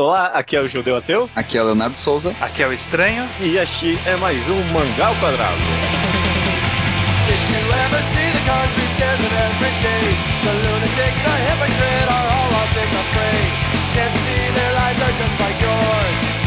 Olá, 0.00 0.28
aqui 0.28 0.56
é 0.56 0.60
o 0.62 0.66
Judeu 0.66 0.96
Ateu. 0.96 1.28
Aqui 1.36 1.58
é 1.58 1.62
o 1.62 1.66
Leonardo 1.66 1.94
Souza. 1.94 2.34
Aqui 2.40 2.62
é 2.62 2.66
o 2.66 2.72
Estranho. 2.72 3.22
E 3.38 3.58
este 3.58 3.98
é 4.06 4.16
mais 4.16 4.40
um 4.48 4.64
Mangá 4.72 5.08
ao 5.08 5.14
Quadrado. 5.16 5.60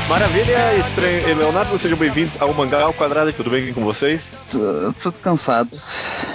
Maravilha, 0.09 0.77
estranho. 0.77 1.29
E 1.29 1.33
Leonardo, 1.35 1.77
sejam 1.77 1.97
bem-vindos 1.99 2.41
ao 2.41 2.51
Mangá 2.55 2.81
ao 2.81 2.93
Quadrado. 2.93 3.31
Tudo 3.33 3.51
bem 3.51 3.71
com 3.71 3.83
vocês? 3.83 4.35
Tô, 4.51 5.11
tô 5.11 5.20
cansado. 5.20 5.70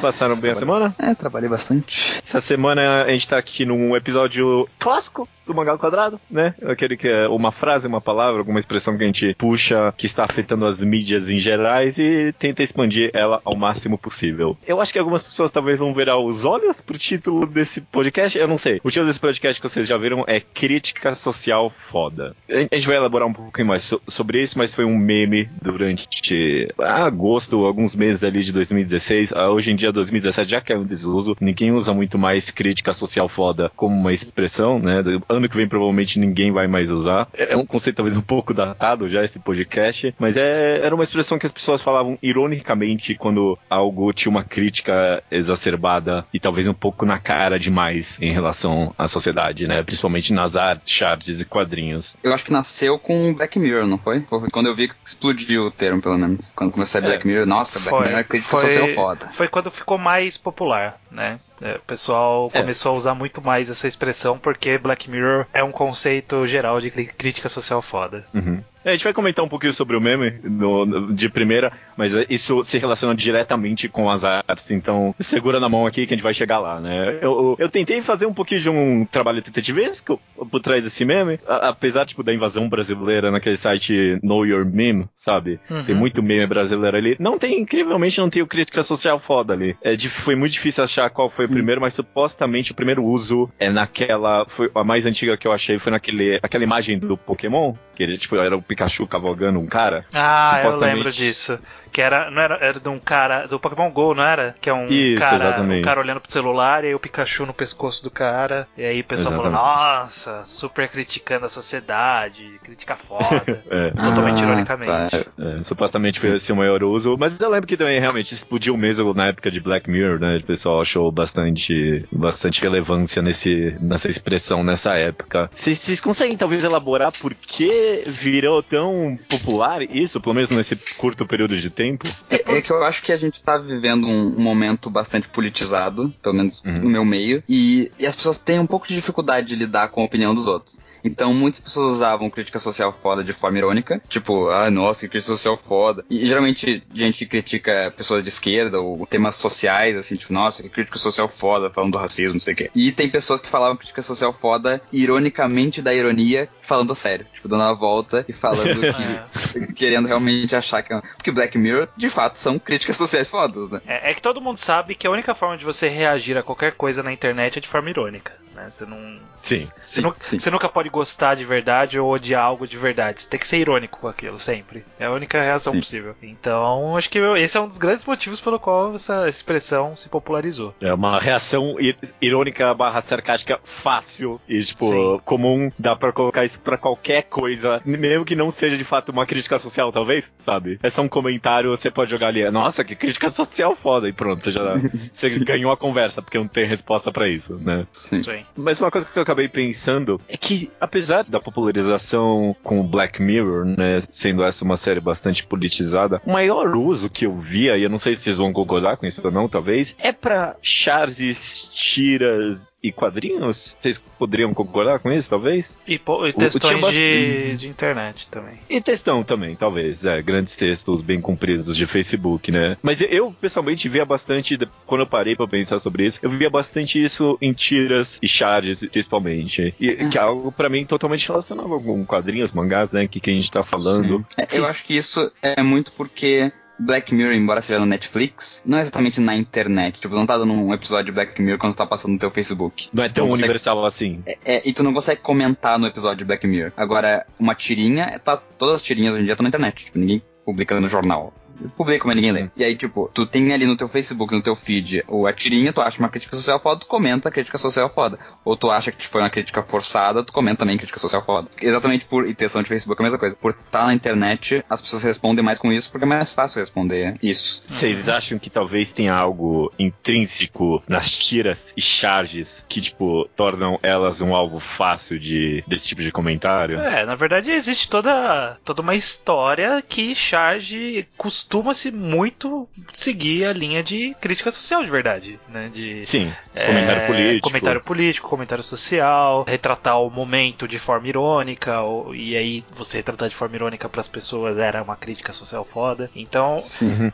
Passaram 0.00 0.36
bem 0.36 0.52
a 0.52 0.54
semana? 0.54 0.94
É, 0.96 1.16
trabalhei 1.16 1.48
bastante. 1.48 2.20
Essa 2.22 2.40
semana 2.40 3.02
a 3.02 3.10
gente 3.10 3.28
tá 3.28 3.38
aqui 3.38 3.64
num 3.64 3.96
episódio 3.96 4.68
clássico 4.78 5.28
do 5.48 5.54
Mangá 5.54 5.76
Quadrado, 5.76 6.20
né? 6.30 6.54
Aquele 6.62 6.96
que 6.96 7.08
é 7.08 7.26
uma 7.26 7.50
frase, 7.50 7.88
uma 7.88 8.00
palavra, 8.00 8.38
alguma 8.38 8.60
expressão 8.60 8.96
que 8.96 9.02
a 9.02 9.06
gente 9.06 9.34
puxa 9.34 9.92
que 9.96 10.06
está 10.06 10.24
afetando 10.24 10.66
as 10.66 10.84
mídias 10.84 11.30
em 11.30 11.38
gerais 11.38 11.98
e 11.98 12.32
tenta 12.38 12.62
expandir 12.62 13.10
ela 13.14 13.40
ao 13.44 13.56
máximo 13.56 13.98
possível. 13.98 14.56
Eu 14.66 14.80
acho 14.80 14.92
que 14.92 14.98
algumas 14.98 15.22
pessoas 15.22 15.50
talvez 15.50 15.78
vão 15.78 15.94
virar 15.94 16.18
os 16.18 16.44
olhos 16.44 16.80
pro 16.80 16.98
título 16.98 17.46
desse 17.46 17.80
podcast, 17.80 18.38
eu 18.38 18.46
não 18.46 18.58
sei. 18.58 18.80
O 18.84 18.90
título 18.90 19.06
desse 19.06 19.20
podcast 19.20 19.60
que 19.60 19.68
vocês 19.68 19.88
já 19.88 19.96
viram 19.96 20.24
é 20.26 20.38
Crítica 20.38 21.14
Social 21.14 21.72
Foda. 21.76 22.36
A 22.48 22.74
gente 22.74 22.86
vai 22.86 22.96
elaborar 22.96 23.26
um 23.26 23.32
pouquinho 23.32 23.68
mais 23.68 23.82
so 23.82 24.00
sobre 24.06 24.42
isso, 24.42 24.58
mas 24.58 24.74
foi 24.74 24.84
um 24.84 24.96
meme 24.96 25.48
durante 25.60 26.68
agosto, 26.78 27.64
alguns 27.64 27.96
meses 27.96 28.22
ali 28.22 28.42
de 28.42 28.52
2016. 28.52 29.32
Ah, 29.34 29.50
hoje 29.50 29.70
em 29.70 29.76
dia, 29.76 29.90
2017 29.90 30.50
já 30.50 30.60
caiu 30.60 30.80
um 30.80 30.84
desuso. 30.84 31.36
Ninguém 31.40 31.72
usa 31.72 31.94
muito 31.94 32.18
mais 32.18 32.50
crítica 32.50 32.92
social 32.92 33.28
foda 33.28 33.70
como 33.74 33.94
uma 33.94 34.12
expressão, 34.12 34.78
né? 34.78 35.02
Ano 35.38 35.48
que 35.48 35.56
vem 35.56 35.68
provavelmente 35.68 36.18
ninguém 36.18 36.52
vai 36.52 36.66
mais 36.66 36.90
usar. 36.90 37.28
É 37.32 37.56
um 37.56 37.66
conceito 37.66 37.96
talvez 37.96 38.16
um 38.16 38.22
pouco 38.22 38.52
datado 38.52 39.08
já 39.08 39.24
esse 39.24 39.38
podcast, 39.38 40.14
mas 40.18 40.36
é, 40.36 40.80
era 40.82 40.94
uma 40.94 41.04
expressão 41.04 41.38
que 41.38 41.46
as 41.46 41.52
pessoas 41.52 41.82
falavam 41.82 42.18
ironicamente 42.22 43.14
quando 43.14 43.58
algo 43.68 44.12
tinha 44.12 44.30
uma 44.30 44.44
crítica 44.44 45.22
exacerbada 45.30 46.26
e 46.32 46.38
talvez 46.38 46.66
um 46.68 46.74
pouco 46.74 47.06
na 47.06 47.18
cara 47.18 47.58
demais 47.58 48.18
em 48.20 48.32
relação 48.32 48.94
à 48.98 49.08
sociedade, 49.08 49.66
né? 49.66 49.82
Principalmente 49.82 50.32
nas 50.32 50.56
artes, 50.56 50.92
charts 50.92 51.40
e 51.40 51.44
quadrinhos. 51.44 52.16
Eu 52.22 52.32
acho 52.32 52.44
que 52.44 52.52
nasceu 52.52 52.98
com 52.98 53.34
Black 53.34 53.58
Mirror, 53.58 53.86
não 53.86 53.98
foi? 53.98 54.20
Quando 54.52 54.66
eu 54.66 54.74
vi 54.74 54.88
que 54.88 54.94
explodiu 55.04 55.66
o 55.66 55.70
termo, 55.70 56.02
pelo 56.02 56.18
menos. 56.18 56.52
Quando 56.54 56.72
comecei 56.72 57.00
a 57.00 57.04
é. 57.04 57.06
Black 57.06 57.26
Mirror, 57.26 57.46
nossa, 57.46 57.78
Black 57.78 57.90
foi, 57.90 58.06
Mirror 58.06 58.20
é 58.20 58.24
crítica 58.24 58.56
foi, 58.56 58.68
social 58.68 58.88
foda. 58.88 59.28
Foi 59.28 59.48
quando 59.48 59.70
ficou 59.70 59.98
mais 59.98 60.36
popular, 60.36 61.00
né? 61.10 61.38
É, 61.60 61.76
o 61.76 61.80
pessoal 61.80 62.50
é. 62.52 62.60
começou 62.60 62.92
a 62.92 62.96
usar 62.96 63.14
muito 63.14 63.42
mais 63.42 63.68
essa 63.68 63.88
expressão 63.88 64.38
porque 64.38 64.78
Black 64.78 65.10
Mirror 65.10 65.46
é 65.52 65.62
um 65.62 65.72
conceito 65.72 66.46
geral 66.46 66.80
de 66.80 66.90
crítica 66.90 67.48
social 67.48 67.82
foda. 67.82 68.24
Uhum. 68.32 68.62
É, 68.84 68.90
a 68.90 68.92
gente 68.92 69.04
vai 69.04 69.12
comentar 69.12 69.44
um 69.44 69.48
pouquinho 69.48 69.72
sobre 69.72 69.96
o 69.96 70.00
meme 70.00 70.34
no, 70.42 71.12
de 71.12 71.28
primeira, 71.28 71.72
mas 71.96 72.12
isso 72.28 72.62
se 72.64 72.78
relaciona 72.78 73.14
diretamente 73.14 73.88
com 73.88 74.08
as 74.08 74.24
artes, 74.24 74.70
então 74.70 75.14
segura 75.18 75.60
na 75.60 75.68
mão 75.68 75.86
aqui 75.86 76.06
que 76.06 76.14
a 76.14 76.16
gente 76.16 76.22
vai 76.22 76.34
chegar 76.34 76.58
lá, 76.58 76.80
né? 76.80 77.18
Eu, 77.20 77.56
eu 77.58 77.68
tentei 77.68 78.00
fazer 78.00 78.26
um 78.26 78.34
pouquinho 78.34 78.60
de 78.60 78.70
um 78.70 79.04
trabalho 79.04 79.42
detetivesco 79.42 80.20
por 80.50 80.60
trás 80.60 80.84
desse 80.84 81.04
meme, 81.04 81.38
a, 81.46 81.68
apesar 81.68 82.06
tipo, 82.06 82.22
da 82.22 82.32
invasão 82.32 82.68
brasileira 82.68 83.30
naquele 83.30 83.56
site 83.56 84.18
Know 84.22 84.46
Your 84.46 84.64
Meme, 84.64 85.06
sabe? 85.14 85.60
Uhum. 85.68 85.84
Tem 85.84 85.94
muito 85.94 86.22
meme 86.22 86.46
brasileiro 86.46 86.96
ali. 86.96 87.16
Não 87.18 87.38
tem, 87.38 87.60
incrivelmente, 87.60 88.20
não 88.20 88.30
tem 88.30 88.42
o 88.42 88.46
crítica 88.46 88.82
social 88.82 89.18
foda 89.18 89.52
ali. 89.52 89.76
É, 89.82 89.96
foi 89.98 90.34
muito 90.34 90.52
difícil 90.52 90.84
achar 90.84 91.10
qual 91.10 91.30
foi 91.30 91.46
o 91.46 91.48
primeiro, 91.48 91.80
mas 91.80 91.94
supostamente 91.94 92.72
o 92.72 92.74
primeiro 92.74 93.04
uso 93.04 93.50
é 93.58 93.68
naquela. 93.68 94.46
Foi 94.46 94.70
a 94.74 94.84
mais 94.84 95.06
antiga 95.06 95.36
que 95.36 95.46
eu 95.46 95.52
achei, 95.52 95.78
foi 95.78 95.92
naquele, 95.92 96.38
aquela 96.42 96.64
imagem 96.64 96.98
do 96.98 97.16
Pokémon, 97.16 97.74
que 97.94 98.02
ele, 98.02 98.16
tipo, 98.16 98.36
era 98.36 98.56
o 98.56 98.62
Pikachu 98.68 99.06
cavalgando 99.06 99.58
um 99.58 99.66
cara. 99.66 100.04
Ah, 100.12 100.60
eu 100.62 100.78
lembro 100.78 101.10
disso. 101.10 101.58
Que 101.98 102.02
era, 102.02 102.30
não 102.30 102.40
era, 102.40 102.54
era 102.60 102.78
de 102.78 102.88
um 102.88 103.00
cara, 103.00 103.48
do 103.48 103.58
Pokémon 103.58 103.90
GO, 103.90 104.14
não 104.14 104.22
era? 104.22 104.54
Que 104.60 104.70
é 104.70 104.72
um 104.72 104.86
Isso, 104.86 105.18
cara, 105.18 105.34
exatamente. 105.34 105.80
um 105.80 105.84
cara 105.84 105.98
olhando 105.98 106.20
pro 106.20 106.30
celular 106.30 106.84
e 106.84 106.86
aí 106.86 106.94
o 106.94 107.00
Pikachu 107.00 107.44
no 107.44 107.52
pescoço 107.52 108.04
do 108.04 108.08
cara. 108.08 108.68
E 108.76 108.84
aí 108.84 109.00
o 109.00 109.04
pessoal 109.04 109.34
falou, 109.34 109.50
nossa, 109.50 110.44
super 110.44 110.88
criticando 110.88 111.46
a 111.46 111.48
sociedade, 111.48 112.60
crítica 112.62 112.94
foda. 112.94 113.42
é. 113.68 113.90
Totalmente 113.90 114.40
ah, 114.40 114.46
ironicamente. 114.46 115.10
Tá. 115.10 115.26
É, 115.40 115.64
supostamente 115.64 116.20
foi 116.20 116.36
esse 116.36 116.52
o 116.52 116.56
maior 116.56 116.84
uso. 116.84 117.16
Mas 117.18 117.36
eu 117.40 117.50
lembro 117.50 117.66
que 117.66 117.76
também 117.76 117.98
realmente 117.98 118.32
explodiu 118.32 118.76
mesmo 118.76 119.12
na 119.12 119.26
época 119.26 119.50
de 119.50 119.58
Black 119.58 119.90
Mirror, 119.90 120.20
né? 120.20 120.36
O 120.36 120.44
pessoal 120.44 120.80
achou 120.80 121.10
bastante, 121.10 122.06
bastante 122.12 122.62
relevância 122.62 123.20
nesse, 123.20 123.76
nessa 123.80 124.06
expressão 124.06 124.62
nessa 124.62 124.94
época. 124.94 125.50
Vocês 125.52 126.00
conseguem 126.00 126.36
talvez 126.36 126.62
elaborar 126.62 127.10
por 127.10 127.34
que 127.34 128.04
virou 128.06 128.62
tão 128.62 129.18
popular 129.28 129.82
isso, 129.82 130.20
pelo 130.20 130.36
menos 130.36 130.50
nesse 130.50 130.76
curto 130.94 131.26
período 131.26 131.56
de 131.56 131.68
tempo? 131.68 131.87
É, 132.30 132.58
é 132.58 132.60
que 132.60 132.70
eu 132.70 132.82
acho 132.84 133.02
que 133.02 133.12
a 133.12 133.16
gente 133.16 133.42
tá 133.42 133.58
vivendo 133.58 134.06
um, 134.06 134.36
um 134.36 134.40
momento 134.40 134.90
bastante 134.90 135.28
politizado, 135.28 136.12
pelo 136.22 136.34
menos 136.34 136.62
uhum. 136.64 136.80
no 136.80 136.90
meu 136.90 137.04
meio, 137.04 137.42
e, 137.48 137.90
e 137.98 138.06
as 138.06 138.16
pessoas 138.16 138.38
têm 138.38 138.58
um 138.58 138.66
pouco 138.66 138.86
de 138.86 138.94
dificuldade 138.94 139.48
de 139.48 139.56
lidar 139.56 139.88
com 139.88 140.02
a 140.02 140.04
opinião 140.04 140.34
dos 140.34 140.46
outros. 140.46 140.80
Então 141.04 141.32
muitas 141.32 141.60
pessoas 141.60 141.92
usavam 141.92 142.28
crítica 142.28 142.58
social 142.58 142.96
foda 143.02 143.22
de 143.22 143.32
forma 143.32 143.58
irônica, 143.58 144.00
tipo, 144.08 144.48
ah, 144.50 144.70
nossa, 144.70 145.02
que 145.02 145.08
crítica 145.08 145.34
social 145.34 145.56
foda. 145.56 146.04
E 146.10 146.26
geralmente 146.26 146.82
gente 146.92 147.18
que 147.18 147.26
critica 147.26 147.92
pessoas 147.96 148.22
de 148.22 148.28
esquerda 148.28 148.80
ou 148.80 149.06
temas 149.06 149.36
sociais, 149.36 149.96
assim, 149.96 150.16
tipo, 150.16 150.32
nossa, 150.32 150.62
que 150.62 150.68
crítica 150.68 150.98
social 150.98 151.28
foda, 151.28 151.70
falando 151.70 151.92
do 151.92 151.98
racismo, 151.98 152.34
não 152.34 152.40
sei 152.40 152.54
o 152.54 152.56
quê. 152.56 152.70
E 152.74 152.92
tem 152.92 153.08
pessoas 153.08 153.40
que 153.40 153.48
falavam 153.48 153.76
crítica 153.76 154.02
social 154.02 154.32
foda 154.32 154.80
ironicamente 154.92 155.80
da 155.80 155.94
ironia, 155.94 156.48
falando 156.60 156.94
sério, 156.94 157.26
tipo, 157.32 157.48
dando 157.48 157.62
a 157.62 157.72
volta 157.72 158.24
e 158.28 158.32
falando 158.32 158.80
que. 158.92 159.72
querendo 159.74 160.08
realmente 160.08 160.56
achar 160.56 160.82
que. 160.82 160.92
É 160.92 161.00
porque 161.00 161.30
Black 161.30 161.56
Mirror, 161.56 161.77
de 161.96 162.10
fato, 162.10 162.38
são 162.38 162.58
críticas 162.58 162.96
sociais 162.96 163.30
fodas, 163.30 163.70
né? 163.70 163.80
É, 163.86 164.10
é, 164.10 164.14
que 164.14 164.22
todo 164.22 164.40
mundo 164.40 164.56
sabe 164.56 164.94
que 164.94 165.06
a 165.06 165.10
única 165.10 165.34
forma 165.34 165.56
de 165.56 165.64
você 165.64 165.88
reagir 165.88 166.36
a 166.36 166.42
qualquer 166.42 166.72
coisa 166.72 167.02
na 167.02 167.12
internet 167.12 167.58
é 167.58 167.60
de 167.60 167.68
forma 167.68 167.90
irônica, 167.90 168.32
né? 168.54 168.68
Você 168.70 168.84
não. 168.86 169.18
Sim. 169.38 169.58
Você, 169.80 170.02
sim, 170.02 170.12
sim. 170.18 170.38
você 170.38 170.50
nunca 170.50 170.68
pode 170.68 170.88
gostar 170.88 171.34
de 171.34 171.44
verdade 171.44 171.98
ou 171.98 172.10
odiar 172.10 172.44
algo 172.44 172.66
de 172.66 172.76
verdade. 172.76 173.20
Você 173.20 173.28
tem 173.28 173.38
que 173.38 173.46
ser 173.46 173.58
irônico 173.58 174.00
com 174.00 174.08
aquilo, 174.08 174.38
sempre. 174.38 174.84
É 174.98 175.06
a 175.06 175.12
única 175.12 175.40
reação 175.40 175.72
sim. 175.72 175.78
possível. 175.78 176.14
Então, 176.22 176.96
acho 176.96 177.08
que 177.08 177.18
esse 177.18 177.56
é 177.56 177.60
um 177.60 177.68
dos 177.68 177.78
grandes 177.78 178.04
motivos 178.04 178.40
pelo 178.40 178.58
qual 178.58 178.94
essa 178.94 179.28
expressão 179.28 179.94
se 179.96 180.08
popularizou. 180.08 180.74
É 180.80 180.92
uma 180.92 181.18
reação 181.20 181.76
irônica 182.20 182.74
barra 182.74 183.00
sarcástica 183.00 183.60
fácil 183.64 184.40
e, 184.48 184.62
tipo, 184.62 185.20
comum. 185.24 185.70
Dá 185.78 185.94
pra 185.94 186.12
colocar 186.12 186.44
isso 186.44 186.60
pra 186.60 186.76
qualquer 186.76 187.22
coisa, 187.22 187.80
mesmo 187.84 188.24
que 188.24 188.36
não 188.36 188.50
seja 188.50 188.76
de 188.76 188.84
fato 188.84 189.10
uma 189.10 189.26
crítica 189.26 189.58
social, 189.58 189.92
talvez, 189.92 190.34
sabe? 190.38 190.78
É 190.82 190.90
só 190.90 191.02
um 191.02 191.08
comentário, 191.08 191.57
você 191.66 191.90
pode 191.90 192.10
jogar 192.10 192.28
ali, 192.28 192.48
nossa, 192.50 192.84
que 192.84 192.94
crítica 192.94 193.28
social 193.28 193.76
foda, 193.76 194.08
e 194.08 194.12
pronto, 194.12 194.44
você 194.44 194.50
já 194.50 194.76
você 195.12 195.38
ganhou 195.40 195.72
a 195.72 195.76
conversa, 195.76 196.22
porque 196.22 196.38
não 196.38 196.48
tem 196.48 196.64
resposta 196.64 197.10
para 197.10 197.28
isso, 197.28 197.56
né? 197.56 197.86
Sim. 197.92 198.22
Sim. 198.22 198.44
Mas 198.56 198.80
uma 198.80 198.90
coisa 198.90 199.06
que 199.06 199.18
eu 199.18 199.22
acabei 199.22 199.48
pensando 199.48 200.20
é 200.28 200.36
que, 200.36 200.70
apesar 200.80 201.24
da 201.24 201.40
popularização 201.40 202.54
com 202.62 202.86
Black 202.86 203.20
Mirror, 203.22 203.64
né, 203.64 204.00
sendo 204.08 204.42
essa 204.42 204.64
uma 204.64 204.76
série 204.76 205.00
bastante 205.00 205.44
politizada, 205.46 206.20
o 206.24 206.32
maior 206.32 206.76
uso 206.76 207.08
que 207.08 207.26
eu 207.26 207.36
via, 207.38 207.76
e 207.76 207.82
eu 207.82 207.90
não 207.90 207.98
sei 207.98 208.14
se 208.14 208.22
vocês 208.22 208.36
vão 208.36 208.52
concordar 208.52 208.96
com 208.96 209.06
isso 209.06 209.20
ou 209.24 209.30
não, 209.30 209.48
talvez, 209.48 209.96
é 210.00 210.12
para 210.12 210.56
charges, 210.62 211.68
tiras 211.72 212.74
e 212.82 212.92
quadrinhos? 212.92 213.76
Vocês 213.78 214.02
poderiam 214.18 214.52
concordar 214.52 214.98
com 214.98 215.10
isso, 215.10 215.30
talvez? 215.30 215.78
E, 215.86 215.94
e 215.94 216.32
textões 216.32 216.92
de, 216.92 217.56
de 217.56 217.68
internet 217.68 218.28
também. 218.30 218.58
E 218.68 218.80
textão 218.80 219.22
também, 219.22 219.56
talvez. 219.56 220.04
É, 220.04 220.20
grandes 220.22 220.56
textos 220.56 221.00
bem 221.02 221.20
compridos 221.20 221.47
de 221.56 221.86
Facebook, 221.86 222.50
né? 222.50 222.76
Mas 222.82 223.00
eu, 223.00 223.34
pessoalmente, 223.40 223.88
via 223.88 224.04
bastante, 224.04 224.58
quando 224.86 225.02
eu 225.02 225.06
parei 225.06 225.36
pra 225.36 225.46
pensar 225.46 225.78
sobre 225.78 226.06
isso, 226.06 226.18
eu 226.22 226.30
via 226.30 226.50
bastante 226.50 227.02
isso 227.02 227.38
em 227.40 227.52
tiras 227.52 228.18
e 228.22 228.28
charges, 228.28 228.80
principalmente. 228.80 229.74
E, 229.80 229.90
é. 229.90 230.08
Que 230.08 230.18
é 230.18 230.20
algo, 230.20 230.52
para 230.52 230.68
mim, 230.68 230.84
totalmente 230.84 231.26
relacionado 231.28 231.68
com 231.68 232.04
quadrinhos, 232.04 232.52
mangás, 232.52 232.92
né? 232.92 233.06
Que, 233.06 233.20
que 233.20 233.30
a 233.30 233.32
gente 233.32 233.50
tá 233.50 233.64
falando. 233.64 234.24
É, 234.36 234.46
eu 234.52 234.64
acho 234.64 234.84
que 234.84 234.96
isso 234.96 235.30
é 235.42 235.62
muito 235.62 235.92
porque 235.92 236.52
Black 236.78 237.12
Mirror, 237.12 237.34
embora 237.34 237.60
seja 237.60 237.80
no 237.80 237.86
Netflix, 237.86 238.62
não 238.64 238.78
é 238.78 238.80
exatamente 238.80 239.20
na 239.20 239.34
internet. 239.34 240.00
Tipo, 240.00 240.14
não 240.14 240.24
tá 240.24 240.38
dando 240.38 240.52
um 240.52 240.72
episódio 240.72 241.06
de 241.06 241.12
Black 241.12 241.40
Mirror 241.42 241.58
quando 241.58 241.74
tu 241.74 241.78
tá 241.78 241.86
passando 241.86 242.12
no 242.12 242.18
teu 242.18 242.30
Facebook. 242.30 242.88
Não 242.92 243.02
é 243.02 243.08
tão 243.08 243.28
universal 243.28 243.84
assim. 243.84 244.22
É, 244.24 244.38
é, 244.44 244.62
e 244.64 244.72
tu 244.72 244.84
não 244.84 244.94
consegue 244.94 245.20
comentar 245.20 245.78
no 245.78 245.86
episódio 245.86 246.18
de 246.18 246.24
Black 246.24 246.46
Mirror. 246.46 246.72
Agora, 246.76 247.26
uma 247.38 247.54
tirinha, 247.54 248.18
tá, 248.20 248.36
todas 248.36 248.76
as 248.76 248.82
tirinhas 248.82 249.14
hoje 249.14 249.22
em 249.22 249.24
dia 249.24 249.32
estão 249.32 249.42
na 249.42 249.48
internet. 249.48 249.86
Tipo, 249.86 249.98
ninguém 249.98 250.22
publica 250.48 250.80
no 250.80 250.88
jornal 250.88 251.28
publica, 251.76 252.06
mas 252.06 252.16
ninguém 252.16 252.32
lê. 252.32 252.50
E 252.56 252.64
aí, 252.64 252.76
tipo, 252.76 253.10
tu 253.12 253.26
tem 253.26 253.52
ali 253.52 253.66
no 253.66 253.76
teu 253.76 253.88
Facebook, 253.88 254.34
no 254.34 254.42
teu 254.42 254.54
feed, 254.54 255.04
ou 255.06 255.26
a 255.26 255.32
tirinha, 255.32 255.72
tu 255.72 255.80
acha 255.80 255.98
uma 255.98 256.08
crítica 256.08 256.36
social 256.36 256.60
foda, 256.60 256.80
tu 256.80 256.86
comenta 256.86 257.28
a 257.28 257.32
crítica 257.32 257.58
social 257.58 257.92
foda. 257.92 258.18
Ou 258.44 258.56
tu 258.56 258.70
acha 258.70 258.92
que 258.92 259.06
foi 259.06 259.20
uma 259.20 259.30
crítica 259.30 259.62
forçada, 259.62 260.22
tu 260.22 260.32
comenta 260.32 260.58
também 260.58 260.76
crítica 260.76 260.98
social 260.98 261.24
foda. 261.24 261.48
Exatamente 261.60 262.04
por 262.04 262.28
intenção 262.28 262.62
de 262.62 262.68
Facebook 262.68 263.00
é 263.00 263.02
a 263.02 263.06
mesma 263.06 263.18
coisa. 263.18 263.36
Por 263.36 263.50
estar 263.50 263.80
tá 263.80 263.86
na 263.86 263.94
internet, 263.94 264.64
as 264.68 264.80
pessoas 264.80 265.02
respondem 265.02 265.44
mais 265.44 265.58
com 265.58 265.72
isso 265.72 265.90
porque 265.90 266.04
é 266.04 266.08
mais 266.08 266.32
fácil 266.32 266.60
responder 266.60 267.14
isso. 267.22 267.62
Vocês 267.66 268.08
acham 268.08 268.38
que 268.38 268.50
talvez 268.50 268.90
tenha 268.90 269.14
algo 269.14 269.72
intrínseco 269.78 270.82
nas 270.88 271.10
tiras 271.10 271.72
e 271.76 271.80
charges 271.80 272.64
que, 272.68 272.80
tipo, 272.80 273.28
tornam 273.36 273.78
elas 273.82 274.20
um 274.20 274.34
alvo 274.34 274.60
fácil 274.60 275.18
de, 275.18 275.62
desse 275.66 275.88
tipo 275.88 276.02
de 276.02 276.12
comentário? 276.12 276.78
É, 276.80 277.04
na 277.04 277.14
verdade 277.14 277.50
existe 277.50 277.88
toda, 277.88 278.58
toda 278.64 278.82
uma 278.82 278.94
história 278.94 279.82
que 279.86 280.14
charge 280.14 281.06
costuma-se 281.48 281.90
muito 281.90 282.68
seguir 282.92 283.46
a 283.46 283.54
linha 283.54 283.82
de 283.82 284.14
crítica 284.20 284.50
social 284.50 284.84
de 284.84 284.90
verdade, 284.90 285.40
né? 285.48 285.70
De, 285.72 286.04
Sim, 286.04 286.30
é, 286.54 286.66
comentário 286.66 287.06
político. 287.06 287.48
Comentário 287.48 287.82
político, 287.82 288.28
comentário 288.28 288.62
social, 288.62 289.44
retratar 289.48 289.98
o 290.00 290.10
momento 290.10 290.68
de 290.68 290.78
forma 290.78 291.08
irônica, 291.08 291.80
ou, 291.80 292.14
e 292.14 292.36
aí 292.36 292.62
você 292.70 292.98
retratar 292.98 293.30
de 293.30 293.34
forma 293.34 293.56
irônica 293.56 293.88
para 293.88 294.00
as 294.00 294.08
pessoas 294.08 294.58
era 294.58 294.82
uma 294.82 294.94
crítica 294.94 295.32
social 295.32 295.64
foda. 295.64 296.10
Então, 296.14 296.58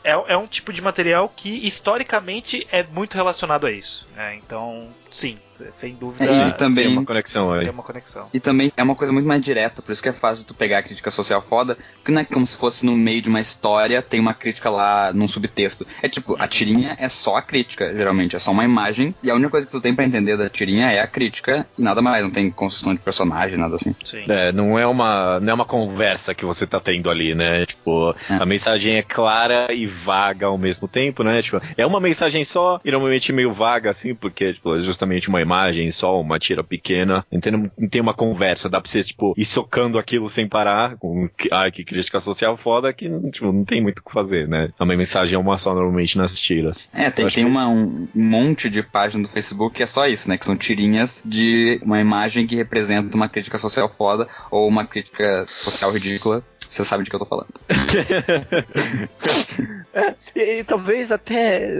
é, 0.02 0.10
é 0.10 0.36
um 0.36 0.48
tipo 0.48 0.72
de 0.72 0.82
material 0.82 1.32
que 1.34 1.64
historicamente 1.64 2.66
é 2.72 2.82
muito 2.82 3.14
relacionado 3.14 3.66
a 3.68 3.70
isso. 3.70 4.08
Né? 4.16 4.40
Então, 4.44 4.88
sim, 5.14 5.38
sem 5.70 5.94
dúvida. 5.94 6.24
É, 6.24 6.48
e 6.48 6.52
também 6.52 6.84
tem 6.84 6.92
uma 6.92 7.04
conexão 7.04 7.52
aí. 7.52 7.60
Tem 7.60 7.70
uma 7.70 7.82
conexão. 7.82 8.28
E 8.34 8.40
também 8.40 8.72
é 8.76 8.82
uma 8.82 8.96
coisa 8.96 9.12
muito 9.12 9.26
mais 9.26 9.40
direta, 9.40 9.80
por 9.80 9.92
isso 9.92 10.02
que 10.02 10.08
é 10.08 10.12
fácil 10.12 10.44
tu 10.44 10.54
pegar 10.54 10.78
a 10.78 10.82
crítica 10.82 11.10
social 11.10 11.40
foda, 11.40 11.78
porque 11.96 12.10
não 12.10 12.20
é 12.20 12.24
como 12.24 12.46
se 12.46 12.56
fosse 12.56 12.84
no 12.84 12.96
meio 12.96 13.22
de 13.22 13.28
uma 13.28 13.40
história, 13.40 14.02
tem 14.02 14.18
uma 14.18 14.34
crítica 14.34 14.68
lá 14.68 15.12
num 15.12 15.28
subtexto. 15.28 15.86
É 16.02 16.08
tipo, 16.08 16.36
a 16.38 16.48
tirinha 16.48 16.96
é 16.98 17.08
só 17.08 17.36
a 17.36 17.42
crítica, 17.42 17.94
geralmente, 17.94 18.34
é 18.34 18.38
só 18.38 18.50
uma 18.50 18.64
imagem, 18.64 19.14
e 19.22 19.30
a 19.30 19.34
única 19.34 19.50
coisa 19.50 19.66
que 19.66 19.72
tu 19.72 19.80
tem 19.80 19.94
para 19.94 20.04
entender 20.04 20.36
da 20.36 20.48
tirinha 20.48 20.90
é 20.90 21.00
a 21.00 21.06
crítica, 21.06 21.66
e 21.78 21.82
nada 21.82 22.02
mais, 22.02 22.22
não 22.22 22.30
tem 22.30 22.50
construção 22.50 22.92
de 22.92 23.00
personagem, 23.00 23.56
nada 23.56 23.76
assim. 23.76 23.94
Sim. 24.04 24.24
É, 24.28 24.50
não 24.50 24.78
é 24.78 24.86
uma, 24.86 25.38
não 25.38 25.50
é 25.50 25.54
uma 25.54 25.64
conversa 25.64 26.34
que 26.34 26.44
você 26.44 26.66
tá 26.66 26.80
tendo 26.80 27.08
ali, 27.08 27.34
né? 27.34 27.66
Tipo, 27.66 28.14
é. 28.28 28.34
a 28.34 28.44
mensagem 28.46 28.96
é 28.96 29.02
clara 29.02 29.72
e 29.72 29.86
vaga 29.86 30.46
ao 30.46 30.58
mesmo 30.58 30.88
tempo, 30.88 31.22
né? 31.22 31.40
Tipo, 31.40 31.60
é 31.76 31.86
uma 31.86 32.00
mensagem 32.00 32.42
só, 32.44 32.80
e 32.84 32.90
normalmente 32.90 33.32
meio 33.32 33.52
vaga, 33.52 33.90
assim, 33.90 34.14
porque, 34.14 34.54
tipo, 34.54 34.80
justamente 34.80 35.03
justamente 35.04 35.28
uma 35.28 35.40
imagem 35.40 35.90
só, 35.90 36.20
uma 36.20 36.38
tira 36.38 36.64
pequena. 36.64 37.24
Entendo, 37.30 37.70
tem 37.90 38.00
uma 38.00 38.14
conversa, 38.14 38.68
dá 38.68 38.80
pra 38.80 38.90
você, 38.90 39.02
tipo, 39.02 39.34
ir 39.36 39.44
socando 39.44 39.98
aquilo 39.98 40.28
sem 40.28 40.48
parar. 40.48 40.96
Com, 40.96 41.28
ai, 41.52 41.70
que 41.70 41.84
crítica 41.84 42.18
social 42.20 42.56
foda, 42.56 42.92
que 42.92 43.08
tipo, 43.30 43.52
não 43.52 43.64
tem 43.64 43.80
muito 43.80 43.98
o 43.98 44.02
que 44.02 44.12
fazer, 44.12 44.48
né? 44.48 44.70
A 44.78 44.84
minha 44.84 44.96
mensagem 44.96 45.36
é 45.36 45.38
uma 45.38 45.58
só 45.58 45.74
normalmente 45.74 46.16
nas 46.16 46.38
tiras. 46.38 46.88
É, 46.92 47.10
tem, 47.10 47.26
tem 47.28 47.44
uma, 47.44 47.68
um 47.68 48.08
monte 48.14 48.70
de 48.70 48.82
página 48.82 49.22
do 49.22 49.28
Facebook 49.28 49.76
que 49.76 49.82
é 49.82 49.86
só 49.86 50.06
isso, 50.06 50.28
né? 50.28 50.38
Que 50.38 50.44
são 50.44 50.56
tirinhas 50.56 51.22
de 51.24 51.80
uma 51.82 52.00
imagem 52.00 52.46
que 52.46 52.56
representa 52.56 53.16
uma 53.16 53.28
crítica 53.28 53.58
social 53.58 53.88
foda 53.88 54.28
ou 54.50 54.68
uma 54.68 54.86
crítica 54.86 55.46
social 55.58 55.92
ridícula. 55.92 56.44
Você 56.70 56.84
sabe 56.84 57.04
de 57.04 57.10
que 57.10 57.16
eu 57.16 57.20
tô 57.20 57.26
falando. 57.26 57.48
é, 59.94 60.14
e, 60.34 60.60
e, 60.60 60.64
talvez 60.64 61.12
até. 61.12 61.70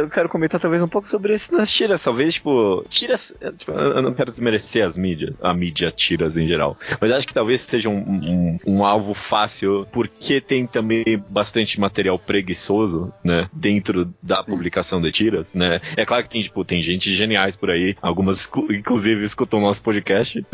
Eu 0.00 0.08
quero 0.08 0.28
comentar 0.28 0.60
talvez 0.60 0.82
um 0.82 0.88
pouco 0.88 1.08
sobre 1.08 1.34
isso 1.34 1.54
nas 1.54 1.70
tiras. 1.70 2.02
Talvez, 2.02 2.34
tipo, 2.34 2.84
tiras. 2.88 3.34
Tipo, 3.58 3.72
eu 3.72 4.02
não 4.02 4.14
quero 4.14 4.30
desmerecer 4.30 4.84
as 4.84 4.96
mídias, 4.96 5.34
a 5.42 5.52
mídia 5.54 5.90
tiras 5.90 6.36
em 6.36 6.46
geral. 6.46 6.76
Mas 7.00 7.12
acho 7.12 7.26
que 7.26 7.34
talvez 7.34 7.60
seja 7.62 7.88
um, 7.88 7.98
um, 7.98 8.58
um, 8.66 8.84
alvo 8.84 9.14
fácil, 9.14 9.86
porque 9.92 10.40
tem 10.40 10.66
também 10.66 11.22
bastante 11.28 11.80
material 11.80 12.18
preguiçoso, 12.18 13.12
né? 13.22 13.48
Dentro 13.52 14.12
da 14.22 14.36
Sim. 14.36 14.50
publicação 14.50 15.00
de 15.00 15.10
tiras, 15.10 15.54
né? 15.54 15.80
É 15.96 16.04
claro 16.04 16.24
que 16.24 16.30
tem, 16.30 16.42
tipo, 16.42 16.64
tem 16.64 16.82
gente 16.82 17.12
geniais 17.12 17.56
por 17.56 17.70
aí. 17.70 17.96
Algumas, 18.00 18.48
inclusive, 18.70 19.24
escutam 19.24 19.60
nosso 19.60 19.82
podcast. 19.82 20.44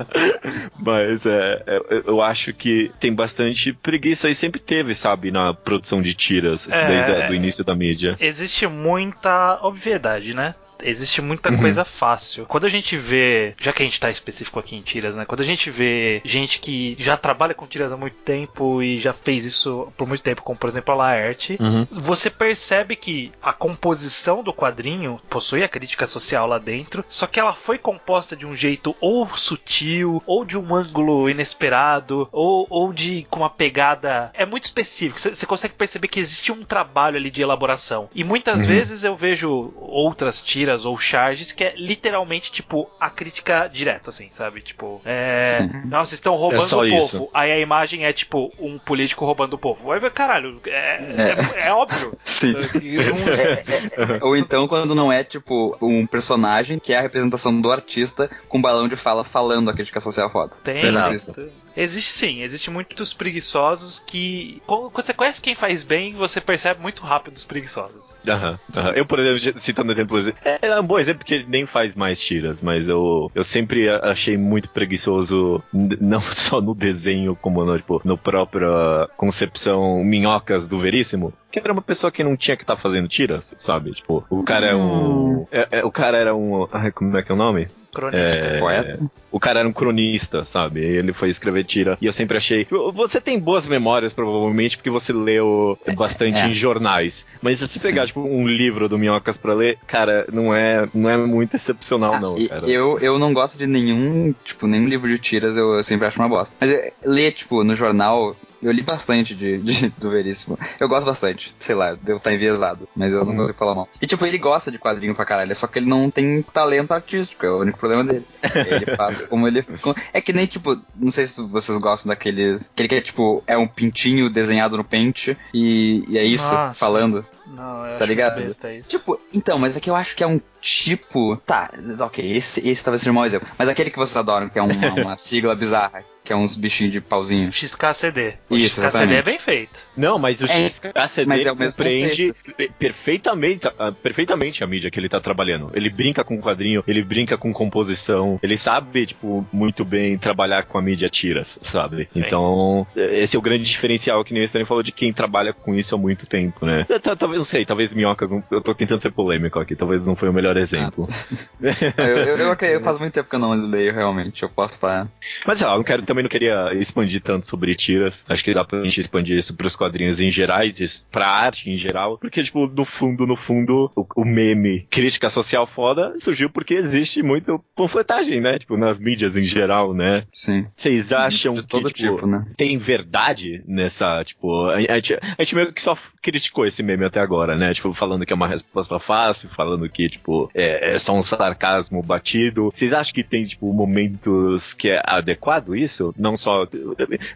Mas 0.78 1.26
é, 1.26 1.62
é, 1.66 2.02
eu 2.06 2.20
acho 2.20 2.52
que 2.52 2.90
tem 3.00 3.11
bastante 3.14 3.72
preguiça 3.72 4.28
e 4.28 4.34
sempre 4.34 4.60
teve, 4.60 4.94
sabe, 4.94 5.30
na 5.30 5.52
produção 5.54 6.00
de 6.02 6.14
tiras, 6.14 6.68
é, 6.68 6.86
desde 6.86 7.32
o 7.32 7.34
início 7.34 7.64
da 7.64 7.74
mídia. 7.74 8.16
Existe 8.20 8.66
muita 8.66 9.58
obviedade, 9.62 10.34
né? 10.34 10.54
Existe 10.82 11.20
muita 11.20 11.50
uhum. 11.50 11.58
coisa 11.58 11.84
fácil. 11.84 12.46
Quando 12.46 12.66
a 12.66 12.68
gente 12.68 12.96
vê, 12.96 13.54
já 13.58 13.72
que 13.72 13.82
a 13.82 13.86
gente 13.86 14.00
tá 14.00 14.10
específico 14.10 14.58
aqui 14.58 14.76
em 14.76 14.82
tiras, 14.82 15.14
né? 15.14 15.24
Quando 15.24 15.40
a 15.40 15.44
gente 15.44 15.70
vê 15.70 16.20
gente 16.24 16.58
que 16.58 16.96
já 16.98 17.16
trabalha 17.16 17.54
com 17.54 17.66
tiras 17.66 17.92
há 17.92 17.96
muito 17.96 18.16
tempo 18.16 18.82
e 18.82 18.98
já 18.98 19.12
fez 19.12 19.44
isso 19.44 19.92
por 19.96 20.06
muito 20.06 20.22
tempo, 20.22 20.42
como 20.42 20.58
por 20.58 20.68
exemplo 20.68 20.92
a 20.92 20.96
Laerte, 20.96 21.56
uhum. 21.60 21.86
você 21.90 22.30
percebe 22.30 22.96
que 22.96 23.32
a 23.42 23.52
composição 23.52 24.42
do 24.42 24.52
quadrinho 24.52 25.20
possui 25.28 25.62
a 25.62 25.68
crítica 25.68 26.06
social 26.06 26.46
lá 26.46 26.58
dentro, 26.58 27.04
só 27.08 27.26
que 27.26 27.40
ela 27.40 27.54
foi 27.54 27.78
composta 27.78 28.36
de 28.36 28.46
um 28.46 28.54
jeito 28.54 28.94
ou 29.00 29.28
sutil, 29.36 30.22
ou 30.26 30.44
de 30.44 30.58
um 30.58 30.74
ângulo 30.74 31.28
inesperado, 31.28 32.28
ou, 32.32 32.66
ou 32.68 32.92
de 32.92 33.26
com 33.30 33.40
uma 33.40 33.50
pegada. 33.50 34.30
É 34.34 34.44
muito 34.44 34.64
específico. 34.64 35.20
Você 35.20 35.46
consegue 35.46 35.74
perceber 35.74 36.08
que 36.08 36.20
existe 36.20 36.52
um 36.52 36.64
trabalho 36.64 37.16
ali 37.16 37.30
de 37.30 37.42
elaboração. 37.42 38.08
E 38.14 38.24
muitas 38.24 38.60
uhum. 38.60 38.66
vezes 38.66 39.04
eu 39.04 39.16
vejo 39.16 39.72
outras 39.76 40.42
tiras 40.42 40.71
ou 40.84 40.98
charges, 40.98 41.52
que 41.52 41.64
é 41.64 41.74
literalmente, 41.76 42.50
tipo, 42.50 42.90
a 43.00 43.10
crítica 43.10 43.68
direta, 43.68 44.10
assim, 44.10 44.28
sabe? 44.28 44.60
Tipo, 44.60 45.00
é. 45.04 45.60
Nossa, 45.84 46.10
vocês 46.10 46.18
estão 46.18 46.34
roubando 46.34 46.62
é 46.62 46.64
o 46.64 47.00
povo. 47.00 47.04
Isso. 47.04 47.28
Aí 47.32 47.52
a 47.52 47.58
imagem 47.58 48.04
é, 48.04 48.12
tipo, 48.12 48.52
um 48.58 48.78
político 48.78 49.24
roubando 49.24 49.54
o 49.54 49.58
povo. 49.58 49.92
Aí, 49.92 50.10
caralho, 50.10 50.60
é, 50.66 50.70
é. 50.70 51.60
é, 51.60 51.68
é 51.68 51.72
óbvio. 51.72 52.16
Sim. 52.24 52.54
É, 52.56 54.18
ou 54.24 54.36
então, 54.36 54.66
quando 54.66 54.94
não 54.94 55.12
é, 55.12 55.22
tipo, 55.22 55.76
um 55.80 56.06
personagem 56.06 56.78
que 56.78 56.92
é 56.92 56.98
a 56.98 57.02
representação 57.02 57.60
do 57.60 57.70
artista 57.70 58.30
com 58.48 58.58
um 58.58 58.62
balão 58.62 58.88
de 58.88 58.96
fala 58.96 59.24
falando 59.24 59.70
a 59.70 59.74
crítica 59.74 60.00
social 60.00 60.30
foda. 60.30 60.56
Tem. 60.64 60.86
Exato. 60.86 61.50
Existe 61.76 62.12
sim, 62.12 62.42
existe 62.42 62.70
muitos 62.70 63.12
preguiçosos 63.12 63.98
que. 63.98 64.62
Quando 64.66 64.92
você 64.92 65.14
conhece 65.14 65.40
quem 65.40 65.54
faz 65.54 65.82
bem, 65.82 66.14
você 66.14 66.40
percebe 66.40 66.80
muito 66.80 67.02
rápido 67.02 67.36
os 67.36 67.44
preguiçosos. 67.44 68.16
Aham. 68.28 68.58
Uhum, 68.74 68.82
uhum. 68.82 68.90
Eu, 68.90 69.06
por 69.06 69.18
exemplo, 69.18 69.60
citando 69.60 69.92
exemplo, 69.92 70.18
é, 70.44 70.58
é 70.66 70.80
um 70.80 70.86
bom 70.86 70.98
exemplo 70.98 71.20
porque 71.20 71.34
ele 71.34 71.46
nem 71.48 71.66
faz 71.66 71.94
mais 71.94 72.20
tiras, 72.20 72.60
mas 72.62 72.88
eu, 72.88 73.30
eu 73.34 73.44
sempre 73.44 73.88
achei 73.88 74.36
muito 74.36 74.68
preguiçoso, 74.68 75.62
não 75.72 76.20
só 76.32 76.60
no 76.60 76.74
desenho, 76.74 77.36
como 77.36 77.64
no, 77.64 77.76
tipo, 77.76 78.00
no 78.04 78.18
própria 78.18 79.08
concepção 79.16 80.02
minhocas 80.04 80.66
do 80.66 80.78
Veríssimo 80.78 81.32
que 81.52 81.58
era 81.58 81.72
uma 81.72 81.82
pessoa 81.82 82.10
que 82.10 82.24
não 82.24 82.34
tinha 82.34 82.56
que 82.56 82.62
estar 82.62 82.76
tá 82.76 82.80
fazendo 82.80 83.06
tiras, 83.06 83.52
sabe? 83.58 83.92
Tipo, 83.92 84.24
o 84.30 84.42
cara 84.42 84.68
é 84.68 84.74
um. 84.74 85.46
É, 85.52 85.68
é, 85.70 85.84
o 85.84 85.90
cara 85.90 86.16
era 86.16 86.34
um. 86.34 86.66
Ai, 86.72 86.90
como 86.90 87.14
é 87.16 87.22
que 87.22 87.30
é 87.30 87.34
o 87.34 87.38
nome? 87.38 87.68
Cronista. 87.92 88.44
É, 88.44 88.58
Poeta. 88.58 89.10
O 89.30 89.38
cara 89.38 89.60
era 89.60 89.68
um 89.68 89.72
cronista, 89.72 90.44
sabe? 90.44 90.80
Ele 90.80 91.12
foi 91.12 91.28
escrever 91.28 91.64
tira. 91.64 91.98
E 92.00 92.06
eu 92.06 92.12
sempre 92.12 92.36
achei. 92.36 92.66
Você 92.94 93.20
tem 93.20 93.38
boas 93.38 93.66
memórias, 93.66 94.12
provavelmente, 94.12 94.76
porque 94.76 94.90
você 94.90 95.12
leu 95.12 95.78
bastante 95.94 96.38
é. 96.38 96.46
em 96.46 96.52
jornais. 96.52 97.26
Mas 97.40 97.58
se 97.58 97.66
você 97.66 97.78
Sim. 97.78 97.88
pegar, 97.88 98.06
tipo, 98.06 98.20
um 98.20 98.46
livro 98.46 98.88
do 98.88 98.98
Minhocas 98.98 99.36
pra 99.36 99.54
ler, 99.54 99.78
cara, 99.86 100.26
não 100.32 100.54
é, 100.54 100.88
não 100.94 101.08
é 101.08 101.16
muito 101.16 101.54
excepcional, 101.54 102.14
ah, 102.14 102.20
não, 102.20 102.46
cara. 102.46 102.68
Eu, 102.68 102.98
eu 102.98 103.18
não 103.18 103.32
gosto 103.32 103.58
de 103.58 103.66
nenhum, 103.66 104.34
tipo, 104.44 104.66
nenhum 104.66 104.86
livro 104.86 105.08
de 105.08 105.18
tiras, 105.18 105.56
eu, 105.56 105.74
eu 105.74 105.82
sempre 105.82 106.06
acho 106.06 106.18
uma 106.18 106.28
bosta. 106.28 106.56
Mas 106.60 106.72
é, 106.72 106.92
ler, 107.04 107.32
tipo, 107.32 107.64
no 107.64 107.74
jornal, 107.74 108.36
eu 108.62 108.70
li 108.70 108.82
bastante 108.82 109.34
de, 109.34 109.58
de, 109.58 109.88
do 109.98 110.10
Veríssimo. 110.10 110.58
Eu 110.78 110.88
gosto 110.88 111.06
bastante. 111.06 111.54
Sei 111.58 111.74
lá, 111.74 111.94
devo 111.94 112.18
estar 112.18 112.32
enviesado. 112.32 112.88
Mas 112.94 113.12
eu 113.12 113.24
não 113.24 113.36
consigo 113.36 113.58
falar 113.58 113.74
mal. 113.74 113.88
E 114.00 114.06
tipo, 114.06 114.24
ele 114.24 114.38
gosta 114.38 114.70
de 114.70 114.78
quadrinho 114.78 115.14
pra 115.14 115.24
caralho. 115.24 115.54
Só 115.54 115.66
que 115.66 115.78
ele 115.78 115.86
não 115.86 116.10
tem 116.10 116.42
talento 116.42 116.92
artístico. 116.92 117.44
É 117.44 117.50
o 117.50 117.60
único 117.60 117.78
problema 117.78 118.04
dele. 118.04 118.24
Ele 118.42 118.96
faz 118.96 119.22
como 119.26 119.46
ele. 119.46 119.64
É 120.12 120.20
que 120.20 120.32
nem, 120.32 120.46
tipo, 120.46 120.80
não 120.94 121.10
sei 121.10 121.26
se 121.26 121.42
vocês 121.42 121.78
gostam 121.78 122.10
daqueles. 122.10 122.70
Aquele 122.72 122.88
que 122.88 122.94
é 122.94 123.00
tipo, 123.00 123.42
é 123.46 123.56
um 123.56 123.66
pintinho 123.66 124.30
desenhado 124.30 124.76
no 124.76 124.84
pente. 124.84 125.36
E, 125.52 126.04
e 126.08 126.18
é 126.18 126.24
isso, 126.24 126.52
Nossa. 126.52 126.78
falando. 126.78 127.26
Não, 127.46 127.86
eu 127.86 127.98
tá 127.98 128.06
ligado? 128.06 128.42
Tipo, 128.86 129.20
então, 129.34 129.58
mas 129.58 129.76
aqui 129.76 129.90
eu 129.90 129.96
acho 129.96 130.16
que 130.16 130.22
é 130.22 130.26
um 130.26 130.40
tipo. 130.62 131.36
Tá, 131.44 131.70
ok, 132.00 132.24
esse, 132.24 132.66
esse 132.66 132.82
talvez 132.82 133.02
seja 133.02 133.10
um 133.10 133.14
mau 133.14 133.26
exemplo. 133.26 133.48
Mas 133.58 133.68
aquele 133.68 133.90
que 133.90 133.98
vocês 133.98 134.16
adoram, 134.16 134.48
que 134.48 134.58
é 134.58 134.62
uma, 134.62 134.72
uma 135.02 135.16
sigla 135.16 135.54
bizarra, 135.54 136.04
que 136.24 136.32
é 136.32 136.36
uns 136.36 136.56
bichinhos 136.56 136.92
de 136.92 137.00
pauzinho. 137.00 137.50
XKCD. 137.52 138.34
O 138.48 138.56
Isso, 138.56 138.80
XKCD 138.80 138.86
exatamente. 138.86 139.18
é 139.18 139.22
bem 139.22 139.38
feito. 139.38 139.80
Não, 139.96 140.18
mas 140.18 140.40
o 140.40 140.44
é, 140.44 140.68
XKCD 140.68 141.26
mas 141.26 141.46
é 141.46 141.52
o 141.52 141.56
compreende 141.56 142.32
perfeitamente, 142.78 143.66
ah, 143.78 143.92
perfeitamente 143.92 144.62
a 144.62 144.66
mídia 144.66 144.90
que 144.90 145.00
ele 145.00 145.08
tá 145.08 145.20
trabalhando. 145.20 145.70
Ele 145.74 145.90
brinca 145.90 146.22
com 146.22 146.40
quadrinho, 146.40 146.84
ele 146.86 147.02
brinca 147.02 147.36
com 147.36 147.52
composição, 147.52 148.38
ele 148.42 148.56
sabe, 148.56 149.06
tipo, 149.06 149.46
muito 149.52 149.84
bem 149.84 150.16
trabalhar 150.16 150.64
com 150.64 150.78
a 150.78 150.82
mídia 150.82 151.08
tiras, 151.08 151.58
sabe? 151.62 152.08
Sim. 152.12 152.20
Então, 152.20 152.86
esse 152.94 153.34
é 153.34 153.38
o 153.38 153.42
grande 153.42 153.64
diferencial 153.64 154.24
que 154.24 154.32
nem 154.32 154.42
o 154.42 154.46
Stanley 154.46 154.66
falou 154.66 154.82
de 154.82 154.92
quem 154.92 155.12
trabalha 155.12 155.52
com 155.52 155.74
isso 155.74 155.94
há 155.94 155.98
muito 155.98 156.26
tempo, 156.26 156.64
né? 156.64 156.86
Talvez, 157.18 157.38
não 157.38 157.44
sei, 157.44 157.64
talvez 157.64 157.92
Minhocas, 157.92 158.30
eu 158.50 158.60
tô 158.60 158.74
tentando 158.74 159.00
ser 159.00 159.10
polêmico 159.10 159.58
aqui, 159.58 159.74
talvez 159.74 160.00
não 160.04 160.14
foi 160.14 160.28
o 160.28 160.32
melhor 160.32 160.51
exemplo. 160.56 161.06
Ah. 161.62 162.02
eu, 162.02 162.16
eu, 162.16 162.36
eu, 162.38 162.56
eu, 162.60 162.80
faz 162.82 162.98
muito 162.98 163.12
tempo 163.12 163.28
que 163.28 163.36
eu 163.36 163.38
não 163.38 163.52
leio, 163.52 163.92
realmente, 163.92 164.42
eu 164.42 164.48
posso 164.48 164.74
estar... 164.74 165.06
Mas 165.46 165.58
sei 165.58 165.66
lá, 165.66 165.74
eu 165.74 165.76
não 165.78 165.84
quero 165.84 166.02
também 166.02 166.22
não 166.22 166.28
queria 166.28 166.72
expandir 166.74 167.20
tanto 167.20 167.46
sobre 167.46 167.74
tiras. 167.74 168.24
Acho 168.28 168.42
que 168.42 168.54
dá 168.54 168.64
pra 168.64 168.82
gente 168.82 169.00
expandir 169.00 169.38
isso 169.38 169.54
pros 169.54 169.76
quadrinhos 169.76 170.20
em 170.20 170.30
gerais, 170.30 171.06
pra 171.10 171.28
arte 171.28 171.70
em 171.70 171.76
geral. 171.76 172.18
Porque, 172.18 172.42
tipo, 172.42 172.66
no 172.66 172.84
fundo, 172.84 173.26
no 173.26 173.36
fundo, 173.36 173.90
o, 173.94 174.04
o 174.16 174.24
meme 174.24 174.86
crítica 174.90 175.30
social 175.30 175.66
foda 175.66 176.14
surgiu 176.18 176.50
porque 176.50 176.74
existe 176.74 177.22
muito 177.22 177.62
panfletagem, 177.76 178.40
né? 178.40 178.58
Tipo, 178.58 178.76
nas 178.76 178.98
mídias 178.98 179.36
em 179.36 179.44
geral, 179.44 179.94
né? 179.94 180.24
Sim. 180.32 180.66
Vocês 180.76 181.12
acham 181.12 181.54
De 181.54 181.66
todo 181.66 181.88
que, 181.88 181.94
tipo, 181.94 182.16
tipo, 182.16 182.26
né? 182.26 182.46
tem 182.56 182.78
verdade 182.78 183.62
nessa, 183.66 184.24
tipo, 184.24 184.66
a, 184.68 184.76
a 184.76 184.80
gente, 184.80 185.14
a 185.14 185.42
gente 185.42 185.54
meio 185.54 185.72
que 185.72 185.82
só 185.82 185.96
criticou 186.20 186.66
esse 186.66 186.82
meme 186.82 187.04
até 187.04 187.20
agora, 187.20 187.56
né? 187.56 187.72
Tipo, 187.74 187.92
falando 187.92 188.26
que 188.26 188.32
é 188.32 188.36
uma 188.36 188.48
resposta 188.48 188.98
fácil, 188.98 189.48
falando 189.50 189.88
que, 189.88 190.08
tipo, 190.08 190.41
é, 190.54 190.94
é 190.94 190.98
só 190.98 191.14
um 191.14 191.22
sarcasmo 191.22 192.02
batido. 192.02 192.70
Vocês 192.72 192.92
acham 192.92 193.12
que 193.14 193.22
tem, 193.22 193.44
tipo, 193.44 193.72
momentos 193.72 194.72
que 194.74 194.90
é 194.90 195.02
adequado 195.04 195.74
isso? 195.76 196.14
Não 196.16 196.36
só. 196.36 196.66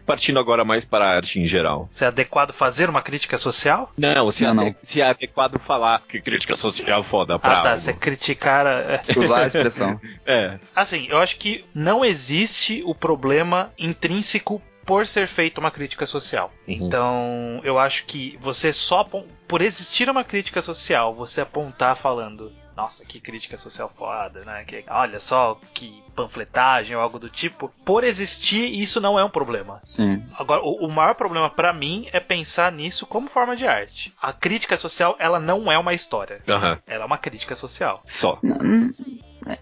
Partindo 0.05 0.39
agora 0.39 0.63
mais 0.63 0.85
para 0.85 1.05
a 1.05 1.15
arte 1.15 1.39
em 1.39 1.45
geral. 1.45 1.89
Se 1.91 2.03
é 2.03 2.07
adequado 2.07 2.51
fazer 2.53 2.89
uma 2.89 3.01
crítica 3.01 3.37
social? 3.37 3.91
Não, 3.97 4.31
se, 4.31 4.43
Não, 4.43 4.51
é, 4.51 4.53
não. 4.53 4.75
se 4.81 5.01
é 5.01 5.09
adequado 5.09 5.59
falar 5.59 6.01
que 6.07 6.21
crítica 6.21 6.55
social 6.55 7.01
é 7.01 7.03
foda 7.03 7.37
pra 7.39 7.59
Ah, 7.59 7.61
tá. 7.61 7.69
algo. 7.71 7.81
Se 7.81 7.89
é 7.89 7.93
criticar. 7.93 8.65
é- 8.65 9.01
Usar 9.17 9.43
a 9.43 9.47
expressão. 9.47 9.99
É. 10.25 10.59
Assim, 10.75 11.07
eu 11.09 11.17
acho 11.19 11.37
que 11.37 11.63
não 11.73 12.03
existe 12.03 12.81
o 12.85 12.93
problema 12.93 13.71
intrínseco 13.77 14.61
por 14.85 15.05
ser 15.05 15.27
feita 15.27 15.59
uma 15.59 15.69
crítica 15.71 16.05
social. 16.05 16.51
Uhum. 16.67 16.73
Então, 16.87 17.59
eu 17.63 17.77
acho 17.77 18.05
que 18.05 18.37
você 18.41 18.71
só 18.71 19.03
por 19.47 19.61
existir 19.61 20.09
uma 20.09 20.23
crítica 20.23 20.61
social, 20.61 21.13
você 21.13 21.41
apontar 21.41 21.95
falando, 21.97 22.51
nossa, 22.77 23.03
que 23.03 23.19
crítica 23.19 23.57
social 23.57 23.91
foda, 23.97 24.45
né? 24.45 24.63
Que, 24.63 24.85
olha 24.87 25.19
só 25.19 25.59
que 25.73 26.03
panfletagem 26.15 26.95
ou 26.95 27.01
algo 27.01 27.17
do 27.17 27.27
tipo. 27.29 27.69
Por 27.83 28.03
existir, 28.03 28.71
isso 28.71 29.01
não 29.01 29.17
é 29.19 29.23
um 29.23 29.29
problema. 29.29 29.81
Sim. 29.83 30.23
Agora, 30.37 30.61
o, 30.61 30.85
o 30.85 30.91
maior 30.91 31.15
problema 31.15 31.49
pra 31.49 31.73
mim 31.73 32.07
é 32.13 32.19
pensar 32.19 32.71
nisso 32.71 33.07
como 33.07 33.27
forma 33.29 33.55
de 33.55 33.65
arte. 33.67 34.13
A 34.21 34.31
crítica 34.31 34.77
social, 34.77 35.15
ela 35.17 35.39
não 35.39 35.71
é 35.71 35.77
uma 35.77 35.93
história. 35.95 36.39
Aham. 36.47 36.77
Ela 36.87 37.03
é 37.03 37.05
uma 37.07 37.17
crítica 37.17 37.55
social. 37.55 38.03
Só. 38.05 38.39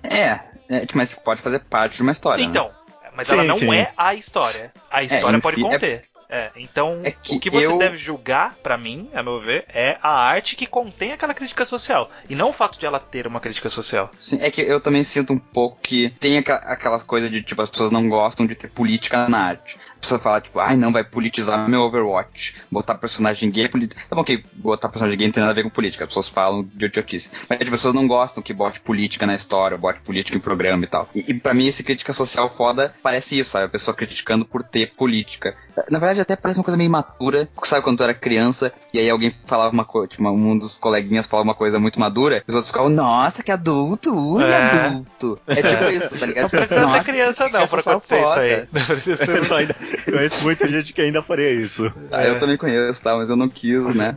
É, 0.04 0.32
é, 0.70 0.86
mas 0.94 1.14
pode 1.16 1.42
fazer 1.42 1.60
parte 1.60 1.96
de 1.96 2.02
uma 2.02 2.12
história. 2.12 2.44
né? 2.44 2.50
Então, 2.50 2.70
mas 3.16 3.28
Sim, 3.28 3.34
ela 3.36 3.44
não 3.46 3.56
sim. 3.56 3.74
é 3.74 3.94
a 3.96 4.14
história. 4.14 4.74
A 4.92 5.04
história 5.04 5.38
em 5.38 5.42
pode 5.42 5.56
si 5.56 5.66
é- 5.66 5.70
conter. 5.70 5.92
É, 5.94 6.15
então, 6.56 7.02
É 7.04 7.12
que 7.12 7.36
o 7.36 7.40
que 7.40 7.50
você 7.50 7.66
eu- 7.68 7.78
deve 7.78 7.98
julgar, 7.98 8.56
pra 8.64 8.78
mim, 8.78 9.10
a 9.14 9.22
meu 9.24 9.40
ver, 9.42 9.66
é 9.70 9.98
a 10.02 10.10
arte 10.10 10.56
que 10.56 10.66
contém 10.66 11.12
aquela 11.12 11.34
crítica 11.34 11.66
social. 11.66 12.10
E 12.30 12.36
não 12.36 12.50
o 12.50 12.54
fato 12.54 12.80
de 12.80 12.86
ela 12.86 13.00
ter 13.00 13.28
uma 13.28 13.40
crítica 13.40 13.70
social. 13.70 14.12
Sim, 14.20 14.40
é 14.42 14.50
que 14.52 14.62
eu 14.62 14.80
também 14.80 15.04
sinto 15.04 15.34
um 15.34 15.40
pouco 15.40 15.80
que 15.82 16.10
tem 16.20 16.38
aquelas 16.38 17.04
coisas 17.04 17.30
de, 17.30 17.42
tipo, 17.42 17.62
as 17.62 17.70
pessoas 17.70 17.92
não 17.92 18.08
gostam 18.10 18.46
de 18.46 18.56
ter 18.56 18.70
política 18.70 19.28
na 19.30 19.40
arte. 19.40 19.78
A 19.98 20.00
pessoa 20.06 20.20
fala, 20.20 20.42
tipo, 20.42 20.60
ai, 20.60 20.76
não, 20.78 20.92
vai 20.94 21.04
politizar 21.04 21.68
meu 21.68 21.82
Overwatch. 21.82 22.56
Botar 22.72 22.96
personagem 22.96 23.50
gay, 23.50 23.68
politi... 23.68 23.96
Tá 24.08 24.16
bom 24.16 24.24
que 24.24 24.44
botar 24.54 24.88
personagem 24.90 25.18
gay 25.18 25.28
não 25.28 25.34
tem 25.34 25.42
nada 25.42 25.52
a 25.52 25.56
ver 25.56 25.64
com 25.64 25.70
política, 25.70 26.04
as 26.04 26.10
pessoas 26.10 26.30
falam 26.30 26.64
de 26.74 26.86
idiotice. 26.86 27.32
Mas, 27.50 27.58
tipo, 27.60 27.74
as 27.74 27.80
pessoas 27.80 27.94
não 27.94 28.08
gostam 28.08 28.44
que 28.44 28.54
bote 28.54 28.80
política 28.82 29.26
na 29.26 29.34
história, 29.34 29.78
bote 29.78 30.00
política 30.02 30.38
em 30.38 30.42
programa 30.42 30.84
e 30.84 30.88
tal. 30.88 31.10
E, 31.16 31.32
e 31.32 31.34
pra 31.34 31.54
mim, 31.54 31.66
esse 31.68 31.84
crítica 31.84 32.14
social 32.14 32.48
foda 32.50 32.94
parece 33.02 33.40
isso, 33.40 33.52
sabe? 33.52 33.66
A 33.66 33.70
pessoa 33.70 33.96
criticando 33.96 34.46
por 34.46 34.62
ter 34.62 34.94
política. 34.96 35.56
Na 35.90 35.98
verdade, 36.00 36.22
até 36.22 36.36
parece 36.36 36.60
uma 36.60 36.64
coisa 36.64 36.78
meio 36.78 36.88
imatura. 36.88 37.50
Sabe 37.64 37.82
quando 37.84 37.98
tu 37.98 38.04
era 38.04 38.14
criança 38.14 38.72
e 38.94 39.00
aí 39.00 39.10
alguém 39.10 39.34
falava 39.46 39.74
uma 39.74 39.86
coisa, 39.86 40.08
tipo, 40.08 40.24
um 40.30 40.58
dos 40.58 40.78
coleguinhas 40.78 41.26
falava 41.26 41.50
uma 41.50 41.56
coisa 41.56 41.80
muito 41.80 42.00
madura, 42.00 42.38
e 42.38 42.44
os 42.48 42.54
outros 42.56 42.70
ficavam, 42.70 42.90
nossa, 42.90 43.42
que 43.44 43.52
adulto, 43.52 44.14
ui, 44.14 44.44
É. 44.44 44.58
adulto. 44.86 45.40
É 45.48 45.56
tipo 45.62 45.84
isso, 45.86 46.18
tá 46.18 46.26
ligado? 46.26 46.44
Não 46.44 46.50
Tipo, 46.50 46.58
precisa 46.62 46.82
nossa, 46.82 47.04
ser 47.04 47.12
criança, 47.12 47.44
não, 47.46 47.52
pra 47.52 47.64
acontecer 47.64 47.94
isso 48.22 48.30
foda. 48.30 48.42
aí. 48.42 48.68
Não 48.72 48.86
precisa 48.86 49.26
ser. 49.26 49.76
Conheço 50.06 50.44
muita 50.44 50.68
gente 50.68 50.94
que 50.94 51.02
ainda 51.02 51.22
faria 51.22 51.52
isso. 51.52 51.92
Ah, 52.12 52.24
eu 52.24 52.40
também 52.40 52.58
conheço, 52.58 53.02
tá? 53.02 53.16
Mas 53.16 53.30
eu 53.30 53.36
não 53.36 53.50
quis, 53.50 53.94
né? 53.96 54.16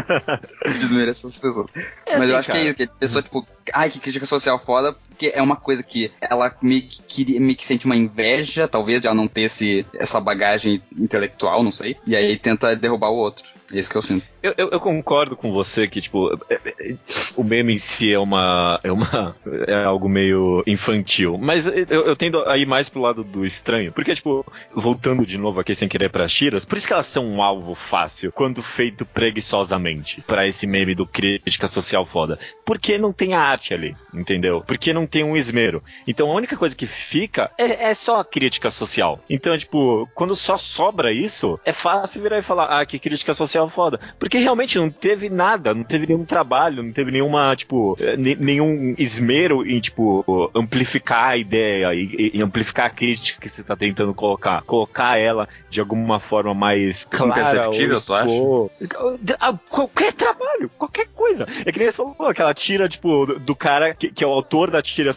Desmerecer 0.78 1.26
essas 1.26 1.40
pessoas. 1.40 1.66
É 2.06 2.12
Mas 2.12 2.22
assim, 2.22 2.30
eu 2.32 2.36
acho 2.38 2.48
cara. 2.48 2.58
que 2.58 2.64
é 2.64 2.68
isso, 2.68 2.76
que 2.76 2.82
a 2.84 2.88
pessoa, 2.88 3.22
tipo, 3.22 3.46
ai, 3.72 3.90
que 3.90 4.00
crítica 4.00 4.26
social 4.26 4.58
foda, 4.58 4.92
porque 4.92 5.32
é 5.34 5.42
uma 5.42 5.56
coisa 5.56 5.82
que 5.82 6.10
ela 6.20 6.54
meio 6.60 6.82
que, 6.82 7.02
queria, 7.02 7.40
meio 7.40 7.56
que 7.56 7.64
sente 7.64 7.86
uma 7.86 7.96
inveja, 7.96 8.66
talvez, 8.66 9.00
de 9.00 9.06
ela 9.06 9.16
não 9.16 9.28
ter 9.28 9.42
esse, 9.42 9.86
essa 9.94 10.20
bagagem 10.20 10.82
intelectual, 10.96 11.62
não 11.62 11.72
sei. 11.72 11.96
E 12.06 12.16
aí 12.16 12.36
tenta 12.36 12.74
derrubar 12.74 13.10
o 13.10 13.16
outro. 13.16 13.44
É 13.72 13.78
isso 13.78 13.88
que 13.88 13.96
eu 13.96 14.02
sinto. 14.02 14.26
Eu, 14.42 14.54
eu, 14.56 14.70
eu 14.70 14.80
concordo 14.80 15.36
com 15.36 15.52
você 15.52 15.86
que, 15.86 16.00
tipo, 16.00 16.32
é- 16.48 16.60
é- 16.64 16.96
o 17.36 17.44
meme 17.44 17.74
em 17.74 17.78
si 17.78 18.12
é 18.12 18.18
uma. 18.18 18.80
É 18.82 18.90
uma. 18.90 19.34
É 19.66 19.84
algo 19.84 20.08
meio 20.08 20.62
infantil. 20.66 21.36
Mas 21.38 21.66
eu, 21.66 22.06
eu 22.06 22.16
tendo 22.16 22.42
a 22.48 22.56
ir 22.56 22.66
mais 22.66 22.88
pro 22.88 23.00
lado 23.00 23.22
do 23.22 23.44
estranho. 23.44 23.92
Porque, 23.92 24.14
tipo, 24.14 24.44
voltando 24.74 25.26
de 25.26 25.36
novo 25.36 25.60
aqui 25.60 25.74
sem 25.74 25.88
querer 25.88 26.10
pras 26.10 26.32
tiras, 26.32 26.64
por 26.64 26.78
isso 26.78 26.86
que 26.86 26.92
elas 26.92 27.06
são 27.06 27.26
um 27.26 27.42
alvo 27.42 27.74
fácil 27.74 28.32
quando 28.32 28.62
feito 28.62 29.04
preguiçosamente 29.04 30.22
pra 30.26 30.46
esse 30.46 30.66
meme 30.66 30.94
do 30.94 31.06
crítica 31.06 31.66
social 31.66 32.04
foda. 32.06 32.38
Porque 32.64 32.96
não 32.98 33.12
tem 33.12 33.34
a 33.34 33.40
arte 33.40 33.74
ali, 33.74 33.96
entendeu? 34.14 34.62
Porque 34.66 34.92
não 34.92 35.06
tem 35.06 35.24
um 35.24 35.36
esmero. 35.36 35.82
Então 36.06 36.30
a 36.30 36.34
única 36.34 36.56
coisa 36.56 36.74
que 36.76 36.86
fica 36.86 37.50
é, 37.58 37.90
é 37.90 37.94
só 37.94 38.20
a 38.20 38.24
crítica 38.24 38.70
social. 38.70 39.20
Então, 39.28 39.56
tipo, 39.58 40.08
quando 40.14 40.34
só 40.36 40.56
sobra 40.56 41.12
isso, 41.12 41.58
é 41.64 41.72
fácil 41.72 42.22
virar 42.22 42.38
e 42.38 42.42
falar, 42.42 42.66
ah, 42.66 42.86
que 42.86 42.98
crítica 42.98 43.34
social 43.34 43.68
foda. 43.68 44.00
Porque 44.18 44.29
realmente 44.38 44.78
não 44.78 44.90
teve 44.90 45.28
nada, 45.28 45.74
não 45.74 45.82
teve 45.84 46.06
nenhum 46.06 46.24
trabalho, 46.24 46.82
não 46.82 46.92
teve 46.92 47.10
nenhuma, 47.10 47.54
tipo, 47.56 47.96
eh, 48.00 48.16
ne- 48.16 48.36
nenhum 48.36 48.94
esmero 48.98 49.66
em, 49.66 49.80
tipo, 49.80 50.50
amplificar 50.54 51.30
a 51.30 51.36
ideia 51.36 51.92
e, 51.94 52.30
e 52.34 52.42
amplificar 52.42 52.86
a 52.86 52.90
crítica 52.90 53.40
que 53.40 53.48
você 53.48 53.62
tá 53.62 53.76
tentando 53.76 54.14
colocar. 54.14 54.62
Colocar 54.62 55.16
ela 55.18 55.48
de 55.68 55.80
alguma 55.80 56.20
forma 56.20 56.54
mais 56.54 57.04
clara. 57.04 57.32
Imperceptível, 57.40 58.00
tu 58.00 58.14
acha? 58.14 58.32
Ah, 59.40 59.58
Qualquer 59.68 60.12
trabalho, 60.12 60.70
qualquer 60.78 61.06
coisa. 61.14 61.46
É 61.64 61.72
que 61.72 61.78
nem 61.78 61.90
você 61.90 61.96
falou, 61.96 62.14
aquela 62.28 62.54
tira, 62.54 62.88
tipo, 62.88 63.26
do, 63.26 63.38
do 63.38 63.56
cara 63.56 63.94
que, 63.94 64.10
que 64.10 64.22
é 64.22 64.26
o 64.26 64.30
autor 64.30 64.70
da 64.70 64.80
tira, 64.82 65.10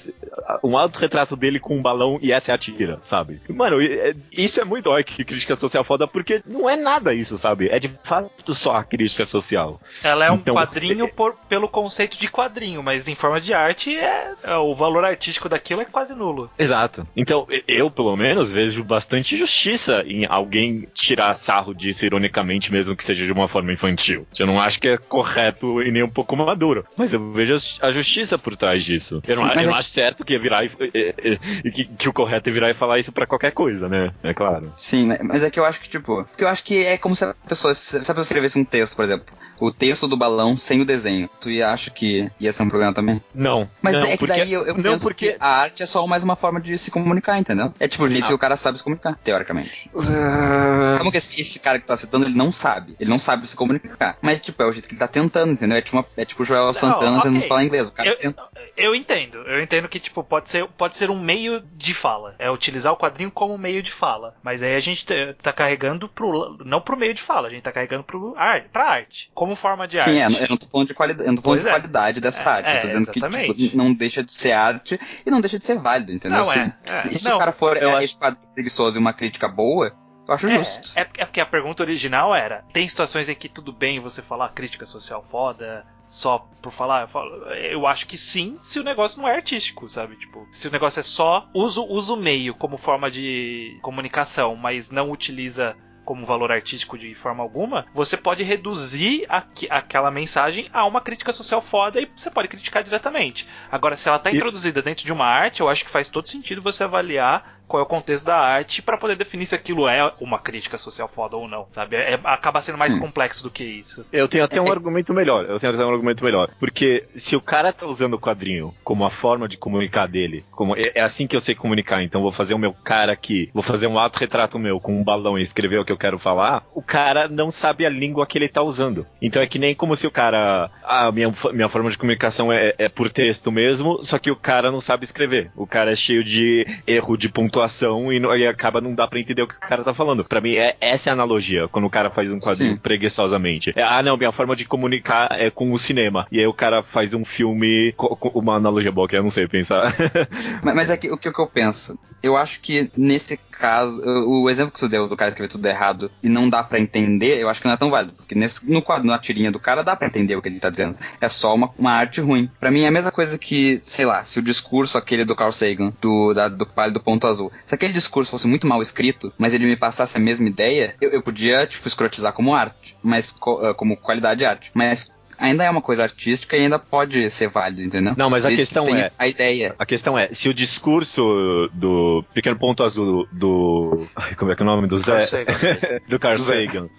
um 0.63 0.77
autorretrato 0.77 1.36
dele 1.36 1.60
com 1.60 1.77
um 1.77 1.82
balão 1.82 2.17
e 2.22 2.32
essa 2.32 2.51
é 2.51 2.55
a 2.55 2.58
tira, 2.58 2.98
sabe? 3.01 3.39
Mano, 3.50 3.82
é- 3.82 4.15
isso 4.32 4.60
é 4.60 4.65
muito 4.65 4.89
ó, 4.89 5.01
que 5.03 5.24
crítica 5.24 5.55
social 5.55 5.84
foda, 5.84 6.08
porque 6.08 6.41
não 6.48 6.70
é 6.70 6.75
nada 6.75 7.13
isso, 7.13 7.38
sabe? 7.38 7.70
É 7.70 7.79
de 7.79 7.91
fato 8.03 8.53
só 8.55 8.75
a 8.75 8.84
crítica 8.84 9.03
social. 9.10 9.80
Ela 10.04 10.26
é 10.26 10.32
um 10.32 10.36
Então, 10.36 10.56
quadrinho 10.56 11.08
por- 11.08 11.36
pelo 11.50 11.68
conceito 11.68 12.18
de 12.20 12.28
quadrinho, 12.28 12.82
mas 12.84 13.08
em 13.08 13.16
forma 13.16 13.40
de 13.40 13.54
arte 13.54 13.96
é, 13.98 14.32
é- 14.44 14.56
o 14.58 14.76
valor 14.76 15.04
artístico 15.06 15.48
daquilo 15.50 15.82
é 15.82 15.86
quase 15.86 16.14
nulo. 16.14 16.50
Exato. 16.58 17.08
Então, 17.16 17.48
eu, 17.68 17.90
pelo 17.90 18.16
menos, 18.16 18.50
vejo 18.50 18.84
bastante 18.84 19.36
justiça 19.38 20.04
em 20.06 20.26
alguém 20.26 20.88
tirar 20.94 21.34
sarro 21.34 21.74
disso 21.74 22.06
ironicamente, 22.06 22.72
mesmo 22.72 22.96
que 22.96 23.04
seja 23.04 23.26
de 23.26 23.32
uma 23.32 23.48
forma 23.48 23.72
infantil. 23.72 24.28
Eu 24.38 24.48
não 24.48 24.60
acho 24.60 24.80
que 24.80 24.88
é 24.90 24.98
correto 24.98 25.82
e 25.82 25.92
nem 25.92 26.04
um 26.04 26.10
pouco 26.10 26.36
maduro. 26.36 26.86
Mas 26.98 27.14
eu 27.14 27.32
vejo 27.32 27.56
a 27.82 27.92
justiça 27.92 28.38
por 28.38 28.56
trás 28.56 28.84
disso. 28.84 29.22
Eu 29.28 29.36
não, 29.36 29.46
eu 29.46 29.60
é 29.60 29.66
não 29.66 29.76
acho 29.76 29.90
certo 29.90 30.26
que 30.26 30.36
é 30.36 30.40
virar 30.40 30.66
e, 30.66 30.72
e- 30.94 31.40
e- 31.66 31.72
que, 31.72 31.86
que 31.86 32.10
o 32.10 32.14
correto 32.14 32.50
é 32.50 32.54
virar 32.54 32.70
e 32.70 32.74
falar 32.74 33.00
isso 33.00 33.12
pra 33.12 33.26
qualquer 33.26 33.52
coisa, 33.52 33.88
né? 33.88 34.12
É 34.24 34.34
claro. 34.34 34.72
Sim, 34.76 35.08
mas- 35.08 35.20
mas 35.24 35.44
é 35.44 35.50
que 35.50 35.60
eu 35.60 35.66
acho 35.66 35.80
que, 35.82 35.90
tipo. 35.90 36.24
Porque 36.26 36.44
eu 36.44 36.48
acho 36.48 36.64
que 36.64 36.84
é 36.86 36.98
como 36.98 37.16
se 37.16 37.24
a 37.26 37.34
pessoa. 37.48 37.74
Se 37.74 37.98
a 37.98 38.00
pessoa 38.00 38.22
escrevesse 38.24 38.60
um 38.60 38.66
texto, 38.66 38.93
por 38.96 39.06
exemplo. 39.06 39.36
O 39.65 39.72
texto 39.72 40.08
do 40.08 40.17
balão 40.17 40.58
sem 40.58 40.82
o 40.82 40.86
desenho. 40.86 41.29
Tu 41.39 41.50
ia 41.51 41.70
acha 41.70 41.89
que 41.89 42.29
ia 42.39 42.51
ser 42.51 42.63
um 42.63 42.70
problema 42.70 42.93
também? 42.93 43.24
Não. 43.34 43.70
Mas 43.82 43.96
não, 43.96 44.03
é 44.05 44.12
que 44.12 44.17
porque, 44.17 44.34
daí 44.34 44.51
eu, 44.51 44.65
eu 44.65 44.75
não, 44.75 44.84
penso 44.93 45.03
porque 45.03 45.32
que 45.34 45.38
a 45.39 45.48
arte 45.48 45.84
é 45.84 45.86
só 45.86 46.05
mais 46.05 46.24
uma 46.24 46.36
forma 46.36 46.60
de 46.60 46.77
se 46.77 46.91
comunicar, 46.91 47.39
entendeu? 47.39 47.74
É 47.79 47.88
tipo 47.88 48.03
o 48.03 48.08
jeito 48.08 48.25
Ah. 48.25 48.27
que 48.27 48.34
o 48.34 48.38
cara 48.38 48.55
sabe 48.58 48.77
se 48.77 48.84
comunicar, 48.84 49.17
teoricamente. 49.24 49.89
Ah, 49.96 50.96
Como 51.00 51.12
que 51.12 51.17
esse, 51.17 51.39
esse 51.39 51.60
cara 51.60 51.79
que 51.79 51.86
tá 51.86 51.96
citando, 51.96 52.25
ele 52.25 52.36
não 52.36 52.51
sabe. 52.51 52.96
Ele 53.00 53.10
não 53.10 53.17
sabe 53.20 53.48
se 53.48 53.55
comunicar. 53.55 54.17
Mas, 54.22 54.39
tipo, 54.39 54.62
é 54.62 54.65
o 54.65 54.72
jeito 54.72 54.88
que 54.88 54.93
ele 54.96 55.00
tá 55.00 55.08
tentando, 55.08 55.53
entendeu? 55.53 55.77
É 55.77 55.82
tipo, 55.82 55.98
uma- 55.98 56.05
é 56.17 56.25
tipo 56.25 56.41
o 56.41 56.46
Joel 56.46 56.74
Santana 56.74 57.17
ok. 57.20 57.32
tentando 57.32 57.48
falar 57.48 57.63
inglês. 57.63 57.88
O 57.88 57.91
cara 57.93 58.10
Eu, 58.10 58.17
tenta. 58.17 58.43
eu 58.75 58.93
entendo, 58.96 59.38
eu 59.39 59.62
entendo 59.63 59.88
que 59.88 60.00
tipo 60.00 60.24
pode 60.24 60.50
ser, 60.50 60.67
pode 60.77 60.96
ser 60.98 61.10
um 61.10 61.20
meio 61.20 61.63
de 61.75 61.93
fala, 61.93 62.36
é 62.38 62.50
utilizar 62.51 62.91
o 62.91 62.98
quadrinho 62.98 63.32
como 63.32 63.58
meio 63.58 63.82
de 63.82 63.91
fala, 63.91 64.36
mas 64.43 64.62
aí 64.62 64.75
a 64.75 64.79
gente 64.79 65.05
tá- 65.41 65.53
carregando 65.53 66.10
pro 66.10 66.58
não 66.65 66.82
pro 66.82 66.98
meio 66.98 67.13
de 67.13 67.22
fala, 67.22 67.48
a 67.48 67.51
gente 67.51 67.62
tá 67.63 67.72
carregando 67.72 68.03
pro 68.03 68.34
ar, 68.38 68.63
pra 68.72 68.89
arte, 68.89 69.29
como 69.34 69.53
forma 69.56 69.88
de 69.88 70.00
Sim, 70.02 70.18
é, 70.18 70.24
arte. 70.24 70.42
eu 70.42 70.48
não 70.50 70.58
tô 70.58 70.68
falando 70.68 70.88
de 70.88 70.94
qualidade, 70.94 71.28
eu 71.28 71.34
não 71.34 71.36
tô 71.38 71.42
falando 71.44 71.58
Pois 71.58 71.64
de 71.64 71.70
é. 71.70 71.72
qualidade 71.72 72.22
dessa 72.22 72.42
É, 72.42 72.54
arte. 72.54 72.68
Eu 72.74 72.80
tô 72.80 72.86
é, 72.86 72.90
dizendo 72.90 73.12
que 73.12 73.20
exatamente. 73.20 73.54
tipo, 73.64 73.78
não 73.78 73.94
deixa 73.94 74.24
de 74.24 74.32
ser 74.34 74.52
arte 74.54 75.00
e 75.26 75.32
não 75.32 75.42
deixa 75.42 75.58
de 75.60 75.66
ser 75.66 75.78
válido, 75.80 76.12
entendeu? 76.12 76.40
Não, 76.40 76.46
se 76.46 76.60
é, 76.60 76.74
é. 76.84 76.98
se- 76.98 77.20
se 77.20 77.30
Não, 77.30 77.36
o 77.36 77.40
cara 77.40 77.52
for 77.52 77.78
eu 77.78 77.90
é, 77.92 77.94
acho- 77.96 78.04
esse 78.06 78.18
quadrinho 78.20 78.48
preguiçoso 78.54 78.98
e 78.98 79.00
uma 79.00 79.14
crítica 79.14 79.48
boa, 79.48 79.94
eu 80.28 80.34
acho 80.34 80.48
É, 80.48 80.58
justo. 80.58 80.92
É, 80.96 81.02
é 81.02 81.26
porque 81.26 81.42
a 81.42 81.46
pergunta 81.46 81.84
original 81.84 82.34
era: 82.36 82.64
tem 82.74 82.88
situações 82.88 83.28
em 83.30 83.36
que 83.36 83.50
tudo 83.50 83.72
bem 83.74 84.00
você 84.00 84.22
falar 84.22 84.50
crítica 84.54 84.86
social 84.86 85.24
foda 85.30 85.86
só 86.08 86.40
por 86.62 86.72
falar? 86.72 87.02
Eu, 87.02 87.08
falo, 87.08 87.30
eu 87.54 87.86
acho 87.88 88.06
que 88.08 88.18
sim, 88.18 88.58
se 88.62 88.80
o 88.80 88.84
negócio 88.84 89.22
não 89.22 89.28
é 89.28 89.36
artístico, 89.36 89.90
sabe? 89.90 90.16
Tipo, 90.18 90.48
se 90.52 90.68
o 90.68 90.72
negócio 90.72 91.00
é 91.00 91.04
só 91.04 91.48
usa, 91.54 91.82
usa 91.82 92.14
o 92.14 92.18
meio 92.18 92.54
como 92.56 92.78
forma 92.78 93.10
de 93.12 93.78
comunicação, 93.82 94.56
mas 94.56 94.90
não 94.92 95.12
utiliza 95.12 95.76
como 96.06 96.26
valor 96.26 96.52
artístico 96.52 96.98
de 96.98 97.14
forma 97.16 97.42
alguma, 97.44 97.86
você 97.94 98.16
pode 98.18 98.44
reduzir 98.44 99.26
aqui- 99.30 99.68
aquela 99.70 100.12
mensagem 100.12 100.70
a 100.74 100.86
uma 100.86 101.02
crítica 101.02 101.32
social 101.32 101.62
foda 101.62 102.00
e 102.02 102.10
você 102.16 102.30
pode 102.30 102.48
criticar 102.48 102.84
diretamente. 102.84 103.48
Agora, 103.72 103.96
se 103.96 104.08
ela 104.08 104.18
está 104.18 104.32
E- 104.32 104.36
introduzida 104.36 104.82
dentro 104.82 105.06
de 105.06 105.14
uma 105.14 105.26
arte, 105.26 105.62
eu 105.62 105.70
acho 105.70 105.84
que 105.86 105.92
faz 105.92 106.10
todo 106.10 106.28
sentido 106.28 106.62
você 106.62 106.84
avaliar 106.84 107.62
qual 107.74 107.82
é 107.82 107.84
o 107.84 107.89
contexto 107.89 108.25
da 108.25 108.38
arte 108.38 108.84
para 108.84 109.00
poder 109.00 109.15
definir 109.15 109.48
se 109.48 109.56
aquilo 109.56 109.88
é 109.88 110.13
uma 110.22 110.38
crítica 110.38 110.77
social 110.77 111.08
foda 111.08 111.36
ou 111.36 111.48
não, 111.48 111.65
sabe? 111.74 111.96
É, 111.96 112.20
acaba 112.24 112.62
sendo 112.62 112.77
mais 112.77 112.94
Sim. 112.94 113.00
complexo 113.00 113.42
do 113.42 113.50
que 113.50 113.63
isso. 113.63 114.06
Eu 114.13 114.27
tenho 114.27 114.44
até 114.44 114.62
um 114.62 114.72
argumento 114.72 115.12
melhor. 115.12 115.46
Eu 115.50 115.60
tenho 115.60 115.74
até 115.74 115.84
um 115.84 115.89
argumento 115.89 116.24
melhor. 116.24 116.51
Porque 116.60 117.03
se 117.15 117.36
o 117.36 117.42
cara 117.42 117.74
tá 117.74 117.88
usando 117.88 118.13
o 118.13 118.20
quadrinho 118.20 118.75
como 118.84 119.03
a 119.03 119.10
forma 119.10 119.48
de 119.48 119.58
comunicar 119.58 120.08
dele, 120.08 120.46
como 120.51 120.75
é, 120.75 120.92
é 120.94 121.01
assim 121.01 121.25
que 121.25 121.36
eu 121.36 121.42
sei 121.42 121.56
comunicar, 121.56 122.03
então 122.03 122.22
vou 122.22 122.32
fazer 122.32 122.53
o 122.53 122.60
meu 122.60 122.74
cara 122.74 123.12
aqui, 123.12 123.50
vou 123.51 123.63
fazer 123.63 123.88
um 123.88 123.98
autorretrato 123.98 124.60
meu 124.60 124.80
com 124.80 124.96
um 124.96 125.03
balão 125.03 125.39
e 125.39 125.42
escrever 125.42 125.80
o 125.80 125.86
que 125.86 125.92
eu 125.92 125.98
quero 125.98 126.20
falar, 126.20 126.63
o 126.75 126.82
cara 126.84 127.27
não 127.27 127.50
sabe 127.50 127.88
a 127.88 127.89
língua 127.89 128.27
que 128.27 128.38
ele 128.38 128.48
tá 128.48 128.62
usando. 128.62 129.03
Então 129.20 129.42
é 129.42 129.48
que 129.48 129.58
nem 129.58 129.74
como 129.74 129.96
se 129.96 130.06
o 130.06 130.12
cara. 130.12 130.70
Ah, 130.84 131.12
minha, 131.12 131.34
minha 131.51 131.70
forma 131.70 131.89
de 131.89 131.98
comunicação 131.98 132.53
é, 132.53 132.75
é 132.77 132.88
por 132.88 133.10
texto 133.10 133.51
mesmo, 133.51 133.98
só 134.03 134.20
que 134.20 134.30
o 134.30 134.36
cara 134.36 134.72
não 134.72 134.80
sabe 134.80 135.06
escrever. 135.06 135.50
O 135.56 135.65
cara 135.65 135.92
é 135.92 135.96
cheio 135.96 136.24
de 136.24 136.68
erro 136.86 137.18
de 137.18 137.30
pontuação 137.30 137.62
e, 138.12 138.20
e 138.20 138.48
acaba 138.48 138.82
não 138.82 138.93
dá 138.93 139.08
pra 139.08 139.20
entender 139.20 139.41
o 139.41 139.48
que 139.48 139.55
o 139.55 139.60
cara 139.60 139.84
tá 139.84 139.93
falando. 139.93 140.24
Pra 140.24 140.41
mim, 140.41 140.55
é, 140.55 140.75
essa 140.79 141.10
é 141.10 141.12
a 141.12 141.13
analogia, 141.13 141.67
quando 141.67 141.86
o 141.86 141.89
cara 141.89 142.10
faz 142.10 142.29
um 142.32 142.39
quadrinho 142.39 142.74
Sim. 142.74 142.77
preguiçosamente. 142.77 143.74
É, 143.75 143.84
ah, 143.84 144.01
não, 144.01 144.17
minha 144.17 144.32
forma 144.32 144.55
de 144.55 144.65
comunicar 144.65 145.29
é 145.32 145.50
com 145.50 145.72
o 145.72 145.79
cinema. 145.79 146.27
E 146.32 146.39
aí 146.39 146.48
o 146.48 146.53
cara 146.53 146.84
faz 146.84 147.13
um 147.13 147.25
filme 147.25 147.93
com, 147.93 148.08
com 148.15 148.39
uma 148.39 148.55
analogia 148.55 148.91
boa 148.91 149.08
que 149.08 149.15
eu 149.15 149.24
não 149.24 149.32
sei 149.32 149.48
pensar. 149.48 149.93
mas, 150.63 150.75
mas 150.75 150.89
é 150.89 150.98
que 150.98 151.12
o 151.12 151.17
que, 151.17 151.27
eu 151.27 151.48
penso? 151.48 151.98
Eu 152.22 152.38
acho 152.38 152.60
que 152.62 152.89
nesse 152.96 153.38
caso, 153.58 154.02
o 154.04 154.50
exemplo 154.50 154.72
que 154.72 154.80
você 154.80 154.88
deu 154.88 155.08
do 155.08 155.16
cara 155.16 155.30
escrever 155.30 155.50
tudo 155.50 155.66
errado 155.66 156.12
e 156.22 156.30
não 156.30 156.50
dá 156.50 156.64
para 156.64 156.80
entender, 156.80 157.40
eu 157.40 157.50
acho 157.50 157.62
que 157.62 157.68
não 157.68 157.74
é 157.74 157.78
tão 157.78 157.90
válido. 157.90 158.14
Porque 158.14 158.36
nesse, 158.36 158.70
no 158.70 158.82
quadro, 158.82 159.08
na 159.08 159.18
tirinha 159.18 159.52
do 159.52 159.60
cara, 159.60 159.84
dá 159.84 159.96
para 159.96 160.08
entender 160.08 160.36
o 160.36 160.42
que 160.42 160.50
ele 160.50 160.60
tá 160.60 160.70
dizendo. 160.70 160.98
É 161.20 161.30
só 161.30 161.54
uma, 161.54 161.70
uma 161.78 161.92
arte 161.92 162.22
ruim. 162.22 162.50
para 162.60 162.72
mim 162.72 162.82
é 162.82 162.88
a 162.88 162.92
mesma 162.92 163.12
coisa 163.12 163.38
que, 163.38 163.80
sei 163.82 164.06
lá, 164.06 164.24
se 164.24 164.40
o 164.40 164.42
discurso 164.42 164.98
aquele 164.98 165.26
do 165.26 165.36
Carl 165.36 165.52
Sagan, 165.52 165.94
do, 166.02 166.34
da, 166.34 166.48
do 166.48 166.66
Palio 166.66 166.94
do 166.94 167.00
Ponto 167.00 167.28
Azul, 167.28 167.52
se 167.66 167.76
aquele 167.76 167.94
discurso 167.94 168.32
fosse 168.32 168.48
muito 168.48 168.68
mal 168.68 168.82
escrito, 168.82 169.32
mas 169.38 169.54
ele 169.54 169.66
me 169.66 169.76
passasse 169.76 170.18
a 170.18 170.20
mesma 170.20 170.48
ideia, 170.48 170.96
eu, 171.00 171.12
eu 171.12 171.22
podia, 171.22 171.66
tipo, 171.68 171.88
escrotizar 171.88 172.34
como 172.34 172.54
arte, 172.54 172.98
mas 173.02 173.36
como 173.76 173.98
qualidade 173.98 174.40
de 174.40 174.46
arte. 174.46 174.72
Mas 174.74 175.12
ainda 175.38 175.63
é 175.63 175.70
uma 175.70 175.82
coisa 175.82 176.04
artística 176.04 176.56
e 176.56 176.62
ainda 176.62 176.80
pode 176.80 177.30
ser 177.30 177.50
válido, 177.50 177.82
entendeu? 177.82 178.13
Não, 178.18 178.30
mas 178.30 178.46
a 178.46 178.50
Desde 178.50 178.66
questão 178.66 178.86
que 178.86 178.94
é. 178.94 179.12
A 179.18 179.28
ideia. 179.28 179.75
A 179.78 179.86
questão 179.86 180.18
é, 180.18 180.30
se 180.30 180.50
o 180.50 180.54
discurso 180.54 181.70
do 181.74 182.24
Pequeno 182.34 182.58
Ponto 182.58 182.84
Azul 182.84 183.28
do. 183.32 184.06
Como 184.38 184.52
é 184.52 184.56
que 184.56 184.62
é 184.62 184.66
o 184.66 184.66
nome? 184.66 184.88
Do 184.88 184.98
Zé. 184.98 185.46
do 186.08 186.20
Carl 186.20 186.38
Sagan. 186.38 186.90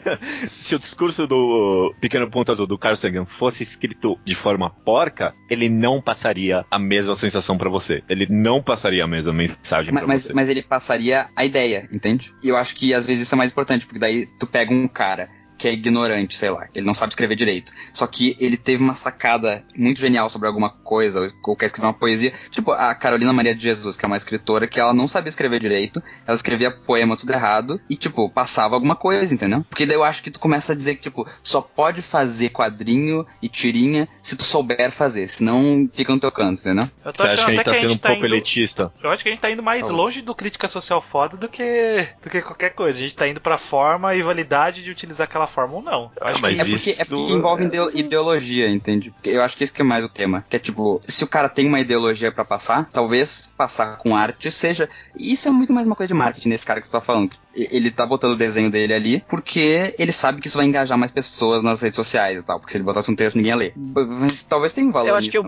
se 0.60 0.74
o 0.74 0.78
discurso 0.78 1.26
do 1.26 1.94
Pequeno 2.00 2.30
Ponto 2.30 2.52
Azul 2.52 2.66
do 2.66 2.78
Carl 2.78 2.96
Sagan 2.96 3.24
fosse 3.24 3.62
escrito 3.62 4.18
de 4.24 4.34
forma 4.34 4.70
porca, 4.70 5.34
ele 5.48 5.68
não 5.68 6.00
passaria 6.00 6.64
a 6.70 6.78
mesma 6.78 7.14
sensação 7.14 7.56
para 7.56 7.68
você. 7.68 8.02
Ele 8.08 8.26
não 8.28 8.62
passaria 8.62 9.04
a 9.04 9.06
mesma 9.06 9.32
mensagem 9.32 9.92
para 9.92 10.06
você. 10.06 10.32
Mas 10.32 10.48
ele 10.48 10.62
passaria 10.62 11.28
a 11.34 11.44
ideia, 11.44 11.88
entende? 11.92 12.32
E 12.42 12.48
eu 12.48 12.56
acho 12.56 12.74
que 12.74 12.94
às 12.94 13.06
vezes 13.06 13.22
isso 13.22 13.34
é 13.34 13.38
mais 13.38 13.50
importante, 13.50 13.86
porque 13.86 13.98
daí 13.98 14.26
tu 14.38 14.46
pega 14.46 14.72
um 14.72 14.88
cara 14.88 15.28
que 15.60 15.68
é 15.68 15.72
ignorante, 15.74 16.38
sei 16.38 16.48
lá, 16.48 16.66
ele 16.74 16.86
não 16.86 16.94
sabe 16.94 17.12
escrever 17.12 17.36
direito. 17.36 17.70
Só 17.92 18.06
que 18.06 18.34
ele 18.40 18.56
teve 18.56 18.82
uma 18.82 18.94
sacada 18.94 19.62
muito 19.76 20.00
genial 20.00 20.30
sobre 20.30 20.48
alguma 20.48 20.70
coisa, 20.70 21.26
ou 21.44 21.54
quer 21.54 21.66
escrever 21.66 21.86
uma 21.86 21.92
poesia. 21.92 22.32
Tipo, 22.50 22.72
a 22.72 22.94
Carolina 22.94 23.30
Maria 23.30 23.54
de 23.54 23.62
Jesus, 23.62 23.94
que 23.94 24.06
é 24.06 24.08
uma 24.08 24.16
escritora 24.16 24.66
que 24.66 24.80
ela 24.80 24.94
não 24.94 25.06
sabia 25.06 25.28
escrever 25.28 25.60
direito, 25.60 26.02
ela 26.26 26.34
escrevia 26.34 26.70
poema 26.70 27.14
tudo 27.14 27.34
errado 27.34 27.78
e, 27.90 27.94
tipo, 27.94 28.30
passava 28.30 28.74
alguma 28.74 28.96
coisa, 28.96 29.34
entendeu? 29.34 29.62
Porque 29.68 29.84
daí 29.84 29.96
eu 29.96 30.02
acho 30.02 30.22
que 30.22 30.30
tu 30.30 30.40
começa 30.40 30.72
a 30.72 30.74
dizer 30.76 30.94
que, 30.94 31.02
tipo, 31.02 31.28
só 31.42 31.60
pode 31.60 32.00
fazer 32.00 32.48
quadrinho 32.48 33.26
e 33.42 33.48
tirinha 33.48 34.08
se 34.22 34.36
tu 34.38 34.44
souber 34.44 34.90
fazer, 34.90 35.28
senão 35.28 35.86
fica 35.92 36.10
no 36.10 36.20
teu 36.20 36.32
canto, 36.32 36.58
entendeu? 36.58 36.88
Você 37.04 37.26
acha 37.26 37.44
que 37.44 37.50
a 37.50 37.54
gente 37.54 37.64
tá 37.64 37.74
sendo 37.74 37.92
um 37.92 37.98
tá 37.98 38.08
pouco 38.08 38.24
indo... 38.24 38.34
elitista? 38.34 38.90
Eu 39.02 39.10
acho 39.10 39.22
que 39.22 39.28
a 39.28 39.32
gente 39.32 39.42
tá 39.42 39.50
indo 39.50 39.62
mais 39.62 39.80
Talvez. 39.80 39.98
longe 39.98 40.22
do 40.22 40.34
crítica 40.34 40.66
social 40.66 41.02
foda 41.02 41.36
do 41.36 41.50
que, 41.50 42.08
do 42.22 42.30
que 42.30 42.40
qualquer 42.40 42.70
coisa. 42.70 42.96
A 42.96 43.02
gente 43.02 43.14
tá 43.14 43.28
indo 43.28 43.42
pra 43.42 43.58
forma 43.58 44.14
e 44.14 44.22
validade 44.22 44.82
de 44.82 44.90
utilizar 44.90 45.26
aquela 45.26 45.49
forma 45.50 45.74
ou 45.74 45.82
não. 45.82 46.10
Eu 46.18 46.26
acho 46.26 46.46
ah, 46.46 46.48
que 46.48 46.60
é, 46.60 46.64
porque, 46.64 46.90
é 46.90 47.04
porque 47.04 47.32
envolve 47.32 47.64
é... 47.64 47.98
ideologia, 47.98 48.68
entende? 48.68 49.12
Eu 49.22 49.42
acho 49.42 49.56
que 49.56 49.64
esse 49.64 49.72
que 49.72 49.82
é 49.82 49.84
mais 49.84 50.04
o 50.04 50.08
tema. 50.08 50.44
Que 50.48 50.56
é 50.56 50.58
tipo, 50.58 51.00
se 51.04 51.22
o 51.22 51.26
cara 51.26 51.48
tem 51.48 51.66
uma 51.66 51.80
ideologia 51.80 52.32
para 52.32 52.44
passar, 52.44 52.88
talvez 52.92 53.52
passar 53.56 53.98
com 53.98 54.16
arte 54.16 54.50
seja. 54.50 54.88
Isso 55.14 55.48
é 55.48 55.50
muito 55.50 55.72
mais 55.72 55.86
uma 55.86 55.96
coisa 55.96 56.08
de 56.08 56.18
marketing 56.18 56.48
nesse 56.48 56.64
cara 56.64 56.80
que 56.80 56.88
tu 56.88 56.92
tá 56.92 57.00
falando 57.00 57.30
ele 57.54 57.90
tá 57.90 58.06
botando 58.06 58.32
o 58.32 58.36
desenho 58.36 58.70
dele 58.70 58.94
ali 58.94 59.24
porque 59.28 59.94
ele 59.98 60.12
sabe 60.12 60.40
que 60.40 60.46
isso 60.46 60.56
vai 60.56 60.66
engajar 60.66 60.96
mais 60.96 61.10
pessoas 61.10 61.62
nas 61.62 61.80
redes 61.80 61.96
sociais 61.96 62.40
e 62.40 62.42
tal. 62.42 62.58
Porque 62.58 62.72
se 62.72 62.78
ele 62.78 62.84
botasse 62.84 63.10
um 63.10 63.16
texto, 63.16 63.36
ninguém 63.36 63.50
ia 63.50 63.56
ler. 63.56 63.72
Mas 63.76 64.42
talvez 64.42 64.72
tenha 64.72 64.86
um 64.86 64.92
valor. 64.92 65.08
Eu 65.08 65.16
acho 65.16 65.30
que 65.30 65.38
eu, 65.38 65.44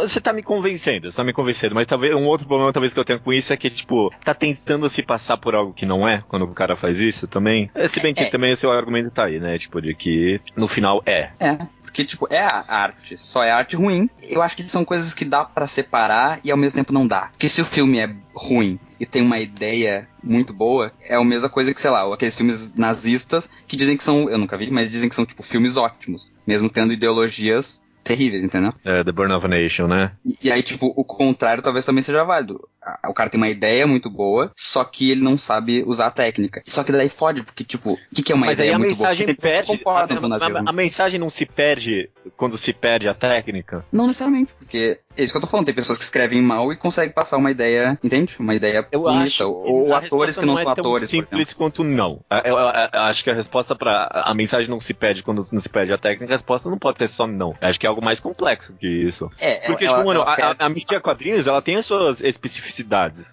você 0.00 0.20
tá 0.20 0.32
me 0.32 0.42
convencendo, 0.42 1.10
você 1.10 1.16
tá 1.16 1.24
me 1.24 1.32
convencendo, 1.32 1.74
mas 1.74 1.86
talvez 1.86 2.14
um 2.14 2.26
outro 2.26 2.46
problema 2.46 2.72
talvez 2.72 2.92
que 2.92 3.00
eu 3.00 3.04
tenho 3.04 3.20
com 3.20 3.32
isso 3.32 3.52
é 3.52 3.56
que, 3.56 3.70
tipo, 3.70 4.12
tá 4.24 4.34
tentando 4.34 4.88
se 4.88 5.02
passar 5.02 5.36
por 5.36 5.54
algo 5.54 5.72
que 5.72 5.86
não 5.86 6.06
é 6.06 6.22
quando 6.28 6.44
o 6.44 6.54
cara 6.54 6.76
faz 6.76 6.98
isso 6.98 7.26
também. 7.26 7.70
Se 7.88 8.00
bem 8.00 8.14
que 8.14 8.24
é. 8.24 8.30
também 8.30 8.52
o 8.52 8.56
seu 8.56 8.70
argumento 8.70 9.10
tá 9.10 9.24
aí, 9.24 9.38
né? 9.38 9.58
Tipo, 9.58 9.80
de 9.80 9.94
que 9.94 10.40
no 10.56 10.68
final 10.68 11.02
é. 11.06 11.30
É. 11.38 11.58
Porque, 11.82 12.04
tipo, 12.04 12.26
é 12.30 12.40
a 12.40 12.64
arte, 12.68 13.16
só 13.16 13.42
é 13.42 13.50
arte 13.50 13.76
ruim. 13.76 14.08
Eu 14.22 14.42
acho 14.42 14.56
que 14.56 14.62
são 14.62 14.84
coisas 14.84 15.12
que 15.14 15.24
dá 15.24 15.44
para 15.44 15.66
separar 15.66 16.40
e 16.44 16.50
ao 16.50 16.56
mesmo 16.56 16.76
tempo 16.76 16.92
não 16.92 17.06
dá. 17.06 17.28
Porque 17.32 17.48
se 17.48 17.60
o 17.60 17.64
filme 17.64 17.98
é 17.98 18.14
ruim 18.34 18.78
e 18.98 19.06
tem 19.06 19.22
uma 19.22 19.38
ideia 19.38 20.08
muito 20.22 20.52
boa, 20.52 20.92
é 21.02 21.16
a 21.16 21.24
mesma 21.24 21.48
coisa 21.48 21.72
que, 21.74 21.80
sei 21.80 21.90
lá, 21.90 22.12
aqueles 22.12 22.36
filmes 22.36 22.74
nazistas 22.74 23.50
que 23.66 23.76
dizem 23.76 23.96
que 23.96 24.04
são, 24.04 24.28
eu 24.28 24.38
nunca 24.38 24.56
vi, 24.56 24.70
mas 24.70 24.90
dizem 24.90 25.08
que 25.08 25.14
são, 25.14 25.26
tipo, 25.26 25.42
filmes 25.42 25.76
ótimos, 25.76 26.30
mesmo 26.46 26.68
tendo 26.68 26.92
ideologias 26.92 27.82
terríveis, 28.02 28.44
entendeu? 28.44 28.72
É, 28.84 29.04
The 29.04 29.12
Burn 29.12 29.32
of 29.32 29.46
a 29.46 29.48
Nation, 29.48 29.86
né? 29.86 30.12
E, 30.24 30.48
e, 30.48 30.52
aí, 30.52 30.62
tipo, 30.62 30.92
o 30.96 31.04
contrário 31.04 31.62
talvez 31.62 31.84
também 31.84 32.02
seja 32.02 32.24
válido. 32.24 32.68
O 33.06 33.12
cara 33.12 33.28
tem 33.28 33.38
uma 33.38 33.48
ideia 33.48 33.86
muito 33.86 34.08
boa, 34.08 34.50
só 34.56 34.84
que 34.84 35.10
ele 35.10 35.22
não 35.22 35.36
sabe 35.36 35.82
usar 35.86 36.06
a 36.06 36.10
técnica. 36.10 36.62
Só 36.66 36.82
que 36.82 36.92
daí 36.92 37.08
fode, 37.08 37.42
porque, 37.42 37.62
tipo, 37.62 37.92
o 37.92 38.14
que, 38.14 38.22
que, 38.22 38.32
é 38.32 38.34
uma 38.34 38.46
Mas 38.46 38.54
ideia 38.54 38.70
aí 38.70 38.74
a 38.74 38.78
muito 38.78 38.90
mensagem 38.90 39.26
boa? 39.26 39.36
perde. 39.36 39.82
A, 39.84 39.90
a, 39.90 40.70
a, 40.70 40.72
mensagem 40.72 41.20
não 41.20 41.28
se 41.28 41.44
perde 41.44 42.10
quando 42.36 42.56
se 42.56 42.72
perde 42.72 43.08
a 43.08 43.14
técnica? 43.14 43.84
Não 43.92 44.06
necessariamente, 44.06 44.54
porque 44.58 44.98
é 45.16 45.24
isso 45.24 45.32
que 45.32 45.36
eu 45.36 45.40
tô 45.40 45.46
falando. 45.46 45.66
Tem 45.66 45.74
pessoas 45.74 45.98
que 45.98 46.04
escrevem 46.04 46.40
mal 46.40 46.72
e 46.72 46.76
conseguem 46.76 47.12
passar 47.12 47.36
uma 47.36 47.50
ideia, 47.50 47.98
entende? 48.02 48.36
Uma 48.38 48.54
ideia 48.54 48.86
eu 48.90 49.02
bonita. 49.02 49.24
Acho, 49.24 49.50
ou 49.50 49.92
atores 49.94 50.38
que 50.38 50.46
não, 50.46 50.54
não 50.54 50.60
é 50.60 50.62
são 50.62 50.72
atores. 50.72 51.10
simples 51.10 51.52
quanto 51.52 51.84
não. 51.84 52.20
Eu, 52.30 52.56
eu, 52.56 52.58
eu, 52.58 53.00
acho 53.00 53.24
que 53.24 53.30
a 53.30 53.34
resposta 53.34 53.74
para 53.74 54.08
A 54.24 54.34
mensagem 54.34 54.68
não 54.68 54.80
se 54.80 54.94
perde 54.94 55.22
quando 55.22 55.44
não 55.52 55.60
se 55.60 55.68
perde 55.68 55.92
a 55.92 55.98
técnica, 55.98 56.32
a 56.32 56.36
resposta 56.36 56.70
não 56.70 56.78
pode 56.78 56.98
ser 56.98 57.08
só 57.08 57.26
não. 57.26 57.50
Eu 57.60 57.68
acho 57.68 57.78
que 57.78 57.86
é 57.86 57.88
algo 57.88 58.02
mais 58.02 58.20
complexo 58.20 58.72
que 58.78 58.86
isso. 58.86 59.30
É, 59.38 59.66
Porque, 59.66 59.84
ela, 59.84 59.98
tipo, 59.98 60.06
mano, 60.06 60.22
a, 60.22 60.56
a, 60.58 60.68
mídia 60.68 61.00
quadrinhos, 61.00 61.46
ela 61.46 61.60
tem 61.60 61.76
as 61.76 61.86
suas 61.86 62.20
especificidades, 62.20 62.69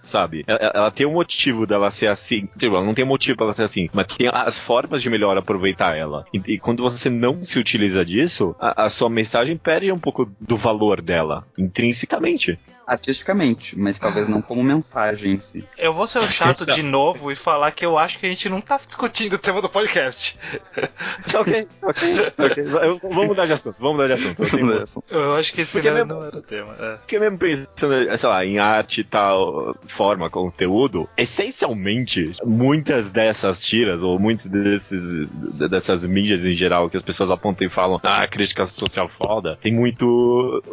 sabe? 0.01 0.43
Ela, 0.47 0.71
ela, 0.73 0.91
tem 0.91 1.05
um 1.05 1.13
motivo 1.13 1.65
dela 1.65 1.91
ser 1.91 2.07
assim. 2.07 2.47
Tipo, 2.57 2.75
ela 2.75 2.85
não 2.85 2.93
tem 2.93 3.05
motivo 3.05 3.37
pra 3.37 3.45
ela 3.45 3.53
ser 3.53 3.63
assim, 3.63 3.89
mas 3.93 4.07
tem 4.07 4.29
as 4.31 4.59
formas 4.59 5.01
de 5.01 5.09
melhor 5.09 5.37
aproveitar 5.37 5.95
ela. 5.95 6.25
E, 6.33 6.41
e 6.53 6.59
quando 6.59 6.83
você 6.83 7.09
não 7.09 7.43
se 7.43 7.59
utiliza 7.59 8.05
disso, 8.05 8.55
a, 8.59 8.85
a 8.85 8.89
sua 8.89 9.09
mensagem 9.09 9.57
perde 9.57 9.91
um 9.91 9.99
pouco 9.99 10.29
do 10.39 10.57
valor 10.57 11.01
dela 11.01 11.45
intrinsecamente 11.57 12.59
artisticamente, 12.87 13.77
mas 13.77 13.99
talvez 13.99 14.29
não 14.29 14.41
como 14.41 14.63
mensagem 14.63 15.33
em 15.33 15.41
si. 15.41 15.65
Eu 15.77 15.93
vou 15.93 16.07
ser 16.07 16.19
o 16.19 16.31
chato 16.31 16.65
de 16.65 16.81
novo 16.81 17.29
e 17.29 17.35
falar 17.35 17.71
que 17.71 17.85
eu 17.85 17.97
acho 17.97 18.17
que 18.17 18.25
a 18.25 18.29
gente 18.29 18.47
não 18.47 18.61
tá 18.61 18.79
discutindo 18.85 19.33
o 19.33 19.37
tema 19.37 19.61
do 19.61 19.67
podcast. 19.67 20.39
ok, 21.37 21.67
ok, 21.81 22.03
ok. 22.37 22.63
Vamos 23.09 23.27
mudar 23.27 23.45
de 23.45 23.53
assunto, 23.53 23.75
vamos 23.79 23.97
mudar 23.97 24.07
de 24.07 24.13
assunto. 24.13 24.57
Eu, 24.57 24.81
assunto. 24.81 25.13
eu 25.13 25.35
acho 25.35 25.53
que 25.53 25.61
esse 25.61 25.73
porque 25.73 25.91
mesmo, 25.91 26.13
não 26.13 26.23
era 26.23 26.37
o 26.37 26.41
tema. 26.41 26.75
É. 26.79 26.95
Porque 26.97 27.19
mesmo 27.19 27.37
pensando, 27.37 28.17
sei 28.17 28.29
lá, 28.29 28.45
em 28.45 28.59
arte 28.59 29.01
e 29.01 29.03
tal, 29.03 29.75
forma, 29.87 30.29
conteúdo, 30.29 31.09
essencialmente, 31.17 32.31
muitas 32.45 33.09
dessas 33.09 33.65
tiras, 33.65 34.01
ou 34.01 34.17
muitos 34.17 34.45
desses, 34.45 35.27
dessas 35.69 36.07
mídias 36.07 36.45
em 36.45 36.53
geral, 36.53 36.89
que 36.89 36.95
as 36.95 37.03
pessoas 37.03 37.31
apontam 37.31 37.67
e 37.67 37.69
falam, 37.69 37.99
ah, 38.03 38.25
crítica 38.27 38.65
social 38.65 39.09
foda, 39.09 39.57
tem 39.59 39.73
muito 39.73 40.63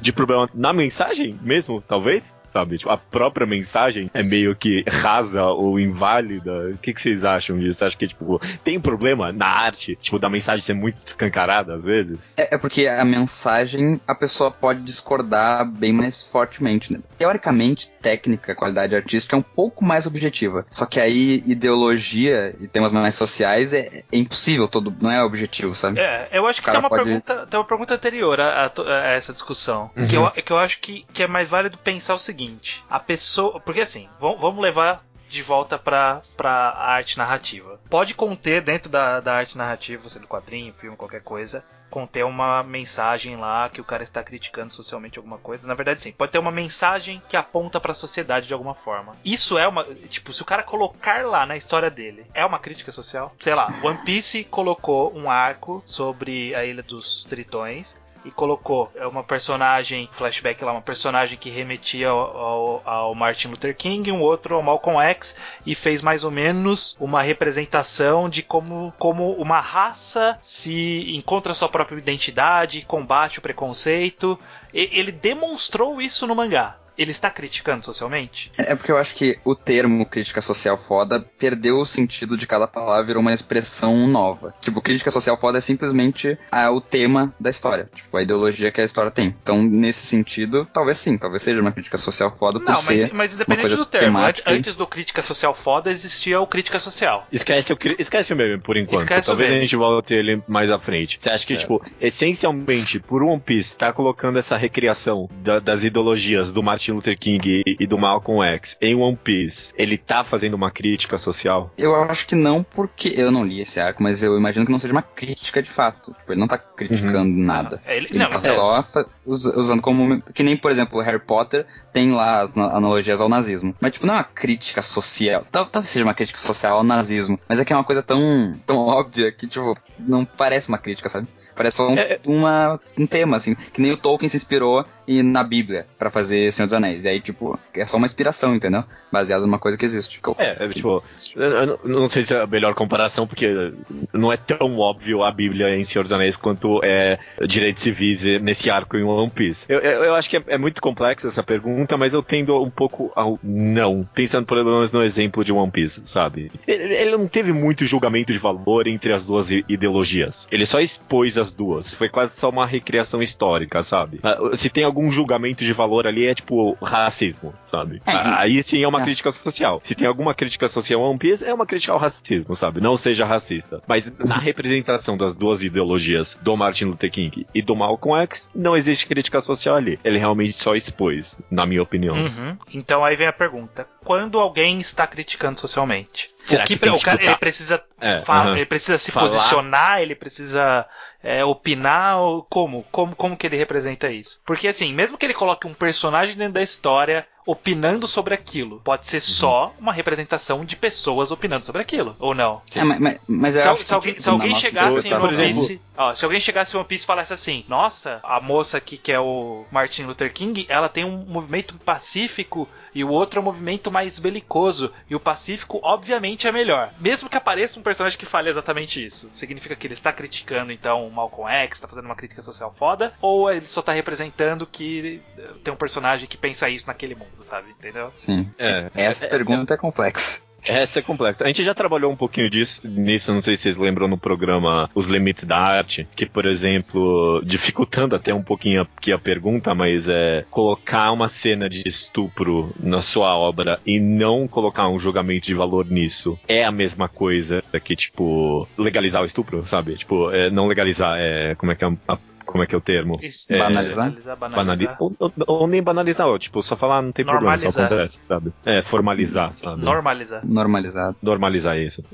de 0.00 0.12
problema 0.12 0.48
na 0.54 0.72
mensagem 0.72 1.38
mesmo 1.42 1.63
mesmo, 1.64 1.80
talvez? 1.80 2.34
Sabe? 2.54 2.78
Tipo, 2.78 2.90
a 2.90 2.96
própria 2.96 3.46
mensagem 3.46 4.08
é 4.14 4.22
meio 4.22 4.54
que 4.54 4.84
rasa 4.88 5.44
ou 5.44 5.80
inválida. 5.80 6.70
O 6.72 6.78
que, 6.78 6.94
que 6.94 7.00
vocês 7.00 7.24
acham 7.24 7.58
disso? 7.58 7.80
Você 7.80 7.84
acha 7.86 7.96
que, 7.96 8.06
tipo, 8.06 8.40
tem 8.62 8.78
problema 8.80 9.32
na 9.32 9.46
arte, 9.46 9.96
tipo, 9.96 10.20
da 10.20 10.30
mensagem 10.30 10.64
ser 10.64 10.74
muito 10.74 10.98
escancarada 10.98 11.74
às 11.74 11.82
vezes? 11.82 12.34
É, 12.38 12.54
é 12.54 12.58
porque 12.58 12.86
a 12.86 13.04
mensagem 13.04 14.00
a 14.06 14.14
pessoa 14.14 14.52
pode 14.52 14.82
discordar 14.82 15.68
bem 15.68 15.92
mais 15.92 16.24
fortemente, 16.24 16.92
né? 16.92 17.00
Teoricamente, 17.18 17.90
técnica, 18.00 18.54
qualidade 18.54 18.94
artística 18.94 19.34
é 19.34 19.38
um 19.38 19.42
pouco 19.42 19.84
mais 19.84 20.06
objetiva. 20.06 20.64
Só 20.70 20.86
que 20.86 21.00
aí, 21.00 21.42
ideologia 21.46 22.54
e 22.60 22.68
temas 22.68 22.92
mais 22.92 23.16
sociais 23.16 23.72
é, 23.72 24.04
é 24.12 24.16
impossível, 24.16 24.68
todo, 24.68 24.94
não 25.00 25.10
é 25.10 25.24
objetivo, 25.24 25.74
sabe? 25.74 25.98
É, 25.98 26.28
eu 26.30 26.46
acho 26.46 26.62
que 26.62 26.70
tem 26.70 26.78
uma, 26.78 26.88
pode... 26.88 27.02
pergunta, 27.02 27.46
tem 27.50 27.58
uma 27.58 27.66
pergunta 27.66 27.94
anterior 27.94 28.40
a, 28.40 28.66
a, 28.66 28.72
a 28.82 29.10
essa 29.10 29.32
discussão. 29.32 29.90
Uhum. 29.96 30.06
Que, 30.06 30.16
eu, 30.16 30.30
que 30.30 30.52
eu 30.52 30.58
acho 30.58 30.78
que, 30.78 31.04
que 31.12 31.22
é 31.22 31.26
mais 31.26 31.48
válido 31.48 31.76
pensar 31.78 32.14
o 32.14 32.18
seguinte 32.18 32.43
seguinte: 32.44 32.84
a 32.88 33.00
pessoa. 33.00 33.60
Porque 33.60 33.80
assim, 33.80 34.08
vamos 34.20 34.60
levar 34.60 35.04
de 35.28 35.42
volta 35.42 35.78
para 35.78 36.22
a 36.44 36.92
arte 36.92 37.18
narrativa. 37.18 37.80
Pode 37.90 38.14
conter 38.14 38.62
dentro 38.62 38.88
da, 38.88 39.20
da 39.20 39.34
arte 39.34 39.58
narrativa, 39.58 40.08
sendo 40.08 40.28
quadrinho, 40.28 40.72
filme, 40.74 40.96
qualquer 40.96 41.24
coisa, 41.24 41.64
conter 41.90 42.24
uma 42.24 42.62
mensagem 42.62 43.36
lá 43.36 43.68
que 43.68 43.80
o 43.80 43.84
cara 43.84 44.04
está 44.04 44.22
criticando 44.22 44.72
socialmente 44.72 45.18
alguma 45.18 45.38
coisa. 45.38 45.66
Na 45.66 45.74
verdade, 45.74 46.00
sim, 46.00 46.12
pode 46.12 46.30
ter 46.30 46.38
uma 46.38 46.52
mensagem 46.52 47.20
que 47.28 47.36
aponta 47.36 47.80
para 47.80 47.90
a 47.90 47.96
sociedade 47.96 48.46
de 48.46 48.52
alguma 48.52 48.74
forma. 48.74 49.16
Isso 49.24 49.58
é 49.58 49.66
uma, 49.66 49.84
tipo, 50.08 50.32
se 50.32 50.42
o 50.42 50.44
cara 50.44 50.62
colocar 50.62 51.24
lá 51.26 51.44
na 51.44 51.56
história 51.56 51.90
dele, 51.90 52.26
é 52.32 52.44
uma 52.44 52.60
crítica 52.60 52.92
social? 52.92 53.34
Sei 53.40 53.54
lá, 53.54 53.72
One 53.82 53.98
Piece 54.04 54.44
colocou 54.44 55.12
um 55.16 55.28
arco 55.28 55.82
sobre 55.84 56.54
a 56.54 56.64
Ilha 56.64 56.82
dos 56.82 57.24
Tritões 57.24 58.13
e 58.24 58.30
colocou 58.30 58.90
é 58.94 59.06
uma 59.06 59.22
personagem, 59.22 60.08
flashback 60.10 60.64
lá, 60.64 60.72
uma 60.72 60.82
personagem 60.82 61.36
que 61.36 61.50
remetia 61.50 62.08
ao, 62.08 62.36
ao, 62.36 62.82
ao, 62.84 63.14
Martin 63.14 63.48
Luther 63.48 63.76
King, 63.76 64.10
um 64.10 64.20
outro 64.20 64.54
ao 64.54 64.62
Malcolm 64.62 65.00
X, 65.00 65.36
e 65.66 65.74
fez 65.74 66.00
mais 66.00 66.24
ou 66.24 66.30
menos 66.30 66.96
uma 66.98 67.20
representação 67.22 68.28
de 68.28 68.42
como, 68.42 68.92
como 68.98 69.32
uma 69.32 69.60
raça 69.60 70.38
se 70.40 71.14
encontra 71.14 71.54
sua 71.54 71.68
própria 71.68 71.98
identidade, 71.98 72.84
combate 72.86 73.38
o 73.38 73.42
preconceito. 73.42 74.38
E, 74.72 74.88
ele 74.92 75.12
demonstrou 75.12 76.00
isso 76.00 76.26
no 76.26 76.34
mangá 76.34 76.76
ele 76.96 77.10
está 77.10 77.30
criticando 77.30 77.84
socialmente? 77.84 78.52
É 78.56 78.74
porque 78.74 78.92
eu 78.92 78.98
acho 78.98 79.14
que 79.14 79.38
o 79.44 79.54
termo 79.54 80.06
crítica 80.06 80.40
social 80.40 80.76
foda 80.76 81.20
perdeu 81.38 81.78
o 81.78 81.86
sentido 81.86 82.36
de 82.36 82.46
cada 82.46 82.66
palavra, 82.66 83.06
virou 83.06 83.20
uma 83.20 83.32
expressão 83.32 84.06
nova. 84.06 84.54
Tipo, 84.60 84.80
crítica 84.80 85.10
social 85.10 85.38
foda 85.38 85.58
é 85.58 85.60
simplesmente 85.60 86.38
ah, 86.50 86.70
o 86.70 86.80
tema 86.80 87.34
da 87.38 87.50
história, 87.50 87.88
tipo, 87.94 88.16
a 88.16 88.22
ideologia 88.22 88.70
que 88.70 88.80
a 88.80 88.84
história 88.84 89.10
tem. 89.10 89.34
Então, 89.42 89.62
nesse 89.62 90.06
sentido, 90.06 90.66
talvez 90.72 90.98
sim, 90.98 91.18
talvez 91.18 91.42
seja 91.42 91.60
uma 91.60 91.72
crítica 91.72 91.98
social 91.98 92.34
foda 92.38 92.58
por 92.58 92.68
Não, 92.68 92.74
ser 92.76 93.02
mas, 93.02 93.12
mas 93.12 93.34
independente 93.34 93.76
do 93.76 93.86
termo, 93.86 94.06
temática. 94.06 94.50
antes 94.50 94.74
do 94.74 94.86
crítica 94.86 95.22
social 95.22 95.54
foda 95.54 95.90
existia 95.90 96.40
o 96.40 96.46
crítica 96.46 96.78
social. 96.78 97.26
Esquece 97.32 97.72
o, 97.72 97.78
esquece 97.98 98.32
o 98.32 98.36
meme 98.36 98.58
por 98.58 98.76
enquanto. 98.76 99.02
Esquece 99.02 99.26
talvez 99.26 99.52
a 99.52 99.60
gente 99.60 99.76
volte 99.76 100.14
ele 100.14 100.42
mais 100.46 100.70
à 100.70 100.78
frente. 100.78 101.18
Você 101.20 101.30
acha 101.30 101.46
que, 101.46 101.56
tipo, 101.56 101.82
essencialmente, 102.00 103.00
por 103.00 103.22
One 103.22 103.40
Piece, 103.40 103.76
tá 103.76 103.92
colocando 103.92 104.38
essa 104.38 104.56
recriação 104.56 105.28
da, 105.42 105.58
das 105.58 105.84
ideologias 105.84 106.52
do 106.52 106.62
Martin 106.62 106.83
Martin 106.84 106.92
Luther 106.92 107.18
King 107.18 107.62
e 107.66 107.86
do 107.86 107.96
Malcolm 107.96 108.42
X 108.42 108.76
em 108.80 108.94
One 108.94 109.16
Piece, 109.16 109.72
ele 109.76 109.96
tá 109.96 110.22
fazendo 110.22 110.54
uma 110.54 110.70
crítica 110.70 111.16
social? 111.16 111.72
Eu 111.78 111.94
acho 111.94 112.26
que 112.26 112.34
não, 112.34 112.62
porque 112.62 113.14
eu 113.16 113.30
não 113.30 113.44
li 113.44 113.60
esse 113.60 113.80
arco, 113.80 114.02
mas 114.02 114.22
eu 114.22 114.36
imagino 114.36 114.66
que 114.66 114.72
não 114.72 114.78
seja 114.78 114.92
uma 114.92 115.02
crítica 115.02 115.62
de 115.62 115.70
fato. 115.70 116.12
Tipo, 116.12 116.32
ele 116.32 116.40
não 116.40 116.48
tá 116.48 116.58
criticando 116.58 117.30
uhum. 117.30 117.44
nada. 117.44 117.80
É, 117.86 117.96
ele, 117.96 118.08
ele 118.10 118.18
não, 118.18 118.28
tá 118.28 118.40
é. 118.44 118.52
só 118.52 118.84
usando 119.24 119.80
como. 119.80 120.20
Que 120.34 120.42
nem, 120.42 120.56
por 120.56 120.70
exemplo, 120.70 121.00
Harry 121.00 121.20
Potter 121.20 121.66
tem 121.92 122.12
lá 122.12 122.40
as 122.40 122.56
analogias 122.56 123.20
ao 123.20 123.28
nazismo. 123.28 123.74
Mas, 123.80 123.92
tipo, 123.92 124.06
não 124.06 124.14
é 124.14 124.18
uma 124.18 124.24
crítica 124.24 124.82
social. 124.82 125.46
Talvez 125.50 125.88
seja 125.88 126.04
uma 126.04 126.14
crítica 126.14 126.38
social 126.38 126.78
ao 126.78 126.84
nazismo. 126.84 127.38
Mas 127.48 127.60
é 127.60 127.64
que 127.64 127.72
é 127.72 127.76
uma 127.76 127.84
coisa 127.84 128.02
tão, 128.02 128.54
tão 128.66 128.76
óbvia 128.76 129.32
que, 129.32 129.46
tipo, 129.46 129.76
não 129.98 130.24
parece 130.24 130.68
uma 130.68 130.78
crítica, 130.78 131.08
sabe? 131.08 131.26
Parece 131.54 131.76
só 131.76 131.88
um, 131.88 131.96
é, 131.96 132.14
é... 132.14 132.20
uma, 132.26 132.80
um 132.98 133.06
tema, 133.06 133.36
assim. 133.36 133.54
Que 133.54 133.80
nem 133.80 133.92
o 133.92 133.96
Tolkien 133.96 134.28
se 134.28 134.36
inspirou 134.36 134.84
e 135.06 135.22
na 135.22 135.42
Bíblia 135.44 135.86
para 135.98 136.10
fazer 136.10 136.52
Senhor 136.52 136.66
dos 136.66 136.74
Anéis. 136.74 137.04
E 137.04 137.08
aí, 137.08 137.20
tipo, 137.20 137.58
é 137.74 137.84
só 137.84 137.96
uma 137.96 138.06
inspiração, 138.06 138.54
entendeu? 138.54 138.84
Baseado 139.12 139.42
numa 139.42 139.58
coisa 139.58 139.76
que 139.76 139.84
existe. 139.84 140.20
Que 140.20 140.30
é, 140.38 140.64
é, 140.64 140.68
tipo, 140.68 141.02
eu 141.36 141.78
não 141.84 142.08
sei 142.08 142.24
se 142.24 142.34
é 142.34 142.40
a 142.40 142.46
melhor 142.46 142.74
comparação, 142.74 143.26
porque 143.26 143.72
não 144.12 144.32
é 144.32 144.36
tão 144.36 144.78
óbvio 144.78 145.22
a 145.22 145.30
Bíblia 145.30 145.76
em 145.76 145.84
Senhor 145.84 146.02
dos 146.02 146.12
Anéis 146.12 146.36
quanto 146.36 146.80
é 146.82 147.18
direitos 147.46 147.82
civis 147.82 148.24
nesse 148.40 148.70
arco 148.70 148.96
em 148.96 149.02
One 149.02 149.30
Piece. 149.30 149.66
Eu, 149.68 149.78
eu, 149.80 150.04
eu 150.04 150.14
acho 150.14 150.28
que 150.28 150.36
é, 150.36 150.42
é, 150.48 150.58
muito 150.58 150.80
complexa 150.80 151.28
essa 151.28 151.42
pergunta, 151.42 151.96
mas 151.96 152.12
eu 152.12 152.22
tendo 152.22 152.60
um 152.62 152.70
pouco 152.70 153.12
ao 153.14 153.38
não, 153.42 154.08
pensando 154.14 154.46
pelo 154.46 154.64
menos 154.64 154.92
no 154.92 155.02
exemplo 155.02 155.44
de 155.44 155.52
One 155.52 155.70
Piece, 155.70 156.02
sabe? 156.06 156.50
Ele, 156.66 156.94
ele 156.94 157.10
não 157.12 157.26
teve 157.26 157.52
muito 157.52 157.84
julgamento 157.84 158.32
de 158.32 158.38
valor 158.38 158.86
entre 158.86 159.12
as 159.12 159.24
duas 159.24 159.50
ideologias. 159.50 160.48
Ele 160.50 160.66
só 160.66 160.80
expôs 160.80 161.36
as 161.38 161.52
duas. 161.52 161.94
Foi 161.94 162.08
quase 162.08 162.36
só 162.36 162.48
uma 162.48 162.66
recriação 162.66 163.22
histórica, 163.22 163.82
sabe? 163.82 164.20
Ah, 164.22 164.38
se 164.54 164.70
tem 164.70 164.84
algum 164.94 165.10
julgamento 165.10 165.64
de 165.64 165.72
valor 165.72 166.06
ali 166.06 166.26
é 166.26 166.34
tipo 166.34 166.78
racismo, 166.80 167.52
sabe? 167.64 168.00
É, 168.06 168.12
Aí 168.14 168.62
sim 168.62 168.82
é 168.82 168.88
uma 168.88 169.00
é. 169.00 169.04
crítica 169.04 169.32
social. 169.32 169.80
Se 169.82 169.94
tem 169.94 170.06
alguma 170.06 170.32
crítica 170.32 170.68
social 170.68 171.02
ao 171.02 171.10
One 171.10 171.18
Piece, 171.18 171.44
é 171.44 171.52
uma 171.52 171.66
crítica 171.66 171.92
ao 171.92 171.98
racismo, 171.98 172.54
sabe? 172.54 172.80
Não 172.80 172.96
seja 172.96 173.24
racista. 173.24 173.82
Mas 173.88 174.12
na 174.18 174.38
representação 174.38 175.16
das 175.16 175.34
duas 175.34 175.64
ideologias 175.64 176.38
do 176.40 176.56
Martin 176.56 176.84
Luther 176.84 177.10
King 177.10 177.46
e 177.52 177.60
do 177.60 177.74
Malcolm 177.74 178.22
X, 178.22 178.50
não 178.54 178.76
existe 178.76 179.06
crítica 179.06 179.40
social 179.40 179.74
ali. 179.74 179.98
Ele 180.04 180.18
realmente 180.18 180.52
só 180.52 180.76
expôs, 180.76 181.38
na 181.50 181.66
minha 181.66 181.82
opinião. 181.82 182.14
Uhum. 182.14 182.56
Então 182.72 183.04
aí 183.04 183.16
vem 183.16 183.26
a 183.26 183.32
pergunta: 183.32 183.88
quando 184.04 184.38
alguém 184.38 184.78
está 184.78 185.06
criticando 185.06 185.58
socialmente? 185.58 186.30
Será 186.38 186.64
o 186.64 186.66
que, 186.66 186.78
que 186.78 186.88
o 186.90 187.00
cara, 187.00 187.24
ele 187.24 187.36
precisa 187.36 187.82
é, 188.04 188.22
uhum. 188.30 188.56
ele 188.56 188.66
precisa 188.66 188.98
se 188.98 189.10
Falar. 189.10 189.26
posicionar, 189.26 190.02
ele 190.02 190.14
precisa 190.14 190.86
é, 191.22 191.42
opinar, 191.42 192.16
como? 192.50 192.84
como? 192.92 193.16
Como 193.16 193.36
que 193.36 193.46
ele 193.46 193.56
representa 193.56 194.10
isso? 194.10 194.40
Porque 194.44 194.68
assim, 194.68 194.92
mesmo 194.92 195.16
que 195.16 195.24
ele 195.24 195.32
coloque 195.32 195.66
um 195.66 195.72
personagem 195.72 196.36
dentro 196.36 196.54
da 196.54 196.62
história 196.62 197.26
opinando 197.46 198.06
sobre 198.06 198.34
aquilo. 198.34 198.80
Pode 198.82 199.06
ser 199.06 199.16
uhum. 199.16 199.22
só 199.22 199.74
uma 199.78 199.92
representação 199.92 200.64
de 200.64 200.76
pessoas 200.76 201.30
opinando 201.30 201.66
sobre 201.66 201.82
aquilo, 201.82 202.16
ou 202.18 202.34
não? 202.34 202.62
É, 202.74 202.82
mas, 202.82 203.20
mas 203.26 203.54
se, 203.54 203.84
se, 203.84 203.94
alguém, 203.94 204.18
se 204.18 204.28
alguém 204.28 204.54
chegasse 204.54 205.08
em 205.08 205.14
One 205.14 205.36
Piece, 205.36 205.80
ó, 205.96 206.14
se 206.14 206.24
alguém 206.24 206.40
chegasse 206.40 206.74
em 206.74 206.78
One 206.78 206.88
Piece 206.88 207.04
e 207.04 207.06
falasse 207.06 207.32
assim, 207.32 207.64
nossa, 207.68 208.20
a 208.22 208.40
moça 208.40 208.78
aqui 208.78 208.96
que 208.96 209.12
é 209.12 209.20
o 209.20 209.64
Martin 209.70 210.04
Luther 210.04 210.32
King, 210.32 210.66
ela 210.68 210.88
tem 210.88 211.04
um 211.04 211.24
movimento 211.24 211.78
pacífico 211.78 212.68
e 212.94 213.04
o 213.04 213.08
outro 213.08 213.38
é 213.38 213.42
um 213.42 213.44
movimento 213.44 213.90
mais 213.90 214.18
belicoso, 214.18 214.92
e 215.08 215.14
o 215.14 215.20
pacífico 215.20 215.80
obviamente 215.82 216.46
é 216.46 216.52
melhor. 216.52 216.92
Mesmo 216.98 217.28
que 217.28 217.36
apareça 217.36 217.78
um 217.78 217.82
personagem 217.82 218.18
que 218.18 218.26
fale 218.26 218.48
exatamente 218.48 219.04
isso, 219.04 219.28
significa 219.32 219.74
que 219.74 219.86
ele 219.86 219.94
está 219.94 220.12
criticando 220.12 220.72
então 220.72 221.06
o 221.06 221.10
Malcolm 221.12 221.50
X, 221.50 221.76
está 221.76 221.88
fazendo 221.88 222.06
uma 222.06 222.14
crítica 222.14 222.40
social 222.40 222.72
foda, 222.76 223.12
ou 223.20 223.50
ele 223.50 223.66
só 223.66 223.80
está 223.80 223.92
representando 223.92 224.66
que 224.66 225.20
tem 225.62 225.72
um 225.72 225.76
personagem 225.76 226.28
que 226.28 226.36
pensa 226.36 226.68
isso 226.68 226.86
naquele 226.86 227.14
mundo? 227.14 227.33
Sabe? 227.42 227.70
Entendeu? 227.78 228.10
Sim. 228.14 228.48
É, 228.58 228.90
Essa 228.94 229.26
é, 229.26 229.28
pergunta 229.28 229.74
é, 229.74 229.76
é 229.76 229.78
complexa. 229.78 230.44
Essa 230.66 231.00
é 231.00 231.02
complexa. 231.02 231.44
A 231.44 231.46
gente 231.46 231.62
já 231.62 231.74
trabalhou 231.74 232.10
um 232.10 232.16
pouquinho 232.16 232.48
disso, 232.48 232.88
nisso, 232.88 233.32
não 233.32 233.40
sei 233.40 233.56
se 233.56 233.64
vocês 233.64 233.76
lembram 233.76 234.08
no 234.08 234.16
programa 234.16 234.90
Os 234.94 235.08
Limites 235.08 235.44
da 235.44 235.58
Arte, 235.58 236.08
que, 236.16 236.24
por 236.24 236.46
exemplo, 236.46 237.42
dificultando 237.44 238.16
até 238.16 238.32
um 238.32 238.42
pouquinho 238.42 238.82
aqui 238.82 239.12
a 239.12 239.18
pergunta, 239.18 239.74
mas 239.74 240.08
é 240.08 240.44
colocar 240.50 241.12
uma 241.12 241.28
cena 241.28 241.68
de 241.68 241.82
estupro 241.86 242.72
na 242.80 243.02
sua 243.02 243.36
obra 243.36 243.78
e 243.84 244.00
não 244.00 244.48
colocar 244.48 244.88
um 244.88 244.98
julgamento 244.98 245.46
de 245.46 245.54
valor 245.54 245.86
nisso 245.86 246.38
é 246.48 246.64
a 246.64 246.72
mesma 246.72 247.08
coisa 247.08 247.62
que, 247.84 247.94
tipo, 247.94 248.66
legalizar 248.78 249.22
o 249.22 249.26
estupro, 249.26 249.64
sabe? 249.64 249.96
Tipo, 249.96 250.30
é, 250.30 250.48
não 250.48 250.66
legalizar, 250.66 251.18
é, 251.18 251.54
como 251.56 251.72
é 251.72 251.74
que 251.74 251.84
é 251.84 251.88
a 252.08 252.18
como 252.54 252.62
é 252.62 252.68
que 252.68 252.74
é 252.76 252.78
o 252.78 252.80
termo? 252.80 253.18
Isso, 253.20 253.46
é, 253.48 253.58
banalizar? 253.58 254.14
banalizar. 254.38 254.96
Ou, 255.00 255.12
ou, 255.18 255.32
ou, 255.44 255.66
nem 255.66 255.82
banalizar, 255.82 256.28
ou, 256.28 256.38
tipo, 256.38 256.62
só 256.62 256.76
falar 256.76 257.02
não 257.02 257.10
tem 257.10 257.24
problema, 257.24 257.58
só 257.58 257.82
acontece, 257.82 258.22
sabe? 258.22 258.52
É, 258.64 258.80
formalizar, 258.80 259.52
sabe? 259.52 259.82
Normalizar. 259.82 260.46
Normalizar. 260.46 261.16
Normalizar 261.20 261.76
isso. 261.76 262.04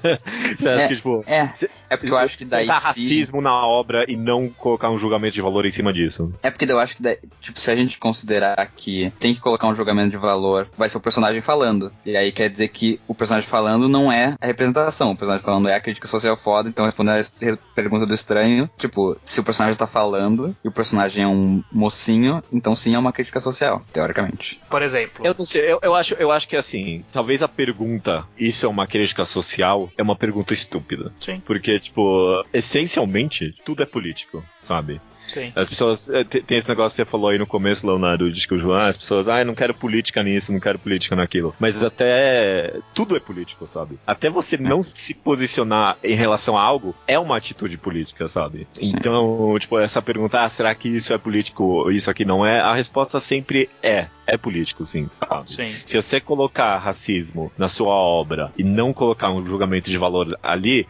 Você 0.56 0.66
acha 0.70 0.84
é, 0.84 0.88
que, 0.88 0.96
tipo. 0.96 1.22
É, 1.26 1.52
é 1.90 1.96
porque 1.98 2.10
eu 2.10 2.16
acho 2.16 2.38
que 2.38 2.46
daí. 2.46 2.66
Tá 2.66 2.78
racismo 2.78 3.42
na 3.42 3.66
obra 3.66 4.06
e 4.08 4.16
não 4.16 4.48
colocar 4.48 4.88
um 4.88 4.96
julgamento 4.96 5.34
de 5.34 5.42
valor 5.42 5.66
em 5.66 5.70
cima 5.70 5.92
disso. 5.92 6.32
É 6.42 6.50
porque 6.50 6.64
eu 6.64 6.78
acho 6.78 6.96
que, 6.96 7.02
daí, 7.02 7.18
tipo, 7.38 7.60
se 7.60 7.70
a 7.70 7.76
gente 7.76 7.98
considerar 7.98 8.72
que 8.74 9.12
tem 9.20 9.34
que 9.34 9.40
colocar 9.40 9.66
um 9.66 9.74
julgamento 9.74 10.12
de 10.12 10.16
valor, 10.16 10.66
vai 10.78 10.88
ser 10.88 10.96
o 10.96 11.00
personagem 11.02 11.42
falando. 11.42 11.92
E 12.06 12.16
aí 12.16 12.32
quer 12.32 12.48
dizer 12.48 12.68
que 12.68 12.98
o 13.06 13.14
personagem 13.14 13.46
falando 13.46 13.86
não 13.86 14.10
é 14.10 14.34
a 14.40 14.46
representação. 14.46 15.10
O 15.10 15.16
personagem 15.16 15.44
falando 15.44 15.68
é 15.68 15.74
a 15.74 15.80
crítica 15.80 16.08
social 16.08 16.38
foda, 16.38 16.70
então 16.70 16.86
respondendo 16.86 17.20
a 17.20 17.74
pergunta 17.74 18.06
do 18.06 18.14
estranho, 18.14 18.70
tipo, 18.78 19.14
se 19.22 19.40
o 19.40 19.44
personagem 19.44 19.76
tá 19.76 19.89
falando 19.90 20.56
e 20.64 20.68
o 20.68 20.72
personagem 20.72 21.24
é 21.24 21.28
um 21.28 21.62
mocinho, 21.70 22.42
então 22.52 22.74
sim 22.74 22.94
é 22.94 22.98
uma 22.98 23.12
crítica 23.12 23.40
social, 23.40 23.84
teoricamente. 23.92 24.60
Por 24.70 24.82
exemplo. 24.82 25.26
Eu 25.26 25.34
não 25.38 25.44
sei, 25.44 25.72
eu, 25.72 25.78
eu, 25.82 25.94
acho, 25.94 26.14
eu 26.14 26.30
acho 26.30 26.48
que 26.48 26.56
assim, 26.56 27.04
talvez 27.12 27.42
a 27.42 27.48
pergunta, 27.48 28.24
isso 28.38 28.64
é 28.64 28.68
uma 28.68 28.86
crítica 28.86 29.24
social, 29.24 29.90
é 29.96 30.02
uma 30.02 30.16
pergunta 30.16 30.54
estúpida. 30.54 31.12
Sim. 31.20 31.40
Porque, 31.44 31.78
tipo, 31.78 32.42
essencialmente, 32.52 33.52
tudo 33.64 33.82
é 33.82 33.86
político, 33.86 34.44
sabe? 34.62 35.00
Sim. 35.30 35.52
As 35.54 35.68
pessoas. 35.68 36.10
Eh, 36.10 36.24
tem 36.24 36.58
esse 36.58 36.68
negócio 36.68 36.96
que 36.96 37.02
você 37.02 37.04
falou 37.04 37.30
aí 37.30 37.38
no 37.38 37.46
começo, 37.46 37.86
Leonardo, 37.86 38.30
de 38.30 38.46
que 38.46 38.54
o 38.54 38.58
João, 38.58 38.80
as 38.80 38.96
pessoas, 38.96 39.28
ah, 39.28 39.44
não 39.44 39.54
quero 39.54 39.74
política 39.74 40.22
nisso, 40.22 40.52
não 40.52 40.60
quero 40.60 40.78
política 40.78 41.14
naquilo. 41.14 41.54
Mas 41.58 41.82
até. 41.82 42.78
Tudo 42.94 43.16
é 43.16 43.20
político, 43.20 43.66
sabe? 43.66 43.98
Até 44.06 44.28
você 44.28 44.56
é. 44.56 44.58
não 44.58 44.82
se 44.82 45.14
posicionar 45.14 45.96
em 46.02 46.14
relação 46.14 46.56
a 46.56 46.62
algo 46.62 46.94
é 47.06 47.18
uma 47.18 47.36
atitude 47.36 47.78
política, 47.78 48.28
sabe? 48.28 48.66
Sim. 48.72 48.92
Então, 48.96 49.56
tipo, 49.58 49.78
essa 49.78 50.02
pergunta, 50.02 50.42
ah, 50.42 50.48
será 50.48 50.74
que 50.74 50.88
isso 50.88 51.12
é 51.12 51.18
político, 51.18 51.90
isso 51.90 52.10
aqui 52.10 52.24
não 52.24 52.44
é? 52.44 52.60
A 52.60 52.74
resposta 52.74 53.20
sempre 53.20 53.68
é. 53.82 54.06
É 54.26 54.36
político, 54.36 54.84
sim, 54.84 55.08
sabe? 55.10 55.50
Sim. 55.50 55.66
Se 55.84 56.00
você 56.00 56.20
colocar 56.20 56.78
racismo 56.78 57.50
na 57.58 57.68
sua 57.68 57.92
obra 57.92 58.52
e 58.56 58.62
não 58.62 58.92
colocar 58.92 59.30
um 59.30 59.44
julgamento 59.44 59.90
de 59.90 59.98
valor 59.98 60.38
ali, 60.42 60.86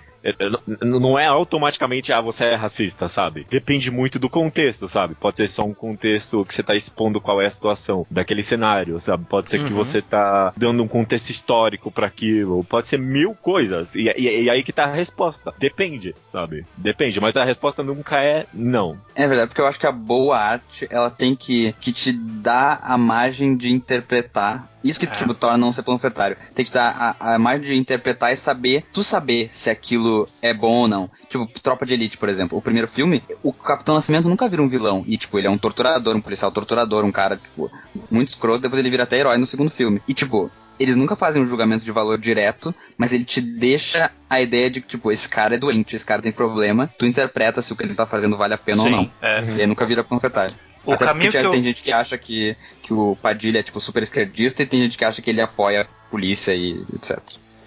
não 0.80 1.18
é 1.18 1.26
automaticamente, 1.26 2.12
ah, 2.12 2.20
você 2.20 2.44
é 2.44 2.54
racista, 2.54 3.09
sabe? 3.09 3.46
Depende 3.48 3.90
muito 3.90 4.18
do 4.18 4.28
contexto, 4.28 4.88
sabe? 4.88 5.14
Pode 5.14 5.38
ser 5.38 5.48
só 5.48 5.64
um 5.64 5.74
contexto 5.74 6.44
que 6.44 6.54
você 6.54 6.62
tá 6.62 6.74
expondo 6.74 7.20
qual 7.20 7.40
é 7.40 7.46
a 7.46 7.50
situação 7.50 8.06
daquele 8.11 8.42
cenário, 8.42 9.00
sabe? 9.00 9.24
Pode 9.24 9.50
ser 9.50 9.61
uhum. 9.61 9.68
que 9.68 9.72
você 9.72 10.02
tá 10.02 10.52
dando 10.56 10.83
um 10.83 10.88
contexto 10.88 11.30
histórico 11.30 11.90
para 11.90 12.06
aquilo, 12.06 12.64
pode 12.64 12.88
ser 12.88 12.98
mil 12.98 13.35
coisas. 13.35 13.94
E, 13.94 14.12
e, 14.16 14.44
e, 14.44 14.50
aí 14.50 14.62
que 14.62 14.72
tá 14.72 14.85
a 14.85 14.94
resposta. 14.94 15.54
Depende, 15.59 16.14
sabe? 16.30 16.66
Depende, 16.76 17.20
mas 17.20 17.37
a 17.37 17.44
resposta 17.44 17.83
nunca 17.83 18.22
é 18.22 18.46
não. 18.52 18.98
É 19.14 19.26
verdade, 19.26 19.48
porque 19.48 19.61
eu 19.61 19.66
acho 19.66 19.80
que 19.80 19.87
a 19.87 19.92
boa 19.92 20.38
arte, 20.38 20.87
ela 20.90 21.11
tem 21.11 21.35
que, 21.35 21.74
que 21.80 21.92
te 21.92 22.12
dar 22.12 22.80
a 22.83 22.96
margem 22.96 23.56
de 23.56 23.72
interpretar 23.72 24.69
isso 24.83 24.99
que, 24.99 25.07
é. 25.07 25.11
tipo, 25.11 25.35
torna 25.35 25.59
não 25.59 25.73
ser 25.73 25.83
panfletário. 25.83 26.37
Tem 26.55 26.64
que 26.64 26.73
dar 26.73 27.16
a, 27.21 27.35
a 27.35 27.38
margem 27.38 27.75
de 27.75 27.79
interpretar 27.79 28.33
e 28.33 28.37
saber, 28.37 28.85
tu 28.93 29.03
saber 29.03 29.51
se 29.51 29.69
aquilo 29.69 30.29
é 30.40 30.55
bom 30.55 30.73
ou 30.73 30.88
não. 30.88 31.11
Tipo, 31.29 31.47
Tropa 31.61 31.85
de 31.85 31.95
Elite, 31.95 32.16
por 32.16 32.29
exemplo. 32.29 32.57
O 32.59 32.62
primeiro 32.62 32.88
filme, 32.88 33.23
o 33.43 33.53
Capitão 33.53 33.95
Nascimento 33.95 34.29
nunca 34.29 34.49
vira 34.49 34.62
um 34.62 34.69
vilão. 34.69 35.05
E, 35.07 35.16
tipo, 35.16 35.38
ele 35.38 35.47
é 35.47 35.51
um 35.51 35.59
torturador, 35.59 36.16
um 36.16 36.21
policial 36.21 36.51
torturador, 36.51 37.05
um 37.05 37.12
cara, 37.12 37.37
tipo, 37.37 37.71
muito 38.11 38.29
escroto. 38.29 38.61
Depois 38.61 38.79
ele 38.79 38.90
vira 38.90 39.03
até 39.03 39.19
herói 39.19 39.37
no 39.37 39.47
segundo 39.47 39.71
filme. 39.71 40.01
E, 40.09 40.14
tipo, 40.14 40.51
eles 40.79 40.97
nunca 40.97 41.14
fazem 41.14 41.43
um 41.43 41.47
julgamento 41.47 41.85
de 41.85 41.93
valor 41.93 42.16
direto, 42.16 42.75
mas 42.97 43.12
ele 43.12 43.25
te 43.25 43.40
deixa 43.43 44.11
a 44.31 44.40
ideia 44.40 44.71
de 44.71 44.81
que, 44.81 44.88
tipo, 44.88 45.12
esse 45.12 45.29
cara 45.29 45.55
é 45.55 45.59
doente, 45.59 45.95
esse 45.95 46.07
cara 46.07 46.23
tem 46.23 46.33
problema, 46.33 46.90
tu 46.99 47.05
interpreta 47.05 47.61
se 47.61 47.71
o 47.71 47.77
que 47.77 47.85
ele 47.85 47.95
tá 47.95 48.07
fazendo 48.07 48.38
vale 48.38 48.55
a 48.55 48.59
pena 48.59 48.83
Sim, 48.83 48.85
ou 48.85 48.90
não. 48.90 49.11
É. 49.21 49.45
E 49.57 49.61
aí 49.61 49.66
nunca 49.66 49.85
vira 49.85 50.03
panfletário. 50.03 50.55
O 50.85 50.93
Até 50.93 51.07
caminho 51.07 51.31
porque 51.31 51.40
que 51.40 51.47
eu... 51.47 51.51
tem 51.51 51.62
gente 51.62 51.83
que 51.83 51.93
acha 51.93 52.16
que, 52.16 52.57
que 52.83 52.93
o 52.93 53.16
Padilha 53.21 53.61
é, 53.61 53.62
tipo, 53.62 53.81
super 53.81 54.03
esquerdista 54.03 54.62
e 54.62 54.66
tem 54.66 54.81
gente 54.83 54.97
que 54.97 55.05
acha 55.05 55.21
que 55.21 55.31
ele 55.31 55.40
apoia 55.40 55.83
a 55.83 56.11
polícia 56.11 56.55
e 56.55 56.85
etc. 56.95 57.19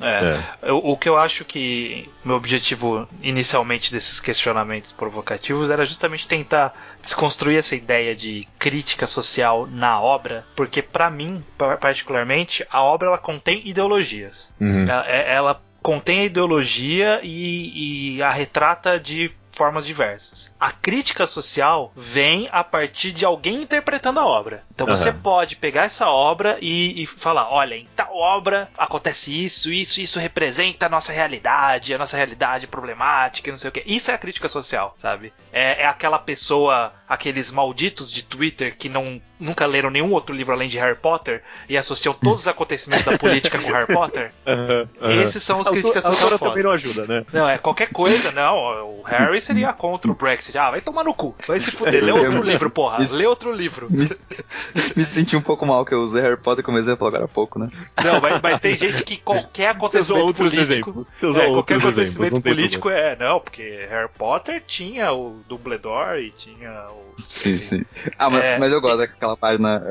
É. 0.01 0.39
é. 0.61 0.71
O, 0.71 0.91
o, 0.91 0.97
que 0.97 1.07
eu 1.07 1.17
acho 1.17 1.45
que 1.45 2.09
meu 2.25 2.35
objetivo 2.35 3.07
inicialmente 3.21 3.91
desses 3.91 4.19
questionamentos 4.19 4.91
provocativos 4.91 5.69
era 5.69 5.85
justamente 5.85 6.27
tentar 6.27 6.73
desconstruir 7.01 7.57
essa 7.57 7.75
ideia 7.75 8.15
de 8.15 8.47
crítica 8.59 9.05
social 9.05 9.65
na 9.65 10.01
obra, 10.01 10.45
porque 10.55 10.81
para 10.81 11.09
mim, 11.09 11.43
particularmente, 11.79 12.65
a 12.69 12.81
obra 12.81 13.07
ela 13.07 13.17
contém 13.17 13.61
ideologias. 13.65 14.53
Uhum. 14.59 14.89
Ela, 14.89 15.07
é, 15.07 15.33
ela 15.33 15.61
contém 15.81 16.21
a 16.21 16.25
ideologia 16.25 17.19
e, 17.23 18.15
e 18.17 18.23
a 18.23 18.31
retrata 18.31 18.99
de 18.99 19.31
formas 19.53 19.85
diversas. 19.85 20.53
A 20.59 20.71
crítica 20.71 21.25
social 21.25 21.91
vem 21.95 22.49
a 22.51 22.63
partir 22.63 23.11
de 23.11 23.23
alguém 23.23 23.63
interpretando 23.63 24.19
a 24.19 24.25
obra. 24.25 24.63
Então 24.73 24.87
uhum. 24.87 24.95
você 24.95 25.11
pode 25.11 25.55
pegar 25.55 25.83
essa 25.83 26.09
obra 26.09 26.57
e, 26.59 27.01
e, 27.01 27.05
falar: 27.05 27.49
olha, 27.49 27.75
em 27.75 27.87
tal 27.95 28.15
obra 28.15 28.69
acontece 28.77 29.43
isso, 29.43 29.71
isso, 29.71 30.01
isso 30.01 30.19
representa 30.19 30.87
a 30.87 30.89
nossa 30.89 31.13
realidade, 31.13 31.93
a 31.93 31.97
nossa 31.97 32.17
realidade 32.17 32.67
problemática, 32.67 33.51
não 33.51 33.57
sei 33.57 33.69
o 33.69 33.71
que. 33.71 33.83
Isso 33.85 34.11
é 34.11 34.13
a 34.13 34.17
crítica 34.17 34.47
social, 34.47 34.95
sabe? 35.01 35.31
É, 35.51 35.83
é 35.83 35.85
aquela 35.85 36.19
pessoa, 36.19 36.93
aqueles 37.07 37.51
malditos 37.51 38.11
de 38.11 38.23
Twitter 38.23 38.75
que 38.75 38.89
não 38.89 39.21
nunca 39.43 39.65
leram 39.65 39.89
nenhum 39.89 40.11
outro 40.11 40.33
livro 40.33 40.53
além 40.53 40.69
de 40.69 40.77
Harry 40.77 40.95
Potter 40.95 41.43
e 41.67 41.77
associam 41.77 42.13
todos 42.13 42.41
os 42.41 42.47
acontecimentos 42.47 43.03
da 43.03 43.17
política 43.17 43.59
com 43.59 43.71
Harry 43.71 43.93
Potter. 43.93 44.31
Uhum, 44.45 44.87
uhum. 45.01 45.21
Esses 45.21 45.41
são 45.41 45.59
os 45.59 45.69
críticas 45.69 46.03
sociais. 46.03 46.39
também 46.39 46.63
não 46.63 46.71
ajuda, 46.71 47.07
né? 47.07 47.25
Não, 47.31 47.49
é 47.49 47.57
qualquer 47.57 47.87
coisa, 47.87 48.31
não. 48.31 48.55
O 48.99 49.01
Harry 49.03 49.39
seria 49.43 49.73
contra 49.73 50.11
o 50.11 50.15
Brexit. 50.15 50.57
Ah, 50.57 50.71
vai 50.71 50.81
tomar 50.81 51.03
no 51.03 51.13
cu. 51.13 51.35
Vai 51.47 51.59
se 51.59 51.71
fuder. 51.71 52.03
Lê 52.03 52.11
outro 52.13 52.41
livro, 52.41 52.69
porra. 52.69 52.97
Lê 53.11 53.25
outro 53.25 53.51
livro. 53.51 53.87
Me, 53.89 54.05
me 54.95 55.03
senti 55.03 55.35
um 55.35 55.41
pouco 55.41 55.65
mal 55.65 55.85
que 55.85 55.93
eu 55.93 56.01
usei 56.01 56.21
Harry 56.21 56.37
Potter 56.37 56.63
como 56.63 56.77
exemplo 56.77 57.07
agora 57.07 57.25
há 57.25 57.27
pouco, 57.27 57.59
né? 57.59 57.69
Não, 58.03 58.19
mas, 58.21 58.41
mas 58.41 58.61
tem 58.61 58.75
gente 58.75 59.03
que 59.03 59.17
qualquer 59.17 59.69
acontecimento 59.69 60.33
político. 60.33 61.05
É, 61.37 61.47
qualquer 61.47 61.77
acontecimento 61.77 62.41
político 62.41 62.89
é. 62.89 63.15
Não, 63.15 63.39
porque 63.39 63.87
Harry 63.89 64.09
Potter 64.17 64.63
tinha 64.65 65.11
o 65.11 65.39
Dumbledore 65.47 66.21
e 66.21 66.31
tinha 66.31 66.87
o. 66.89 67.21
Sim, 67.23 67.57
sim. 67.57 67.83
Ah, 68.17 68.29
mas, 68.29 68.43
é, 68.43 68.57
mas 68.57 68.71
eu 68.71 68.81
gosto 68.81 68.97
daquela 68.97 69.37
página 69.37 69.83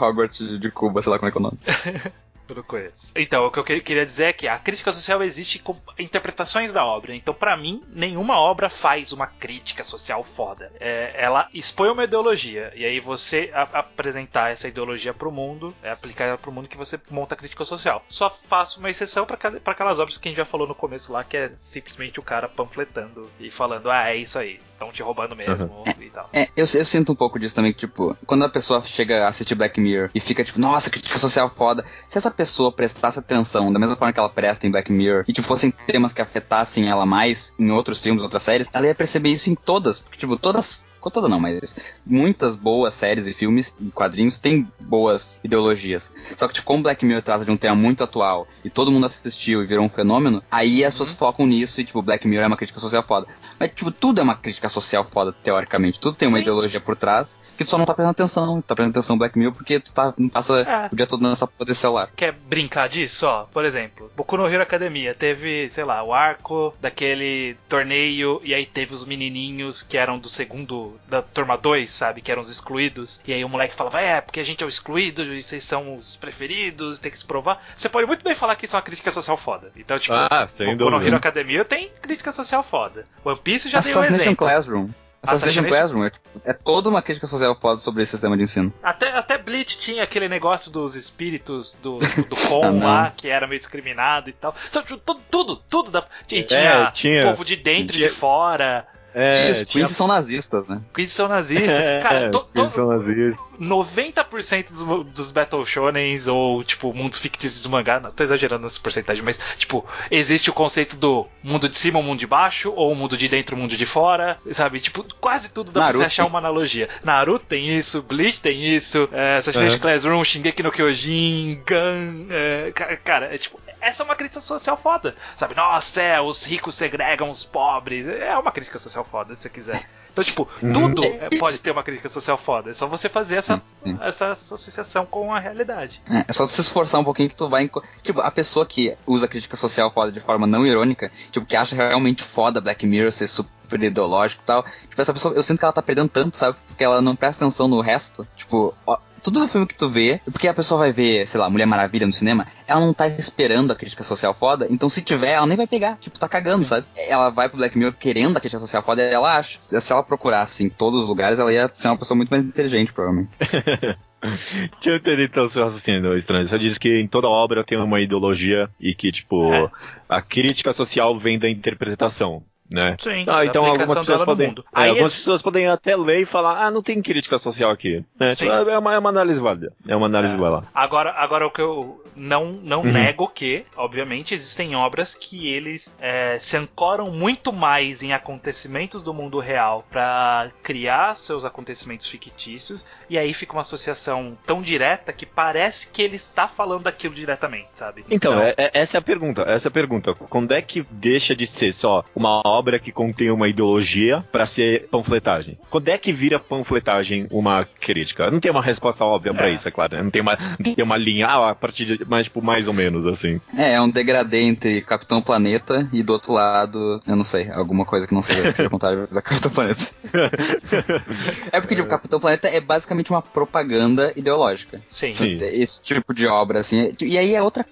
Hogwarts 0.00 0.60
de 0.60 0.70
Cuba, 0.70 1.00
sei 1.00 1.10
lá 1.10 1.18
como 1.18 1.28
é 1.28 1.32
que 1.32 1.38
é 1.38 1.40
o 1.40 1.42
nome. 1.42 1.58
Eu 2.48 2.56
não 2.56 2.62
conheço. 2.62 3.12
Então, 3.16 3.46
o 3.46 3.50
que 3.50 3.58
eu 3.58 3.64
queria 3.82 4.06
dizer 4.06 4.24
é 4.24 4.32
que 4.32 4.48
a 4.48 4.58
crítica 4.58 4.92
social 4.92 5.22
existe 5.22 5.58
com 5.58 5.76
interpretações 5.98 6.72
da 6.72 6.84
obra. 6.84 7.14
Então, 7.14 7.34
para 7.34 7.56
mim, 7.56 7.82
nenhuma 7.88 8.38
obra 8.38 8.68
faz 8.68 9.12
uma 9.12 9.26
crítica 9.26 9.82
social 9.82 10.22
foda. 10.22 10.70
É, 10.78 11.12
ela 11.16 11.48
expõe 11.52 11.88
uma 11.90 12.04
ideologia. 12.04 12.72
E 12.74 12.84
aí 12.84 13.00
você 13.00 13.50
apresentar 13.72 14.50
essa 14.50 14.68
ideologia 14.68 15.12
pro 15.12 15.32
mundo, 15.32 15.74
é 15.82 15.90
aplicar 15.90 16.24
ela 16.24 16.38
pro 16.38 16.52
mundo 16.52 16.68
que 16.68 16.76
você 16.76 16.98
monta 17.10 17.34
a 17.34 17.38
crítica 17.38 17.64
social. 17.64 18.04
Só 18.08 18.30
faço 18.30 18.78
uma 18.78 18.90
exceção 18.90 19.26
para 19.26 19.38
aquelas 19.64 19.98
obras 19.98 20.18
que 20.18 20.28
a 20.28 20.30
gente 20.30 20.38
já 20.38 20.44
falou 20.44 20.66
no 20.66 20.74
começo 20.74 21.12
lá, 21.12 21.24
que 21.24 21.36
é 21.36 21.50
simplesmente 21.56 22.20
o 22.20 22.22
cara 22.22 22.48
panfletando 22.48 23.30
e 23.40 23.50
falando, 23.50 23.90
ah, 23.90 24.10
é 24.10 24.16
isso 24.16 24.38
aí, 24.38 24.60
estão 24.66 24.92
te 24.92 25.02
roubando 25.02 25.34
mesmo 25.34 25.66
uhum. 25.66 26.02
e 26.02 26.10
tal. 26.10 26.28
É, 26.32 26.44
eu, 26.56 26.64
eu 26.64 26.84
sinto 26.84 27.12
um 27.12 27.16
pouco 27.16 27.38
disso 27.38 27.54
também, 27.54 27.72
que, 27.72 27.80
tipo, 27.80 28.16
quando 28.26 28.44
a 28.44 28.48
pessoa 28.48 28.82
chega 28.82 29.24
a 29.24 29.28
assistir 29.28 29.54
Black 29.54 29.80
Mirror 29.80 30.10
e 30.14 30.20
fica 30.20 30.44
tipo, 30.44 30.60
nossa, 30.60 30.90
crítica 30.90 31.18
social 31.18 31.50
foda. 31.50 31.84
Se 32.08 32.18
essa 32.18 32.30
pessoa 32.36 32.70
prestasse 32.70 33.18
atenção 33.18 33.72
da 33.72 33.78
mesma 33.78 33.96
forma 33.96 34.12
que 34.12 34.20
ela 34.20 34.28
presta 34.28 34.66
em 34.66 34.70
Black 34.70 34.92
Mirror 34.92 35.24
e, 35.26 35.32
tipo, 35.32 35.46
fossem 35.46 35.70
temas 35.86 36.12
que 36.12 36.22
afetassem 36.22 36.88
ela 36.88 37.06
mais 37.06 37.54
em 37.58 37.70
outros 37.70 38.00
filmes, 38.00 38.22
outras 38.22 38.42
séries, 38.42 38.68
ela 38.72 38.86
ia 38.86 38.94
perceber 38.94 39.30
isso 39.30 39.50
em 39.50 39.54
todas. 39.54 40.00
Porque, 40.00 40.18
tipo, 40.18 40.36
todas 40.36 40.86
toda 41.10 41.28
não, 41.28 41.40
mas 41.40 41.74
muitas 42.04 42.56
boas 42.56 42.94
séries 42.94 43.26
e 43.26 43.34
filmes 43.34 43.76
e 43.80 43.90
quadrinhos 43.90 44.38
têm 44.38 44.68
boas 44.80 45.40
ideologias. 45.42 46.12
Só 46.36 46.46
que, 46.48 46.54
tipo, 46.54 46.66
como 46.66 46.82
Black 46.82 47.04
Mirror 47.04 47.22
trata 47.22 47.44
de 47.44 47.50
um 47.50 47.56
tema 47.56 47.74
muito 47.74 48.02
atual 48.02 48.46
e 48.64 48.70
todo 48.70 48.90
mundo 48.90 49.06
assistiu 49.06 49.62
e 49.62 49.66
virou 49.66 49.84
um 49.84 49.88
fenômeno, 49.88 50.42
aí 50.50 50.84
as 50.84 50.94
pessoas 50.94 51.10
uhum. 51.10 51.16
focam 51.16 51.46
nisso 51.46 51.80
e, 51.80 51.84
tipo, 51.84 52.02
Black 52.02 52.26
Mirror 52.26 52.44
é 52.44 52.48
uma 52.48 52.56
crítica 52.56 52.80
social 52.80 53.02
foda. 53.02 53.26
Mas, 53.58 53.72
tipo, 53.74 53.90
tudo 53.90 54.20
é 54.20 54.24
uma 54.24 54.36
crítica 54.36 54.68
social 54.68 55.04
foda, 55.04 55.32
teoricamente. 55.42 56.00
Tudo 56.00 56.16
tem 56.16 56.28
uma 56.28 56.38
Sim. 56.38 56.42
ideologia 56.42 56.80
por 56.80 56.96
trás 56.96 57.40
que 57.56 57.64
tu 57.64 57.70
só 57.70 57.78
não 57.78 57.84
tá 57.84 57.94
prestando 57.94 58.10
atenção. 58.10 58.60
Tá 58.60 58.74
prestando 58.74 58.98
atenção 58.98 59.18
Black 59.18 59.38
Mirror 59.38 59.54
porque 59.54 59.80
tu 59.80 59.92
tá, 59.92 60.12
não 60.16 60.28
passa 60.28 60.60
é. 60.60 60.88
o 60.92 60.96
dia 60.96 61.06
todo 61.06 61.26
nessa 61.26 61.46
porra 61.46 61.66
desse 61.66 61.80
celular. 61.80 62.10
Quer 62.14 62.32
brincar 62.32 62.88
disso? 62.88 63.26
Ó, 63.26 63.44
por 63.44 63.64
exemplo, 63.64 64.10
Boku 64.16 64.36
no 64.36 64.46
Hero 64.46 64.62
Academia 64.62 65.14
teve, 65.14 65.68
sei 65.68 65.84
lá, 65.84 66.02
o 66.02 66.12
arco 66.12 66.74
daquele 66.80 67.56
torneio 67.68 68.40
e 68.44 68.54
aí 68.54 68.66
teve 68.66 68.94
os 68.94 69.04
menininhos 69.04 69.82
que 69.82 69.96
eram 69.96 70.18
do 70.18 70.28
segundo, 70.28 70.94
da 71.08 71.22
turma 71.22 71.56
2, 71.56 71.90
sabe? 71.90 72.20
Que 72.20 72.30
eram 72.30 72.42
os 72.42 72.50
excluídos. 72.50 73.20
E 73.26 73.32
aí 73.32 73.44
o 73.44 73.48
moleque 73.48 73.74
falava, 73.74 74.00
é, 74.00 74.20
porque 74.20 74.40
a 74.40 74.44
gente 74.44 74.62
é 74.62 74.66
o 74.66 74.68
excluído 74.68 75.22
e 75.22 75.42
vocês 75.42 75.64
são 75.64 75.94
os 75.94 76.16
preferidos, 76.16 77.00
tem 77.00 77.10
que 77.10 77.18
se 77.18 77.24
provar. 77.24 77.62
Você 77.74 77.88
pode 77.88 78.06
muito 78.06 78.22
bem 78.22 78.34
falar 78.34 78.56
que 78.56 78.64
isso 78.66 78.76
é 78.76 78.78
uma 78.78 78.82
crítica 78.82 79.10
social 79.10 79.36
foda. 79.36 79.70
Então, 79.76 79.98
tipo, 79.98 80.14
ah, 80.14 80.46
o 80.60 80.76
Boku 80.76 80.90
no 80.90 81.02
Hero 81.02 81.16
Academia 81.16 81.64
tem 81.64 81.90
crítica 82.00 82.32
social 82.32 82.62
foda. 82.62 83.06
One 83.24 83.38
Piece 83.38 83.68
já 83.68 83.82
tem 83.82 83.96
um 83.96 84.02
exemplo. 84.02 84.36
Classroom. 84.36 84.90
Assassination 85.22 85.64
Classroom 85.64 86.04
é, 86.04 86.12
é 86.44 86.52
toda 86.52 86.88
uma 86.88 87.02
crítica 87.02 87.26
social 87.26 87.58
foda 87.58 87.78
sobre 87.78 88.02
esse 88.02 88.12
sistema 88.12 88.36
de 88.36 88.44
ensino. 88.44 88.72
Até, 88.82 89.10
até 89.10 89.36
Bleach 89.36 89.78
tinha 89.78 90.02
aquele 90.02 90.28
negócio 90.28 90.70
dos 90.70 90.94
espíritos 90.94 91.74
do, 91.82 91.98
do, 92.16 92.22
do 92.24 92.36
Kon 92.48 92.64
ah, 92.82 92.84
lá, 92.84 93.12
que 93.16 93.28
era 93.28 93.46
meio 93.46 93.58
discriminado 93.58 94.30
e 94.30 94.32
tal. 94.32 94.54
Então, 94.70 94.82
tudo, 94.82 95.20
tudo, 95.30 95.56
tudo 95.56 95.90
da, 95.90 96.06
e 96.30 96.42
tinha, 96.42 96.60
é, 96.60 96.90
tinha 96.92 97.22
povo 97.24 97.44
de 97.44 97.56
dentro 97.56 97.96
e 97.96 98.00
de 98.00 98.08
fora. 98.08 98.86
É, 99.18 99.50
Isso, 99.50 99.64
tinha... 99.64 99.86
Queens 99.86 99.96
são 99.96 100.06
nazistas, 100.06 100.66
né? 100.66 100.82
Queens 100.94 101.10
são 101.10 101.26
nazistas. 101.26 101.70
É, 101.86 102.02
Cara, 102.02 102.30
to, 102.30 102.40
to, 102.52 102.68
são 102.68 102.88
nazistas. 102.88 103.42
90% 103.58 104.72
dos, 104.72 105.06
dos 105.06 105.30
Battle 105.30 105.64
Shonens 105.64 106.26
ou, 106.28 106.62
tipo, 106.62 106.92
mundos 106.92 107.18
fictícios 107.18 107.62
do 107.62 107.70
mangá, 107.70 107.98
não 107.98 108.10
tô 108.10 108.22
exagerando 108.22 108.64
nessa 108.64 108.78
porcentagem, 108.78 109.22
mas, 109.22 109.38
tipo, 109.56 109.86
existe 110.10 110.50
o 110.50 110.52
conceito 110.52 110.96
do 110.96 111.26
mundo 111.42 111.68
de 111.68 111.76
cima, 111.78 111.98
o 111.98 112.02
mundo 112.02 112.18
de 112.18 112.26
baixo, 112.26 112.72
ou 112.74 112.92
o 112.92 112.94
mundo 112.94 113.16
de 113.16 113.28
dentro, 113.28 113.56
o 113.56 113.58
mundo 113.58 113.74
de 113.76 113.86
fora, 113.86 114.38
sabe? 114.50 114.80
Tipo, 114.80 115.04
quase 115.18 115.50
tudo 115.50 115.72
dá 115.72 115.80
Naruto. 115.80 115.98
pra 115.98 116.08
você 116.08 116.12
achar 116.12 116.26
uma 116.26 116.38
analogia. 116.38 116.88
Naruto 117.02 117.46
tem 117.46 117.78
isso, 117.78 118.02
Bleach 118.02 118.40
tem 118.40 118.76
isso, 118.76 119.08
é, 119.12 119.38
Assassin's 119.38 119.72
uhum. 119.72 119.78
Classroom, 119.78 120.24
Shingeki 120.24 120.62
no 120.62 120.72
Kyojin, 120.72 121.62
Gun, 121.66 122.26
é, 122.30 122.72
cara, 123.04 123.34
é 123.34 123.38
tipo, 123.38 123.58
essa 123.86 124.02
é 124.02 124.04
uma 124.04 124.16
crítica 124.16 124.40
social 124.40 124.76
foda. 124.76 125.14
Sabe, 125.36 125.54
nossa, 125.54 126.02
é, 126.02 126.20
os 126.20 126.44
ricos 126.44 126.74
segregam 126.74 127.28
os 127.28 127.44
pobres. 127.44 128.06
É 128.06 128.36
uma 128.36 128.52
crítica 128.52 128.78
social 128.78 129.04
foda, 129.04 129.34
se 129.34 129.42
você 129.42 129.50
quiser. 129.50 129.88
Então, 130.16 130.24
tipo, 130.24 130.48
uhum. 130.62 130.72
tudo 130.72 131.04
é, 131.04 131.28
pode 131.38 131.58
ter 131.58 131.70
uma 131.70 131.82
crítica 131.82 132.08
social 132.08 132.38
foda. 132.38 132.70
É 132.70 132.74
só 132.74 132.86
você 132.86 133.06
fazer 133.06 133.36
essa, 133.36 133.62
uhum. 133.84 134.02
essa 134.02 134.30
associação 134.30 135.04
com 135.04 135.32
a 135.32 135.38
realidade. 135.38 136.00
É, 136.10 136.24
é 136.26 136.32
só 136.32 136.46
você 136.46 136.56
se 136.56 136.62
esforçar 136.62 137.00
um 137.00 137.04
pouquinho 137.04 137.28
que 137.28 137.34
tu 137.36 137.50
vai. 137.50 137.70
Tipo, 138.02 138.20
a 138.22 138.30
pessoa 138.30 138.64
que 138.64 138.96
usa 139.06 139.28
crítica 139.28 139.56
social 139.56 139.92
foda 139.92 140.10
de 140.10 140.20
forma 140.20 140.46
não 140.46 140.66
irônica, 140.66 141.12
tipo, 141.30 141.44
que 141.44 141.54
acha 141.54 141.76
realmente 141.76 142.22
foda 142.22 142.62
Black 142.62 142.86
Mirror 142.86 143.12
ser 143.12 143.28
super 143.28 143.82
ideológico 143.82 144.42
e 144.42 144.46
tal. 144.46 144.64
Tipo, 144.88 145.02
essa 145.02 145.12
pessoa, 145.12 145.34
eu 145.34 145.42
sinto 145.42 145.58
que 145.58 145.64
ela 145.66 145.72
tá 145.72 145.82
perdendo 145.82 146.08
tanto, 146.08 146.34
sabe? 146.34 146.56
Porque 146.66 146.82
ela 146.82 147.02
não 147.02 147.14
presta 147.14 147.44
atenção 147.44 147.68
no 147.68 147.82
resto. 147.82 148.26
Tipo, 148.34 148.74
ó, 148.86 148.98
tudo 149.26 149.40
no 149.40 149.48
filme 149.48 149.66
que 149.66 149.74
tu 149.74 149.88
vê, 149.88 150.20
porque 150.24 150.46
a 150.46 150.54
pessoa 150.54 150.78
vai 150.78 150.92
ver, 150.92 151.26
sei 151.26 151.40
lá, 151.40 151.50
Mulher 151.50 151.66
Maravilha 151.66 152.06
no 152.06 152.12
cinema, 152.12 152.46
ela 152.64 152.80
não 152.80 152.94
tá 152.94 153.08
esperando 153.08 153.72
a 153.72 153.76
crítica 153.76 154.04
social 154.04 154.32
foda, 154.38 154.68
então 154.70 154.88
se 154.88 155.02
tiver, 155.02 155.32
ela 155.32 155.46
nem 155.46 155.56
vai 155.56 155.66
pegar. 155.66 155.96
Tipo, 155.98 156.18
tá 156.18 156.28
cagando, 156.28 156.64
sabe? 156.64 156.86
Ela 157.08 157.30
vai 157.30 157.48
pro 157.48 157.58
Black 157.58 157.76
Mirror 157.76 157.94
querendo 157.98 158.36
a 158.36 158.40
crítica 158.40 158.60
social 158.60 158.84
foda 158.84 159.02
e 159.02 159.12
ela 159.12 159.36
acha. 159.36 159.58
Se 159.60 159.92
ela 159.92 160.02
procurasse 160.02 160.64
em 160.64 160.68
todos 160.68 161.02
os 161.02 161.08
lugares, 161.08 161.40
ela 161.40 161.52
ia 161.52 161.68
ser 161.74 161.88
uma 161.88 161.98
pessoa 161.98 162.16
muito 162.16 162.30
mais 162.30 162.44
inteligente, 162.44 162.92
provavelmente. 162.92 163.30
Deixa 164.22 164.90
eu 164.90 164.96
entender 164.96 165.24
então 165.24 165.44
o 165.44 165.48
seu 165.48 165.64
raciocínio 165.64 166.16
estranho. 166.16 166.46
Você 166.46 166.58
diz 166.58 166.78
que 166.78 167.00
em 167.00 167.06
toda 167.06 167.28
obra 167.28 167.64
tem 167.64 167.78
uma 167.78 168.00
ideologia 168.00 168.70
e 168.80 168.94
que, 168.94 169.10
tipo, 169.12 169.52
é. 169.52 169.70
a 170.08 170.22
crítica 170.22 170.72
social 170.72 171.18
vem 171.18 171.38
da 171.38 171.50
interpretação 171.50 172.42
né? 172.70 172.96
Sim, 173.00 173.24
ah, 173.28 173.44
então 173.44 173.64
algumas 173.64 173.98
pessoas 173.98 174.24
podem, 174.24 174.54
é, 174.74 174.88
algumas 174.88 175.14
pessoas 175.14 175.42
podem 175.42 175.68
até 175.68 175.96
ler 175.96 176.22
e 176.22 176.24
falar, 176.24 176.64
ah, 176.64 176.70
não 176.70 176.82
tem 176.82 177.00
crítica 177.00 177.38
social 177.38 177.70
aqui, 177.70 178.04
né? 178.18 178.34
Tipo, 178.34 178.50
é, 178.50 178.78
uma, 178.78 178.94
é 178.94 178.98
uma 178.98 179.08
análise 179.08 179.40
válida, 179.40 179.72
é 179.86 179.94
uma 179.94 180.06
análise 180.06 180.34
é. 180.34 180.38
válida. 180.38 180.66
Agora, 180.74 181.12
agora 181.12 181.46
o 181.46 181.50
que 181.50 181.60
eu 181.60 182.02
não 182.14 182.52
não 182.52 182.80
uhum. 182.80 182.92
nego 182.92 183.28
que, 183.28 183.64
obviamente, 183.76 184.34
existem 184.34 184.74
obras 184.74 185.14
que 185.14 185.48
eles 185.48 185.94
é, 186.00 186.38
se 186.38 186.56
ancoram 186.56 187.10
muito 187.10 187.52
mais 187.52 188.02
em 188.02 188.12
acontecimentos 188.12 189.02
do 189.02 189.12
mundo 189.12 189.38
real 189.38 189.84
para 189.90 190.50
criar 190.62 191.14
seus 191.16 191.44
acontecimentos 191.44 192.06
fictícios 192.06 192.86
e 193.08 193.18
aí 193.18 193.32
fica 193.32 193.52
uma 193.52 193.60
associação 193.60 194.36
tão 194.46 194.62
direta 194.62 195.12
que 195.12 195.26
parece 195.26 195.88
que 195.88 196.02
ele 196.02 196.16
está 196.16 196.48
falando 196.48 196.84
daquilo 196.84 197.14
diretamente, 197.14 197.68
sabe? 197.72 198.04
Então, 198.10 198.32
então 198.32 198.42
é, 198.42 198.54
é, 198.56 198.70
essa 198.74 198.96
é 198.96 199.00
a 199.00 199.02
pergunta, 199.02 199.42
essa 199.42 199.68
é 199.68 199.70
a 199.70 199.72
pergunta. 199.72 200.14
Quando 200.14 200.52
é 200.52 200.62
que 200.62 200.86
deixa 200.90 201.36
de 201.36 201.46
ser 201.46 201.72
só 201.72 202.04
uma 202.14 202.40
obra 202.56 202.78
que 202.78 202.92
contém 202.92 203.30
uma 203.30 203.48
ideologia 203.48 204.24
para 204.32 204.46
ser 204.46 204.88
panfletagem. 204.88 205.58
Quando 205.70 205.88
é 205.88 205.98
que 205.98 206.12
vira 206.12 206.38
panfletagem 206.38 207.26
uma 207.30 207.64
crítica? 207.64 208.30
Não 208.30 208.40
tem 208.40 208.50
uma 208.50 208.62
resposta 208.62 209.04
óbvia 209.04 209.30
é. 209.30 209.34
para 209.34 209.50
isso, 209.50 209.68
é 209.68 209.70
claro. 209.70 209.96
Né? 209.96 210.02
Não 210.02 210.10
tem 210.10 210.22
uma, 210.22 210.36
não 210.36 210.74
tem 210.74 210.84
uma 210.84 210.96
linha, 210.96 211.26
ah, 211.26 211.50
a 211.50 211.54
partir 211.54 211.84
de, 211.84 212.04
mais, 212.04 212.26
tipo, 212.26 212.42
mais 212.42 212.68
ou 212.68 212.74
menos 212.74 213.06
assim. 213.06 213.40
É, 213.56 213.74
é 213.74 213.80
um 213.80 213.88
degradê 213.88 214.42
entre 214.42 214.80
Capitão 214.82 215.20
Planeta 215.20 215.88
e 215.92 216.02
do 216.02 216.12
outro 216.12 216.32
lado, 216.32 217.00
eu 217.06 217.16
não 217.16 217.24
sei, 217.24 217.50
alguma 217.50 217.84
coisa 217.84 218.06
que 218.06 218.14
não 218.14 218.22
seja, 218.22 218.52
seja 218.54 218.70
contrário 218.70 219.06
da 219.10 219.22
Capitão 219.22 219.50
Planeta. 219.50 219.84
é 221.52 221.60
porque, 221.60 221.74
tipo, 221.74 221.88
Capitão 221.88 222.20
Planeta 222.20 222.48
é 222.48 222.60
basicamente 222.60 223.10
uma 223.10 223.22
propaganda 223.22 224.12
ideológica. 224.16 224.80
Sim. 224.88 225.12
Sim. 225.12 225.38
Esse 225.40 225.80
tipo 225.82 226.14
de 226.14 226.26
obra, 226.26 226.60
assim. 226.60 226.92
E 227.00 227.18
aí 227.18 227.34
é 227.34 227.42
outra 227.42 227.64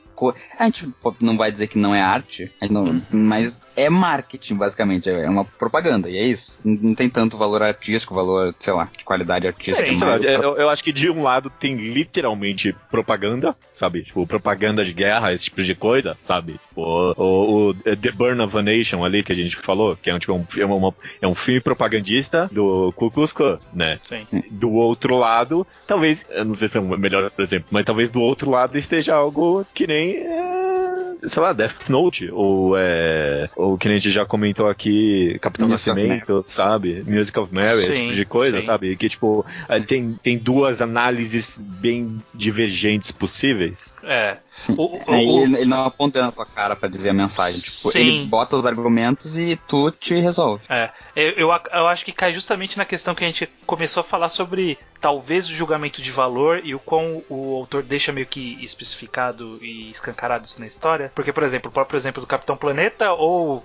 a 0.59 0.65
gente 0.65 0.89
não 1.21 1.37
vai 1.37 1.51
dizer 1.51 1.67
que 1.67 1.79
não 1.79 1.95
é 1.95 2.01
arte, 2.01 2.51
não, 2.71 2.85
uhum. 2.85 3.03
mas 3.11 3.65
é 3.77 3.91
marketing, 3.91 4.55
basicamente. 4.55 5.09
É 5.11 5.29
uma 5.29 5.45
propaganda, 5.45 6.09
e 6.09 6.17
é 6.17 6.25
isso. 6.25 6.61
Não 6.65 6.95
tem 6.95 7.09
tanto 7.09 7.37
valor 7.37 7.63
artístico, 7.63 8.15
valor, 8.15 8.55
sei 8.59 8.73
lá, 8.73 8.89
de 8.97 9.05
qualidade 9.05 9.47
artística. 9.47 9.93
Sim, 9.93 10.05
lá, 10.05 10.17
eu, 10.17 10.57
eu, 10.57 10.69
acho 10.69 10.83
que 10.83 10.93
de 10.93 11.11
um 11.11 11.23
lado 11.23 11.51
tem 11.51 11.75
literalmente 11.75 12.75
propaganda, 12.91 13.57
sabe? 13.73 14.05
Tipo, 14.05 14.27
propaganda 14.27 14.85
de 14.85 14.93
guerra, 14.93 15.33
esse 15.33 15.45
tipo 15.45 15.63
de 15.63 15.75
coisa, 15.75 16.17
sabe? 16.21 16.53
Tipo, 16.69 16.83
o, 17.17 17.71
o, 17.71 17.75
The 17.75 18.13
Burn 18.13 18.41
of 18.43 18.57
a 18.57 18.63
Nation 18.63 19.05
ali 19.05 19.23
que 19.23 19.33
a 19.33 19.37
gente 19.37 19.57
falou, 19.57 19.97
que 19.97 20.11
é 20.11 20.15
um, 20.15 20.19
tipo, 20.19 20.33
um, 20.33 20.47
é, 20.59 20.65
uma, 20.65 20.95
é 21.21 21.27
um 21.27 21.35
filme 21.35 21.61
propagandista 21.61 22.49
do 22.53 22.93
Ku 22.95 23.11
Klux 23.11 23.33
Klan, 23.33 23.59
né? 23.73 23.99
Sim. 24.03 24.27
Do 24.51 24.73
outro 24.73 25.17
lado, 25.17 25.67
talvez, 25.87 26.27
eu 26.31 26.45
não 26.45 26.55
sei 26.55 26.69
se 26.69 26.79
é 26.79 26.81
um 26.81 26.97
melhor 26.97 27.31
exemplo, 27.39 27.69
mas 27.71 27.85
talvez 27.85 28.11
do 28.11 28.21
outro 28.21 28.51
lado 28.51 28.77
esteja 28.77 29.15
algo 29.15 29.67
que 29.75 29.87
nem 29.87 30.14
é, 30.17 31.29
sei 31.29 31.43
lá, 31.43 31.53
Death 31.53 31.89
Note, 31.89 32.31
ou 32.31 32.77
é, 32.77 33.49
ou 33.57 33.79
que 33.79 33.89
a 33.89 33.93
gente 33.93 34.11
já 34.11 34.25
comentou 34.25 34.69
aqui, 34.69 35.39
Capitão 35.41 35.69
Music 35.69 35.91
Nascimento, 35.91 36.45
sabe? 36.47 37.03
Music 37.07 37.39
of 37.39 37.55
Mary, 37.55 37.83
sim, 37.83 37.89
esse 37.89 38.01
tipo 38.03 38.15
de 38.15 38.25
coisa, 38.25 38.61
sim. 38.61 38.67
sabe? 38.67 38.97
Que, 38.97 39.09
tipo, 39.09 39.45
tem, 39.87 40.19
tem 40.23 40.39
duas 40.39 40.83
análises 40.83 41.59
bem 41.59 42.19
divergentes 42.35 43.11
possíveis. 43.11 43.97
É. 44.03 44.39
Sim. 44.55 44.75
O, 44.79 44.97
o, 44.97 45.03
Aí 45.09 45.27
o... 45.27 45.43
ele 45.43 45.65
não 45.65 45.85
aponta 45.85 46.23
na 46.23 46.31
tua 46.31 46.47
cara 46.47 46.77
para 46.77 46.89
dizer 46.89 47.11
a 47.11 47.13
mensagem. 47.13 47.59
Tipo, 47.59 47.91
Sim. 47.91 47.99
ele 47.99 48.27
bota 48.27 48.57
os 48.57 48.65
argumentos 48.65 49.37
e 49.37 49.57
tu 49.69 49.91
te 49.91 50.15
resolve. 50.15 50.63
É. 50.69 50.91
Eu, 51.17 51.31
eu, 51.31 51.61
eu, 51.73 51.89
acho 51.89 52.05
que 52.05 52.13
cai 52.13 52.33
justamente 52.33 52.79
na 52.79 52.85
questão 52.85 53.15
que 53.15 53.25
a 53.25 53.27
gente 53.27 53.49
começou 53.67 54.01
a 54.01 54.05
falar 54.05 54.29
sobre 54.29 54.79
talvez 55.01 55.47
o 55.49 55.53
julgamento 55.53 56.01
de 56.01 56.11
valor 56.11 56.63
e 56.65 56.75
o 56.75 56.79
quão 56.79 57.23
o 57.29 57.57
autor 57.57 57.83
deixa 57.83 58.11
meio 58.11 58.27
que 58.27 58.57
especificado 58.65 59.59
e 59.63 59.91
escancarado 59.91 60.47
isso 60.47 60.59
na 60.59 60.67
história. 60.67 61.13
Porque, 61.15 61.33
por 61.33 61.43
exemplo, 61.43 61.71
o 61.71 61.75
próprio 61.75 61.99
exemplo 61.99 62.23
do 62.23 62.27
Capitão 62.27 62.57
Planeta, 62.57 63.13
ou 63.13 63.63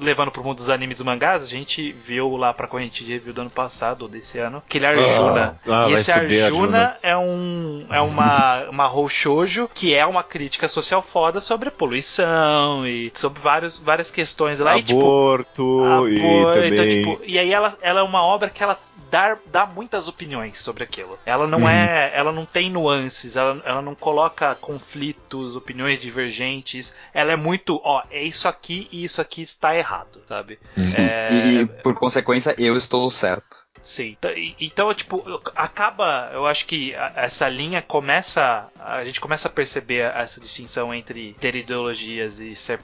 levando 0.00 0.30
pro 0.30 0.42
mundo 0.42 0.56
dos 0.56 0.70
animes 0.70 1.00
e 1.00 1.04
mangás, 1.04 1.42
a 1.42 1.46
gente 1.46 1.92
viu 1.92 2.36
lá 2.36 2.54
pra 2.54 2.66
corrente 2.66 3.04
de 3.04 3.12
review 3.12 3.34
do 3.34 3.42
ano 3.42 3.50
passado, 3.50 4.02
ou 4.02 4.08
desse 4.08 4.38
ano, 4.38 4.58
aquele 4.58 4.86
Arjuna. 4.86 5.56
Ah, 5.66 5.84
ah, 5.84 5.90
e 5.90 5.92
esse 5.92 6.10
Arjuna, 6.10 6.46
Arjuna 6.46 6.96
é 7.02 7.16
um 7.16 7.86
é 7.90 8.00
uma, 8.00 8.64
uma 8.70 9.08
Shoujo, 9.08 9.68
que 9.74 9.94
é 9.94 10.06
uma 10.06 10.22
crítica 10.28 10.68
social 10.68 11.02
foda 11.02 11.40
sobre 11.40 11.70
poluição 11.70 12.86
e 12.86 13.10
sobre 13.14 13.40
vários, 13.40 13.78
várias 13.78 14.10
questões 14.10 14.60
lá. 14.60 14.74
Aborto 14.74 16.08
e, 16.08 16.14
tipo, 16.14 16.18
e 16.18 16.54
também... 16.54 16.72
Então, 16.72 16.88
tipo, 16.88 17.24
e 17.24 17.38
aí 17.38 17.52
ela, 17.52 17.76
ela 17.80 18.00
é 18.00 18.02
uma 18.02 18.22
obra 18.22 18.50
que 18.50 18.62
ela 18.62 18.78
dá, 19.10 19.36
dá 19.46 19.66
muitas 19.66 20.08
opiniões 20.08 20.62
sobre 20.62 20.84
aquilo. 20.84 21.18
Ela 21.24 21.46
não 21.46 21.60
uhum. 21.60 21.68
é, 21.68 22.12
ela 22.14 22.32
não 22.32 22.44
tem 22.44 22.70
nuances, 22.70 23.36
ela, 23.36 23.60
ela 23.64 23.82
não 23.82 23.94
coloca 23.94 24.54
conflitos, 24.56 25.56
opiniões 25.56 26.00
divergentes. 26.00 26.94
Ela 27.12 27.32
é 27.32 27.36
muito, 27.36 27.80
ó, 27.84 28.02
é 28.10 28.22
isso 28.22 28.48
aqui 28.48 28.88
e 28.92 29.04
isso 29.04 29.20
aqui 29.20 29.42
está 29.42 29.76
errado, 29.76 30.20
sabe? 30.28 30.58
Sim. 30.76 31.02
É... 31.02 31.28
E 31.32 31.66
por 31.66 31.94
consequência 31.94 32.54
eu 32.58 32.76
estou 32.76 33.10
certo. 33.10 33.67
Sim. 33.82 34.16
Então, 34.18 34.30
então, 34.60 34.94
tipo, 34.94 35.42
acaba. 35.54 36.30
Eu 36.32 36.46
acho 36.46 36.66
que 36.66 36.94
essa 37.14 37.48
linha 37.48 37.82
começa. 37.82 38.66
A 38.78 39.04
gente 39.04 39.20
começa 39.20 39.48
a 39.48 39.50
perceber 39.50 40.10
essa 40.14 40.40
distinção 40.40 40.94
entre 40.94 41.34
ter 41.40 41.54
ideologias 41.54 42.40
e 42.40 42.54
ser 42.54 42.78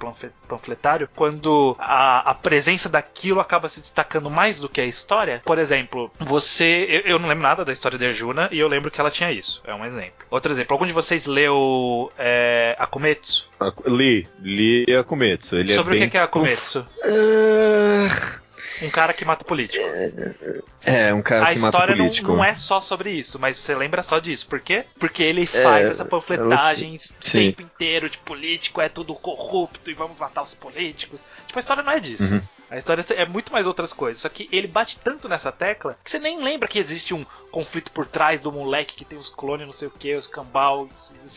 panfletário 0.48 1.08
quando 1.14 1.76
a, 1.78 2.30
a 2.30 2.34
presença 2.34 2.88
daquilo 2.88 3.40
acaba 3.40 3.68
se 3.68 3.80
destacando 3.80 4.30
mais 4.30 4.60
do 4.60 4.68
que 4.68 4.80
a 4.80 4.86
história. 4.86 5.42
Por 5.44 5.58
exemplo, 5.58 6.10
você. 6.18 6.86
Eu, 6.88 7.14
eu 7.14 7.18
não 7.18 7.28
lembro 7.28 7.42
nada 7.42 7.64
da 7.64 7.72
história 7.72 7.98
de 7.98 8.06
Arjuna 8.06 8.48
e 8.50 8.58
eu 8.58 8.68
lembro 8.68 8.90
que 8.90 9.00
ela 9.00 9.10
tinha 9.10 9.30
isso. 9.32 9.62
É 9.66 9.74
um 9.74 9.84
exemplo. 9.84 10.26
Outro 10.30 10.52
exemplo, 10.52 10.74
algum 10.74 10.86
de 10.86 10.92
vocês 10.92 11.26
leu 11.26 12.12
é, 12.18 12.76
Akumetsu? 12.78 13.48
Li, 13.86 14.26
li 14.40 14.86
Akumetsu. 14.94 15.56
Ele 15.56 15.72
é 15.72 15.74
Sobre 15.74 15.96
é 15.96 16.00
bem... 16.00 16.08
o 16.08 16.10
que 16.10 16.18
é 16.18 16.20
Akumetsu? 16.20 16.86
Uh... 17.04 18.43
Um 18.84 18.90
cara 18.90 19.12
que 19.12 19.24
mata 19.24 19.44
político. 19.44 19.84
É, 20.84 21.12
um 21.12 21.22
cara 21.22 21.46
a 21.46 21.54
que 21.54 21.58
mata 21.58 21.78
político. 21.78 22.02
A 22.02 22.08
história 22.08 22.36
não, 22.36 22.44
é 22.44 22.54
só 22.54 22.80
sobre 22.80 23.10
isso, 23.10 23.38
mas 23.38 23.56
você 23.56 23.74
lembra 23.74 24.02
só 24.02 24.18
disso. 24.18 24.48
Por 24.48 24.60
quê? 24.60 24.84
Porque 24.98 25.22
ele 25.22 25.46
faz 25.46 25.86
é, 25.86 25.90
essa 25.90 26.04
panfletagem 26.04 26.96
o 26.96 27.30
tempo 27.30 27.62
inteiro 27.62 28.10
de 28.10 28.18
político, 28.18 28.80
é 28.80 28.88
tudo 28.88 29.14
corrupto 29.14 29.90
e 29.90 29.94
vamos 29.94 30.18
matar 30.18 30.42
os 30.42 30.54
políticos. 30.54 31.22
Tipo, 31.46 31.58
a 31.58 31.60
história 31.60 31.82
não 31.82 31.92
é 31.92 32.00
disso. 32.00 32.34
Uhum. 32.34 32.42
A 32.70 32.78
história 32.78 33.04
é 33.10 33.26
muito 33.26 33.52
mais 33.52 33.66
outras 33.66 33.92
coisas. 33.92 34.22
Só 34.22 34.28
que 34.28 34.48
ele 34.50 34.66
bate 34.66 34.98
tanto 34.98 35.28
nessa 35.28 35.52
tecla 35.52 35.96
que 36.02 36.10
você 36.10 36.18
nem 36.18 36.42
lembra 36.42 36.68
que 36.68 36.78
existe 36.78 37.14
um 37.14 37.24
conflito 37.50 37.90
por 37.90 38.06
trás 38.06 38.40
do 38.40 38.50
moleque 38.50 38.96
que 38.96 39.04
tem 39.04 39.18
os 39.18 39.28
clones, 39.28 39.66
não 39.66 39.72
sei 39.72 39.88
o 39.88 39.90
que, 39.90 40.14
os 40.14 40.26
cambal. 40.26 40.88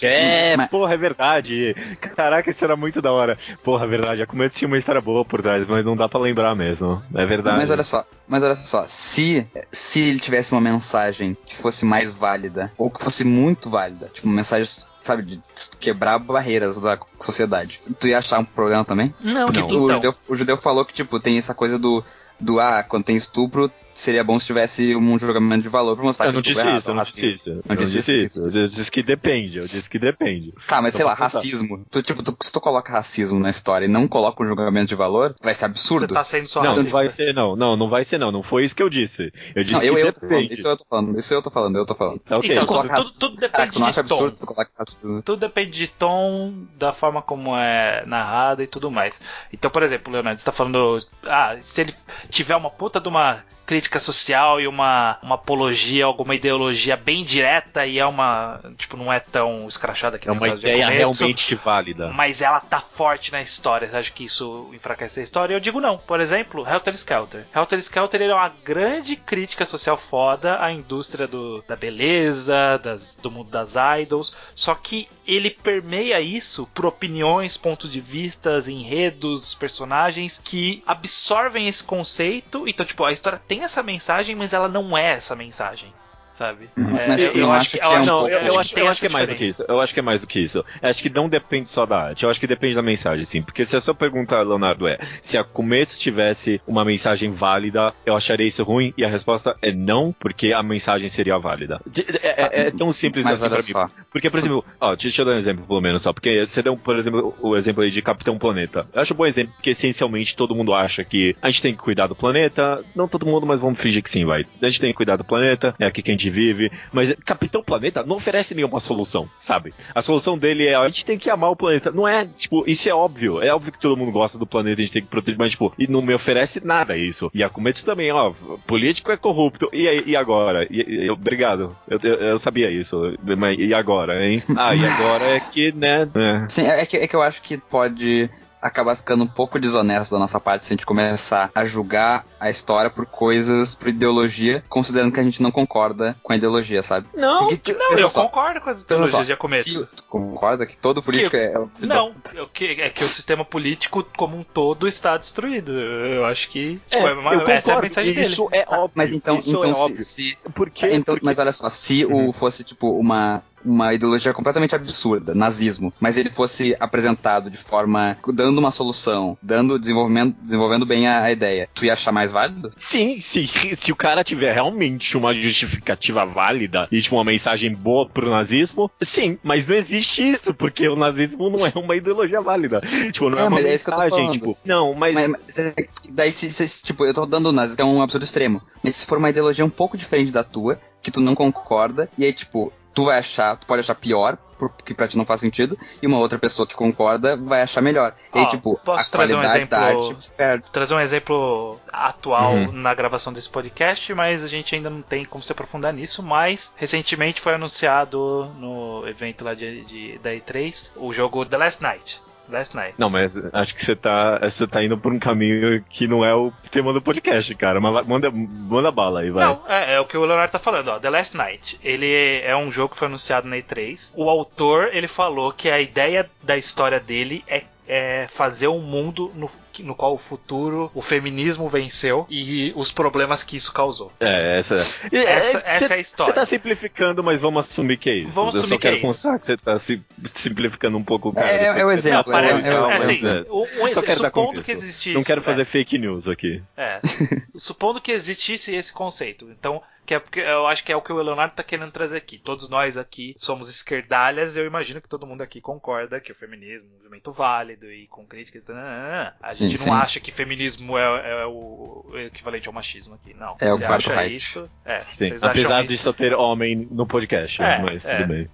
É, 0.01 0.57
mas... 0.57 0.69
porra, 0.69 0.93
é 0.93 0.97
verdade. 0.97 1.75
Caraca, 2.15 2.49
isso 2.49 2.63
era 2.63 2.75
muito 2.75 3.01
da 3.01 3.11
hora. 3.11 3.37
Porra, 3.63 3.85
é 3.85 3.87
verdade. 3.87 4.21
A 4.21 4.27
Cometo 4.27 4.55
tinha 4.55 4.67
uma 4.67 4.77
história 4.77 5.01
boa 5.01 5.23
por 5.23 5.41
trás, 5.41 5.67
mas 5.67 5.85
não 5.85 5.95
dá 5.95 6.09
para 6.09 6.19
lembrar 6.19 6.55
mesmo. 6.55 7.01
É 7.13 7.25
verdade. 7.25 7.57
Mas 7.57 7.71
olha 7.71 7.83
só, 7.83 8.05
mas 8.27 8.43
olha 8.43 8.55
só, 8.55 8.87
se, 8.87 9.45
se 9.71 9.99
ele 9.99 10.19
tivesse 10.19 10.51
uma 10.51 10.61
mensagem 10.61 11.37
que 11.45 11.55
fosse 11.55 11.85
mais 11.85 12.13
válida, 12.13 12.71
ou 12.77 12.89
que 12.89 13.03
fosse 13.03 13.23
muito 13.23 13.69
válida, 13.69 14.09
tipo, 14.13 14.27
uma 14.27 14.35
mensagem 14.35 14.65
sabe, 15.01 15.23
de 15.23 15.41
quebrar 15.79 16.19
barreiras 16.19 16.77
da 16.77 16.99
sociedade. 17.19 17.79
Tu 17.99 18.07
ia 18.07 18.19
achar 18.19 18.39
um 18.39 18.45
problema 18.45 18.83
também? 18.83 19.13
Não, 19.19 19.45
Porque 19.45 19.59
não. 19.61 19.67
O, 19.67 19.83
então. 19.85 19.95
judeu, 19.95 20.15
o 20.29 20.35
judeu 20.35 20.57
falou 20.57 20.85
que, 20.85 20.93
tipo, 20.93 21.19
tem 21.19 21.37
essa 21.37 21.53
coisa 21.53 21.79
do, 21.79 22.03
do 22.39 22.59
ah, 22.59 22.83
quando 22.83 23.05
tem 23.05 23.15
estupro, 23.15 23.71
seria 23.99 24.23
bom 24.23 24.39
se 24.39 24.45
tivesse 24.45 24.95
um 24.95 25.17
julgamento 25.17 25.63
de 25.63 25.69
valor 25.69 25.95
pra 25.95 26.05
mostrar 26.05 26.27
eu 26.27 26.33
não 26.33 26.41
disse 26.41 26.67
isso, 26.67 26.89
eu 26.89 26.95
não 26.95 27.03
disse 27.03 27.33
isso. 27.33 27.61
Não, 27.65 27.75
disse, 27.75 28.23
isso. 28.23 28.39
Eu 28.41 28.49
disse 28.49 28.91
que 28.91 29.01
depende, 29.01 29.57
eu 29.57 29.67
disse 29.67 29.89
que 29.89 29.99
depende. 29.99 30.53
Tá, 30.67 30.81
mas 30.81 30.93
sei 30.93 31.05
lá, 31.05 31.13
racismo. 31.13 31.85
Tu, 31.89 32.01
tipo, 32.01 32.23
tu, 32.23 32.35
se 32.41 32.51
tu 32.51 32.59
coloca 32.59 32.91
racismo 32.91 33.39
na 33.39 33.49
história 33.49 33.85
e 33.85 33.87
não 33.87 34.07
coloca 34.07 34.43
um 34.43 34.47
julgamento 34.47 34.87
de 34.87 34.95
valor, 34.95 35.35
vai 35.41 35.53
ser 35.53 35.65
absurdo. 35.65 36.07
Você 36.07 36.13
tá 36.13 36.23
sendo 36.23 36.47
só 36.47 36.61
Não, 36.61 36.69
racista. 36.69 36.89
não 36.89 36.91
vai 36.91 37.09
ser 37.09 37.33
não. 37.33 37.55
Não, 37.55 37.75
não 37.75 37.89
vai 37.89 38.03
ser 38.03 38.17
não. 38.17 38.31
Não 38.31 38.43
foi 38.43 38.63
isso 38.63 38.75
que 38.75 38.83
eu 38.83 38.89
disse. 38.89 39.31
Eu 39.55 39.63
disse 39.63 39.73
não, 39.73 39.81
eu, 39.83 39.95
que 39.95 40.01
eu 40.01 40.27
depende. 40.27 40.53
Isso 40.53 40.67
eu 40.67 40.77
tô 40.77 40.85
falando, 40.89 41.19
isso 41.19 41.33
eu 41.33 41.41
tô 41.41 41.49
falando, 41.49 41.75
eu 41.77 41.85
tô 41.85 41.95
falando. 41.95 42.21
É, 42.29 42.35
okay. 42.35 42.51
Então, 42.51 42.65
tudo, 42.65 42.89
tudo, 42.89 43.19
tudo, 43.19 43.35
depende 43.37 43.79
Caraca, 43.79 44.03
de 44.03 44.09
tom. 44.09 44.15
Absurdo, 44.15 44.37
tu 44.39 44.45
coloca 44.45 44.85
tudo 45.23 45.37
depende 45.37 45.71
de 45.71 45.87
tom, 45.87 46.65
da 46.77 46.93
forma 46.93 47.21
como 47.21 47.55
é 47.55 48.03
narrada 48.05 48.63
e 48.63 48.67
tudo 48.67 48.91
mais. 48.91 49.21
Então, 49.51 49.71
por 49.71 49.83
exemplo, 49.83 50.11
Leonardo, 50.11 50.39
você 50.39 50.45
tá 50.45 50.51
falando, 50.51 51.05
ah, 51.23 51.57
se 51.61 51.81
ele 51.81 51.93
tiver 52.29 52.55
uma 52.55 52.69
puta 52.69 52.99
de 52.99 53.07
uma 53.07 53.43
crítica 53.67 53.99
social 53.99 54.61
e 54.61 54.67
uma, 54.67 55.19
uma 55.21 55.35
apologia, 55.35 56.05
alguma 56.05 56.33
ideologia 56.33 56.95
bem 56.95 57.23
direta 57.23 57.85
e 57.85 57.99
é 57.99 58.05
uma. 58.05 58.61
Tipo, 58.77 58.95
não 58.95 59.11
é 59.11 59.19
tão 59.19 59.67
escrachada 59.67 60.17
que 60.17 60.27
É 60.27 60.31
uma 60.31 60.47
ideia 60.47 60.87
realmente 60.87 61.53
válida. 61.53 62.07
Mas 62.07 62.41
ela 62.41 62.61
tá 62.61 62.79
forte 62.79 63.31
na 63.31 63.41
história. 63.41 63.89
Você 63.89 63.97
acha 63.97 64.11
que 64.11 64.23
isso 64.23 64.71
enfraquece 64.73 65.19
a 65.19 65.23
história? 65.23 65.53
Eu 65.53 65.59
digo 65.59 65.81
não. 65.81 65.97
Por 65.97 66.21
exemplo, 66.21 66.65
Helter 66.67 66.95
Skelter. 66.95 67.45
Helter 67.53 67.79
Skelter 67.79 68.21
é 68.21 68.33
uma 68.33 68.49
grande 68.63 69.17
crítica 69.17 69.65
social 69.65 69.97
foda 69.97 70.63
à 70.63 70.71
indústria 70.71 71.27
do, 71.27 71.61
da 71.67 71.75
beleza, 71.75 72.79
das, 72.81 73.19
do 73.21 73.29
mundo 73.29 73.51
das 73.51 73.75
idols. 74.01 74.33
Só 74.55 74.73
que 74.75 75.09
ele 75.27 75.49
permeia 75.49 76.21
isso 76.21 76.65
por 76.73 76.85
opiniões, 76.85 77.57
pontos 77.57 77.91
de 77.91 77.99
vistas, 77.99 78.69
enredos, 78.69 79.53
personagens 79.53 80.39
que 80.41 80.81
absorvem 80.87 81.67
esse 81.67 81.83
conceito. 81.83 82.65
Então, 82.65 82.85
tipo, 82.85 83.03
a 83.03 83.11
história 83.11 83.41
tem 83.45 83.56
essa 83.61 83.83
mensagem, 83.83 84.35
mas 84.35 84.53
ela 84.53 84.67
não 84.67 84.97
é 84.97 85.11
essa 85.13 85.35
mensagem. 85.35 85.93
Sabe? 86.37 86.69
É, 86.77 87.07
Mas 87.07 87.35
eu, 87.35 87.51
acho 87.51 87.71
que 87.71 87.79
é 87.79 87.87
um 87.87 88.05
não, 88.05 88.19
pouco- 88.19 88.29
eu, 88.29 88.39
eu 88.39 88.59
acho, 88.59 88.77
eu 88.79 88.87
acho 88.87 88.99
que 89.01 89.07
é 89.07 89.09
mais 89.09 89.27
do 89.29 89.35
que 89.35 89.45
isso. 89.45 89.65
Eu 89.67 89.79
acho 89.81 89.93
que 89.93 89.99
é 89.99 90.03
mais 90.03 90.21
do 90.21 90.27
que 90.27 90.39
isso. 90.39 90.63
Eu 90.81 90.89
acho 90.89 91.01
que 91.01 91.09
não 91.09 91.27
depende 91.29 91.69
só 91.69 91.85
da 91.85 91.97
arte. 91.99 92.23
Eu 92.23 92.29
acho 92.29 92.39
que 92.39 92.47
depende 92.47 92.75
da 92.75 92.81
mensagem, 92.81 93.23
sim. 93.25 93.41
Porque 93.41 93.65
se 93.65 93.75
a 93.75 93.81
sua 93.81 93.93
pergunta, 93.95 94.41
Leonardo, 94.41 94.87
é 94.87 94.97
se 95.21 95.37
a 95.37 95.43
Começo 95.43 95.99
tivesse 95.99 96.61
uma 96.67 96.85
mensagem 96.85 97.31
válida, 97.31 97.93
eu 98.05 98.15
acharia 98.15 98.47
isso 98.47 98.63
ruim. 98.63 98.93
E 98.97 99.03
a 99.03 99.07
resposta 99.09 99.55
é 99.61 99.71
não, 99.71 100.13
porque 100.19 100.53
a 100.53 100.61
mensagem 100.61 101.09
seria 101.09 101.37
válida. 101.37 101.79
É, 102.21 102.27
é- 102.63 102.67
é 102.67 102.71
tão 102.71 102.91
simples 102.91 103.23
Mas 103.25 103.41
assim 103.43 103.49
pra 103.49 103.57
mim. 103.57 103.63
só. 103.63 103.89
Porque, 104.11 104.29
por 104.29 104.37
exemplo, 104.37 104.65
ó, 104.79 104.89
deixa 104.95 105.07
deixa 105.07 105.21
eu 105.21 105.25
dar 105.25 105.31
um 105.33 105.37
exemplo 105.39 105.65
pelo 105.65 105.81
menos 105.81 106.01
só. 106.01 106.13
Porque 106.13 106.45
você 106.45 106.61
deu, 106.61 106.75
por 106.77 106.97
exemplo, 106.97 107.35
o 107.41 107.55
exemplo 107.55 107.81
aí 107.81 107.89
de 107.89 108.01
Capitão 108.01 108.37
Planeta. 108.37 108.85
Eu 108.93 109.01
acho 109.01 109.13
um 109.13 109.17
bom 109.17 109.25
exemplo, 109.25 109.53
porque 109.55 109.71
essencialmente 109.71 110.35
todo 110.35 110.53
mundo 110.53 110.73
acha 110.73 111.03
que 111.03 111.35
a 111.41 111.49
gente 111.49 111.61
tem 111.61 111.73
que 111.73 111.79
cuidar 111.81 112.07
do 112.07 112.15
planeta. 112.15 112.83
Não 112.95 113.07
todo 113.07 113.25
mundo, 113.25 113.45
mas 113.47 113.59
vamos 113.59 113.79
fingir 113.79 114.03
que 114.03 114.09
sim, 114.09 114.25
vai. 114.25 114.43
A 114.61 114.65
gente 114.65 114.81
tem 114.81 114.91
que 114.91 114.97
cuidar 114.97 115.15
do 115.15 115.23
planeta, 115.23 115.73
é 115.79 115.85
aqui 115.85 116.01
que 116.03 116.11
a 116.11 116.13
gente 116.13 116.26
vive. 116.29 116.71
Mas 116.91 117.13
Capitão 117.25 117.63
Planeta 117.63 118.03
não 118.03 118.17
oferece 118.17 118.53
nenhuma 118.55 118.79
solução, 118.79 119.29
sabe? 119.39 119.73
A 119.93 120.01
solução 120.01 120.37
dele 120.37 120.65
é 120.67 120.75
a 120.75 120.87
gente 120.87 121.05
tem 121.05 121.17
que 121.17 121.29
amar 121.29 121.51
o 121.51 121.55
planeta. 121.55 121.91
Não 121.91 122.07
é, 122.07 122.25
tipo, 122.25 122.63
isso 122.67 122.87
é 122.89 122.93
óbvio. 122.93 123.41
É 123.41 123.53
óbvio 123.53 123.71
que 123.71 123.79
todo 123.79 123.97
mundo 123.97 124.11
gosta 124.11 124.37
do 124.37 124.45
planeta, 124.47 124.81
a 124.81 124.83
gente 124.83 124.93
tem 124.93 125.01
que 125.01 125.07
proteger, 125.07 125.37
mas, 125.37 125.51
tipo, 125.51 125.73
e 125.77 125.87
não 125.87 126.01
me 126.01 126.13
oferece 126.13 126.63
nada 126.65 126.95
isso. 126.97 127.29
E 127.33 127.43
a 127.43 127.49
Cometos 127.49 127.83
também, 127.83 128.11
ó, 128.11 128.33
político 128.65 129.11
é 129.11 129.17
corrupto. 129.17 129.69
E, 129.73 130.03
e 130.05 130.15
agora? 130.15 130.65
E- 130.69 131.05
e- 131.05 131.09
obrigado. 131.09 131.75
Eu, 131.87 131.99
eu, 132.03 132.15
eu 132.15 132.39
sabia 132.39 132.69
isso. 132.69 133.17
Mas 133.37 133.57
e 133.59 133.73
agora, 133.73 134.25
hein? 134.25 134.41
Ah, 134.55 134.75
e 134.75 134.85
agora 134.85 135.25
é 135.35 135.39
que, 135.39 135.71
né? 135.71 136.07
é. 136.15 136.47
Sim, 136.47 136.65
é 136.67 136.85
que, 136.85 136.97
é 136.97 137.07
que 137.07 137.15
eu 137.15 137.21
acho 137.21 137.41
que 137.41 137.57
pode 137.57 138.29
acabar 138.61 138.95
ficando 138.95 139.23
um 139.23 139.27
pouco 139.27 139.59
desonesto 139.59 140.11
da 140.11 140.19
nossa 140.19 140.39
parte 140.39 140.65
se 140.65 140.73
a 140.73 140.75
gente 140.75 140.85
começar 140.85 141.51
a 141.53 141.63
julgar 141.65 142.25
a 142.39 142.49
história 142.49 142.89
por 142.89 143.05
coisas, 143.05 143.75
por 143.75 143.87
ideologia, 143.87 144.63
considerando 144.69 145.11
que 145.11 145.19
a 145.19 145.23
gente 145.23 145.41
não 145.41 145.51
concorda 145.51 146.15
com 146.23 146.33
a 146.33 146.35
ideologia, 146.35 146.81
sabe? 146.81 147.07
Não, 147.15 147.47
Porque, 147.49 147.73
Não, 147.73 147.93
eu 147.93 148.09
só, 148.09 148.23
concordo 148.23 148.61
com 148.61 148.69
as 148.69 148.83
teologias 148.83 149.27
de 149.27 149.35
começo. 149.35 149.87
tu 149.95 150.03
concorda 150.05 150.65
que 150.65 150.75
todo 150.77 151.01
político 151.01 151.35
é... 151.35 151.53
é- 151.53 151.85
Não, 151.85 152.13
eu 152.33 152.47
que- 152.47 152.65
é 152.81 152.89
que 152.89 153.03
o 153.03 153.07
sistema 153.07 153.43
político 153.45 154.03
como 154.17 154.37
um 154.37 154.43
todo 154.43 154.87
está 154.87 155.17
destruído. 155.17 155.71
Eu 155.71 156.25
acho 156.25 156.49
que 156.49 156.79
tipo, 156.89 157.05
É, 157.07 157.09
é 157.09 157.13
uma- 157.13 157.33
eu 157.33 157.47
essa 157.47 157.71
é 157.71 157.75
a 157.75 157.81
mensagem 157.81 158.13
dele. 158.13 158.27
Isso 158.27 158.47
é 158.51 158.65
óbvio. 158.67 158.91
Mas 158.95 159.11
então, 159.11 159.37
isso 159.39 159.49
então 159.49 159.63
é 159.63 159.73
se- 159.73 159.79
óbvio. 159.79 160.03
se, 160.05 160.37
Por 160.53 160.69
quê? 160.69 160.85
É, 160.87 160.93
então, 160.95 161.15
Porque- 161.15 161.25
mas 161.25 161.39
olha 161.39 161.51
só, 161.51 161.69
se 161.69 162.05
Uhum. 162.05 162.29
o 162.29 162.33
fosse 162.33 162.63
tipo 162.63 162.89
uma 162.91 163.41
uma 163.67 163.93
ideologia 163.93 164.33
completamente 164.33 164.75
absurda, 164.75 165.33
nazismo, 165.35 165.93
mas 165.99 166.17
ele 166.17 166.29
fosse 166.29 166.75
apresentado 166.79 167.49
de 167.49 167.57
forma 167.57 168.17
dando 168.33 168.57
uma 168.59 168.71
solução, 168.71 169.37
dando 169.41 169.77
desenvolvimento, 169.79 170.35
desenvolvendo 170.41 170.85
bem 170.85 171.07
a, 171.07 171.23
a 171.23 171.31
ideia, 171.31 171.69
tu 171.73 171.85
ia 171.85 171.93
achar 171.93 172.11
mais 172.11 172.31
válido? 172.31 172.71
Sim, 172.77 173.19
se, 173.19 173.47
se 173.77 173.91
o 173.91 173.95
cara 173.95 174.23
tiver 174.23 174.53
realmente 174.53 175.17
uma 175.17 175.33
justificativa 175.33 176.25
válida 176.25 176.87
e 176.91 177.01
tipo, 177.01 177.15
uma 177.15 177.23
mensagem 177.23 177.73
boa 177.73 178.07
pro 178.07 178.29
nazismo, 178.29 178.89
sim, 179.01 179.37
mas 179.43 179.65
não 179.67 179.75
existe 179.75 180.21
isso, 180.27 180.53
porque 180.53 180.87
o 180.87 180.95
nazismo 180.95 181.49
não 181.49 181.65
é 181.65 181.71
uma 181.75 181.95
ideologia 181.95 182.41
válida. 182.41 182.81
Tipo, 183.11 183.29
não 183.29 183.37
é, 183.39 183.41
É, 183.43 183.47
uma 183.47 183.59
é 183.59 183.63
mensagem, 183.63 184.09
falando. 184.09 184.31
tipo, 184.31 184.57
não, 184.65 184.93
mas. 184.93 185.13
Mas, 185.13 185.27
mas, 185.29 185.57
é, 185.59 185.73
daí 186.09 186.31
se, 186.31 186.49
se- 186.51 186.83
tipo, 186.83 187.05
eu 187.05 187.13
tô 187.13 187.25
dando 187.25 187.47
o 187.49 187.51
nazismo, 187.51 187.81
é 187.81 187.85
um 187.85 188.01
absurdo 188.01 188.23
extremo, 188.23 188.61
mas 188.83 188.95
se 188.97 189.05
for 189.05 189.17
uma 189.17 189.29
ideologia 189.29 189.63
um 189.65 189.69
pouco 189.69 189.97
diferente 189.97 190.31
da 190.31 190.43
tua, 190.43 190.79
que 191.01 191.09
tu 191.11 191.19
não 191.21 191.33
concorda, 191.35 192.09
e 192.17 192.25
aí 192.25 192.33
tipo, 192.33 192.71
tu 192.97 193.05
vai 193.05 193.19
achar, 193.19 193.55
tu 193.57 193.67
pode 193.67 193.81
achar 193.81 193.93
pior, 193.93 194.37
porque 194.57 194.91
pra 194.95 195.07
ti 195.07 195.15
não 195.15 195.23
faz 195.23 195.39
sentido, 195.41 195.77
e 196.01 196.07
uma 196.07 196.17
outra 196.17 196.39
pessoa 196.39 196.65
que 196.65 196.73
concorda 196.75 197.37
vai 197.37 197.61
achar 197.61 197.79
melhor. 197.79 198.15
E 198.33 198.39
aí, 198.39 198.45
Ó, 198.45 198.49
tipo, 198.49 198.79
posso 198.83 199.07
a 199.07 199.11
trazer 199.11 199.35
um 199.35 199.41
qualidade 199.41 199.69
da 199.69 199.91
exemplo- 199.91 200.07
arte 200.15 200.31
perde. 200.31 200.63
trazer 200.71 200.95
um 200.95 200.99
exemplo 200.99 201.79
atual 201.93 202.53
Uhum. 202.55 202.71
na 202.71 202.95
gravação 202.95 203.31
desse 203.31 203.47
podcast, 203.49 204.11
mas 204.15 204.43
a 204.43 204.47
gente 204.47 204.73
ainda 204.73 204.89
não 204.89 205.03
tem 205.03 205.25
como 205.25 205.43
se 205.43 205.51
aprofundar 205.51 205.93
nisso. 205.93 206.23
Mas 206.23 206.73
recentemente 206.75 207.39
foi 207.39 207.53
anunciado 207.53 208.51
no 208.57 209.07
evento 209.07 209.45
lá 209.45 209.53
de, 209.53 209.83
de- 209.85 210.17
da 210.17 210.31
E3 210.33 210.91
o 210.95 211.13
jogo 211.13 211.45
The 211.45 211.57
Last 211.57 211.83
Night. 211.83 212.19
Last 212.49 212.75
Night. 212.75 212.95
Não, 212.97 213.09
mas 213.09 213.37
acho 213.53 213.75
que 213.75 213.83
você 213.83 213.95
tá, 213.95 214.39
você 214.39 214.67
tá 214.67 214.83
indo 214.83 214.97
por 214.97 215.11
um 215.11 215.19
caminho 215.19 215.83
que 215.89 216.07
não 216.07 216.23
é 216.23 216.33
o 216.33 216.51
tema 216.71 216.93
do 216.93 217.01
podcast, 217.01 217.53
cara. 217.55 217.79
Mas 217.79 218.05
manda, 218.05 218.31
manda 218.31 218.91
bala 218.91 219.21
aí, 219.21 219.31
vai. 219.31 219.45
Não, 219.45 219.61
é, 219.67 219.95
é 219.95 219.99
o 219.99 220.05
que 220.05 220.17
o 220.17 220.25
Leonardo 220.25 220.51
tá 220.51 220.59
falando, 220.59 220.89
ó. 220.89 220.99
The 220.99 221.09
Last 221.09 221.35
Night. 221.35 221.79
Ele 221.83 222.41
é 222.43 222.55
um 222.55 222.71
jogo 222.71 222.93
que 222.93 222.99
foi 222.99 223.07
anunciado 223.07 223.47
na 223.47 223.57
E3. 223.57 224.11
O 224.15 224.29
autor, 224.29 224.89
ele 224.93 225.07
falou 225.07 225.51
que 225.51 225.69
a 225.69 225.79
ideia 225.79 226.29
da 226.43 226.57
história 226.57 226.99
dele 226.99 227.43
é, 227.47 227.63
é 227.87 228.27
fazer 228.29 228.67
um 228.67 228.79
mundo 228.79 229.31
no, 229.35 229.49
no 229.79 229.95
qual 229.95 230.13
o 230.13 230.17
futuro, 230.17 230.91
o 230.93 231.01
feminismo 231.01 231.67
venceu 231.69 232.25
e 232.29 232.73
os 232.75 232.91
problemas 232.91 233.43
que 233.43 233.55
isso 233.55 233.71
causou. 233.73 234.11
É, 234.19 234.57
essa, 234.59 234.75
Essa, 234.75 235.07
é, 235.15 235.23
essa 235.23 235.57
é 235.57 235.85
a 235.85 235.87
Você 235.87 235.97
história. 235.97 236.33
tá 236.33 236.45
simplificando, 236.45 237.23
mas 237.23 237.39
vamos 237.39 237.65
assumir 237.67 237.97
que 237.97 238.09
é 238.09 238.15
isso. 238.15 238.31
Vamos 238.31 238.55
Eu 238.55 238.61
assumir 238.61 238.75
só 238.75 238.81
que 238.81 238.87
é 238.87 238.91
quero 238.91 238.95
isso. 238.97 239.05
constar 239.07 239.39
que 239.39 239.45
você 239.45 239.57
tá 239.57 239.79
se- 239.79 240.01
simplificando 240.35 240.97
um 240.97 241.03
pouco 241.03 241.29
o 241.29 241.33
cara. 241.33 241.47
É, 241.47 241.63
é, 241.63 241.65
é 241.79 241.85
o 241.85 241.87
que- 241.87 241.93
exemplo, 241.93 242.31
Não, 242.31 242.39
parece, 242.39 242.67
é, 242.67 242.69
é, 242.69 242.73
não, 242.73 242.91
é, 242.91 242.97
assim, 242.97 243.27
é. 243.27 243.45
um, 243.51 243.61
um 243.61 243.65
Só 243.65 243.87
exemplo, 243.87 244.03
quero 244.03 244.21
dar 244.21 244.31
contexto. 244.31 244.65
que 244.65 244.71
existisse. 244.71 245.13
Não 245.13 245.23
quero 245.23 245.41
é, 245.41 245.43
fazer 245.43 245.65
fake 245.65 245.97
news 245.97 246.27
aqui. 246.27 246.61
É. 246.75 246.99
Supondo 247.55 248.01
que 248.01 248.11
existisse 248.11 248.75
esse 248.75 248.91
conceito. 248.91 249.49
Então, 249.51 249.81
que 250.07 250.13
é 250.15 250.19
porque 250.19 250.39
eu 250.39 250.65
acho 250.65 250.83
que 250.83 250.91
é 250.91 250.95
o 250.95 251.01
que 251.01 251.11
o 251.11 251.21
Leonardo 251.21 251.53
tá 251.53 251.61
querendo 251.63 251.91
trazer 251.91 252.17
aqui. 252.17 252.37
Todos 252.39 252.69
nós 252.69 252.95
aqui 252.95 253.35
somos 253.37 253.69
esquerdalhas, 253.69 254.55
eu 254.55 254.65
imagino 254.65 255.01
que 255.01 255.09
todo 255.09 255.27
mundo 255.27 255.41
aqui 255.41 255.59
concorda 255.59 256.19
que 256.21 256.31
o 256.31 256.35
feminismo 256.35 256.87
é 256.87 256.93
um 256.93 256.97
movimento 256.97 257.31
válido 257.33 257.91
e 257.91 258.07
com 258.07 258.25
críticas. 258.25 258.65
nananana. 258.67 259.35
A 259.41 259.51
Sim, 259.51 259.67
gente 259.67 259.81
sim. 259.81 259.89
não 259.89 259.97
acha 259.97 260.19
que 260.21 260.31
feminismo 260.31 260.97
é, 260.97 261.41
é 261.41 261.45
o 261.45 262.05
equivalente 262.15 262.67
ao 262.67 262.73
machismo 262.73 263.15
aqui. 263.15 263.33
Não. 263.33 263.57
É 263.59 263.71
o 263.73 263.77
Você 263.77 263.85
quarto 263.85 264.09
acha 264.11 264.15
Reich. 264.15 264.35
isso? 264.37 264.69
É. 264.85 264.99
Sim, 265.01 265.27
vocês 265.29 265.43
apesar 265.43 265.75
acham 265.75 265.85
de 265.87 265.93
isso? 265.93 266.03
só 266.03 266.13
ter 266.13 266.33
homem 266.33 266.87
no 266.89 267.05
podcast, 267.05 267.61
É, 267.61 267.79
mas 267.79 268.05
é. 268.05 268.17
tudo 268.17 268.27
bem. 268.29 268.49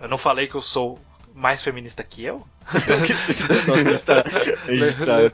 Eu 0.00 0.08
não 0.08 0.18
falei 0.18 0.48
que 0.48 0.56
eu 0.56 0.60
sou 0.62 0.98
mais 1.32 1.62
feminista 1.62 2.02
que 2.02 2.24
eu? 2.24 2.44
A 2.66 3.82
gente 3.84 4.04
tá, 4.04 4.24
a 4.66 4.72
gente 4.74 4.96
tá 5.04 5.32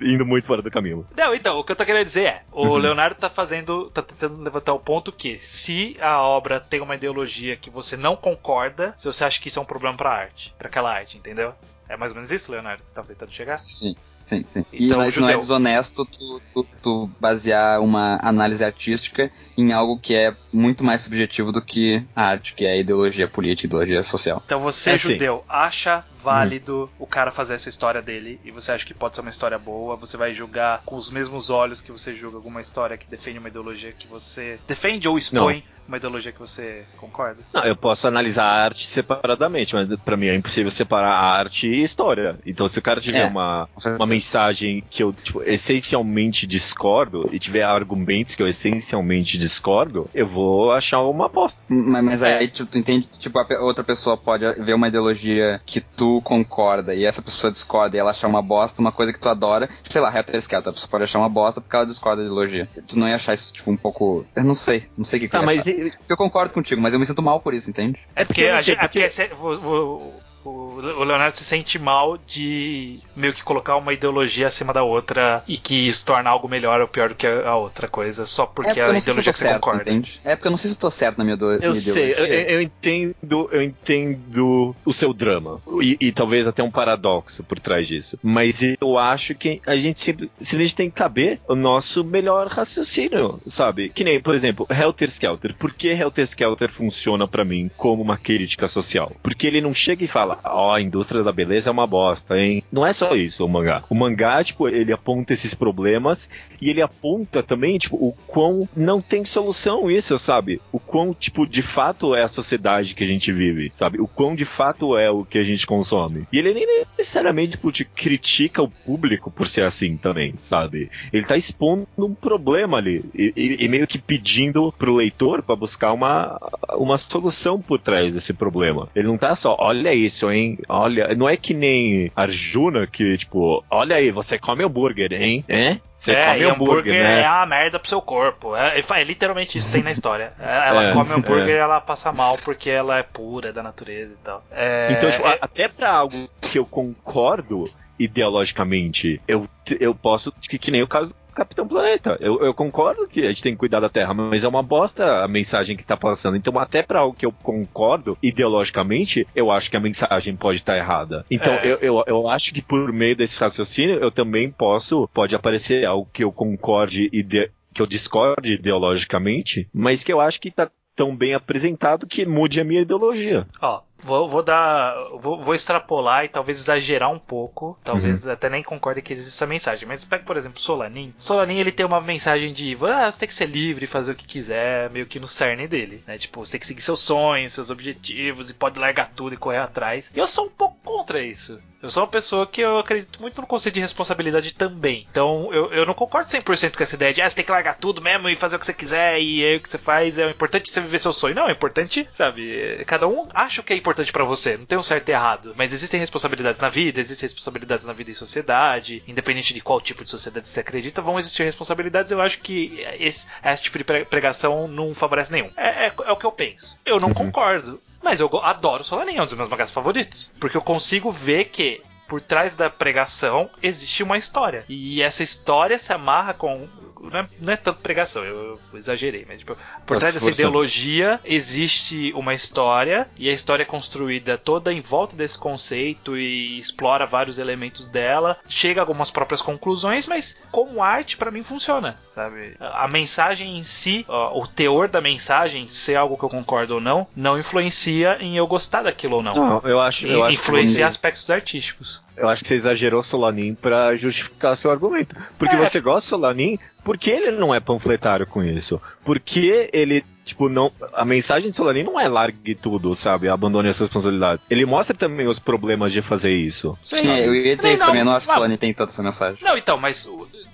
indo 0.00 0.24
muito 0.26 0.46
fora 0.46 0.62
do 0.62 0.70
caminho. 0.70 1.06
Não, 1.16 1.34
então, 1.34 1.58
o 1.58 1.64
que 1.64 1.72
eu 1.72 1.76
tô 1.76 1.84
querendo 1.84 2.04
dizer 2.06 2.24
é, 2.24 2.42
o 2.52 2.66
Uhum. 2.66 2.76
Leonardo 2.76 3.16
tá 3.20 3.28
fazendo, 3.30 3.90
tá 3.90 4.02
tentando 4.02 4.40
levantar 4.42 4.72
o 4.72 4.78
ponto 4.80 5.10
que 5.12 5.36
se 5.38 5.96
a 6.00 6.20
obra 6.20 6.60
tem 6.60 6.80
uma 6.80 6.94
ideologia 6.94 7.56
que 7.56 7.70
você 7.70 7.96
não 7.96 8.16
concorda, 8.16 8.94
se 8.98 9.04
você 9.06 9.24
acha 9.24 9.40
que 9.40 9.48
isso 9.48 9.58
é 9.58 9.62
um 9.62 9.66
problema 9.66 9.96
pra 9.96 10.10
arte, 10.10 10.54
pra 10.58 10.68
aquela 10.68 10.92
arte, 10.92 11.16
entendeu? 11.18 11.54
É 11.88 11.96
mais 11.96 12.12
ou 12.12 12.16
menos 12.16 12.30
isso, 12.32 12.50
Leonardo, 12.52 12.82
que 12.82 12.88
você 12.88 12.94
tava 12.94 13.08
tentando 13.08 13.32
chegar? 13.32 13.58
Sim, 13.58 13.94
sim, 14.24 14.44
sim. 14.50 14.64
E 14.72 14.86
Então, 14.86 14.98
mas 14.98 15.16
não 15.18 15.28
é 15.28 15.36
desonesto 15.36 16.06
tu, 16.06 16.40
tu, 16.54 16.66
tu 16.82 17.10
basear 17.20 17.80
uma 17.82 18.18
análise 18.22 18.64
artística 18.64 19.30
em 19.58 19.72
algo 19.72 19.98
que 20.00 20.14
é 20.14 20.34
muito 20.52 20.82
mais 20.82 21.02
subjetivo 21.02 21.52
do 21.52 21.60
que 21.60 22.02
a 22.16 22.24
arte, 22.28 22.54
que 22.54 22.64
é 22.64 22.72
a 22.72 22.76
ideologia 22.76 23.28
política, 23.28 23.66
ideologia 23.66 24.02
social. 24.02 24.42
Então 24.46 24.60
você, 24.60 24.90
É, 24.92 24.96
sim. 24.96 25.10
judeu, 25.12 25.44
acha 25.48 26.02
válido 26.22 26.88
o 26.98 27.06
cara 27.06 27.30
fazer 27.30 27.54
essa 27.54 27.68
história 27.68 28.00
dele 28.02 28.40
e 28.44 28.50
você 28.50 28.72
acha 28.72 28.86
que 28.86 28.94
pode 28.94 29.14
ser 29.14 29.20
uma 29.22 29.30
história 29.30 29.58
boa, 29.58 29.96
você 29.96 30.16
vai 30.16 30.32
julgar 30.32 30.82
com 30.84 30.96
os 30.96 31.10
mesmos 31.10 31.50
olhos 31.50 31.80
que 31.80 31.92
você 31.92 32.14
julga 32.14 32.36
alguma 32.36 32.60
história 32.60 32.96
que 32.96 33.10
defende 33.10 33.38
uma 33.38 33.48
ideologia 33.48 33.92
que 33.92 34.06
você 34.08 34.58
defende 34.66 35.08
ou 35.08 35.18
expõe 35.18 35.64
uma 35.86 35.96
ideologia 35.96 36.30
que 36.32 36.38
você 36.38 36.84
concorda? 36.96 37.42
Não, 37.52 37.64
eu 37.64 37.74
posso 37.76 38.06
analisar 38.06 38.44
a 38.44 38.64
arte 38.64 38.86
separadamente, 38.86 39.74
mas 39.74 39.88
pra 40.04 40.16
mim 40.16 40.26
é 40.28 40.34
impossível 40.34 40.70
separar 40.70 41.10
a 41.10 41.38
arte 41.38 41.66
e 41.66 41.82
história. 41.82 42.38
Então, 42.46 42.68
se 42.68 42.78
o 42.78 42.82
cara 42.82 43.00
tiver 43.00 43.22
É. 43.22 43.26
uma, 43.26 43.68
uma 43.96 44.06
mensagem 44.06 44.82
que 44.88 45.02
eu 45.02 45.12
tipo, 45.12 45.42
essencialmente 45.42 46.46
discordo 46.46 47.28
e 47.32 47.38
tiver 47.38 47.62
argumentos 47.62 48.34
que 48.34 48.42
eu 48.42 48.48
essencialmente 48.48 49.36
discordo, 49.38 50.08
eu 50.14 50.26
vou 50.26 50.70
achar 50.72 51.00
uma 51.02 51.26
aposta. 51.26 51.60
Mas, 51.68 52.04
mas 52.04 52.22
É. 52.22 52.38
aí 52.38 52.48
tu, 52.48 52.64
tu 52.66 52.78
entende, 52.78 53.08
tipo, 53.18 53.38
a 53.38 53.44
pe- 53.44 53.56
outra 53.56 53.82
pessoa 53.84 54.16
pode 54.16 54.44
ver 54.62 54.74
uma 54.74 54.88
ideologia 54.88 55.60
que 55.66 55.80
tu 55.80 56.11
concorda 56.20 56.94
e 56.94 57.04
essa 57.04 57.22
pessoa 57.22 57.50
discorda 57.50 57.96
e 57.96 58.00
ela 58.00 58.10
achar 58.10 58.26
uma 58.28 58.42
bosta, 58.42 58.80
uma 58.82 58.92
coisa 58.92 59.12
que 59.12 59.18
tu 59.20 59.28
adora, 59.28 59.68
sei 59.88 60.00
lá, 60.00 60.14
Helter 60.14 60.36
Skelter, 60.40 60.70
a 60.70 60.74
pessoa 60.74 60.90
pode 60.90 61.04
achar 61.04 61.18
uma 61.20 61.28
bosta 61.28 61.60
porque 61.60 61.76
ela 61.76 61.86
discorda 61.86 62.22
da 62.22 62.26
ideologia. 62.28 62.68
Tu 62.86 62.98
não 62.98 63.08
ia 63.08 63.14
achar 63.14 63.34
isso, 63.34 63.52
tipo, 63.52 63.70
um 63.70 63.76
pouco... 63.76 64.26
Eu 64.36 64.44
não 64.44 64.54
sei, 64.54 64.84
não 64.98 65.04
sei 65.04 65.18
o 65.18 65.20
que, 65.22 65.28
que 65.28 65.32
Tá, 65.32 65.38
eu 65.38 65.42
ia 65.42 65.46
mas 65.46 65.60
achar. 65.66 65.70
e- 65.70 65.92
Eu 66.08 66.16
concordo 66.16 66.52
contigo, 66.52 66.80
mas 66.82 66.92
eu 66.92 67.00
me 67.00 67.06
sinto 67.06 67.22
mal 67.22 67.40
por 67.40 67.54
isso, 67.54 67.70
entende? 67.70 67.98
é 68.14 68.24
Porque, 68.24 68.48
não 68.48 68.56
a 68.58 68.62
gente, 68.62 68.78
porque 68.80 68.98
esse- 68.98 69.30
o, 69.32 70.12
o- 70.44 70.80
Leonardo 70.80 71.36
se 71.36 71.44
sente 71.44 71.78
mal 71.78 72.18
de 72.26 72.98
meio 73.14 73.32
que 73.32 73.42
colocar 73.42 73.76
uma 73.76 73.92
ideologia 73.92 74.46
acima 74.48 74.72
da 74.72 74.82
outra 74.82 75.42
e 75.46 75.56
que 75.56 75.88
isso 75.88 76.04
torna 76.04 76.30
algo 76.30 76.48
melhor 76.48 76.80
ou 76.80 76.88
pior 76.88 77.10
do 77.10 77.14
que 77.14 77.26
a 77.26 77.54
outra 77.56 77.88
coisa, 77.88 78.26
só 78.26 78.46
porque 78.46 78.80
é 78.80 78.84
a 78.84 78.90
sei 78.92 79.00
se 79.00 79.08
ideologia 79.10 79.32
que 79.32 79.38
você 79.38 79.44
certo, 79.44 79.60
concorda. 79.60 79.82
entende? 79.90 80.20
É 80.24 80.34
porque 80.36 80.48
eu 80.48 80.50
não 80.50 80.58
sei 80.58 80.70
se 80.70 80.76
eu 80.76 80.80
tô 80.80 80.90
certo 80.90 81.18
na 81.18 81.24
minha, 81.24 81.36
do, 81.36 81.52
Eu 81.52 81.58
minha 81.70 81.74
sei, 81.74 82.04
eu, 82.04 82.08
ideologia. 82.24 82.50
eu 82.52 82.62
entendo, 82.62 83.48
eu 83.52 83.62
entendo 83.62 84.76
o 84.84 84.92
seu 84.92 85.12
drama. 85.12 85.60
E, 85.80 85.96
e 86.00 86.12
talvez 86.12 86.46
até 86.46 86.62
um 86.62 86.70
paradoxo 86.70 87.42
por 87.44 87.58
trás 87.60 87.86
disso. 87.86 88.18
Mas 88.22 88.60
eu 88.80 88.98
acho 88.98 89.34
que 89.34 89.60
a 89.66 89.76
gente 89.76 90.00
sempre, 90.00 90.30
simplesmente 90.40 90.76
tem 90.76 90.90
que 90.90 90.96
caber 90.96 91.40
o 91.48 91.54
nosso 91.54 92.04
melhor 92.04 92.46
raciocínio, 92.48 93.38
sabe? 93.46 93.88
Que 93.88 94.04
nem, 94.04 94.20
por 94.20 94.34
exemplo, 94.34 94.66
Helter 94.70 95.08
Skelter. 95.08 95.54
Por 95.56 95.72
que 95.72 95.88
Helter 95.88 96.24
Skelter 96.26 96.70
funciona 96.72 97.26
pra 97.28 97.44
mim 97.44 97.70
como 97.76 98.02
uma 98.02 98.16
crítica 98.16 98.68
social? 98.68 99.12
Porque 99.22 99.46
ele 99.46 99.60
não 99.60 99.74
chega 99.74 100.04
e 100.04 100.08
fala, 100.08 100.31
fala, 100.36 100.54
ó, 100.54 100.68
oh, 100.68 100.72
a 100.72 100.80
indústria 100.80 101.22
da 101.22 101.32
beleza 101.32 101.70
é 101.70 101.72
uma 101.72 101.86
bosta, 101.86 102.38
hein? 102.38 102.62
Não 102.70 102.86
é 102.86 102.92
só 102.92 103.14
isso 103.14 103.44
o 103.44 103.48
mangá. 103.48 103.82
O 103.88 103.94
mangá, 103.94 104.42
tipo, 104.42 104.68
ele 104.68 104.92
aponta 104.92 105.32
esses 105.32 105.54
problemas 105.54 106.28
e 106.60 106.70
ele 106.70 106.82
aponta 106.82 107.42
também, 107.42 107.78
tipo, 107.78 107.96
o 107.96 108.12
quão 108.26 108.68
não 108.76 109.00
tem 109.00 109.24
solução 109.24 109.90
isso, 109.90 110.18
sabe? 110.18 110.60
O 110.70 110.78
quão, 110.78 111.14
tipo, 111.14 111.46
de 111.46 111.62
fato 111.62 112.14
é 112.14 112.22
a 112.22 112.28
sociedade 112.28 112.94
que 112.94 113.04
a 113.04 113.06
gente 113.06 113.32
vive, 113.32 113.70
sabe? 113.74 114.00
O 114.00 114.06
quão 114.06 114.34
de 114.34 114.44
fato 114.44 114.96
é 114.96 115.10
o 115.10 115.24
que 115.24 115.38
a 115.38 115.44
gente 115.44 115.66
consome. 115.66 116.26
E 116.32 116.38
ele 116.38 116.54
nem 116.54 116.84
necessariamente, 116.96 117.52
tipo, 117.52 117.70
te 117.72 117.84
critica 117.84 118.62
o 118.62 118.68
público 118.68 119.30
por 119.30 119.46
ser 119.46 119.64
assim 119.64 119.96
também, 119.96 120.34
sabe? 120.40 120.90
Ele 121.12 121.24
tá 121.24 121.36
expondo 121.36 121.86
um 121.98 122.14
problema 122.14 122.78
ali 122.78 123.04
e, 123.14 123.32
e, 123.36 123.64
e 123.64 123.68
meio 123.68 123.86
que 123.86 123.98
pedindo 123.98 124.72
pro 124.72 124.96
leitor 124.96 125.42
para 125.42 125.56
buscar 125.56 125.92
uma, 125.92 126.38
uma 126.74 126.98
solução 126.98 127.60
por 127.60 127.78
trás 127.78 128.14
desse 128.14 128.32
problema. 128.32 128.88
Ele 128.94 129.08
não 129.08 129.18
tá 129.18 129.34
só, 129.34 129.56
olha 129.58 129.94
isso, 129.94 130.21
hein? 130.30 130.58
Olha, 130.68 131.14
não 131.14 131.28
é 131.28 131.36
que 131.36 131.54
nem 131.54 132.12
Arjuna 132.14 132.86
que, 132.86 133.16
tipo, 133.16 133.64
olha 133.70 133.96
aí, 133.96 134.10
você 134.10 134.38
come 134.38 134.62
hambúrguer, 134.62 135.12
hein? 135.12 135.44
É? 135.48 135.78
Você 135.96 136.12
é, 136.12 136.26
come 136.26 136.44
hambúrguer, 136.44 136.52
hambúrguer 136.54 137.02
né? 137.02 137.20
é 137.20 137.26
a 137.26 137.46
merda 137.46 137.78
pro 137.78 137.88
seu 137.88 138.02
corpo. 138.02 138.56
É, 138.56 138.78
é 138.78 139.04
literalmente 139.04 139.56
isso 139.56 139.72
tem 139.72 139.82
na 139.82 139.92
história. 139.92 140.32
É, 140.38 140.68
ela 140.68 140.84
é, 140.90 140.92
come 140.92 141.10
hambúrguer 141.14 141.54
é. 141.54 141.58
e 141.58 141.60
ela 141.60 141.80
passa 141.80 142.12
mal 142.12 142.36
porque 142.44 142.68
ela 142.68 142.98
é 142.98 143.02
pura, 143.02 143.48
é 143.48 143.52
da 143.52 143.62
natureza 143.62 144.12
e 144.12 144.24
tal. 144.24 144.44
É, 144.50 144.88
então, 144.90 145.10
tipo, 145.10 145.26
até 145.40 145.68
pra 145.68 145.92
algo 145.92 146.28
que 146.40 146.58
eu 146.58 146.66
concordo 146.66 147.70
ideologicamente, 147.98 149.20
eu, 149.28 149.48
eu 149.78 149.94
posso, 149.94 150.32
que, 150.32 150.58
que 150.58 150.70
nem 150.70 150.82
o 150.82 150.88
caso 150.88 151.14
Capitão 151.34 151.66
Planeta. 151.66 152.16
Eu, 152.20 152.40
eu, 152.42 152.54
concordo 152.54 153.08
que 153.08 153.20
a 153.20 153.28
gente 153.28 153.42
tem 153.42 153.52
que 153.52 153.58
cuidar 153.58 153.80
da 153.80 153.88
Terra, 153.88 154.14
mas 154.14 154.44
é 154.44 154.48
uma 154.48 154.62
bosta 154.62 155.24
a 155.24 155.28
mensagem 155.28 155.76
que 155.76 155.84
tá 155.84 155.96
passando. 155.96 156.36
Então, 156.36 156.58
até 156.58 156.82
para 156.82 157.00
algo 157.00 157.16
que 157.16 157.26
eu 157.26 157.32
concordo 157.32 158.16
ideologicamente, 158.22 159.26
eu 159.34 159.50
acho 159.50 159.70
que 159.70 159.76
a 159.76 159.80
mensagem 159.80 160.36
pode 160.36 160.58
estar 160.58 160.74
tá 160.74 160.78
errada. 160.78 161.24
Então, 161.30 161.54
é. 161.54 161.66
eu, 161.66 161.78
eu, 161.80 162.04
eu, 162.06 162.28
acho 162.28 162.52
que 162.52 162.62
por 162.62 162.92
meio 162.92 163.16
desse 163.16 163.40
raciocínio, 163.40 163.96
eu 163.96 164.10
também 164.10 164.50
posso, 164.50 165.08
pode 165.12 165.34
aparecer 165.34 165.84
algo 165.84 166.08
que 166.12 166.24
eu 166.24 166.32
concorde 166.32 167.08
ide 167.12 167.50
que 167.74 167.80
eu 167.80 167.86
discorde 167.86 168.54
ideologicamente, 168.54 169.66
mas 169.72 170.04
que 170.04 170.12
eu 170.12 170.20
acho 170.20 170.38
que 170.38 170.50
tá 170.50 170.70
tão 170.94 171.16
bem 171.16 171.34
apresentado 171.34 172.06
que 172.06 172.26
mude 172.26 172.60
a 172.60 172.64
minha 172.64 172.82
ideologia. 172.82 173.46
Ó, 173.60 173.80
Vou, 174.02 174.28
vou 174.28 174.42
dar. 174.42 174.94
Vou, 175.20 175.42
vou, 175.42 175.54
extrapolar 175.54 176.24
e 176.24 176.28
talvez 176.28 176.58
exagerar 176.58 177.10
um 177.10 177.18
pouco. 177.18 177.78
Talvez 177.84 178.26
uhum. 178.26 178.32
até 178.32 178.48
nem 178.48 178.62
concorde 178.62 179.00
que 179.00 179.12
existe 179.12 179.34
essa 179.34 179.46
mensagem. 179.46 179.86
Mas 179.86 180.04
pega, 180.04 180.24
por 180.24 180.36
exemplo, 180.36 180.60
Solanin. 180.60 181.14
Solanin 181.16 181.58
ele 181.58 181.72
tem 181.72 181.86
uma 181.86 182.00
mensagem 182.00 182.52
de 182.52 182.76
ah, 182.82 183.10
você 183.10 183.20
tem 183.20 183.28
que 183.28 183.34
ser 183.34 183.46
livre, 183.46 183.86
fazer 183.86 184.12
o 184.12 184.16
que 184.16 184.26
quiser, 184.26 184.90
meio 184.90 185.06
que 185.06 185.20
no 185.20 185.26
cerne 185.26 185.68
dele. 185.68 186.02
Né? 186.06 186.18
Tipo, 186.18 186.44
você 186.44 186.52
tem 186.52 186.60
que 186.60 186.66
seguir 186.66 186.82
seus 186.82 187.00
sonhos, 187.00 187.52
seus 187.52 187.70
objetivos 187.70 188.50
e 188.50 188.54
pode 188.54 188.78
largar 188.78 189.10
tudo 189.14 189.34
e 189.34 189.38
correr 189.38 189.58
atrás. 189.58 190.10
E 190.14 190.18
eu 190.18 190.26
sou 190.26 190.46
um 190.46 190.50
pouco 190.50 190.76
contra 190.82 191.22
isso. 191.22 191.60
Eu 191.82 191.90
sou 191.90 192.04
uma 192.04 192.08
pessoa 192.08 192.46
que 192.46 192.60
eu 192.60 192.78
acredito 192.78 193.20
muito 193.20 193.40
no 193.40 193.46
conceito 193.46 193.74
de 193.74 193.80
responsabilidade 193.80 194.54
também. 194.54 195.04
Então 195.10 195.52
eu, 195.52 195.72
eu 195.72 195.84
não 195.84 195.94
concordo 195.94 196.30
100% 196.30 196.76
com 196.76 196.82
essa 196.82 196.94
ideia 196.94 197.12
de 197.12 197.20
ah, 197.20 197.28
você 197.28 197.34
tem 197.34 197.44
que 197.44 197.50
largar 197.50 197.76
tudo 197.76 198.00
mesmo 198.00 198.28
e 198.28 198.36
fazer 198.36 198.54
o 198.54 198.58
que 198.60 198.66
você 198.66 198.72
quiser 198.72 199.20
e 199.20 199.44
aí 199.44 199.56
o 199.56 199.60
que 199.60 199.68
você 199.68 199.78
faz. 199.78 200.16
É 200.16 200.30
importante 200.30 200.70
você 200.70 200.80
viver 200.80 201.00
seu 201.00 201.12
sonho. 201.12 201.34
Não, 201.34 201.48
é 201.48 201.52
importante, 201.52 202.08
sabe? 202.14 202.84
Cada 202.86 203.08
um 203.08 203.28
acha 203.34 203.60
o 203.60 203.64
que 203.64 203.72
é 203.72 203.76
importante 203.76 204.12
para 204.12 204.22
você. 204.22 204.56
Não 204.56 204.64
tem 204.64 204.78
um 204.78 204.82
certo 204.82 205.08
e 205.08 205.12
errado. 205.12 205.54
Mas 205.56 205.72
existem 205.72 205.98
responsabilidades 205.98 206.60
na 206.60 206.68
vida, 206.68 207.00
existem 207.00 207.28
responsabilidades 207.28 207.84
na 207.84 207.92
vida 207.92 208.12
e 208.12 208.14
sociedade. 208.14 209.02
Independente 209.08 209.52
de 209.52 209.60
qual 209.60 209.80
tipo 209.80 210.04
de 210.04 210.10
sociedade 210.10 210.46
você 210.46 210.60
acredita, 210.60 211.02
vão 211.02 211.18
existir 211.18 211.42
responsabilidades. 211.42 212.12
Eu 212.12 212.20
acho 212.20 212.38
que 212.40 212.86
esse, 213.00 213.26
esse 213.44 213.62
tipo 213.64 213.78
de 213.78 213.84
pregação 214.04 214.68
não 214.68 214.94
favorece 214.94 215.32
nenhum. 215.32 215.50
É, 215.56 215.86
é, 215.86 215.92
é 216.04 216.12
o 216.12 216.16
que 216.16 216.26
eu 216.26 216.32
penso. 216.32 216.78
Eu 216.86 217.00
não 217.00 217.08
uhum. 217.08 217.14
concordo. 217.14 217.80
Mas 218.02 218.20
eu 218.20 218.28
adoro 218.42 218.82
Solanin, 218.82 219.16
é 219.16 219.22
um 219.22 219.26
dos 219.26 219.34
meus 219.34 219.48
mangás 219.48 219.70
favoritos. 219.70 220.34
Porque 220.40 220.56
eu 220.56 220.62
consigo 220.62 221.10
ver 221.10 221.46
que 221.46 221.82
por 222.12 222.20
trás 222.20 222.54
da 222.54 222.68
pregação 222.68 223.48
existe 223.62 224.02
uma 224.02 224.18
história. 224.18 224.66
E 224.68 225.00
essa 225.00 225.22
história 225.22 225.78
se 225.78 225.94
amarra 225.94 226.34
com 226.34 226.68
não 227.10 227.20
é, 227.20 227.26
não 227.40 227.52
é 227.52 227.56
tanto 227.56 227.80
pregação, 227.80 228.22
eu, 228.22 228.60
eu 228.72 228.78
exagerei, 228.78 229.24
mas 229.26 229.40
tipo, 229.40 229.56
por 229.86 229.98
trás 229.98 230.14
dessa 230.14 230.30
ideologia 230.30 231.18
existe 231.24 232.12
uma 232.14 232.34
história 232.34 233.08
e 233.16 233.28
a 233.28 233.32
história 233.32 233.62
é 233.62 233.66
construída 233.66 234.38
toda 234.38 234.72
em 234.72 234.80
volta 234.80 235.16
desse 235.16 235.38
conceito 235.38 236.16
e 236.16 236.58
explora 236.58 237.06
vários 237.06 237.38
elementos 237.38 237.88
dela, 237.88 238.36
chega 238.46 238.80
a 238.80 238.82
algumas 238.82 239.10
próprias 239.10 239.42
conclusões, 239.42 240.06
mas 240.06 240.40
como 240.50 240.82
arte 240.82 241.16
para 241.16 241.30
mim 241.30 241.42
funciona, 241.42 241.98
sabe? 242.14 242.56
A 242.60 242.86
mensagem 242.86 243.58
em 243.58 243.64
si, 243.64 244.04
ó, 244.08 244.38
o 244.38 244.46
teor 244.46 244.88
da 244.88 245.00
mensagem, 245.00 245.66
se 245.68 245.94
é 245.94 245.96
algo 245.96 246.16
que 246.16 246.24
eu 246.24 246.28
concordo 246.28 246.74
ou 246.74 246.80
não, 246.80 247.06
não 247.16 247.38
influencia 247.38 248.18
em 248.20 248.36
eu 248.36 248.46
gostar 248.46 248.82
daquilo 248.82 249.16
ou 249.16 249.22
não. 249.22 249.34
Não, 249.34 249.60
eu 249.64 249.80
acho, 249.80 250.06
eu 250.06 250.28
influencia 250.30 250.86
acho 250.86 250.98
que... 250.98 251.06
aspectos 251.06 251.30
artísticos. 251.30 252.01
Eu 252.16 252.28
acho 252.28 252.42
que 252.42 252.48
você 252.48 252.54
exagerou 252.54 253.02
Solanin 253.02 253.54
para 253.54 253.96
justificar 253.96 254.56
seu 254.56 254.70
argumento. 254.70 255.16
Porque 255.38 255.56
é. 255.56 255.58
você 255.58 255.80
gosta 255.80 256.02
de 256.02 256.10
Solanin 256.10 256.58
porque 256.84 257.10
ele 257.10 257.32
não 257.32 257.54
é 257.54 257.60
panfletário 257.60 258.26
com 258.26 258.44
isso. 258.44 258.80
Porque 259.04 259.70
ele 259.72 260.04
Tipo, 260.24 260.48
não, 260.48 260.70
a 260.92 261.04
mensagem 261.04 261.50
de 261.50 261.56
Solanin 261.56 261.82
não 261.82 261.98
é 261.98 262.06
largue 262.06 262.54
tudo, 262.54 262.94
sabe? 262.94 263.28
Abandone 263.28 263.68
as 263.68 263.78
responsabilidades. 263.80 264.46
Ele 264.48 264.64
mostra 264.64 264.96
também 264.96 265.26
os 265.26 265.40
problemas 265.40 265.90
de 265.90 266.00
fazer 266.00 266.32
isso. 266.32 266.78
Sim, 266.82 267.08
eu 267.08 267.34
ia 267.34 267.56
dizer 267.56 267.72
isso 267.72 267.80
não, 267.80 267.86
também, 267.88 268.00
eu 268.02 268.04
não 268.04 268.12
acho 268.12 268.26
que 268.28 268.32
Solanin 268.32 268.56
tem 268.56 268.72
tanta 268.72 268.92
essa 268.92 269.02
mensagem. 269.02 269.38
Não, 269.42 269.56
então, 269.58 269.76
mas 269.76 270.08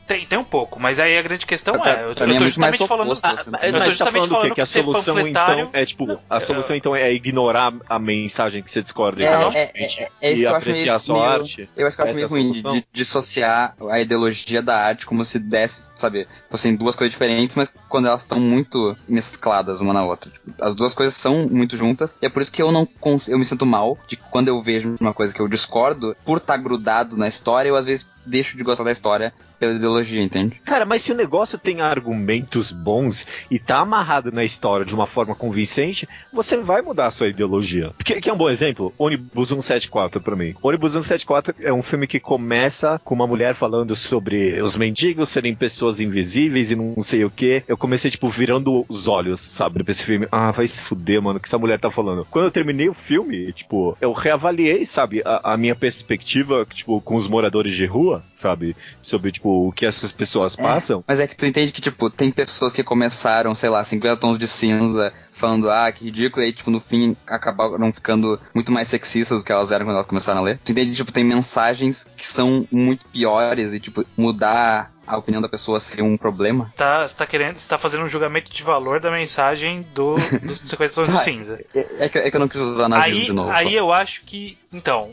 tem, 0.08 0.26
tem 0.26 0.38
um 0.38 0.44
pouco, 0.44 0.80
mas 0.80 0.98
aí 0.98 1.18
a 1.18 1.22
grande 1.22 1.44
questão 1.44 1.78
pra, 1.78 1.90
é. 1.90 2.04
Eu, 2.10 2.14
pra 2.14 2.26
eu, 2.26 2.32
eu 2.32 2.38
tô 2.38 2.44
justamente 2.46 2.86
falando. 2.86 3.08
Oposto, 3.08 3.26
assim. 3.26 3.50
ah, 3.52 3.58
mas 3.72 3.92
você 3.92 4.04
tá 4.04 4.10
falando 4.10 4.32
o 4.32 4.40
quê? 4.40 4.50
Que 4.52 4.60
a 4.62 4.66
solução 4.66 5.20
então 5.20 5.70
é 5.70 5.84
tipo. 5.84 6.06
Não, 6.06 6.18
a 6.30 6.40
solução 6.40 6.74
então 6.74 6.96
é 6.96 7.12
ignorar 7.12 7.74
a 7.86 7.98
mensagem 7.98 8.62
que 8.62 8.70
você 8.70 8.80
discorda 8.80 9.22
é, 9.22 9.26
é, 9.26 9.72
é, 9.74 10.10
é 10.22 10.34
e 10.34 10.46
apreciar 10.46 10.94
a 10.94 10.98
sua 10.98 11.14
meio, 11.14 11.40
arte. 11.40 11.70
Eu 11.76 11.86
acho 11.86 11.96
que 11.96 12.02
eu 12.02 12.06
acho 12.06 12.14
meio 12.14 12.28
ruim 12.28 12.50
de, 12.50 12.62
de, 12.62 12.86
dissociar 12.90 13.76
a 13.90 14.00
ideologia 14.00 14.62
da 14.62 14.76
arte 14.76 15.04
como 15.04 15.22
se 15.24 15.38
desse, 15.38 15.90
sabe, 15.94 16.26
fossem 16.48 16.74
duas 16.74 16.96
coisas 16.96 17.12
diferentes, 17.12 17.54
mas 17.54 17.70
quando 17.88 18.08
elas 18.08 18.22
estão 18.22 18.40
muito 18.40 18.96
mescladas 19.06 19.82
uma 19.82 19.92
na 19.92 20.04
outra. 20.04 20.30
Tipo, 20.30 20.54
as 20.60 20.74
duas 20.74 20.94
coisas 20.94 21.14
são 21.14 21.46
muito 21.46 21.76
juntas, 21.76 22.16
e 22.22 22.26
é 22.26 22.28
por 22.30 22.40
isso 22.40 22.50
que 22.50 22.62
eu 22.62 22.72
não 22.72 22.88
eu 23.28 23.38
me 23.38 23.44
sinto 23.44 23.66
mal 23.66 23.98
de 24.06 24.16
quando 24.16 24.48
eu 24.48 24.62
vejo 24.62 24.96
uma 24.98 25.12
coisa 25.12 25.34
que 25.34 25.40
eu 25.40 25.48
discordo, 25.48 26.16
por 26.24 26.38
estar 26.38 26.54
tá 26.54 26.62
grudado 26.62 27.16
na 27.16 27.28
história, 27.28 27.68
eu 27.68 27.76
às 27.76 27.84
vezes 27.84 28.08
deixo 28.24 28.56
de 28.56 28.64
gostar 28.64 28.84
da 28.84 28.92
história 28.92 29.32
pela 29.58 29.74
ideologia, 29.74 30.22
entende? 30.22 30.60
Cara, 30.64 30.84
mas 30.84 31.02
se 31.02 31.12
o 31.12 31.16
negócio 31.16 31.58
tem 31.58 31.80
argumentos 31.80 32.70
bons 32.70 33.26
e 33.50 33.58
tá 33.58 33.78
amarrado 33.78 34.30
na 34.30 34.44
história 34.44 34.86
de 34.86 34.94
uma 34.94 35.06
forma 35.06 35.34
convincente, 35.34 36.08
você 36.32 36.56
vai 36.56 36.80
mudar 36.80 37.06
a 37.06 37.10
sua 37.10 37.28
ideologia. 37.28 37.92
Que, 38.04 38.20
que 38.20 38.30
é 38.30 38.32
um 38.32 38.36
bom 38.36 38.48
exemplo? 38.48 38.92
Ônibus 38.96 39.48
174 39.48 40.20
para 40.20 40.36
mim. 40.36 40.54
Ônibus 40.62 40.92
174 40.92 41.54
é 41.60 41.72
um 41.72 41.82
filme 41.82 42.06
que 42.06 42.20
começa 42.20 43.00
com 43.04 43.14
uma 43.14 43.26
mulher 43.26 43.54
falando 43.54 43.94
sobre 43.96 44.60
os 44.62 44.76
mendigos 44.76 45.28
serem 45.28 45.54
pessoas 45.54 46.00
invisíveis 46.00 46.70
e 46.70 46.76
não 46.76 47.00
sei 47.00 47.24
o 47.24 47.30
que. 47.30 47.62
Eu 47.66 47.76
comecei, 47.76 48.10
tipo, 48.10 48.28
virando 48.28 48.84
os 48.88 49.08
olhos, 49.08 49.40
sabe, 49.40 49.82
pra 49.82 49.90
esse 49.90 50.04
filme. 50.04 50.28
Ah, 50.30 50.50
vai 50.52 50.68
se 50.68 50.80
fuder, 50.80 51.20
mano, 51.20 51.38
o 51.38 51.40
que 51.40 51.48
essa 51.48 51.58
mulher 51.58 51.80
tá 51.80 51.90
falando. 51.90 52.26
Quando 52.30 52.46
eu 52.46 52.50
terminei 52.50 52.88
o 52.88 52.94
filme, 52.94 53.52
tipo, 53.52 53.96
eu 54.00 54.12
reavaliei, 54.12 54.86
sabe, 54.86 55.22
a, 55.24 55.54
a 55.54 55.56
minha 55.56 55.74
perspectiva, 55.74 56.66
tipo, 56.72 57.00
com 57.00 57.16
os 57.16 57.28
moradores 57.28 57.74
de 57.74 57.86
rua, 57.86 58.07
sabe, 58.34 58.76
sobre, 59.02 59.32
tipo, 59.32 59.68
o 59.68 59.72
que 59.72 59.86
essas 59.86 60.12
pessoas 60.12 60.58
é, 60.58 60.62
passam. 60.62 61.04
Mas 61.06 61.20
é 61.20 61.26
que 61.26 61.36
tu 61.36 61.46
entende 61.46 61.72
que, 61.72 61.80
tipo, 61.80 62.10
tem 62.10 62.30
pessoas 62.30 62.72
que 62.72 62.82
começaram, 62.82 63.54
sei 63.54 63.68
lá, 63.70 63.82
50 63.84 64.16
tons 64.16 64.38
de 64.38 64.46
cinza, 64.46 65.12
falando, 65.32 65.70
ah, 65.70 65.90
que 65.90 66.04
ridículo, 66.04 66.42
e 66.42 66.46
aí, 66.46 66.52
tipo, 66.52 66.70
no 66.70 66.80
fim 66.80 67.16
acabaram 67.26 67.92
ficando 67.92 68.38
muito 68.54 68.72
mais 68.72 68.88
sexistas 68.88 69.42
do 69.42 69.46
que 69.46 69.52
elas 69.52 69.70
eram 69.70 69.86
quando 69.86 69.96
elas 69.96 70.06
começaram 70.06 70.40
a 70.40 70.44
ler. 70.44 70.58
Tu 70.64 70.72
entende, 70.72 70.94
tipo, 70.94 71.12
tem 71.12 71.24
mensagens 71.24 72.06
que 72.16 72.26
são 72.26 72.66
muito 72.70 73.06
piores 73.08 73.72
e, 73.72 73.80
tipo, 73.80 74.04
mudar 74.16 74.92
a 75.08 75.16
opinião 75.16 75.40
da 75.40 75.48
pessoa 75.48 75.80
seria 75.80 76.04
um 76.04 76.18
problema? 76.18 76.70
Tá, 76.76 77.08
você 77.08 77.16
tá 77.16 77.26
querendo, 77.26 77.56
você 77.56 77.68
tá 77.68 77.78
fazendo 77.78 78.04
um 78.04 78.08
julgamento 78.08 78.50
de 78.52 78.62
valor 78.62 79.00
da 79.00 79.10
mensagem 79.10 79.86
do, 79.94 80.16
dos 80.42 80.58
50 80.58 80.94
tons 80.94 81.08
de 81.08 81.18
cinza. 81.18 81.64
É, 81.74 82.04
é, 82.04 82.08
que, 82.08 82.18
é, 82.18 82.30
que, 82.30 82.36
eu 82.36 82.40
não 82.40 82.48
quis 82.48 82.60
usar 82.60 82.88
nazismo 82.88 83.20
aí, 83.20 83.26
de 83.26 83.32
novo. 83.32 83.50
Aí 83.50 83.64
só. 83.64 83.70
eu 83.70 83.92
acho 83.92 84.22
que, 84.24 84.58
então, 84.70 85.12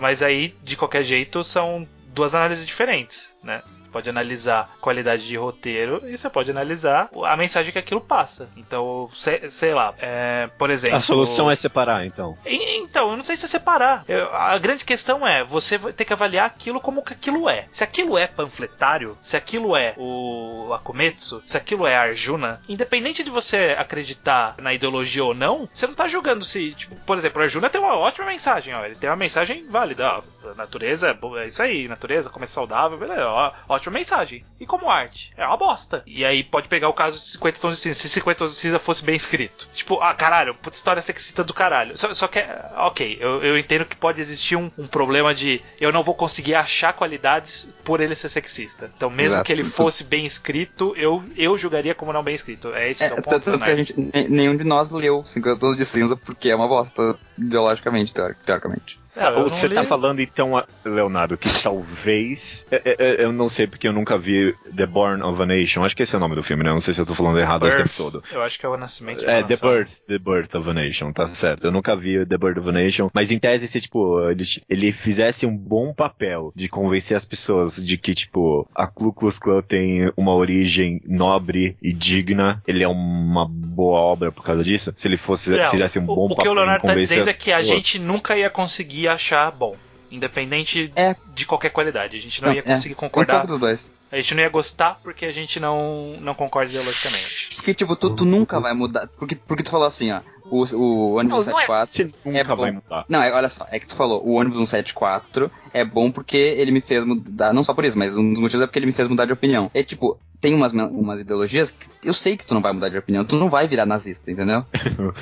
mas 0.00 0.22
aí, 0.22 0.54
de 0.62 0.76
qualquer 0.76 1.02
jeito, 1.02 1.42
são 1.42 1.88
duas 2.12 2.34
análises 2.34 2.66
diferentes, 2.66 3.34
né? 3.42 3.62
Pode 3.92 4.08
analisar 4.08 4.74
qualidade 4.80 5.26
de 5.26 5.36
roteiro 5.36 6.00
e 6.08 6.16
você 6.16 6.30
pode 6.30 6.50
analisar 6.50 7.10
a 7.24 7.36
mensagem 7.36 7.72
que 7.72 7.78
aquilo 7.78 8.00
passa. 8.00 8.48
Então, 8.56 9.10
sei, 9.14 9.50
sei 9.50 9.74
lá, 9.74 9.94
é, 9.98 10.48
por 10.58 10.70
exemplo. 10.70 10.96
A 10.96 11.00
solução 11.00 11.50
é 11.50 11.54
separar, 11.54 12.06
então. 12.06 12.36
Então, 12.44 13.10
eu 13.10 13.16
não 13.16 13.22
sei 13.22 13.36
se 13.36 13.44
é 13.44 13.48
separar. 13.48 14.04
Eu, 14.08 14.34
a 14.34 14.56
grande 14.58 14.84
questão 14.84 15.26
é 15.26 15.44
você 15.44 15.78
ter 15.78 16.04
que 16.04 16.12
avaliar 16.12 16.46
aquilo 16.46 16.80
como 16.80 17.02
que 17.02 17.12
aquilo 17.12 17.48
é. 17.48 17.66
Se 17.70 17.84
aquilo 17.84 18.16
é 18.16 18.26
panfletário, 18.26 19.16
se 19.20 19.36
aquilo 19.36 19.76
é 19.76 19.94
o 19.96 20.72
Akumetsu, 20.72 21.42
se 21.46 21.56
aquilo 21.56 21.86
é 21.86 21.96
Arjuna, 21.96 22.60
independente 22.68 23.22
de 23.22 23.30
você 23.30 23.76
acreditar 23.78 24.54
na 24.58 24.72
ideologia 24.72 25.24
ou 25.24 25.34
não, 25.34 25.68
você 25.72 25.86
não 25.86 25.94
tá 25.94 26.08
julgando 26.08 26.44
se, 26.44 26.74
tipo, 26.74 26.96
por 27.06 27.16
exemplo, 27.16 27.42
Arjuna 27.42 27.70
tem 27.70 27.80
uma 27.80 27.96
ótima 27.96 28.26
mensagem, 28.26 28.74
ó, 28.74 28.84
ele 28.84 28.94
tem 28.94 29.10
uma 29.10 29.16
mensagem 29.16 29.66
válida, 29.68 30.18
ó 30.18 30.22
natureza 30.56 31.10
é, 31.10 31.42
é 31.42 31.46
isso 31.46 31.62
aí, 31.62 31.88
natureza, 31.88 32.28
como 32.28 32.44
é 32.44 32.48
saudável, 32.48 32.98
beleza, 32.98 33.26
ó, 33.26 33.52
ótima 33.82 33.98
mensagem. 33.98 34.44
E 34.60 34.66
como 34.66 34.88
arte? 34.88 35.32
É 35.36 35.44
uma 35.44 35.56
bosta. 35.56 36.02
E 36.06 36.24
aí 36.24 36.44
pode 36.44 36.68
pegar 36.68 36.88
o 36.88 36.94
caso 36.94 37.18
de 37.18 37.24
50 37.24 37.60
tons 37.60 37.76
de 37.76 37.80
cinza. 37.80 37.94
Se 38.00 38.08
50 38.08 38.38
tons 38.38 38.50
de 38.52 38.56
cinza 38.56 38.78
fosse 38.78 39.04
bem 39.04 39.16
escrito. 39.16 39.68
Tipo, 39.74 40.00
ah, 40.00 40.14
caralho, 40.14 40.54
puta 40.54 40.76
história 40.76 41.02
sexista 41.02 41.42
do 41.42 41.52
caralho. 41.52 41.96
Só, 41.98 42.14
só 42.14 42.28
que, 42.28 42.38
ok, 42.76 43.18
eu, 43.20 43.42
eu 43.42 43.58
entendo 43.58 43.84
que 43.84 43.96
pode 43.96 44.20
existir 44.20 44.56
um, 44.56 44.70
um, 44.78 44.86
problema 44.86 45.34
de 45.34 45.60
eu 45.80 45.92
não 45.92 46.02
vou 46.02 46.14
conseguir 46.14 46.54
achar 46.54 46.92
qualidades 46.92 47.70
por 47.84 48.00
ele 48.00 48.14
ser 48.14 48.28
sexista. 48.28 48.90
Então, 48.96 49.10
mesmo 49.10 49.34
Exato. 49.34 49.44
que 49.44 49.52
ele 49.52 49.64
fosse 49.64 50.04
bem 50.04 50.24
escrito, 50.24 50.94
eu, 50.96 51.24
eu 51.36 51.58
julgaria 51.58 51.94
como 51.94 52.12
não 52.12 52.22
bem 52.22 52.34
escrito. 52.34 52.72
É 52.74 52.90
esse 52.90 53.04
é, 53.04 53.12
o 53.12 53.16
ponto. 53.16 53.40
Tanto 53.40 53.64
que 53.64 53.70
a 53.70 53.76
gente, 53.76 53.94
nenhum 54.28 54.56
de 54.56 54.64
nós 54.64 54.90
leu 54.90 55.24
50 55.24 55.58
tons 55.58 55.76
de 55.76 55.84
cinza 55.84 56.16
porque 56.16 56.50
é 56.50 56.54
uma 56.54 56.68
bosta 56.68 57.18
ideologicamente, 57.36 58.14
teoricamente. 58.44 59.01
É, 59.14 59.30
você 59.42 59.68
tá 59.68 59.84
falando 59.84 60.20
então, 60.20 60.62
Leonardo, 60.84 61.36
que 61.36 61.48
talvez. 61.62 62.66
É, 62.70 62.96
é, 62.98 63.24
eu 63.24 63.32
não 63.32 63.48
sei 63.48 63.66
porque 63.66 63.86
eu 63.86 63.92
nunca 63.92 64.18
vi 64.18 64.54
The 64.74 64.86
Born 64.86 65.22
of 65.22 65.40
a 65.40 65.46
Nation. 65.46 65.84
Acho 65.84 65.94
que 65.94 66.02
esse 66.02 66.14
é 66.14 66.18
o 66.18 66.20
nome 66.20 66.34
do 66.34 66.42
filme, 66.42 66.64
né? 66.64 66.70
Não 66.70 66.80
sei 66.80 66.94
se 66.94 67.00
eu 67.00 67.06
tô 67.06 67.14
falando 67.14 67.38
errado 67.38 67.66
esse 67.66 67.76
tempo 67.76 67.90
todo. 67.96 68.22
Eu 68.32 68.42
acho 68.42 68.58
que 68.58 68.64
é 68.64 68.68
o 68.68 68.76
Nascimento 68.76 69.24
É, 69.28 69.42
The 69.42 69.56
Birth, 69.56 70.00
The 70.06 70.18
Birth 70.18 70.54
of 70.54 70.68
a 70.68 70.74
Nation, 70.74 71.12
tá 71.12 71.28
certo. 71.28 71.64
Eu 71.64 71.72
nunca 71.72 71.94
vi 71.94 72.24
The 72.24 72.38
Birth 72.38 72.58
of 72.58 72.68
a 72.68 72.72
Nation. 72.72 73.10
Mas 73.12 73.30
em 73.30 73.38
tese, 73.38 73.68
se, 73.68 73.80
tipo, 73.80 74.20
ele, 74.30 74.44
ele 74.68 74.92
fizesse 74.92 75.44
um 75.44 75.56
bom 75.56 75.92
papel 75.92 76.52
de 76.56 76.68
convencer 76.68 77.16
as 77.16 77.24
pessoas 77.24 77.76
de 77.76 77.98
que, 77.98 78.14
tipo, 78.14 78.68
a 78.74 78.86
Ku 78.86 79.12
Klux 79.12 79.38
Klan 79.38 79.62
tem 79.62 80.10
uma 80.16 80.34
origem 80.34 81.00
nobre 81.06 81.76
e 81.82 81.92
digna, 81.92 82.62
ele 82.66 82.82
é 82.82 82.88
uma 82.88 83.46
boa 83.46 84.00
obra 84.00 84.32
por 84.32 84.42
causa 84.42 84.64
disso. 84.64 84.92
Se 84.96 85.06
ele 85.06 85.16
fosse, 85.16 85.58
é, 85.58 85.68
fizesse 85.68 85.98
um 85.98 86.06
bom 86.06 86.26
o, 86.26 86.28
papel. 86.30 86.36
O 86.36 86.42
que 86.42 86.48
o 86.48 86.54
Leonardo 86.54 86.86
tá 86.86 86.94
dizendo 86.94 87.28
é 87.28 87.32
que 87.32 87.52
a 87.52 87.62
gente 87.62 87.98
nunca 87.98 88.36
ia 88.36 88.48
conseguir 88.48 89.01
achar 89.08 89.50
bom. 89.50 89.76
Independente 90.10 90.92
é. 90.94 91.16
de 91.34 91.46
qualquer 91.46 91.70
qualidade. 91.70 92.16
A 92.16 92.20
gente 92.20 92.42
não, 92.42 92.50
não 92.50 92.56
ia 92.56 92.62
conseguir 92.62 92.92
é. 92.92 92.96
concordar. 92.96 93.44
Um 93.44 93.46
dos 93.46 93.58
dois. 93.58 93.94
A 94.10 94.16
gente 94.16 94.34
não 94.34 94.42
ia 94.42 94.48
gostar 94.50 95.00
porque 95.02 95.24
a 95.24 95.32
gente 95.32 95.58
não, 95.58 96.18
não 96.20 96.34
concorda 96.34 96.70
ideologicamente. 96.70 97.56
Porque, 97.56 97.72
tipo, 97.72 97.96
tu, 97.96 98.14
tu 98.14 98.26
nunca 98.26 98.60
vai 98.60 98.74
mudar. 98.74 99.08
Porque, 99.16 99.36
porque 99.36 99.62
tu 99.62 99.70
falou 99.70 99.86
assim, 99.86 100.12
ó. 100.12 100.20
O, 100.50 100.64
o 100.76 101.14
ônibus 101.14 101.46
não, 101.46 101.54
174 101.54 102.12
não 102.26 102.32
é, 102.36 102.40
é 102.40 102.44
bom. 102.44 102.56
vai 102.56 102.72
mudar. 102.72 103.04
Não, 103.08 103.22
é, 103.22 103.32
olha 103.32 103.48
só, 103.48 103.66
é 103.70 103.78
que 103.78 103.86
tu 103.86 103.94
falou, 103.94 104.22
o 104.22 104.32
ônibus 104.34 104.58
174 104.58 105.50
é 105.72 105.82
bom 105.82 106.10
porque 106.10 106.36
ele 106.36 106.70
me 106.70 106.82
fez 106.82 107.06
mudar, 107.06 107.54
não 107.54 107.64
só 107.64 107.72
por 107.72 107.86
isso, 107.86 107.98
mas 107.98 108.18
um 108.18 108.32
dos 108.34 108.42
motivos 108.42 108.62
é 108.62 108.66
porque 108.66 108.78
ele 108.78 108.84
me 108.84 108.92
fez 108.92 109.08
mudar 109.08 109.24
de 109.24 109.32
opinião. 109.32 109.70
É 109.72 109.82
tipo, 109.82 110.18
tem 110.42 110.54
umas, 110.54 110.72
umas 110.72 111.20
ideologias 111.20 111.70
que 111.70 111.88
eu 112.02 112.12
sei 112.12 112.36
que 112.36 112.44
tu 112.44 112.52
não 112.52 112.60
vai 112.60 112.72
mudar 112.72 112.88
de 112.88 112.98
opinião, 112.98 113.24
tu 113.24 113.36
não 113.36 113.48
vai 113.48 113.68
virar 113.68 113.86
nazista, 113.86 114.28
entendeu? 114.28 114.66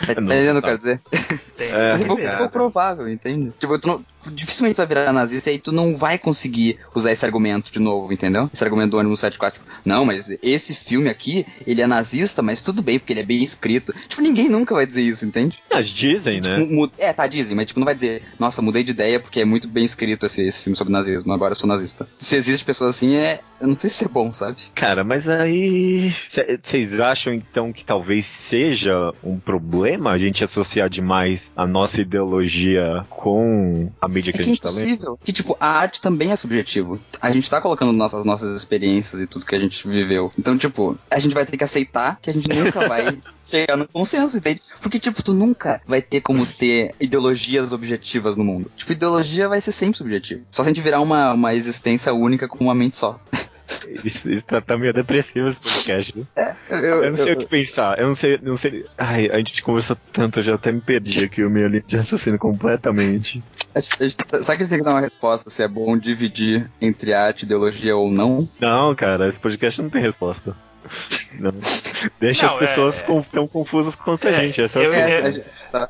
tá 0.06 0.12
entendendo 0.12 0.56
o 0.56 0.62
que 0.62 0.68
eu 0.68 0.78
quero 0.78 0.78
dizer? 0.78 1.00
é, 1.60 1.92
é 1.92 2.04
pouco, 2.06 2.22
pouco 2.22 2.48
provável, 2.48 3.06
entende? 3.06 3.52
Tipo, 3.58 3.78
tu 3.78 3.86
não, 3.86 4.04
dificilmente 4.32 4.76
tu 4.76 4.78
vai 4.78 4.86
virar 4.86 5.12
nazista 5.12 5.50
e 5.50 5.52
aí 5.54 5.58
tu 5.58 5.72
não 5.72 5.96
vai 5.96 6.18
conseguir 6.18 6.78
usar 6.94 7.12
esse 7.12 7.24
argumento 7.24 7.72
de 7.72 7.78
novo, 7.78 8.12
entendeu? 8.12 8.50
Esse 8.52 8.64
argumento 8.64 8.90
do 8.90 8.98
ônibus 8.98 9.20
74. 9.20 9.60
Tipo, 9.60 9.72
não, 9.84 10.04
mas 10.04 10.30
esse 10.42 10.74
filme 10.74 11.08
aqui, 11.08 11.46
ele 11.66 11.80
é 11.80 11.86
nazista, 11.86 12.42
mas 12.42 12.62
tudo 12.62 12.82
bem, 12.82 12.98
porque 12.98 13.12
ele 13.12 13.20
é 13.20 13.24
bem 13.24 13.42
escrito. 13.42 13.94
Tipo, 14.08 14.22
ninguém 14.22 14.48
nunca 14.48 14.74
vai 14.74 14.86
dizer 14.86 15.02
isso, 15.02 15.24
entende? 15.24 15.58
Mas 15.70 15.88
dizem, 15.88 16.40
tipo, 16.40 16.56
né? 16.56 16.90
É, 16.98 17.12
tá, 17.12 17.26
dizem, 17.26 17.56
mas 17.56 17.66
tipo, 17.66 17.80
não 17.80 17.84
vai 17.84 17.94
dizer, 17.94 18.22
nossa, 18.38 18.62
mudei 18.62 18.82
de 18.82 18.90
ideia 18.90 19.20
porque 19.20 19.40
é 19.40 19.44
muito 19.44 19.68
bem 19.68 19.84
escrito 19.84 20.26
esse, 20.26 20.42
esse 20.42 20.62
filme 20.62 20.76
sobre 20.76 20.92
nazismo, 20.92 21.32
agora 21.32 21.52
eu 21.52 21.56
sou 21.56 21.68
nazista. 21.68 22.06
Se 22.18 22.36
existe 22.36 22.64
pessoas 22.64 22.96
assim, 22.96 23.16
é. 23.16 23.40
Eu 23.60 23.68
não 23.68 23.74
sei 23.74 23.90
se 23.90 24.06
é 24.06 24.08
bom, 24.08 24.32
sabe? 24.32 24.56
Cara, 24.74 25.04
mas 25.04 25.28
aí. 25.28 26.14
Vocês 26.62 26.98
acham 26.98 27.32
então 27.34 27.72
que 27.72 27.84
talvez 27.84 28.24
seja 28.24 29.12
um 29.22 29.38
problema 29.38 30.10
a 30.10 30.18
gente 30.18 30.42
associar 30.42 30.88
demais 30.88 31.52
a 31.54 31.66
nossa 31.66 32.00
ideologia 32.00 33.04
com 33.10 33.92
a 34.00 34.08
mídia 34.10 34.30
é 34.30 34.32
que, 34.32 34.38
que 34.38 34.42
a 34.42 34.44
gente 34.44 34.60
é 34.60 34.62
tá 34.62 34.70
lendo? 34.70 35.18
Que, 35.22 35.32
tipo, 35.32 35.56
a 35.58 35.68
arte 35.68 36.00
também 36.00 36.32
é 36.32 36.36
subjetivo. 36.36 37.00
A 37.20 37.30
gente 37.30 37.48
tá 37.48 37.60
colocando 37.60 37.92
nossas, 37.92 38.24
nossas 38.24 38.56
experiências 38.56 39.20
e 39.20 39.26
tudo 39.26 39.46
que 39.46 39.54
a 39.54 39.60
gente 39.60 39.86
viveu. 39.86 40.32
Então, 40.38 40.56
tipo, 40.58 40.98
a 41.10 41.18
gente 41.18 41.34
vai 41.34 41.46
ter 41.46 41.56
que 41.56 41.64
aceitar 41.64 42.18
que 42.20 42.30
a 42.30 42.32
gente 42.32 42.48
nunca 42.48 42.86
vai 42.88 43.18
chegar 43.50 43.76
no 43.76 43.88
consenso, 43.88 44.38
entende? 44.38 44.62
Porque, 44.80 44.98
tipo, 44.98 45.22
tu 45.22 45.34
nunca 45.34 45.80
vai 45.86 46.00
ter 46.00 46.20
como 46.20 46.46
ter 46.46 46.94
ideologias 47.00 47.72
objetivas 47.72 48.36
no 48.36 48.44
mundo. 48.44 48.70
Tipo, 48.76 48.92
ideologia 48.92 49.48
vai 49.48 49.60
ser 49.60 49.72
sempre 49.72 49.98
subjetiva. 49.98 50.42
Só 50.50 50.62
se 50.62 50.68
a 50.68 50.72
gente 50.72 50.82
virar 50.82 51.00
uma, 51.00 51.32
uma 51.32 51.54
existência 51.54 52.14
única 52.14 52.48
com 52.48 52.64
uma 52.64 52.74
mente 52.74 52.96
só. 52.96 53.20
Isso, 54.04 54.30
isso 54.30 54.44
tá, 54.46 54.76
meio 54.76 54.92
depressivo 54.92 55.48
esse 55.48 55.60
podcast, 55.60 56.18
né? 56.18 56.24
É, 56.36 56.54
eu, 56.70 57.04
eu, 57.04 57.10
não 57.10 57.16
sei 57.16 57.32
eu, 57.32 57.36
o 57.36 57.38
que 57.38 57.46
pensar. 57.46 57.98
Eu 57.98 58.08
não 58.08 58.14
sei, 58.14 58.38
não 58.42 58.56
sei. 58.56 58.84
Ai, 58.98 59.28
a 59.30 59.38
gente 59.38 59.62
conversou 59.62 59.96
tanto, 60.12 60.40
eu 60.40 60.42
já 60.42 60.54
até 60.54 60.72
me 60.72 60.80
perdi 60.80 61.24
aqui 61.24 61.44
o 61.44 61.50
meu 61.50 61.68
linha 61.68 61.84
de 61.86 61.96
raciocínio 61.96 62.38
completamente. 62.38 63.42
A 63.74 63.80
gente, 63.80 64.02
a 64.02 64.08
gente, 64.08 64.16
sabe 64.16 64.44
que 64.44 64.50
a 64.50 64.54
gente 64.56 64.68
tem 64.68 64.78
que 64.78 64.84
dar 64.84 64.92
uma 64.92 65.00
resposta 65.00 65.50
se 65.50 65.62
é 65.62 65.68
bom 65.68 65.96
dividir 65.96 66.70
entre 66.80 67.12
arte, 67.14 67.44
ideologia 67.44 67.96
ou 67.96 68.10
não? 68.10 68.48
Não, 68.60 68.94
cara, 68.94 69.28
esse 69.28 69.38
podcast 69.38 69.80
não 69.80 69.90
tem 69.90 70.02
resposta. 70.02 70.56
Não. 71.38 71.52
Deixa 72.18 72.46
não, 72.46 72.54
as 72.54 72.58
pessoas 72.58 73.02
é, 73.02 73.22
tão 73.30 73.46
confusas 73.46 73.94
quanto 73.94 74.26
é, 74.26 74.30
a 74.30 74.32
gente. 74.40 74.60
Essa 74.60 74.80
eu, 74.80 74.92
é 74.92 75.28
eu, 75.28 75.44
tá. 75.70 75.88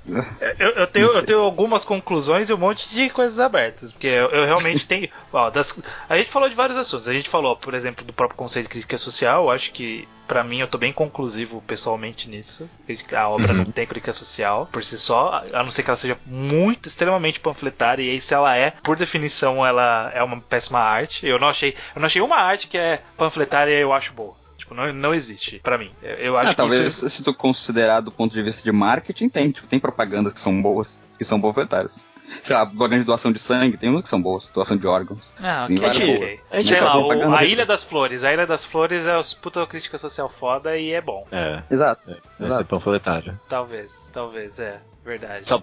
eu, 0.59 0.69
eu, 0.71 0.87
tenho, 0.87 1.09
eu 1.09 1.23
tenho 1.23 1.41
algumas 1.41 1.85
conclusões 1.85 2.51
e 2.51 2.55
um 2.55 2.59
monte 2.59 2.89
de 2.95 3.09
coisas 3.11 3.39
abertas. 3.39 3.93
Porque 3.93 4.07
eu, 4.07 4.29
eu 4.29 4.45
realmente 4.45 4.87
tenho. 4.87 5.09
Ó, 5.33 5.51
das, 5.51 5.81
a 6.09 6.17
gente 6.17 6.31
falou 6.31 6.49
de 6.49 6.55
vários 6.55 6.77
assuntos. 6.77 7.09
A 7.09 7.13
gente 7.13 7.29
falou, 7.29 7.57
por 7.57 7.75
exemplo, 7.75 8.05
do 8.05 8.13
próprio 8.13 8.37
conceito 8.37 8.67
de 8.67 8.71
crítica 8.71 8.99
social. 8.99 9.45
Eu 9.45 9.51
acho 9.51 9.73
que, 9.73 10.07
para 10.27 10.45
mim, 10.45 10.61
eu 10.61 10.67
tô 10.67 10.79
bem 10.79 10.93
conclusivo 10.93 11.63
pessoalmente 11.67 12.29
nisso. 12.29 12.69
A 13.13 13.29
obra 13.29 13.53
uhum. 13.53 13.59
não 13.59 13.73
tem 13.73 13.87
crítica 13.87 14.13
social 14.13 14.69
por 14.71 14.83
si 14.85 14.99
só, 14.99 15.45
a 15.53 15.63
não 15.63 15.71
ser 15.71 15.83
que 15.83 15.91
ela 15.91 15.97
seja 15.97 16.19
muito, 16.27 16.87
extremamente 16.87 17.41
panfletária. 17.41 18.03
E 18.03 18.11
aí, 18.11 18.21
se 18.21 18.35
ela 18.35 18.57
é, 18.57 18.73
por 18.83 18.97
definição, 18.97 19.65
ela 19.65 20.11
é 20.15 20.23
uma 20.23 20.41
péssima 20.41 20.81
arte. 20.81 21.27
Eu 21.27 21.39
não 21.39 21.49
achei, 21.49 21.75
eu 21.95 22.01
não 22.01 22.07
achei 22.07 22.21
uma 22.21 22.37
arte 22.37 22.67
que 22.67 22.79
é 22.79 23.01
panfletária 23.17 23.73
e 23.73 23.81
eu 23.81 23.93
acho 23.93 24.13
boa. 24.13 24.40
Tipo, 24.71 24.75
não, 24.75 24.93
não 24.93 25.15
existe 25.15 25.59
para 25.59 25.77
mim. 25.77 25.91
Eu 26.03 26.37
acho 26.37 26.49
ah, 26.49 26.51
que 26.51 26.57
talvez 26.57 26.81
isso... 26.81 27.11
se 27.11 27.25
tu 27.25 27.35
considerar 27.35 28.01
do 28.01 28.13
ponto 28.13 28.33
de 28.33 28.43
vista 28.43 28.63
de 28.63 28.71
marketing, 28.71 29.29
tem. 29.29 29.51
Tipo, 29.51 29.67
tem 29.67 29.81
propagandas 29.81 30.33
que 30.33 30.39
são 30.39 30.63
boas, 30.63 31.09
que 31.19 31.25
são 31.25 31.41
panfletárias. 31.41 32.09
Sei 32.43 32.55
lá, 32.55 32.65
de 32.65 33.05
doação 33.05 33.33
de 33.33 33.41
sangue, 33.41 33.77
tem 33.77 33.91
umas 33.91 34.03
que 34.03 34.09
são 34.09 34.23
boas, 34.23 34.49
doação 34.51 34.77
de 34.77 34.87
órgãos. 34.87 35.35
Ah, 35.41 35.67
ok. 35.69 35.77
okay. 35.79 36.41
A 36.49 36.63
gente, 36.63 36.81
lá, 36.81 36.97
o, 36.97 37.35
a 37.35 37.45
Ilha 37.45 37.67
das 37.67 37.83
Flores. 37.83 38.23
A 38.23 38.33
Ilha 38.33 38.47
das 38.47 38.65
Flores 38.65 39.05
é 39.05 39.17
os 39.17 39.35
puta 39.35 39.67
crítica 39.67 39.99
social 39.99 40.29
foda 40.29 40.77
e 40.77 40.93
é 40.93 41.01
bom. 41.01 41.27
É. 41.33 41.63
Exato. 41.69 42.09
É, 42.39 42.45
exato. 42.45 42.65
panfletário. 42.67 43.39
Talvez, 43.49 44.09
talvez, 44.13 44.61
é. 44.61 44.81
Verdade. 45.05 45.49
Só, 45.49 45.61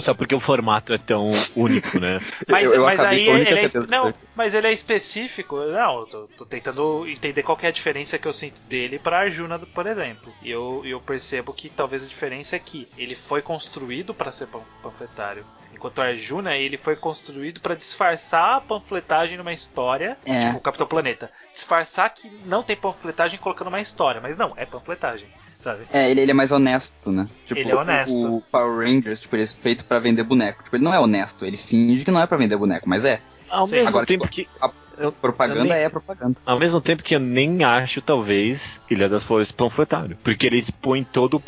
só 0.00 0.14
porque 0.14 0.34
o 0.34 0.40
formato 0.40 0.92
é 0.92 0.98
tão 0.98 1.30
único, 1.54 2.00
né? 2.00 2.18
mas, 2.48 2.72
eu, 2.72 2.78
eu 2.78 2.84
mas 2.84 3.00
aí 3.00 3.28
ele 3.28 3.50
é, 3.50 3.68
não, 3.86 4.14
mas 4.34 4.54
ele 4.54 4.66
é 4.66 4.72
específico. 4.72 5.56
Não, 5.56 6.00
eu 6.00 6.06
tô, 6.06 6.24
tô, 6.38 6.46
tentando 6.46 7.06
entender 7.06 7.42
qual 7.42 7.58
é 7.60 7.66
a 7.66 7.70
diferença 7.70 8.18
que 8.18 8.26
eu 8.26 8.32
sinto 8.32 8.60
dele 8.62 8.98
para 8.98 9.20
Arjuna, 9.20 9.58
por 9.58 9.86
exemplo. 9.86 10.32
E 10.42 10.50
eu, 10.50 10.82
eu 10.86 11.00
percebo 11.00 11.52
que 11.52 11.68
talvez 11.68 12.02
a 12.02 12.06
diferença 12.06 12.56
é 12.56 12.58
que 12.58 12.88
ele 12.96 13.14
foi 13.14 13.42
construído 13.42 14.14
para 14.14 14.30
ser 14.30 14.48
panfletário. 14.82 15.44
Enquanto 15.74 16.00
Arjuna, 16.00 16.56
ele 16.56 16.78
foi 16.78 16.96
construído 16.96 17.60
para 17.60 17.74
disfarçar 17.74 18.56
a 18.56 18.60
panfletagem 18.60 19.36
numa 19.36 19.52
história, 19.52 20.16
é. 20.24 20.46
tipo 20.46 20.58
o 20.58 20.62
Capitão 20.62 20.86
Planeta. 20.86 21.30
Disfarçar 21.52 22.08
que 22.10 22.28
não 22.46 22.62
tem 22.62 22.74
panfletagem 22.74 23.38
colocando 23.38 23.68
uma 23.68 23.80
história, 23.80 24.20
mas 24.20 24.36
não, 24.36 24.54
é 24.56 24.64
panfletagem 24.64 25.28
sabe? 25.60 25.84
É, 25.92 26.10
ele, 26.10 26.20
ele 26.20 26.30
é 26.30 26.34
mais 26.34 26.52
honesto, 26.52 27.10
né? 27.10 27.28
Tipo, 27.46 27.60
ele 27.60 27.70
é 27.70 27.76
honesto. 27.76 28.36
O, 28.36 28.40
Power 28.40 28.86
Rangers, 28.86 29.20
tipo, 29.20 29.36
ele 29.36 29.42
é 29.42 29.46
feito 29.46 29.84
para 29.84 29.98
vender 29.98 30.22
boneco. 30.22 30.62
Tipo, 30.62 30.76
ele 30.76 30.84
não 30.84 30.94
é 30.94 31.00
honesto, 31.00 31.44
ele 31.44 31.56
finge 31.56 32.04
que 32.04 32.10
não 32.10 32.20
é 32.20 32.26
para 32.26 32.36
vender 32.36 32.56
boneco, 32.56 32.88
mas 32.88 33.04
é. 33.04 33.20
Ao 33.48 33.66
Sim. 33.66 33.76
mesmo 33.76 33.88
Agora, 33.88 34.06
tempo 34.06 34.28
tipo, 34.28 34.48
que. 34.48 34.48
A 34.60 35.12
propaganda 35.12 35.62
nem, 35.62 35.72
é 35.84 35.88
propaganda. 35.88 36.40
Ao 36.44 36.58
mesmo 36.58 36.80
tempo 36.80 37.04
que 37.04 37.14
eu 37.14 37.20
nem 37.20 37.62
acho, 37.62 38.02
talvez, 38.02 38.80
Ilha 38.90 39.08
das 39.08 39.22
Flores 39.22 39.52
panfletário. 39.52 40.18
Porque 40.24 40.44
ele 40.44 40.56
expõe 40.56 41.04
todo 41.04 41.36
o, 41.36 41.42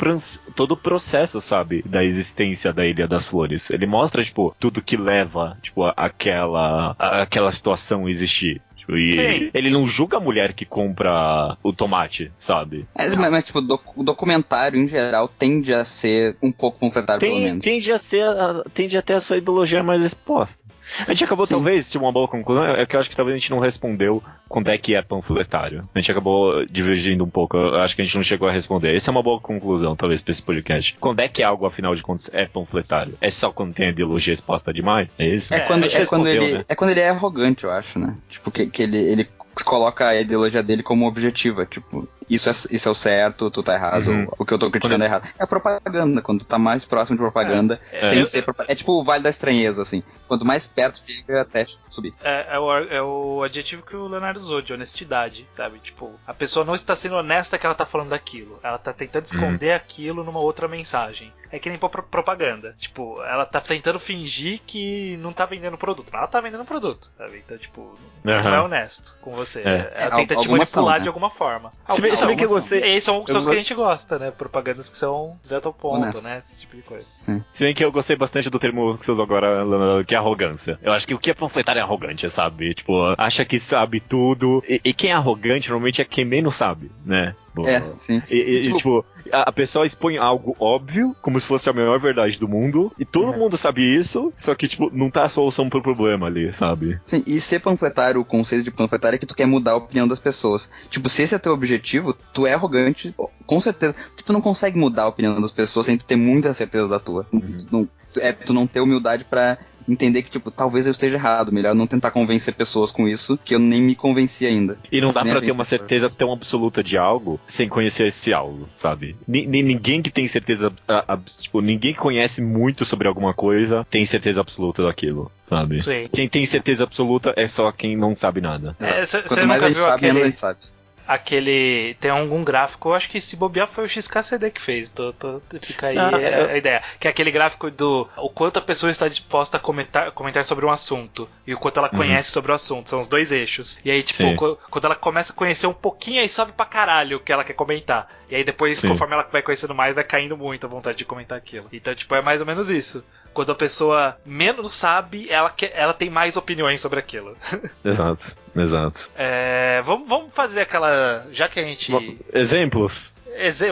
todo 0.55 0.71
o 0.71 0.77
processo, 0.77 1.41
sabe? 1.41 1.83
Da 1.85 2.01
existência 2.01 2.71
da 2.71 2.85
Ilha 2.85 3.09
das 3.09 3.25
Flores. 3.25 3.69
Ele 3.69 3.85
mostra, 3.85 4.23
tipo, 4.23 4.55
tudo 4.57 4.81
que 4.81 4.95
leva, 4.95 5.57
tipo, 5.61 5.83
aquela, 5.97 6.95
aquela 6.97 7.51
situação 7.51 8.07
existir. 8.07 8.61
E 8.97 9.15
Sim. 9.15 9.51
ele 9.53 9.69
não 9.69 9.87
julga 9.87 10.17
a 10.17 10.19
mulher 10.19 10.53
que 10.53 10.65
compra 10.65 11.57
o 11.63 11.73
tomate, 11.73 12.31
sabe? 12.37 12.85
É, 12.95 13.07
mas, 13.15 13.31
mas, 13.31 13.43
tipo, 13.43 13.59
o 13.95 14.03
documentário 14.03 14.79
em 14.79 14.87
geral 14.87 15.27
tende 15.27 15.73
a 15.73 15.83
ser 15.83 16.35
um 16.41 16.51
pouco 16.51 16.79
panfletário, 16.79 17.19
Tem, 17.19 17.31
pelo 17.31 17.41
menos. 17.41 17.63
Tende 17.63 17.91
a 17.91 17.97
ser, 17.97 18.25
tende 18.73 18.97
a 18.97 19.01
ter 19.01 19.13
a 19.13 19.21
sua 19.21 19.37
ideologia 19.37 19.83
mais 19.83 20.01
exposta. 20.03 20.63
A 21.07 21.11
gente 21.11 21.23
acabou, 21.23 21.45
Sim. 21.45 21.55
talvez, 21.55 21.91
de 21.91 21.97
uma 21.97 22.11
boa 22.11 22.27
conclusão, 22.27 22.65
é 22.65 22.85
que 22.85 22.95
eu 22.95 22.99
acho 22.99 23.09
que 23.09 23.15
talvez 23.15 23.35
a 23.35 23.37
gente 23.37 23.51
não 23.51 23.59
respondeu 23.59 24.23
quando 24.47 24.69
é 24.69 24.77
que 24.77 24.95
é 24.95 25.01
panfletário. 25.01 25.87
A 25.93 25.99
gente 25.99 26.11
acabou 26.11 26.65
divergindo 26.65 27.23
um 27.23 27.29
pouco, 27.29 27.57
eu 27.57 27.79
acho 27.81 27.95
que 27.95 28.01
a 28.01 28.05
gente 28.05 28.15
não 28.15 28.23
chegou 28.23 28.47
a 28.47 28.51
responder. 28.51 28.95
Essa 28.95 29.09
é 29.09 29.11
uma 29.11 29.23
boa 29.23 29.39
conclusão, 29.39 29.95
talvez, 29.95 30.21
pra 30.21 30.31
esse 30.31 30.43
podcast. 30.43 30.97
Quando 30.99 31.19
é 31.19 31.27
que 31.27 31.41
algo, 31.41 31.65
afinal 31.65 31.95
de 31.95 32.03
contas, 32.03 32.29
é 32.33 32.45
panfletário? 32.45 33.17
É 33.21 33.29
só 33.29 33.51
quando 33.51 33.73
tem 33.73 33.87
a 33.87 33.89
ideologia 33.89 34.33
exposta 34.33 34.73
demais? 34.73 35.07
É 35.17 35.27
isso? 35.27 35.53
É, 35.53 35.61
quando, 35.61 35.85
é, 35.85 36.05
quando, 36.05 36.27
ele, 36.27 36.57
né? 36.57 36.65
é 36.67 36.75
quando 36.75 36.89
ele 36.91 36.99
é 36.99 37.09
arrogante, 37.09 37.63
eu 37.63 37.71
acho, 37.71 37.99
né? 37.99 38.15
Tipo, 38.29 38.51
que, 38.51 38.67
que 38.67 38.83
ele, 38.83 38.97
ele 38.97 39.29
coloca 39.63 40.07
a 40.07 40.19
ideologia 40.19 40.63
dele 40.63 40.83
como 40.83 41.07
objetiva, 41.07 41.65
tipo. 41.65 42.07
Isso 42.35 42.49
é, 42.49 42.51
isso 42.51 42.87
é 42.87 42.91
o 42.91 42.95
certo, 42.95 43.51
tu 43.51 43.61
tá 43.63 43.73
errado, 43.73 44.07
uhum. 44.07 44.27
o 44.37 44.45
que 44.45 44.53
eu 44.53 44.59
tô 44.59 44.69
criticando 44.69 45.03
é 45.03 45.07
errado. 45.07 45.27
É 45.37 45.43
a 45.43 45.47
propaganda, 45.47 46.21
quando 46.21 46.39
tu 46.39 46.47
tá 46.47 46.57
mais 46.57 46.85
próximo 46.85 47.17
de 47.17 47.21
propaganda, 47.21 47.79
é, 47.91 47.99
sem 47.99 48.21
é, 48.21 48.25
ser 48.25 48.45
É 48.67 48.75
tipo 48.75 48.93
o 48.93 49.03
Vale 49.03 49.23
da 49.23 49.29
Estranheza, 49.29 49.81
assim. 49.81 50.01
Quanto 50.27 50.45
mais 50.45 50.65
perto 50.65 51.03
fica, 51.03 51.41
até 51.41 51.65
subir. 51.89 52.13
É, 52.23 52.55
é, 52.55 52.59
o, 52.59 52.71
é 52.71 53.01
o 53.01 53.43
adjetivo 53.43 53.83
que 53.83 53.95
o 53.95 54.07
Leonardo 54.07 54.39
usou, 54.39 54.61
de 54.61 54.73
honestidade, 54.73 55.45
sabe? 55.57 55.79
Tipo, 55.79 56.13
a 56.25 56.33
pessoa 56.33 56.65
não 56.65 56.75
está 56.75 56.95
sendo 56.95 57.15
honesta 57.15 57.57
que 57.57 57.65
ela 57.65 57.75
tá 57.75 57.85
falando 57.85 58.09
daquilo. 58.09 58.59
Ela 58.63 58.77
tá 58.77 58.93
tentando 58.93 59.25
uhum. 59.25 59.39
esconder 59.39 59.71
uhum. 59.71 59.75
aquilo 59.75 60.23
numa 60.23 60.39
outra 60.39 60.67
mensagem. 60.67 61.33
É 61.51 61.59
que 61.59 61.67
nem 61.67 61.77
propaganda. 61.77 62.73
Tipo, 62.77 63.21
ela 63.23 63.45
tá 63.45 63.59
tentando 63.59 63.99
fingir 63.99 64.61
que 64.65 65.17
não 65.17 65.33
tá 65.33 65.45
vendendo 65.45 65.77
produto, 65.77 66.07
mas 66.09 66.21
ela 66.21 66.27
tá 66.27 66.39
vendendo 66.39 66.63
produto, 66.63 67.11
sabe? 67.17 67.43
Então, 67.45 67.57
tipo, 67.57 67.99
não 68.23 68.33
uhum. 68.33 68.53
é 68.53 68.61
honesto 68.61 69.17
com 69.19 69.31
você. 69.31 69.61
É. 69.63 69.91
Ela 69.95 70.15
tenta 70.15 70.37
te 70.37 70.47
manipular 70.47 70.97
né? 70.97 71.01
de 71.01 71.09
alguma 71.09 71.29
forma. 71.29 71.73
Se 71.89 72.01
se 72.20 72.20
bem 72.27 72.37
que 72.37 72.47
você. 72.47 72.79
E 72.79 72.83
aí 72.83 73.01
são, 73.01 73.25
são 73.27 73.39
os 73.39 73.45
que 73.45 73.53
a 73.53 73.55
gente 73.55 73.73
gosta, 73.73 74.19
né? 74.19 74.31
Propagandas 74.31 74.89
que 74.89 74.97
são 74.97 75.33
direto 75.43 75.67
ao 75.67 75.73
ponto, 75.73 76.21
né? 76.21 76.37
Esse 76.37 76.61
tipo 76.61 76.75
de 76.75 76.81
coisa. 76.81 77.05
Sim. 77.11 77.43
Se 77.51 77.63
bem 77.63 77.73
que 77.73 77.83
eu 77.83 77.91
gostei 77.91 78.15
bastante 78.15 78.49
do 78.49 78.59
termo 78.59 78.97
que 78.97 79.05
você 79.05 79.11
usou 79.11 79.23
agora, 79.23 79.63
que 80.05 80.15
é 80.15 80.17
arrogância. 80.17 80.79
Eu 80.81 80.91
acho 80.91 81.07
que 81.07 81.13
o 81.13 81.19
que 81.19 81.31
é 81.31 81.33
panfletário 81.33 81.79
é 81.79 81.83
arrogante, 81.83 82.29
sabe? 82.29 82.73
Tipo, 82.73 83.15
acha 83.17 83.45
que 83.45 83.59
sabe 83.59 83.99
tudo. 83.99 84.63
E, 84.67 84.81
e 84.83 84.93
quem 84.93 85.11
é 85.11 85.13
arrogante 85.13 85.69
normalmente 85.69 86.01
é 86.01 86.05
quem 86.05 86.25
menos 86.25 86.55
sabe, 86.55 86.91
né? 87.05 87.35
É, 87.65 87.83
sim. 87.95 88.21
E, 88.29 88.35
e, 88.35 88.63
tipo, 88.63 88.77
tipo 88.77 89.05
a, 89.31 89.51
pessoa 89.51 89.85
expõe 89.85 90.17
algo 90.17 90.55
óbvio, 90.59 91.15
como 91.21 91.39
se 91.39 91.45
fosse 91.45 91.69
a 91.69 91.73
maior 91.73 91.99
verdade 91.99 92.37
do 92.37 92.47
mundo, 92.47 92.91
e 92.97 93.05
todo 93.05 93.31
uhum. 93.31 93.39
mundo 93.39 93.57
sabe 93.57 93.81
isso, 93.81 94.31
só 94.35 94.53
que, 94.55 94.67
tipo, 94.67 94.89
não 94.93 95.09
tá 95.09 95.23
a 95.23 95.29
solução 95.29 95.69
pro 95.69 95.81
problema 95.81 96.27
ali, 96.27 96.53
sabe? 96.53 96.99
Sim, 97.03 97.23
e 97.25 97.39
ser 97.39 97.59
panfletário, 97.59 98.21
o 98.21 98.25
conceito 98.25 98.63
de 98.63 98.71
panfletário 98.71 99.15
é 99.15 99.19
que 99.19 99.25
tu 99.25 99.35
quer 99.35 99.45
mudar 99.45 99.71
a 99.71 99.77
opinião 99.77 100.07
das 100.07 100.19
pessoas. 100.19 100.69
Tipo, 100.89 101.09
se 101.09 101.23
esse 101.23 101.35
é 101.35 101.39
teu 101.39 101.53
objetivo, 101.53 102.13
tu 102.33 102.45
é 102.45 102.53
arrogante, 102.53 103.13
com 103.45 103.59
certeza. 103.59 103.93
Porque 103.93 104.23
tu 104.23 104.33
não 104.33 104.41
consegue 104.41 104.77
mudar 104.77 105.03
a 105.03 105.07
opinião 105.07 105.39
das 105.39 105.51
pessoas 105.51 105.85
sem 105.85 105.97
tu 105.97 106.05
ter 106.05 106.15
muita 106.15 106.53
certeza 106.53 106.87
da 106.87 106.99
tua. 106.99 107.25
Uhum. 107.31 107.57
Tu, 107.59 107.67
não, 107.71 107.89
é 108.17 108.31
tu 108.33 108.53
não 108.53 108.67
ter 108.67 108.81
humildade 108.81 109.25
para 109.25 109.57
entender 109.91 110.23
que, 110.23 110.29
tipo, 110.29 110.49
talvez 110.51 110.85
eu 110.85 110.91
esteja 110.91 111.17
errado. 111.17 111.51
Melhor 111.51 111.75
não 111.75 111.87
tentar 111.87 112.11
convencer 112.11 112.53
pessoas 112.53 112.91
com 112.91 113.07
isso, 113.07 113.37
que 113.43 113.55
eu 113.55 113.59
nem 113.59 113.81
me 113.81 113.95
convenci 113.95 114.45
ainda. 114.45 114.77
E 114.91 115.01
não 115.01 115.11
dá 115.11 115.23
para 115.23 115.41
ter 115.41 115.51
uma 115.51 115.63
certeza 115.63 116.09
tão 116.09 116.31
absoluta 116.31 116.83
de 116.83 116.97
algo 116.97 117.39
sem 117.45 117.67
conhecer 117.67 118.07
esse 118.07 118.33
algo, 118.33 118.67
sabe? 118.75 119.15
N 119.27 119.63
ninguém 119.63 120.01
que 120.01 120.09
tem 120.09 120.27
certeza. 120.27 120.71
A, 120.87 121.13
a, 121.13 121.17
tipo, 121.17 121.61
ninguém 121.61 121.93
que 121.93 121.99
conhece 121.99 122.41
muito 122.41 122.85
sobre 122.85 123.07
alguma 123.07 123.33
coisa 123.33 123.85
tem 123.89 124.05
certeza 124.05 124.41
absoluta 124.41 124.83
daquilo. 124.83 125.31
Sabe? 125.49 125.81
Sim. 125.81 126.07
Quem 126.13 126.29
tem 126.29 126.45
certeza 126.45 126.83
absoluta 126.85 127.33
é 127.35 127.45
só 127.45 127.71
quem 127.73 127.97
não 127.97 128.15
sabe 128.15 128.39
nada. 128.39 128.75
É, 128.79 129.03
Quanto 129.05 129.47
mais 129.47 129.63
a 129.63 129.67
gente 129.67 129.79
sabe, 129.79 129.95
aquele... 129.95 130.13
menos 130.13 130.23
a 130.23 130.27
gente 130.27 130.37
sabe 130.37 130.80
aquele. 131.07 131.95
Tem 131.99 132.11
algum 132.11 132.43
gráfico, 132.43 132.89
eu 132.89 132.93
acho 132.93 133.09
que 133.09 133.21
se 133.21 133.35
bobear 133.35 133.67
foi 133.67 133.85
o 133.85 133.89
XKCD 133.89 134.51
que 134.51 134.61
fez. 134.61 134.89
Tô, 134.89 135.13
tô, 135.13 135.41
fica 135.61 135.87
aí 135.87 135.97
ah, 135.97 136.09
a, 136.09 136.51
a, 136.51 136.57
ideia. 136.57 136.81
Que 136.99 137.07
é 137.07 137.11
aquele 137.11 137.31
gráfico 137.31 137.69
do 137.69 138.07
o 138.17 138.29
quanto 138.29 138.57
a 138.57 138.61
pessoa 138.61 138.91
está 138.91 139.07
disposta 139.07 139.57
a 139.57 139.59
comentar, 139.59 140.11
comentar 140.11 140.43
sobre 140.45 140.65
um 140.65 140.71
assunto 140.71 141.27
e 141.45 141.53
o 141.53 141.57
quanto 141.57 141.77
ela 141.77 141.89
uhum. 141.91 141.97
conhece 141.99 142.31
sobre 142.31 142.51
o 142.51 142.55
assunto. 142.55 142.89
São 142.89 142.99
os 142.99 143.07
dois 143.07 143.31
eixos. 143.31 143.79
E 143.83 143.91
aí, 143.91 144.03
tipo, 144.03 144.57
quando 144.69 144.85
ela 144.85 144.95
começa 144.95 145.33
a 145.33 145.35
conhecer 145.35 145.67
um 145.67 145.73
pouquinho, 145.73 146.21
aí 146.21 146.29
sobe 146.29 146.51
pra 146.51 146.65
caralho 146.65 147.17
o 147.17 147.19
que 147.19 147.31
ela 147.31 147.43
quer 147.43 147.53
comentar. 147.53 148.07
E 148.29 148.35
aí 148.35 148.43
depois, 148.43 148.79
Sim. 148.79 148.87
conforme 148.87 149.13
ela 149.13 149.27
vai 149.29 149.41
conhecendo 149.41 149.75
mais, 149.75 149.93
vai 149.93 150.03
caindo 150.03 150.37
muito 150.37 150.65
a 150.65 150.69
vontade 150.69 150.97
de 150.97 151.05
comentar 151.05 151.37
aquilo. 151.37 151.67
Então, 151.71 151.93
tipo, 151.93 152.15
é 152.15 152.21
mais 152.21 152.39
ou 152.39 152.47
menos 152.47 152.69
isso. 152.69 153.03
Quando 153.33 153.51
a 153.51 153.55
pessoa 153.55 154.17
menos 154.25 154.71
sabe, 154.71 155.29
ela, 155.29 155.49
quer, 155.49 155.71
ela 155.73 155.93
tem 155.93 156.09
mais 156.09 156.35
opiniões 156.35 156.81
sobre 156.81 156.99
aquilo. 156.99 157.35
Exato, 157.83 158.35
exato. 158.55 159.09
É, 159.15 159.81
vamos, 159.85 160.07
vamos 160.07 160.33
fazer 160.33 160.61
aquela. 160.61 161.25
Já 161.31 161.47
que 161.47 161.59
a 161.59 161.63
gente. 161.63 161.91
Exemplos? 162.33 163.13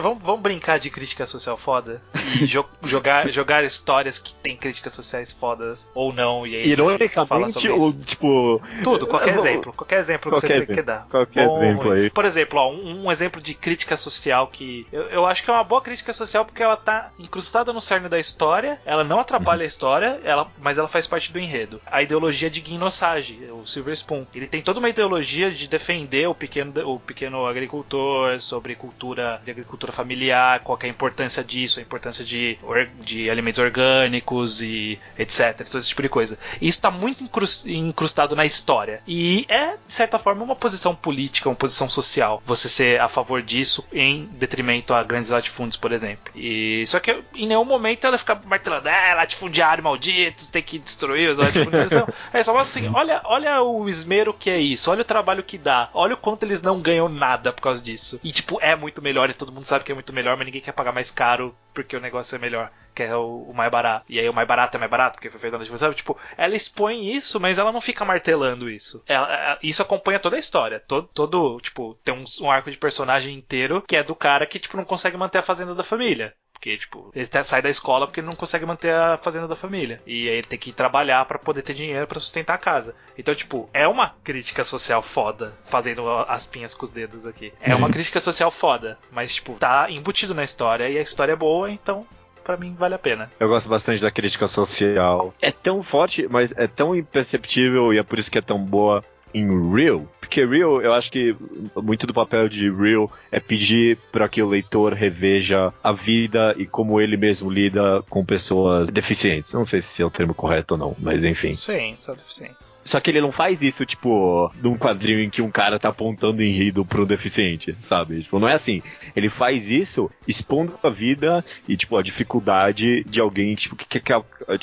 Vamos, 0.02 0.22
vamos 0.22 0.40
brincar 0.40 0.78
de 0.78 0.90
crítica 0.90 1.26
social 1.26 1.56
foda 1.56 2.00
e 2.40 2.46
jo 2.46 2.64
jogar, 2.84 3.30
jogar 3.30 3.64
histórias 3.64 4.18
que 4.18 4.32
tem 4.34 4.56
críticas 4.56 4.92
sociais 4.92 5.32
fodas 5.32 5.88
ou 5.94 6.12
não. 6.12 6.46
E 6.46 6.56
aí 6.56 6.68
Ironicamente, 6.68 7.68
ou 7.68 7.92
tipo. 7.92 8.62
Tudo, 8.82 9.06
qualquer 9.06 9.36
exemplo. 9.36 9.72
Qualquer 9.72 9.98
exemplo 9.98 10.30
qualquer 10.30 10.46
que 10.46 10.52
você 10.52 10.62
exemplo, 10.62 10.74
quer 10.74 10.82
dar. 10.82 11.06
Qualquer 11.08 11.46
Bom, 11.46 11.56
exemplo 11.56 11.90
aí. 11.92 12.10
Por 12.10 12.24
exemplo, 12.24 12.58
ó, 12.58 12.70
um, 12.70 13.06
um, 13.06 13.12
exemplo 13.12 13.40
de 13.40 13.54
crítica 13.54 13.96
social 13.96 14.46
que. 14.48 14.86
Eu, 14.92 15.02
eu, 15.04 15.26
acho 15.26 15.42
que 15.44 15.50
é 15.50 15.54
uma 15.54 15.64
boa 15.64 15.80
crítica 15.80 16.12
social 16.12 16.44
porque 16.44 16.62
ela 16.62 16.76
tá 16.76 17.10
incrustada 17.18 17.72
no 17.72 17.80
cerne 17.80 18.08
da 18.08 18.18
história, 18.18 18.80
ela 18.84 19.04
não 19.04 19.20
atrapalha 19.20 19.62
a 19.62 19.66
história, 19.66 20.20
ela, 20.24 20.46
mas 20.58 20.78
ela 20.78 20.88
faz 20.88 21.06
parte 21.06 21.32
do 21.32 21.38
enredo. 21.38 21.80
A 21.86 22.02
ideologia 22.02 22.50
de 22.50 22.60
Guinosage, 22.60 23.38
o 23.52 23.66
Silver 23.66 23.94
Spoon. 23.94 24.26
Ele 24.34 24.46
tem 24.46 24.62
toda 24.62 24.78
uma 24.78 24.88
ideologia 24.88 25.50
de 25.50 25.68
defender 25.68 26.26
o 26.28 26.34
pequeno, 26.34 26.72
o 26.88 26.98
pequeno 26.98 27.46
agricultor, 27.46 28.40
sobre 28.40 28.74
cultura 28.74 29.40
agricultura 29.50 29.92
familiar, 29.92 30.60
qual 30.60 30.78
é 30.82 30.86
a 30.86 30.88
importância 30.88 31.42
disso, 31.42 31.78
a 31.78 31.82
importância 31.82 32.24
de, 32.24 32.58
de 33.00 33.30
alimentos 33.30 33.58
orgânicos 33.58 34.62
e 34.62 34.98
etc. 35.18 35.66
Todo 35.68 35.78
esse 35.78 35.88
tipo 35.88 36.02
de 36.02 36.08
coisa. 36.08 36.38
E 36.60 36.68
isso 36.68 36.78
está 36.78 36.90
muito 36.90 37.24
incrustado 37.66 38.36
na 38.36 38.44
história. 38.44 39.02
E 39.06 39.44
é, 39.48 39.76
de 39.86 39.92
certa 39.92 40.18
forma, 40.18 40.42
uma 40.42 40.56
posição 40.56 40.94
política, 40.94 41.48
uma 41.48 41.54
posição 41.54 41.88
social. 41.88 42.42
Você 42.44 42.68
ser 42.68 43.00
a 43.00 43.08
favor 43.08 43.42
disso 43.42 43.86
em 43.92 44.26
detrimento 44.32 44.94
a 44.94 45.02
grandes 45.02 45.30
latifúndios, 45.30 45.76
por 45.76 45.92
exemplo. 45.92 46.32
E 46.34 46.84
só 46.86 47.00
que 47.00 47.22
em 47.34 47.46
nenhum 47.46 47.64
momento 47.64 48.06
ela 48.06 48.18
fica 48.18 48.40
martelando, 48.44 48.88
é, 48.88 49.14
latifundiário 49.14 49.82
malditos, 49.82 50.48
tem 50.48 50.62
que 50.62 50.78
destruir 50.78 51.30
os 51.30 51.38
latifúndios. 51.38 51.90
Não. 51.90 52.08
É 52.32 52.42
só 52.42 52.56
assim, 52.58 52.90
olha, 52.94 53.20
olha 53.24 53.62
o 53.62 53.88
esmero 53.88 54.32
que 54.32 54.50
é 54.50 54.58
isso, 54.58 54.90
olha 54.90 55.02
o 55.02 55.04
trabalho 55.04 55.42
que 55.42 55.58
dá, 55.58 55.88
olha 55.92 56.14
o 56.14 56.16
quanto 56.16 56.44
eles 56.44 56.62
não 56.62 56.80
ganham 56.80 57.08
nada 57.08 57.52
por 57.52 57.62
causa 57.62 57.82
disso. 57.82 58.20
E 58.22 58.32
tipo, 58.32 58.58
é 58.60 58.76
muito 58.76 59.02
melhor 59.02 59.30
todo 59.40 59.52
mundo 59.52 59.64
sabe 59.64 59.84
que 59.84 59.90
é 59.90 59.94
muito 59.94 60.12
melhor, 60.12 60.36
mas 60.36 60.46
ninguém 60.46 60.60
quer 60.60 60.72
pagar 60.72 60.92
mais 60.92 61.10
caro 61.10 61.54
porque 61.74 61.96
o 61.96 62.00
negócio 62.00 62.36
é 62.36 62.38
melhor, 62.38 62.70
que 62.94 63.02
é 63.02 63.16
o, 63.16 63.42
o 63.48 63.54
mais 63.54 63.70
barato. 63.70 64.04
E 64.08 64.20
aí 64.20 64.28
o 64.28 64.34
mais 64.34 64.46
barato 64.46 64.76
é 64.76 64.80
mais 64.80 64.90
barato 64.90 65.14
porque 65.14 65.30
foi 65.30 65.40
feito 65.40 65.56
na 65.56 65.78
sabe? 65.78 65.94
Tipo, 65.94 66.16
ela 66.36 66.54
expõe 66.54 67.14
isso, 67.14 67.40
mas 67.40 67.58
ela 67.58 67.72
não 67.72 67.80
fica 67.80 68.04
martelando 68.04 68.68
isso. 68.68 69.02
Ela, 69.06 69.32
ela, 69.32 69.58
isso 69.62 69.80
acompanha 69.80 70.20
toda 70.20 70.36
a 70.36 70.38
história. 70.38 70.78
Todo, 70.80 71.08
todo 71.08 71.60
tipo, 71.60 71.94
tem 72.04 72.14
um, 72.14 72.24
um 72.42 72.50
arco 72.50 72.70
de 72.70 72.76
personagem 72.76 73.34
inteiro 73.36 73.82
que 73.82 73.96
é 73.96 74.02
do 74.02 74.14
cara 74.14 74.46
que, 74.46 74.58
tipo, 74.58 74.76
não 74.76 74.84
consegue 74.84 75.16
manter 75.16 75.38
a 75.38 75.42
fazenda 75.42 75.74
da 75.74 75.82
família. 75.82 76.34
Porque, 76.60 76.76
tipo, 76.76 77.10
ele 77.14 77.26
sai 77.42 77.62
da 77.62 77.70
escola 77.70 78.06
porque 78.06 78.20
ele 78.20 78.26
não 78.26 78.36
consegue 78.36 78.66
manter 78.66 78.92
a 78.92 79.16
fazenda 79.16 79.48
da 79.48 79.56
família. 79.56 79.98
E 80.06 80.28
aí 80.28 80.34
ele 80.36 80.46
tem 80.46 80.58
que 80.58 80.72
trabalhar 80.72 81.24
para 81.24 81.38
poder 81.38 81.62
ter 81.62 81.72
dinheiro 81.72 82.06
para 82.06 82.20
sustentar 82.20 82.52
a 82.52 82.58
casa. 82.58 82.94
Então, 83.16 83.34
tipo, 83.34 83.70
é 83.72 83.88
uma 83.88 84.14
crítica 84.22 84.62
social 84.62 85.00
foda, 85.00 85.54
fazendo 85.64 86.06
as 86.28 86.44
pinhas 86.44 86.74
com 86.74 86.84
os 86.84 86.90
dedos 86.90 87.24
aqui. 87.24 87.50
É 87.62 87.74
uma 87.74 87.88
crítica 87.90 88.20
social 88.20 88.50
foda, 88.50 88.98
mas, 89.10 89.36
tipo, 89.36 89.54
tá 89.54 89.90
embutido 89.90 90.34
na 90.34 90.44
história 90.44 90.86
e 90.90 90.98
a 90.98 91.00
história 91.00 91.32
é 91.32 91.36
boa, 91.36 91.70
então 91.70 92.06
para 92.44 92.56
mim 92.56 92.74
vale 92.74 92.94
a 92.94 92.98
pena. 92.98 93.30
Eu 93.38 93.48
gosto 93.48 93.68
bastante 93.68 94.02
da 94.02 94.10
crítica 94.10 94.48
social. 94.48 95.32
É 95.40 95.50
tão 95.50 95.82
forte, 95.82 96.26
mas 96.28 96.52
é 96.56 96.66
tão 96.66 96.94
imperceptível 96.94 97.94
e 97.94 97.98
é 97.98 98.02
por 98.02 98.18
isso 98.18 98.30
que 98.30 98.38
é 98.38 98.42
tão 98.42 98.58
boa 98.58 99.04
em 99.34 99.74
Real, 99.74 100.06
porque 100.20 100.44
Real, 100.44 100.80
eu 100.80 100.92
acho 100.92 101.10
que 101.10 101.34
muito 101.76 102.06
do 102.06 102.14
papel 102.14 102.48
de 102.48 102.70
Real 102.70 103.10
é 103.32 103.40
pedir 103.40 103.98
para 104.12 104.28
que 104.28 104.40
o 104.42 104.48
leitor 104.48 104.92
reveja 104.92 105.72
a 105.82 105.92
vida 105.92 106.54
e 106.56 106.66
como 106.66 107.00
ele 107.00 107.16
mesmo 107.16 107.50
lida 107.50 108.02
com 108.08 108.24
pessoas 108.24 108.90
deficientes. 108.90 109.52
Não 109.52 109.64
sei 109.64 109.80
se 109.80 110.02
é 110.02 110.06
o 110.06 110.10
termo 110.10 110.34
correto 110.34 110.74
ou 110.74 110.78
não, 110.78 110.96
mas 110.98 111.24
enfim. 111.24 111.54
Sim, 111.54 111.96
são 111.98 112.14
deficientes. 112.14 112.69
Só 112.82 112.98
que 113.00 113.10
ele 113.10 113.20
não 113.20 113.32
faz 113.32 113.62
isso, 113.62 113.84
tipo, 113.84 114.52
num 114.62 114.76
quadrinho 114.76 115.20
em 115.20 115.30
que 115.30 115.42
um 115.42 115.50
cara 115.50 115.78
tá 115.78 115.90
apontando 115.90 116.42
enrido 116.42 116.84
pro 116.84 117.06
deficiente, 117.06 117.76
sabe? 117.78 118.22
Tipo, 118.22 118.38
não 118.38 118.48
é 118.48 118.54
assim. 118.54 118.82
Ele 119.14 119.28
faz 119.28 119.70
isso 119.70 120.10
expondo 120.26 120.78
a 120.82 120.88
vida 120.88 121.44
e, 121.68 121.76
tipo, 121.76 121.96
a 121.96 122.02
dificuldade 122.02 123.04
de 123.04 123.20
alguém, 123.20 123.54
tipo, 123.54 123.76
que, 123.76 124.00
que 124.00 124.12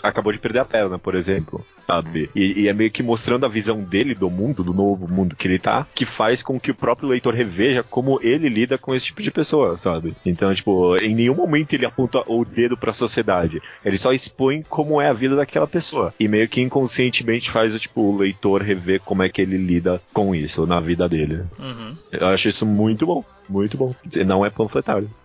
acabou 0.03 0.32
de 0.32 0.39
perder 0.39 0.59
a 0.59 0.65
perna, 0.65 0.97
por 0.97 1.15
exemplo 1.15 1.65
sabe? 1.88 2.30
E, 2.36 2.63
e, 2.63 2.68
é 2.68 2.74
meio 2.74 2.91
que 2.91 3.01
mostrando 3.01 3.45
a 3.45 3.49
visão 3.49 3.82
dele 3.82 4.13
do 4.13 4.30
mundo, 4.30 4.61
do 4.61 4.74
novo 4.74 5.07
mundo 5.07 5.36
que 5.36 5.47
ele 5.47 5.57
tá, 5.57 5.88
que 5.95 6.03
faz 6.03 6.43
com 6.43 6.59
que 6.59 6.72
o 6.72 6.76
próprio 6.76 7.07
leitor 7.07 7.34
reveja 7.34 7.82
como 7.82 8.20
ele 8.22 8.49
lida 8.49 8.78
com 8.78 8.93
esse 8.93 9.05
tipo 9.05 9.22
de 9.22 9.32
pessoa, 9.32 9.78
sabe? 9.78 10.13
Então, 10.26 10.53
tipo, 10.53 10.97
em 10.97 11.15
nenhum 11.15 11.36
momento 11.36 11.74
ele 11.74 11.86
aponta 11.86 12.22
o 12.28 12.43
dedo 12.43 12.76
para 12.76 12.91
a 12.91 12.93
sociedade. 12.93 13.61
Ele 13.86 13.97
só 13.97 14.11
expõe 14.11 14.63
como 14.68 14.99
é 14.99 15.07
a 15.07 15.13
vida 15.13 15.36
daquela 15.38 15.68
pessoa. 15.68 16.13
E 16.20 16.28
meio 16.28 16.49
que 16.49 16.61
inconscientemente 16.61 17.49
faz 17.49 17.80
tipo, 17.80 18.06
o 18.07 18.17
leitor 18.17 18.61
rever 18.61 19.01
como 19.01 19.23
é 19.23 19.29
que 19.29 19.41
ele 19.41 19.57
lida 19.57 20.01
com 20.13 20.33
isso 20.33 20.65
na 20.65 20.79
vida 20.79 21.07
dele. 21.07 21.43
Uhum. 21.59 21.95
Eu 22.11 22.27
acho 22.27 22.49
isso 22.49 22.65
muito 22.65 23.05
bom. 23.05 23.23
Muito 23.49 23.77
bom. 23.77 23.95
Não 24.25 24.45
é 24.45 24.49
panfletário. 24.49 25.09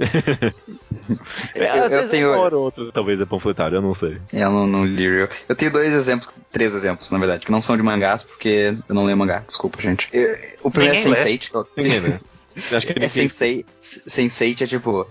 eu, 1.57 1.85
Às 1.85 1.91
vezes 1.91 2.11
tenho... 2.11 2.33
uma 2.33 2.39
hora 2.39 2.57
ou 2.57 2.65
outra, 2.65 2.93
talvez 2.93 3.21
é 3.21 3.25
panfletário, 3.25 3.77
eu 3.77 3.83
não 3.83 3.95
sei. 3.95 4.17
Eu 4.33 4.51
não, 4.51 4.67
não 4.67 4.85
li 4.85 5.05
eu. 5.05 5.29
eu 5.49 5.57
tenho 5.57 5.73
dois 5.73 5.93
exemplos, 5.93 6.33
três 6.53 6.73
exemplos, 6.75 7.11
na 7.11 7.19
verdade, 7.19 7.45
que 7.45 7.51
não 7.51 7.61
são 7.61 7.77
de 7.77 7.83
mangás, 7.83 8.23
porque 8.23 8.77
eu 8.89 8.95
não 8.95 9.05
leio 9.05 9.17
mangá, 9.17 9.43
desculpa, 9.45 9.81
gente. 9.81 10.09
Eu, 10.13 10.37
o 10.63 10.71
primeiro 10.71 10.97
Ninguém 10.99 11.13
é 11.13 11.25
Sense8. 11.25 11.67
Ninguém 11.77 12.01
lê. 12.01 12.21
Acho 12.57 12.87
que 12.87 13.05
é 13.05 13.09
Sensei, 13.09 13.65
Sense8 13.81 14.63
é 14.63 14.67
tipo. 14.67 15.07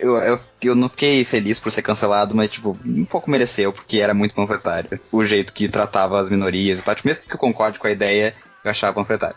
Eu, 0.00 0.16
eu, 0.16 0.40
eu 0.62 0.74
não 0.74 0.88
fiquei 0.88 1.24
feliz 1.24 1.58
por 1.60 1.70
ser 1.70 1.82
cancelado, 1.82 2.34
mas, 2.34 2.50
tipo, 2.50 2.76
um 2.84 3.04
pouco 3.04 3.30
mereceu, 3.30 3.72
porque 3.72 3.98
era 3.98 4.14
muito 4.14 4.34
panfletário. 4.34 5.00
O 5.10 5.24
jeito 5.24 5.52
que 5.52 5.68
tratava 5.68 6.18
as 6.18 6.28
minorias 6.28 6.80
e 6.80 6.84
tal. 6.84 6.94
Tipo, 6.94 7.08
mesmo 7.08 7.24
que 7.24 7.34
eu 7.34 7.38
concorde 7.38 7.78
com 7.78 7.86
a 7.86 7.90
ideia, 7.90 8.34
eu 8.64 8.70
achava 8.70 8.94
panfletário. 8.94 9.36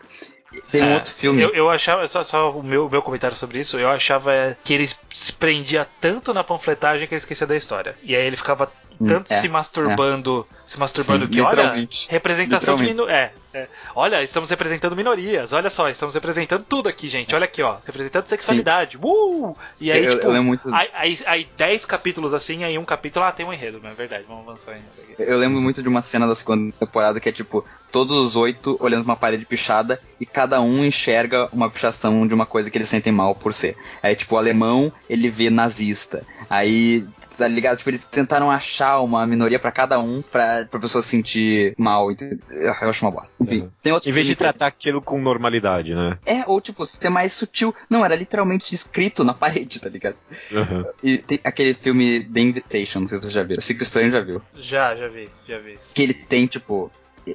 Tem 0.71 0.81
um 0.81 0.91
é, 0.91 0.93
outro 0.95 1.13
filme. 1.13 1.41
Eu, 1.41 1.49
eu 1.49 1.69
achava, 1.69 2.07
só, 2.07 2.23
só 2.23 2.51
o 2.51 2.63
meu, 2.63 2.89
meu 2.89 3.01
comentário 3.01 3.35
sobre 3.35 3.59
isso, 3.59 3.77
eu 3.77 3.89
achava 3.89 4.57
que 4.63 4.73
ele 4.73 4.87
se 5.09 5.33
prendia 5.33 5.87
tanto 5.99 6.33
na 6.33 6.43
panfletagem 6.43 7.07
que 7.07 7.13
ele 7.13 7.19
esquecia 7.19 7.47
da 7.47 7.55
história. 7.55 7.95
E 8.03 8.15
aí 8.15 8.25
ele 8.25 8.37
ficava 8.37 8.71
tanto 8.95 9.33
é, 9.33 9.37
se 9.37 9.49
masturbando, 9.49 10.45
é. 10.49 10.55
se 10.65 10.79
masturbando 10.79 11.25
Sim, 11.25 11.31
que 11.31 11.41
olha, 11.41 11.87
representação 12.09 12.77
de 12.77 12.83
minu 12.83 13.09
é, 13.09 13.31
é, 13.55 13.69
Olha, 13.95 14.21
estamos 14.21 14.49
representando 14.49 14.97
minorias. 14.97 15.53
Olha 15.53 15.69
só, 15.69 15.89
estamos 15.89 16.13
representando 16.13 16.65
tudo 16.65 16.89
aqui, 16.89 17.07
gente. 17.07 17.33
Olha 17.33 17.45
aqui, 17.45 17.61
ó, 17.61 17.77
representando 17.85 18.27
sexualidade. 18.27 18.97
Uh! 19.01 19.55
E 19.79 19.93
aí, 19.93 20.03
eu, 20.03 20.17
tipo, 20.17 20.29
eu 20.29 20.43
muito... 20.43 20.75
aí, 20.75 20.89
aí, 20.93 21.19
aí, 21.25 21.49
dez 21.57 21.85
capítulos 21.85 22.33
assim, 22.33 22.65
aí 22.65 22.77
um 22.77 22.83
capítulo, 22.83 23.23
ah, 23.23 23.31
tem 23.31 23.45
um 23.45 23.53
enredo, 23.53 23.79
não 23.81 23.89
é 23.89 23.93
verdade? 23.93 24.25
Vamos 24.27 24.45
avançar 24.45 24.73
ainda. 24.73 24.85
Eu 25.17 25.37
lembro 25.37 25.61
muito 25.61 25.81
de 25.81 25.87
uma 25.87 26.01
cena 26.01 26.27
da 26.27 26.35
segunda 26.35 26.73
temporada 26.73 27.17
que 27.21 27.29
é 27.29 27.31
tipo 27.31 27.65
todos 27.89 28.17
os 28.17 28.35
oito 28.35 28.75
olhando 28.81 29.05
uma 29.05 29.15
parede 29.15 29.45
pichada 29.45 30.01
e 30.19 30.25
cada 30.25 30.59
um 30.59 30.83
enxerga 30.83 31.47
uma 31.53 31.69
pichação 31.69 32.27
de 32.27 32.33
uma 32.33 32.45
coisa 32.45 32.69
que 32.69 32.77
eles 32.77 32.89
sentem 32.89 33.13
mal 33.13 33.33
por 33.33 33.53
ser. 33.53 33.77
Aí, 34.03 34.17
tipo, 34.17 34.35
o 34.35 34.37
alemão, 34.37 34.91
ele 35.09 35.29
vê 35.29 35.49
nazista. 35.49 36.27
Aí 36.49 37.07
tá 37.35 37.47
ligado? 37.47 37.77
Tipo, 37.77 37.89
eles 37.89 38.05
tentaram 38.05 38.49
achar 38.49 38.99
uma 39.01 39.25
minoria 39.25 39.59
para 39.59 39.71
cada 39.71 39.99
um 39.99 40.21
pra, 40.21 40.65
pra 40.69 40.79
pessoa 40.79 41.01
se 41.01 41.09
sentir 41.09 41.75
mal. 41.77 42.09
Eu 42.11 42.89
acho 42.89 43.05
uma 43.05 43.11
bosta. 43.11 43.35
Enfim, 43.39 43.69
tem 43.81 43.93
outro 43.93 44.09
Em 44.09 44.13
vez 44.13 44.25
de 44.25 44.35
tratar 44.35 44.71
que... 44.71 44.77
aquilo 44.77 45.01
com 45.01 45.19
normalidade, 45.19 45.93
né? 45.93 46.17
É, 46.25 46.43
ou 46.47 46.59
tipo, 46.61 46.85
ser 46.85 47.09
mais 47.09 47.33
sutil. 47.33 47.73
Não, 47.89 48.03
era 48.03 48.15
literalmente 48.15 48.73
escrito 48.73 49.23
na 49.23 49.33
parede, 49.35 49.79
tá 49.79 49.89
ligado? 49.89 50.15
Uhum. 50.51 50.85
E 51.03 51.17
tem 51.17 51.39
aquele 51.43 51.73
filme 51.73 52.23
The 52.23 52.39
Invitation, 52.39 53.01
não 53.01 53.07
sei 53.07 53.17
se 53.17 53.23
vocês 53.23 53.33
já 53.33 53.43
viram. 53.43 53.61
Cinco 53.61 53.83
Estranho 53.83 54.11
já 54.11 54.21
viu. 54.21 54.41
Já, 54.55 54.95
já 54.95 55.07
vi, 55.07 55.29
já 55.47 55.59
vi. 55.59 55.77
Que 55.93 56.03
ele 56.03 56.13
tem, 56.13 56.47
tipo, 56.47 56.91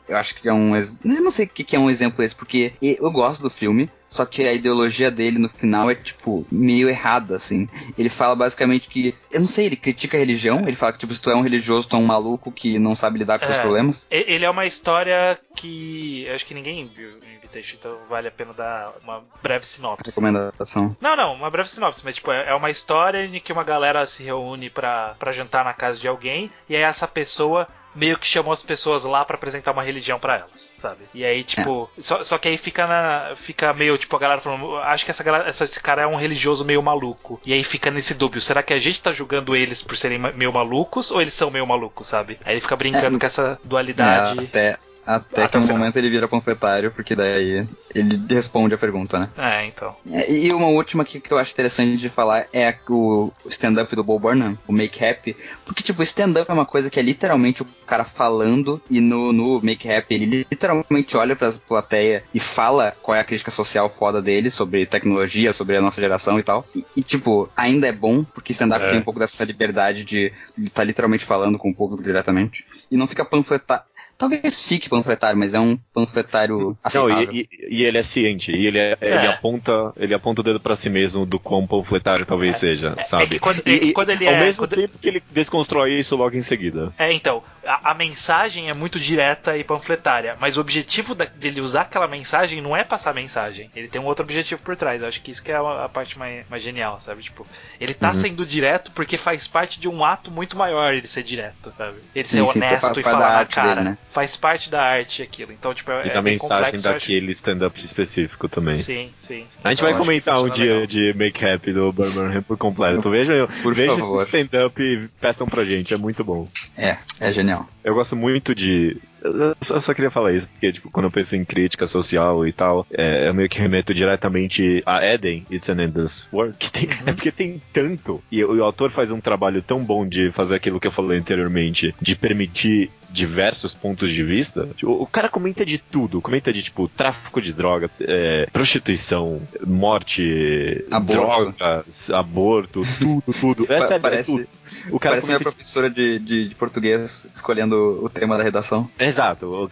eu 0.09 0.17
acho 0.17 0.35
que 0.35 0.49
é 0.49 0.53
um. 0.53 0.77
Eu 0.77 1.23
não 1.23 1.31
sei 1.31 1.47
o 1.47 1.49
que 1.49 1.75
é 1.75 1.79
um 1.79 1.91
exemplo 1.91 2.23
esse, 2.23 2.35
porque 2.35 2.73
eu 2.81 3.11
gosto 3.11 3.43
do 3.43 3.51
filme, 3.51 3.91
só 4.11 4.27
que 4.27 4.43
a 4.43 4.53
ideologia 4.53 5.09
dele 5.09 5.39
no 5.39 5.49
final 5.49 5.89
é, 5.89 5.95
tipo, 5.95 6.45
meio 6.51 6.89
errada, 6.89 7.37
assim. 7.37 7.69
Ele 7.97 8.11
fala 8.11 8.35
basicamente 8.35 8.89
que. 8.89 9.15
Eu 9.33 9.41
não 9.41 9.47
sei, 9.47 9.67
ele 9.67 9.77
critica 9.77 10.17
a 10.17 10.21
religião, 10.21 10.67
ele 10.67 10.77
fala 10.77 10.93
que, 10.93 10.99
tipo, 10.99 11.15
se 11.15 11.23
tu 11.23 11.31
é 11.31 11.37
um 11.37 11.43
religioso, 11.43 11.89
tu 11.89 11.95
é 11.95 11.99
um 12.01 12.05
maluco 12.05 12.51
que 12.51 12.77
não 12.79 12.97
sabe 12.97 13.21
lidar 13.21 13.39
com 13.39 13.45
é, 13.45 13.49
seus 13.49 13.59
problemas. 13.59 14.09
Ele 14.11 14.45
é 14.45 14.51
uma 14.51 14.67
história 14.67 15.39
que. 15.55 16.29
Acho 16.29 16.45
que 16.45 16.55
ninguém 16.55 16.87
viu 16.87 17.21
Invitation, 17.51 17.77
então 17.79 17.99
vale 18.09 18.29
a 18.29 18.33
pena 18.33 18.53
dar 18.53 18.93
uma 19.03 19.23
breve 19.43 19.65
sinopse. 19.65 20.09
Recomendação. 20.09 20.97
Não, 21.01 21.17
não, 21.17 21.35
uma 21.35 21.51
breve 21.51 21.69
sinopse, 21.69 22.03
mas, 22.05 22.17
tipo, 22.17 22.33
é, 22.33 22.51
é 22.51 22.55
uma 22.55 22.71
história 22.71 23.25
em 23.25 23.41
que 23.41 23.53
uma 23.53 23.65
galera 23.65 24.05
se 24.07 24.23
reúne 24.23 24.71
para 24.71 25.17
jantar 25.33 25.65
na 25.65 25.73
casa 25.73 26.01
de 26.01 26.09
alguém, 26.09 26.51
e 26.69 26.77
aí 26.77 26.83
essa 26.83 27.07
pessoa 27.07 27.69
meio 27.95 28.18
que 28.18 28.26
chamou 28.26 28.53
as 28.53 28.62
pessoas 28.62 29.05
lá 29.05 29.24
para 29.24 29.36
apresentar 29.36 29.72
uma 29.72 29.82
religião 29.82 30.18
para 30.18 30.36
elas, 30.36 30.70
sabe? 30.76 31.05
E 31.14 31.24
aí, 31.24 31.43
tipo, 31.43 31.91
é. 31.99 32.03
só, 32.03 32.22
só 32.22 32.38
que 32.38 32.49
aí 32.49 32.57
fica 32.57 32.86
na. 32.86 33.34
Fica 33.36 33.72
meio, 33.72 33.97
tipo, 33.99 34.14
a 34.16 34.18
galera 34.18 34.41
falando, 34.41 34.76
acho 34.76 35.05
que 35.05 35.11
essa 35.11 35.24
galera, 35.24 35.49
essa, 35.49 35.64
esse 35.64 35.80
cara 35.80 36.03
é 36.03 36.07
um 36.07 36.16
religioso 36.16 36.64
meio 36.64 36.82
maluco. 36.82 37.41
E 37.45 37.53
aí 37.53 37.62
fica 37.62 37.91
nesse 37.91 38.14
dúbio, 38.14 38.41
será 38.41 38.62
que 38.62 38.72
a 38.72 38.78
gente 38.78 39.01
tá 39.01 39.12
julgando 39.12 39.57
eles 39.57 39.82
por 39.82 39.97
serem 39.97 40.18
meio 40.18 40.53
malucos 40.53 41.11
ou 41.11 41.20
eles 41.20 41.34
são 41.34 41.51
meio 41.51 41.66
malucos, 41.66 42.07
sabe? 42.07 42.38
Aí 42.45 42.55
ele 42.55 42.61
fica 42.61 42.76
brincando 42.76 43.16
é, 43.16 43.20
com 43.20 43.26
essa 43.26 43.59
dualidade. 43.64 44.38
É, 44.38 44.43
até, 44.43 44.78
até, 45.17 45.49
que 45.49 45.59
no 45.59 45.67
momento 45.67 45.97
ele 45.97 46.09
vira 46.09 46.29
panfletário, 46.29 46.91
porque 46.91 47.17
daí 47.17 47.67
ele 47.95 48.23
responde 48.29 48.75
a 48.75 48.79
pergunta, 48.79 49.19
né? 49.19 49.29
É, 49.37 49.67
então. 49.67 49.97
É, 50.13 50.31
e 50.31 50.53
uma 50.53 50.69
última 50.69 51.05
que, 51.05 51.21
que 51.21 51.33
eu 51.33 51.39
acho 51.39 51.53
interessante 51.53 51.97
de 51.97 52.09
falar 52.09 52.47
é 52.53 52.75
o 52.89 53.33
stand-up 53.47 53.95
do 53.97 54.05
Bob 54.05 54.23
Burnham, 54.23 54.59
o 54.69 54.73
Make 54.73 55.05
Happy. 55.05 55.37
Porque, 55.65 55.83
tipo, 55.83 56.03
stand-up 56.03 56.49
é 56.49 56.55
uma 56.55 56.67
coisa 56.67 56.89
que 56.89 57.01
é 57.01 57.03
literalmente 57.03 57.63
o 57.63 57.69
cara 57.87 58.05
falando, 58.05 58.81
e 58.89 59.01
no, 59.01 59.33
no 59.33 59.61
Make 59.61 59.91
Happy 59.91 60.15
ele 60.15 60.27
literalmente 60.27 61.17
olha 61.17 61.35
pra 61.35 61.51
plateia 61.67 62.23
e 62.33 62.39
fala 62.39 62.95
qual 63.03 63.17
é 63.17 63.21
a 63.21 63.25
crítica 63.25 63.51
social 63.51 63.91
foda 63.91 64.23
dele 64.23 64.51
sobre 64.51 64.87
tecnologia, 64.87 65.53
sobre 65.53 65.77
a 65.77 65.81
nossa 65.81 66.01
geração 66.01 66.39
e 66.39 66.43
tal. 66.43 66.65
E, 66.75 66.85
e 66.97 67.03
tipo, 67.03 67.49
ainda 67.57 67.89
é 67.89 67.93
bom, 67.93 68.23
porque 68.23 68.53
stand-up 68.53 68.87
é. 68.87 68.89
tem 68.91 68.99
um 68.99 69.05
pouco 69.05 69.19
dessa 69.19 69.45
liberdade 69.45 70.05
de 70.05 70.33
estar 70.57 70.83
tá 70.83 70.85
literalmente 70.85 71.25
falando 71.25 71.59
com 71.59 71.71
o 71.71 71.75
público 71.75 72.03
diretamente. 72.03 72.65
E 72.91 72.97
não 72.97 73.07
fica 73.07 73.25
panfletar 73.25 73.85
Talvez 74.21 74.62
fique 74.62 74.87
panfletário, 74.87 75.39
mas 75.39 75.55
é 75.55 75.59
um 75.59 75.79
panfletário 75.95 76.77
aceitável. 76.85 77.25
Não, 77.25 77.33
e, 77.33 77.49
e, 77.51 77.79
e 77.79 77.85
ele 77.85 77.97
é 77.97 78.03
ciente, 78.03 78.53
e 78.53 78.66
ele, 78.66 78.79
é, 78.79 78.95
é. 79.01 79.14
ele, 79.14 79.27
aponta, 79.27 79.95
ele 79.97 80.12
aponta 80.12 80.43
o 80.43 80.45
dedo 80.45 80.61
para 80.61 80.77
si 80.77 80.91
mesmo 80.91 81.25
do 81.25 81.39
quão 81.39 81.66
panfletário 81.66 82.27
talvez 82.27 82.57
é. 82.57 82.59
seja, 82.59 82.95
é, 82.99 83.03
sabe? 83.03 83.39
Quando, 83.39 83.62
e, 83.66 83.95
quando 83.95 84.11
ele 84.11 84.29
ao 84.29 84.35
é, 84.35 84.41
mesmo 84.41 84.68
quando... 84.68 84.77
tempo 84.77 84.99
que 84.99 85.09
ele 85.09 85.23
desconstrói 85.31 85.95
isso 85.95 86.14
logo 86.16 86.37
em 86.37 86.43
seguida. 86.43 86.93
É, 86.99 87.11
então, 87.11 87.43
a, 87.64 87.93
a 87.93 87.95
mensagem 87.95 88.68
é 88.68 88.75
muito 88.75 89.01
direta 89.01 89.57
e 89.57 89.64
panfletária, 89.64 90.37
mas 90.39 90.59
o 90.59 90.61
objetivo 90.61 91.14
da, 91.14 91.25
dele 91.25 91.62
usar 91.62 91.83
aquela 91.83 92.07
mensagem 92.07 92.61
não 92.61 92.77
é 92.77 92.85
passar 92.85 93.12
a 93.12 93.14
mensagem, 93.14 93.71
ele 93.75 93.89
tem 93.89 93.99
um 93.99 94.05
outro 94.05 94.23
objetivo 94.23 94.61
por 94.61 94.77
trás. 94.77 95.01
Eu 95.01 95.09
acho 95.09 95.23
que 95.23 95.31
isso 95.31 95.43
que 95.43 95.51
é 95.51 95.57
a, 95.57 95.85
a 95.87 95.89
parte 95.89 96.18
mais, 96.18 96.45
mais 96.51 96.62
genial, 96.62 97.01
sabe? 97.01 97.23
Tipo, 97.23 97.47
ele 97.81 97.95
tá 97.95 98.09
uhum. 98.09 98.14
sendo 98.14 98.45
direto 98.45 98.91
porque 98.93 99.16
faz 99.16 99.49
parte 99.49 99.81
de 99.81 99.89
um 99.89 100.05
ato 100.05 100.31
muito 100.31 100.59
maior 100.59 100.93
ele 100.93 101.09
ser 101.09 101.23
direto, 101.23 101.73
sabe? 101.79 101.97
Ele 102.14 102.29
ser 102.29 102.45
sim, 102.45 102.59
honesto 102.59 103.01
e 103.01 103.03
falar 103.03 103.39
na 103.39 103.47
cara. 103.47 103.75
Dele, 103.77 103.91
né? 103.91 103.99
Faz 104.11 104.37
parte 104.37 104.69
da 104.69 104.83
arte 104.83 105.23
aquilo. 105.23 105.53
Então, 105.53 105.73
tipo, 105.73 105.91
é, 105.93 106.09
e 106.09 106.13
da 106.13 106.21
mensagem 106.21 106.73
complexo, 106.73 106.85
daquele 106.85 107.33
stand-up 107.33 107.85
específico 107.85 108.49
também. 108.49 108.77
Sim, 108.77 109.11
sim. 109.17 109.47
A 109.63 109.71
gente 109.71 109.79
então, 109.79 109.91
vai 109.91 109.99
comentar 109.99 110.43
um 110.43 110.51
dia 110.51 110.73
legal. 110.73 110.87
de 110.87 111.15
Make 111.15 111.45
Happy 111.45 111.73
do 111.73 111.93
Birmingham 111.93 112.43
por 112.43 112.59
completo. 112.59 113.09
Veja, 113.09 113.49
por 113.63 113.75
veja 113.75 113.95
esse 113.95 114.23
stand-up 114.23 114.83
e 114.83 115.09
peçam 115.21 115.47
pra 115.47 115.65
gente, 115.65 115.95
é 115.95 115.97
muito 115.97 116.25
bom. 116.25 116.49
É, 116.77 116.97
é 117.21 117.33
genial. 117.33 117.69
Eu 117.85 117.95
gosto 117.95 118.17
muito 118.17 118.55
de 118.55 118.97
eu 119.23 119.57
só, 119.61 119.81
só, 119.81 119.95
queria 119.95 120.11
falar 120.11 120.33
isso, 120.33 120.49
porque, 120.49 120.73
tipo, 120.73 120.91
quando 120.91 121.07
eu 121.07 121.11
penso 121.11 121.37
em 121.37 121.45
crítica 121.45 121.87
social 121.87 122.47
e 122.47 122.53
tal, 122.53 122.87
é, 122.93 123.29
eu 123.29 123.35
meio 123.35 123.49
que 123.49 123.59
remeto 123.59 123.93
diretamente 123.93 124.83
a 124.87 125.05
Eden, 125.05 125.47
It's 125.51 125.68
an 125.68 125.83
Endless 125.83 126.27
Work. 126.33 126.57
Que 126.59 126.71
tem, 126.71 126.89
uhum. 126.89 127.05
É 127.07 127.12
porque 127.12 127.31
tem 127.31 127.61
tanto. 127.73 128.23
E 128.31 128.45
o, 128.45 128.62
autor 128.64 128.91
faz 128.91 129.11
um 129.11 129.21
trabalho 129.21 129.62
tão 129.62 129.83
bom 129.83 130.07
de 130.07 130.31
fazer 130.33 130.57
aquilo 130.57 130.81
que 130.81 130.87
eu 130.87 130.93
falei 130.93 131.18
anteriormente, 131.18 131.95
de 132.01 132.16
permitir 132.16 132.91
diversos 133.11 133.75
pontos 133.75 134.11
de 134.11 134.23
vista. 134.23 134.68
Tipo, 134.77 134.93
o 134.93 135.07
cara 135.07 135.29
comenta 135.29 135.66
de 135.66 135.79
tudo, 135.79 136.21
comenta 136.21 136.53
de 136.53 136.62
tipo 136.62 136.89
tráfico 136.89 137.41
de 137.41 137.53
droga, 137.53 137.91
é, 138.01 138.47
prostituição, 138.53 139.41
morte, 139.66 140.85
aborto. 140.91 141.53
drogas, 141.57 142.11
aborto, 142.11 142.83
tudo, 142.99 143.25
tudo. 143.41 143.73
É 143.73 143.99
Parece... 143.99 144.33
tudo. 144.33 144.49
O 144.91 145.01
cara 145.01 145.16
Parece 145.16 145.27
minha 145.27 145.41
professora 145.41 145.91
de, 145.91 146.21
de, 146.21 146.49
de, 146.49 146.55
português 146.55 147.29
escolhendo 147.35 147.99
o 148.03 148.09
tema 148.09 148.39
da 148.39 148.45
redação. 148.45 148.89
Exato. 149.11 149.69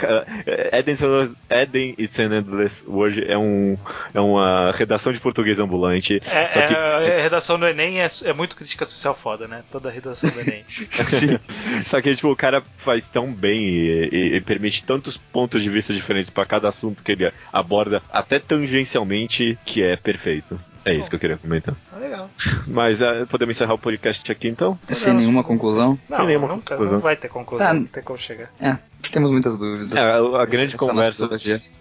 Eden, 1.50 1.94
an 2.18 2.38
Endless 2.38 2.84
World 2.86 3.24
é, 3.26 3.38
um, 3.38 3.76
é 4.12 4.20
uma 4.20 4.72
redação 4.72 5.12
de 5.12 5.20
português 5.20 5.58
ambulante. 5.58 6.20
É, 6.26 6.44
que... 6.44 6.58
é 6.58 7.18
a 7.18 7.22
redação 7.22 7.58
do 7.58 7.66
Enem 7.66 8.00
é, 8.00 8.08
é 8.24 8.32
muito 8.32 8.56
crítica 8.56 8.84
social 8.84 9.14
foda, 9.14 9.46
né? 9.46 9.62
Toda 9.70 9.88
a 9.88 9.92
redação 9.92 10.30
do 10.30 10.40
Enem. 10.40 10.64
Sim. 10.68 11.38
Só 11.84 12.00
que, 12.00 12.14
tipo, 12.14 12.30
o 12.30 12.36
cara 12.36 12.62
faz 12.76 13.08
tão 13.08 13.32
bem 13.32 13.60
e, 13.60 14.08
e, 14.12 14.36
e 14.36 14.40
permite 14.40 14.84
tantos 14.84 15.16
pontos 15.16 15.62
de 15.62 15.70
vista 15.70 15.94
diferentes 15.94 16.30
para 16.30 16.44
cada 16.44 16.68
assunto 16.68 17.02
que 17.02 17.12
ele 17.12 17.32
aborda, 17.52 18.02
até 18.10 18.38
tangencialmente, 18.38 19.58
que 19.64 19.82
é 19.82 19.96
perfeito. 19.96 20.58
É 20.88 20.94
isso 20.94 21.10
que 21.10 21.16
eu 21.16 21.20
queria 21.20 21.36
comentar. 21.36 21.74
Ah, 21.92 21.98
legal. 21.98 22.30
Mas 22.66 23.00
uh, 23.00 23.26
podemos 23.28 23.54
encerrar 23.54 23.74
o 23.74 23.78
podcast 23.78 24.32
aqui 24.32 24.48
então? 24.48 24.78
Sem 24.86 25.12
nenhuma 25.12 25.44
conclusão? 25.44 25.98
Não, 26.08 26.16
Sem 26.16 26.26
nenhuma 26.28 26.48
nunca, 26.48 26.70
conclusão. 26.70 26.92
não 26.94 27.00
vai 27.00 27.14
ter 27.14 27.28
conclusão, 27.28 27.66
tá. 27.66 27.74
não 27.74 27.84
tem 27.84 28.02
como 28.02 28.18
chegar. 28.18 28.50
É, 28.58 28.78
temos 29.12 29.30
muitas 29.30 29.58
dúvidas. 29.58 29.92
É, 29.92 30.00
a, 30.00 30.42
a 30.42 30.46
grande 30.46 30.76
conversa, 30.78 31.28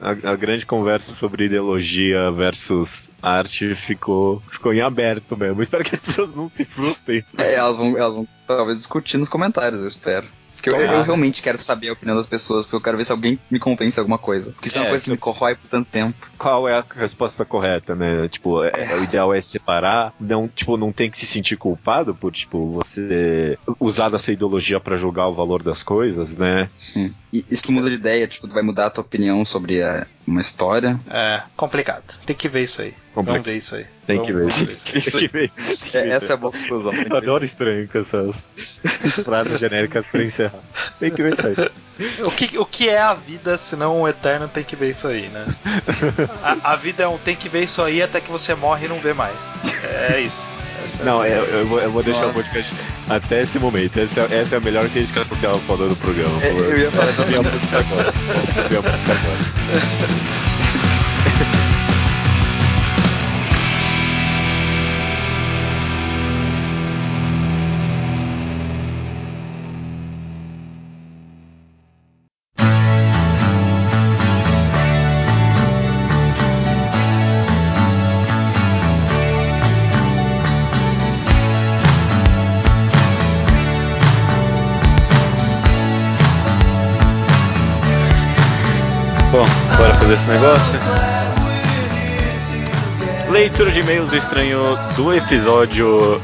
a, 0.01 0.31
a, 0.31 0.35
grande 0.35 0.65
conversa 0.65 1.15
sobre 1.15 1.45
ideologia 1.45 2.31
versus 2.31 3.09
arte 3.23 3.75
ficou, 3.75 4.43
ficou 4.51 4.73
em 4.73 4.81
aberto 4.81 5.37
mesmo. 5.37 5.61
Espero 5.61 5.85
que 5.85 5.95
as 5.95 6.01
pessoas 6.01 6.35
não 6.35 6.49
se 6.49 6.65
frustrem. 6.65 7.23
É, 7.37 7.55
elas 7.55 7.77
vão, 7.77 7.97
elas 7.97 8.13
vão 8.13 8.27
talvez 8.45 8.77
discutir 8.77 9.17
nos 9.17 9.29
comentários, 9.29 9.79
eu 9.79 9.87
espero. 9.87 10.27
Porque 10.57 10.71
eu, 10.71 10.75
eu, 10.75 11.03
realmente 11.03 11.41
quero 11.41 11.57
saber 11.57 11.89
a 11.89 11.93
opinião 11.93 12.17
das 12.17 12.25
pessoas, 12.25 12.65
porque 12.65 12.75
eu 12.75 12.81
quero 12.81 12.97
ver 12.97 13.05
se 13.05 13.11
alguém 13.11 13.39
me 13.49 13.59
convence 13.59 13.99
alguma 13.99 14.17
coisa. 14.17 14.51
Porque 14.51 14.67
isso 14.67 14.77
é, 14.77 14.81
é 14.81 14.83
uma 14.83 14.89
coisa 14.89 15.03
que 15.03 15.11
me 15.11 15.17
corrói 15.17 15.55
por 15.55 15.69
tanto 15.69 15.87
tempo. 15.87 16.29
Qual 16.37 16.67
é 16.67 16.77
a 16.77 16.85
resposta 16.95 17.43
correta, 17.45 17.95
né? 17.95 18.27
Tipo, 18.27 18.63
é, 18.63 18.71
é. 18.73 18.95
o 18.95 19.03
ideal 19.03 19.33
é 19.33 19.41
separar, 19.41 20.13
não, 20.19 20.47
tipo, 20.47 20.77
não 20.77 20.91
tem 20.91 21.09
que 21.09 21.17
se 21.17 21.25
sentir 21.25 21.57
culpado 21.57 22.13
por, 22.13 22.31
tipo, 22.31 22.71
você 22.71 23.57
usar 23.79 24.09
da 24.09 24.19
sua 24.19 24.33
ideologia 24.33 24.79
para 24.79 24.97
julgar 24.97 25.27
o 25.27 25.33
valor 25.33 25.63
das 25.63 25.83
coisas, 25.83 26.37
né? 26.37 26.69
Sim. 26.73 27.13
E 27.31 27.45
isso 27.49 27.63
que 27.63 27.71
muda 27.71 27.89
de 27.89 27.95
ideia, 27.95 28.27
tipo, 28.27 28.47
tu 28.47 28.53
vai 28.53 28.63
mudar 28.63 28.87
a 28.87 28.89
tua 28.89 29.03
opinião 29.03 29.43
sobre 29.43 29.81
a, 29.81 30.07
uma 30.25 30.41
história. 30.41 30.99
É, 31.09 31.41
complicado. 31.55 32.19
Tem 32.25 32.35
que 32.35 32.49
ver 32.49 32.63
isso 32.63 32.81
aí. 32.81 32.93
Vamos 33.15 33.41
ver 33.41 33.55
isso 33.55 33.75
aí. 33.75 33.85
Tem 34.05 34.21
que 34.21 34.31
ver. 34.31 34.47
Tem 34.51 35.01
que 35.01 35.27
ver. 35.27 35.51
É, 35.93 36.09
essa 36.09 36.33
é 36.33 36.35
a 36.35 36.37
boa 36.37 36.53
conclusão. 36.53 36.93
Eu 37.09 37.17
adoro 37.17 37.43
estranho 37.43 37.87
com 37.87 37.97
essas 37.97 38.49
frases 39.23 39.59
genéricas 39.59 40.07
pra 40.07 40.23
encerrar. 40.23 40.61
Tem 40.99 41.09
que 41.09 41.23
ver 41.23 41.33
isso 41.33 41.47
aí. 41.47 41.55
O 42.23 42.31
que, 42.31 42.57
o 42.59 42.65
que 42.65 42.89
é 42.89 42.99
a 42.99 43.13
vida 43.13 43.57
se 43.57 43.75
não 43.75 44.01
um 44.01 44.07
eterno 44.07 44.47
tem 44.47 44.63
que 44.63 44.75
ver 44.75 44.91
isso 44.91 45.07
aí, 45.07 45.29
né? 45.29 45.45
A, 46.43 46.73
a 46.73 46.75
vida 46.75 47.03
é 47.03 47.07
um 47.07 47.17
tem 47.17 47.35
que 47.35 47.49
ver 47.49 47.63
isso 47.63 47.81
aí 47.81 48.01
até 48.01 48.19
que 48.19 48.29
você 48.29 48.55
morre 48.55 48.85
e 48.85 48.89
não 48.89 48.99
vê 48.99 49.13
mais. 49.13 49.35
É 50.09 50.21
isso. 50.21 50.45
Essa 50.85 51.03
não, 51.05 51.23
é, 51.23 51.37
eu, 51.37 51.65
vou, 51.67 51.79
eu 51.79 51.91
vou 51.91 52.03
deixar 52.03 52.27
Nossa. 52.27 52.39
o 52.39 52.43
podcast 52.43 52.73
até 53.09 53.41
esse 53.41 53.59
momento. 53.59 53.99
Essa, 53.99 54.21
essa 54.31 54.55
é 54.55 54.57
a 54.57 54.61
melhor 54.61 54.87
crítica 54.89 55.23
social 55.25 55.53
do 55.53 55.95
programa. 55.95 56.43
É, 56.43 56.51
eu 56.51 56.79
ia 56.79 56.91
falar 56.91 57.09
essa 57.09 57.23
a 57.23 57.25
música 57.25 57.79
agora. 57.79 58.13
Vamos 58.69 58.85
a 58.85 58.91
música 58.91 59.11
agora. 59.11 60.37
negócio. 90.27 90.79
Leitura 93.31 93.71
de 93.71 93.79
e-mails 93.79 94.11
estranho 94.11 94.59
do 94.95 95.13
episódio. 95.13 96.21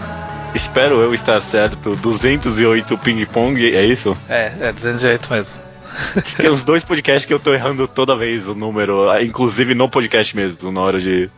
Espero 0.54 0.96
eu 0.96 1.14
estar 1.14 1.40
certo. 1.40 1.96
208 1.96 2.98
Ping 2.98 3.26
Pong, 3.26 3.76
é 3.76 3.86
isso? 3.86 4.16
É, 4.28 4.52
é 4.60 4.74
208 4.74 5.34
mesmo. 5.34 5.74
Tem 6.38 6.50
uns 6.50 6.64
dois 6.64 6.84
podcasts 6.84 7.26
que 7.26 7.34
eu 7.34 7.40
tô 7.40 7.54
errando 7.54 7.88
toda 7.88 8.16
vez 8.16 8.48
o 8.48 8.56
número, 8.56 9.06
inclusive 9.22 9.74
no 9.74 9.88
podcast 9.88 10.36
mesmo, 10.36 10.72
na 10.72 10.82
hora 10.82 11.00
de, 11.00 11.30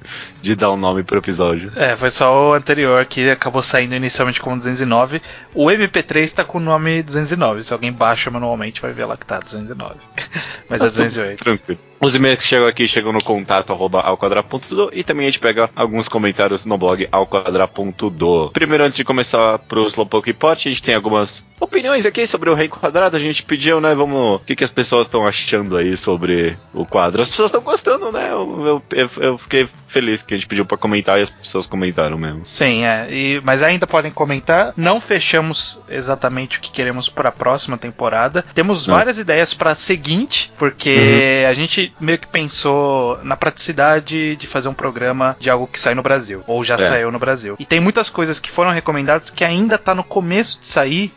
de 0.42 0.56
dar 0.56 0.70
o 0.70 0.74
um 0.74 0.78
nome 0.78 1.04
pro 1.04 1.18
episódio. 1.18 1.72
É, 1.76 1.96
foi 1.96 2.10
só 2.10 2.50
o 2.50 2.54
anterior 2.54 3.06
que 3.06 3.30
acabou 3.30 3.62
saindo 3.62 3.96
inicialmente 3.96 4.40
como 4.40 4.56
209. 4.56 5.22
O 5.54 5.66
MP3 5.66 6.32
tá 6.32 6.44
com 6.44 6.58
o 6.58 6.62
nome 6.62 7.04
209. 7.04 7.64
Se 7.64 7.74
alguém 7.74 7.92
baixa 7.92 8.32
manualmente, 8.32 8.82
vai 8.82 8.92
ver 8.92 9.06
lá 9.06 9.18
que 9.18 9.26
tá 9.26 9.40
209. 9.40 9.96
Mas 10.70 10.82
é 10.82 10.86
208. 10.86 11.44
Tranquilo. 11.44 11.80
Os 12.06 12.14
e-mails 12.14 12.38
que 12.38 12.44
chegam 12.44 12.68
aqui 12.68 12.88
chegam 12.88 13.12
no 13.12 13.24
contato 13.24 13.74
arroba 13.74 14.00
alquadra.do 14.00 14.92
e 14.94 15.04
também 15.04 15.26
a 15.26 15.30
gente 15.32 15.40
pega 15.40 15.68
alguns 15.76 16.08
comentários 16.08 16.64
no 16.64 16.78
blog 16.78 17.08
alquadra.do. 17.12 18.52
Primeiro, 18.52 18.84
antes 18.84 18.96
de 18.96 19.04
começar 19.04 19.58
pro 19.58 19.88
Slowpoke 19.88 20.32
Pot, 20.32 20.68
a 20.68 20.72
gente 20.72 20.84
tem 20.84 20.94
algumas 20.94 21.44
opiniões 21.60 22.06
aqui 22.06 22.28
sobre 22.28 22.50
o 22.50 22.54
Rei 22.54 22.68
Quadrado. 22.68 23.16
A 23.16 23.20
gente 23.20 23.44
pediu, 23.44 23.82
né? 23.82 23.96
Vamos. 23.96 24.36
O 24.36 24.46
que, 24.46 24.56
que 24.56 24.64
as 24.64 24.70
pessoas 24.70 25.08
estão 25.08 25.26
achando 25.26 25.78
aí 25.78 25.98
sobre 25.98 26.56
o 26.74 26.86
quadro? 26.86 27.22
As 27.22 27.30
pessoas 27.30 27.50
estão 27.50 27.62
gostando, 27.62 28.12
né? 28.12 28.32
Eu, 28.32 28.84
eu, 28.92 29.10
eu, 29.18 29.38
fiquei 29.38 29.68
feliz 29.88 30.22
que 30.22 30.34
a 30.34 30.38
gente 30.38 30.48
pediu 30.48 30.66
para 30.66 30.78
comentar 30.78 31.20
e 31.20 31.24
as 31.24 31.30
pessoas 31.30 31.66
comentaram 31.66 32.18
mesmo. 32.18 32.46
Sim, 32.50 32.84
é. 32.84 33.08
E, 33.10 33.42
mas 33.44 33.64
ainda 33.64 33.88
podem 33.88 34.12
comentar. 34.12 34.74
Não 34.76 35.00
fechamos 35.00 35.82
exatamente 35.90 36.58
o 36.58 36.62
que 36.62 36.72
queremos 36.72 37.08
para 37.08 37.30
a 37.30 37.32
próxima 37.32 37.78
temporada. 37.78 38.44
Temos 38.54 38.88
Não. 38.88 38.96
várias 38.96 39.18
ideias 39.18 39.54
para 39.54 39.72
a 39.72 39.76
seguinte, 39.76 40.52
porque 40.58 41.44
uhum. 41.44 41.50
a 41.50 41.54
gente 41.54 41.94
meio 42.00 42.18
que 42.18 42.28
pensou 42.28 43.20
na 43.24 43.36
praticidade 43.36 44.36
de 44.36 44.48
fazer 44.48 44.68
um 44.68 44.74
programa 44.74 45.36
de 45.40 45.50
algo 45.50 45.68
que 45.68 45.80
sai 45.80 45.94
no 45.96 46.04
Brasil, 46.04 46.44
ou 46.48 46.64
já 46.64 46.76
é. 46.76 46.78
saiu 46.78 47.12
no 47.12 47.20
Brasil. 47.20 47.56
E 47.60 47.66
tem 47.66 47.80
muitas 47.80 48.10
coisas 48.10 48.40
que 48.40 48.52
foram 48.52 48.72
recomendadas 48.72 49.30
que 49.30 49.44
ainda 49.44 49.78
tá 49.78 49.96
no 49.96 50.04
começo 50.04 50.60
de 50.60 50.68
sair 50.68 51.14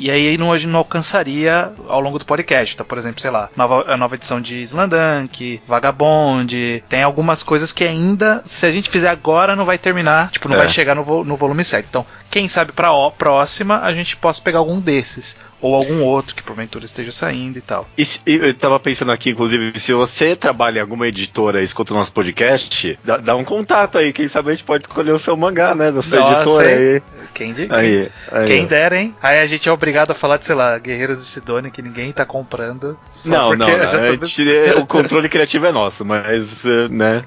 e 0.00 0.10
aí 0.10 0.38
não, 0.38 0.56
gente 0.56 0.70
não 0.70 0.78
alcançaria 0.78 1.72
ao 1.86 2.00
longo 2.00 2.18
do 2.18 2.24
podcast. 2.24 2.74
Então, 2.74 2.86
por 2.86 2.96
exemplo, 2.96 3.20
sei 3.20 3.30
lá, 3.30 3.50
nova, 3.54 3.84
a 3.86 3.96
nova 3.98 4.14
edição 4.14 4.40
de 4.40 4.62
Slandunk, 4.62 5.60
Vagabond, 5.68 6.82
tem 6.88 7.02
algumas 7.02 7.42
coisas 7.42 7.70
que 7.70 7.84
ainda, 7.84 8.42
se 8.46 8.64
a 8.64 8.70
gente 8.70 8.88
fizer 8.88 9.08
agora, 9.08 9.54
não 9.54 9.66
vai 9.66 9.76
terminar, 9.76 10.30
tipo, 10.30 10.48
não 10.48 10.56
é. 10.56 10.60
vai 10.60 10.68
chegar 10.68 10.94
no, 10.94 11.24
no 11.24 11.36
volume 11.36 11.62
7. 11.62 11.86
Então, 11.88 12.06
quem 12.30 12.48
sabe 12.48 12.72
pra 12.72 12.92
ó, 12.92 13.10
próxima 13.10 13.80
a 13.80 13.92
gente 13.92 14.16
possa 14.16 14.40
pegar 14.40 14.58
algum 14.58 14.80
desses 14.80 15.36
ou 15.60 15.74
algum 15.74 16.02
outro 16.02 16.34
que 16.34 16.42
porventura 16.42 16.84
esteja 16.84 17.12
saindo 17.12 17.58
e 17.58 17.62
tal. 17.62 17.88
E, 17.96 18.04
eu 18.26 18.54
tava 18.54 18.80
pensando 18.80 19.12
aqui, 19.12 19.30
inclusive, 19.30 19.78
se 19.78 19.92
você 19.92 20.34
trabalha 20.34 20.78
em 20.78 20.82
alguma 20.82 21.06
editora 21.06 21.60
e 21.60 21.64
escuta 21.64 21.92
o 21.92 21.96
nosso 21.96 22.12
podcast, 22.12 22.98
dá, 23.04 23.16
dá, 23.18 23.36
um 23.36 23.44
contato 23.44 23.98
aí, 23.98 24.12
quem 24.12 24.28
sabe 24.28 24.50
a 24.50 24.54
gente 24.54 24.64
pode 24.64 24.84
escolher 24.84 25.12
o 25.12 25.18
seu 25.18 25.36
mangá, 25.36 25.74
né, 25.74 25.92
da 25.92 26.02
sua 26.02 26.20
Nossa, 26.20 26.36
editora 26.36 26.68
aí. 26.68 27.02
Quem, 27.32 27.52
de, 27.54 27.68
aí, 27.70 28.10
aí, 28.30 28.46
quem 28.46 28.66
dera, 28.66 29.00
hein? 29.00 29.14
Aí 29.22 29.38
a 29.38 29.46
gente 29.46 29.68
é 29.68 29.72
obrigado 29.72 30.10
a 30.10 30.14
falar 30.14 30.36
de, 30.36 30.46
sei 30.46 30.54
lá, 30.54 30.76
Guerreiros 30.78 31.18
de 31.18 31.24
Sidônia 31.24 31.70
que 31.70 31.80
ninguém 31.80 32.12
tá 32.12 32.24
comprando. 32.24 32.98
não, 33.26 33.54
não, 33.54 33.66
não. 33.78 34.16
Tô... 34.18 34.42
É, 34.42 34.76
o 34.76 34.84
controle 34.84 35.28
criativo 35.28 35.66
é 35.66 35.72
nosso, 35.72 36.04
mas, 36.04 36.64
eh, 36.64 36.88
né, 36.88 37.24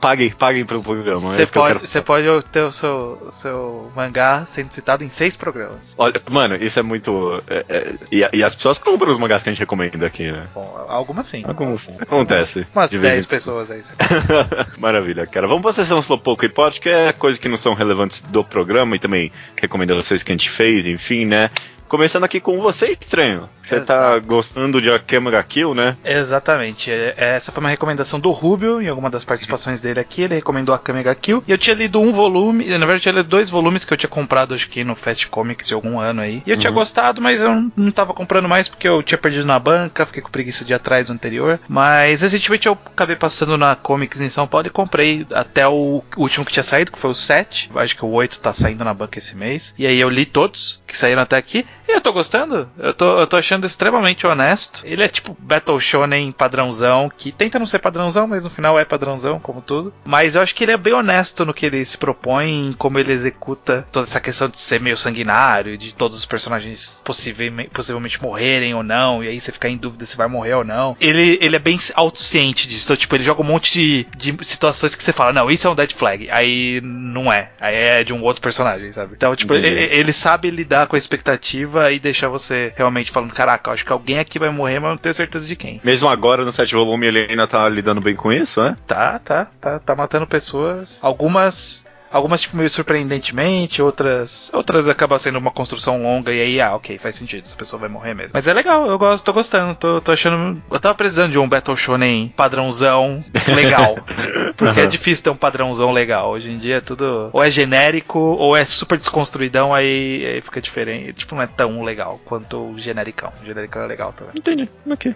paguem, 0.00 0.30
paguem 0.30 0.64
pro 0.64 0.82
programa. 0.82 1.20
Você 1.20 1.46
pode, 1.46 1.86
você 1.86 2.00
pode 2.00 2.26
ter 2.50 2.62
o 2.62 2.70
seu, 2.70 3.22
o 3.26 3.32
seu 3.32 3.92
mangá 3.94 4.44
sendo 4.44 4.72
citado 4.72 5.04
em 5.04 5.08
seis 5.08 5.36
programas. 5.36 5.94
Olha, 5.98 6.20
mano, 6.30 6.56
isso 6.56 6.78
é 6.78 6.82
muito. 6.82 7.42
É, 7.48 7.64
é, 7.68 7.94
e, 8.10 8.28
e, 8.32 8.44
as 8.44 8.54
pessoas 8.54 8.78
compram 8.78 9.10
os 9.10 9.18
mangás 9.18 9.42
que 9.42 9.48
a 9.48 9.52
gente 9.52 9.60
recomenda 9.60 10.06
aqui, 10.06 10.30
né? 10.30 10.46
Bom, 10.54 10.86
algumas 10.88 11.26
sim. 11.26 11.42
Algumas. 11.46 11.88
Acontece. 12.00 12.66
Umas 12.74 12.90
10 12.90 13.24
em... 13.24 13.28
pessoas 13.28 13.70
aí. 13.70 13.82
Maravilha, 14.78 15.26
cara. 15.26 15.46
Vamos 15.46 15.62
pra 15.62 15.72
sessão 15.72 15.98
Slowpoke 15.98 16.42
Report, 16.42 16.78
que 16.78 16.88
é 16.88 17.12
coisa 17.12 17.38
que 17.38 17.48
não 17.48 17.56
são 17.56 17.74
relevantes 17.74 18.20
do 18.22 18.44
programa 18.44 18.96
e 18.96 18.98
também 18.98 19.32
recomendações 19.56 20.22
que 20.22 20.32
a 20.32 20.34
gente 20.34 20.50
fez, 20.50 20.86
enfim, 20.86 21.24
né? 21.24 21.50
Começando 21.88 22.24
aqui 22.24 22.38
com 22.38 22.60
você, 22.60 22.90
estranho. 22.90 23.48
Você 23.62 23.80
tá 23.80 24.18
gostando 24.18 24.80
de 24.80 24.90
Akema 24.90 25.30
ga 25.30 25.42
Kill, 25.42 25.74
né? 25.74 25.96
Exatamente. 26.04 26.90
É, 26.90 27.14
essa 27.16 27.50
foi 27.50 27.60
uma 27.60 27.70
recomendação 27.70 28.18
do 28.18 28.30
Rubio, 28.30 28.80
em 28.80 28.88
alguma 28.88 29.10
das 29.10 29.24
participações 29.24 29.80
dele 29.80 30.00
aqui. 30.00 30.22
Ele 30.22 30.36
recomendou 30.36 30.74
Akame 30.74 31.02
ga 31.02 31.14
Kill. 31.14 31.42
E 31.46 31.50
eu 31.50 31.58
tinha 31.58 31.74
lido 31.74 32.00
um 32.00 32.12
volume, 32.12 32.66
na 32.66 32.78
verdade, 32.78 32.96
eu 32.96 33.00
tinha 33.00 33.14
lido 33.14 33.28
dois 33.28 33.50
volumes 33.50 33.84
que 33.84 33.92
eu 33.92 33.96
tinha 33.96 34.08
comprado, 34.08 34.54
acho 34.54 34.68
que 34.68 34.84
no 34.84 34.94
Fast 34.94 35.28
Comics 35.28 35.68
de 35.68 35.74
algum 35.74 35.98
ano 35.98 36.20
aí. 36.22 36.42
E 36.46 36.50
eu 36.50 36.54
uhum. 36.54 36.60
tinha 36.60 36.70
gostado, 36.70 37.20
mas 37.20 37.42
eu 37.42 37.70
não 37.76 37.90
tava 37.90 38.12
comprando 38.12 38.48
mais 38.48 38.68
porque 38.68 38.88
eu 38.88 39.02
tinha 39.02 39.18
perdido 39.18 39.46
na 39.46 39.58
banca, 39.58 40.06
fiquei 40.06 40.22
com 40.22 40.30
preguiça 40.30 40.64
de 40.64 40.74
atrás 40.74 41.06
do 41.06 41.12
anterior. 41.12 41.58
Mas 41.68 42.22
recentemente 42.22 42.68
eu 42.68 42.78
acabei 42.86 43.16
passando 43.16 43.56
na 43.56 43.74
Comics 43.74 44.20
em 44.20 44.28
São 44.28 44.46
Paulo 44.46 44.66
e 44.66 44.70
comprei 44.70 45.26
até 45.32 45.66
o 45.66 46.02
último 46.16 46.44
que 46.44 46.52
tinha 46.52 46.62
saído, 46.62 46.92
que 46.92 46.98
foi 46.98 47.10
o 47.10 47.14
7. 47.14 47.70
Acho 47.74 47.96
que 47.96 48.04
o 48.04 48.10
8 48.10 48.40
tá 48.40 48.52
saindo 48.52 48.84
na 48.84 48.94
banca 48.94 49.18
esse 49.18 49.36
mês. 49.36 49.74
E 49.78 49.86
aí 49.86 49.98
eu 49.98 50.08
li 50.08 50.26
todos 50.26 50.82
que 50.86 50.96
saíram 50.96 51.22
até 51.22 51.36
aqui. 51.36 51.66
E 51.88 51.92
eu 51.92 52.02
tô 52.02 52.12
gostando. 52.12 52.68
Eu 52.78 52.92
tô, 52.92 53.18
eu 53.18 53.26
tô 53.26 53.38
achando 53.38 53.66
extremamente 53.66 54.26
honesto. 54.26 54.82
Ele 54.84 55.02
é 55.02 55.08
tipo 55.08 55.34
Battle 55.40 55.80
Shonen 55.80 56.30
padrãozão, 56.30 57.10
que 57.16 57.32
tenta 57.32 57.58
não 57.58 57.64
ser 57.64 57.78
padrãozão, 57.78 58.26
mas 58.26 58.44
no 58.44 58.50
final 58.50 58.78
é 58.78 58.84
padrãozão, 58.84 59.40
como 59.40 59.62
tudo. 59.62 59.92
Mas 60.04 60.34
eu 60.34 60.42
acho 60.42 60.54
que 60.54 60.64
ele 60.64 60.72
é 60.72 60.76
bem 60.76 60.92
honesto 60.92 61.46
no 61.46 61.54
que 61.54 61.64
ele 61.64 61.82
se 61.82 61.96
propõe, 61.96 62.74
como 62.76 62.98
ele 62.98 63.10
executa 63.10 63.86
toda 63.90 64.06
essa 64.06 64.20
questão 64.20 64.48
de 64.48 64.58
ser 64.58 64.80
meio 64.80 64.98
sanguinário, 64.98 65.78
de 65.78 65.94
todos 65.94 66.18
os 66.18 66.26
personagens 66.26 67.02
possivelmente, 67.02 67.70
possivelmente 67.70 68.22
morrerem 68.22 68.74
ou 68.74 68.82
não, 68.82 69.24
e 69.24 69.28
aí 69.28 69.40
você 69.40 69.50
ficar 69.50 69.70
em 69.70 69.78
dúvida 69.78 70.04
se 70.04 70.16
vai 70.16 70.28
morrer 70.28 70.54
ou 70.54 70.64
não. 70.64 70.94
Ele, 71.00 71.38
ele 71.40 71.56
é 71.56 71.58
bem 71.58 71.78
autociente 71.94 72.68
disso. 72.68 72.84
Então, 72.84 72.96
tipo, 72.96 73.16
ele 73.16 73.24
joga 73.24 73.40
um 73.40 73.46
monte 73.46 73.72
de, 73.72 74.06
de 74.14 74.44
situações 74.44 74.94
que 74.94 75.02
você 75.02 75.12
fala, 75.12 75.32
não, 75.32 75.50
isso 75.50 75.66
é 75.66 75.70
um 75.70 75.74
dead 75.74 75.94
flag. 75.94 76.28
Aí 76.30 76.82
não 76.82 77.32
é. 77.32 77.48
Aí 77.58 77.74
é 77.74 78.04
de 78.04 78.12
um 78.12 78.22
outro 78.22 78.42
personagem, 78.42 78.92
sabe? 78.92 79.14
Então, 79.16 79.34
tipo, 79.34 79.54
ele, 79.54 79.68
ele 79.68 80.12
sabe 80.12 80.50
lidar 80.50 80.86
com 80.86 80.94
a 80.94 80.98
expectativa 80.98 81.77
e 81.90 81.98
deixar 81.98 82.28
você 82.28 82.72
realmente 82.76 83.10
falando: 83.10 83.32
caraca, 83.32 83.70
acho 83.70 83.84
que 83.84 83.92
alguém 83.92 84.18
aqui 84.18 84.38
vai 84.38 84.50
morrer, 84.50 84.78
mas 84.80 84.90
não 84.90 84.98
tenho 84.98 85.14
certeza 85.14 85.46
de 85.46 85.56
quem. 85.56 85.80
Mesmo 85.84 86.08
agora 86.08 86.44
no 86.44 86.52
sétimo 86.52 86.84
volume 86.84 87.06
ele 87.06 87.26
ainda 87.28 87.46
tá 87.46 87.68
lidando 87.68 88.00
bem 88.00 88.14
com 88.14 88.32
isso, 88.32 88.62
né? 88.62 88.76
Tá, 88.86 89.18
tá, 89.18 89.46
tá, 89.60 89.78
tá 89.78 89.94
matando 89.94 90.26
pessoas. 90.26 91.00
Algumas 91.02 91.86
Algumas, 92.10 92.40
tipo, 92.40 92.56
meio 92.56 92.70
surpreendentemente, 92.70 93.82
outras. 93.82 94.50
Outras 94.52 94.88
acaba 94.88 95.18
sendo 95.18 95.38
uma 95.38 95.50
construção 95.50 96.02
longa 96.02 96.32
e 96.32 96.40
aí, 96.40 96.60
ah, 96.60 96.74
ok, 96.74 96.98
faz 96.98 97.16
sentido, 97.16 97.42
essa 97.42 97.56
pessoa 97.56 97.80
vai 97.80 97.88
morrer 97.88 98.14
mesmo. 98.14 98.30
Mas 98.34 98.46
é 98.46 98.54
legal, 98.54 98.86
eu 98.86 98.98
gosto, 98.98 99.24
tô 99.24 99.32
gostando, 99.32 99.74
tô, 99.74 100.00
tô 100.00 100.12
achando. 100.12 100.62
Eu 100.70 100.80
tava 100.80 100.94
precisando 100.94 101.32
de 101.32 101.38
um 101.38 101.48
Battle 101.48 101.76
Shonen 101.76 102.28
padrãozão 102.28 103.24
legal. 103.54 103.98
porque 104.56 104.80
uhum. 104.80 104.86
é 104.86 104.88
difícil 104.88 105.24
ter 105.24 105.30
um 105.30 105.36
padrãozão 105.36 105.92
legal. 105.92 106.30
Hoje 106.30 106.50
em 106.50 106.58
dia 106.58 106.76
é 106.76 106.80
tudo. 106.80 107.30
Ou 107.32 107.42
é 107.42 107.50
genérico, 107.50 108.18
ou 108.18 108.56
é 108.56 108.64
super 108.64 108.96
desconstruidão, 108.96 109.74
aí, 109.74 110.24
aí 110.26 110.40
fica 110.40 110.60
diferente. 110.60 111.18
Tipo, 111.18 111.34
não 111.34 111.42
é 111.42 111.46
tão 111.46 111.82
legal 111.82 112.20
quanto 112.24 112.72
o 112.72 112.78
genericão. 112.78 113.32
O 113.42 113.46
genericão 113.46 113.82
é 113.82 113.86
legal 113.86 114.12
também. 114.12 114.34
Entendi, 114.36 114.68
ok. 114.88 115.14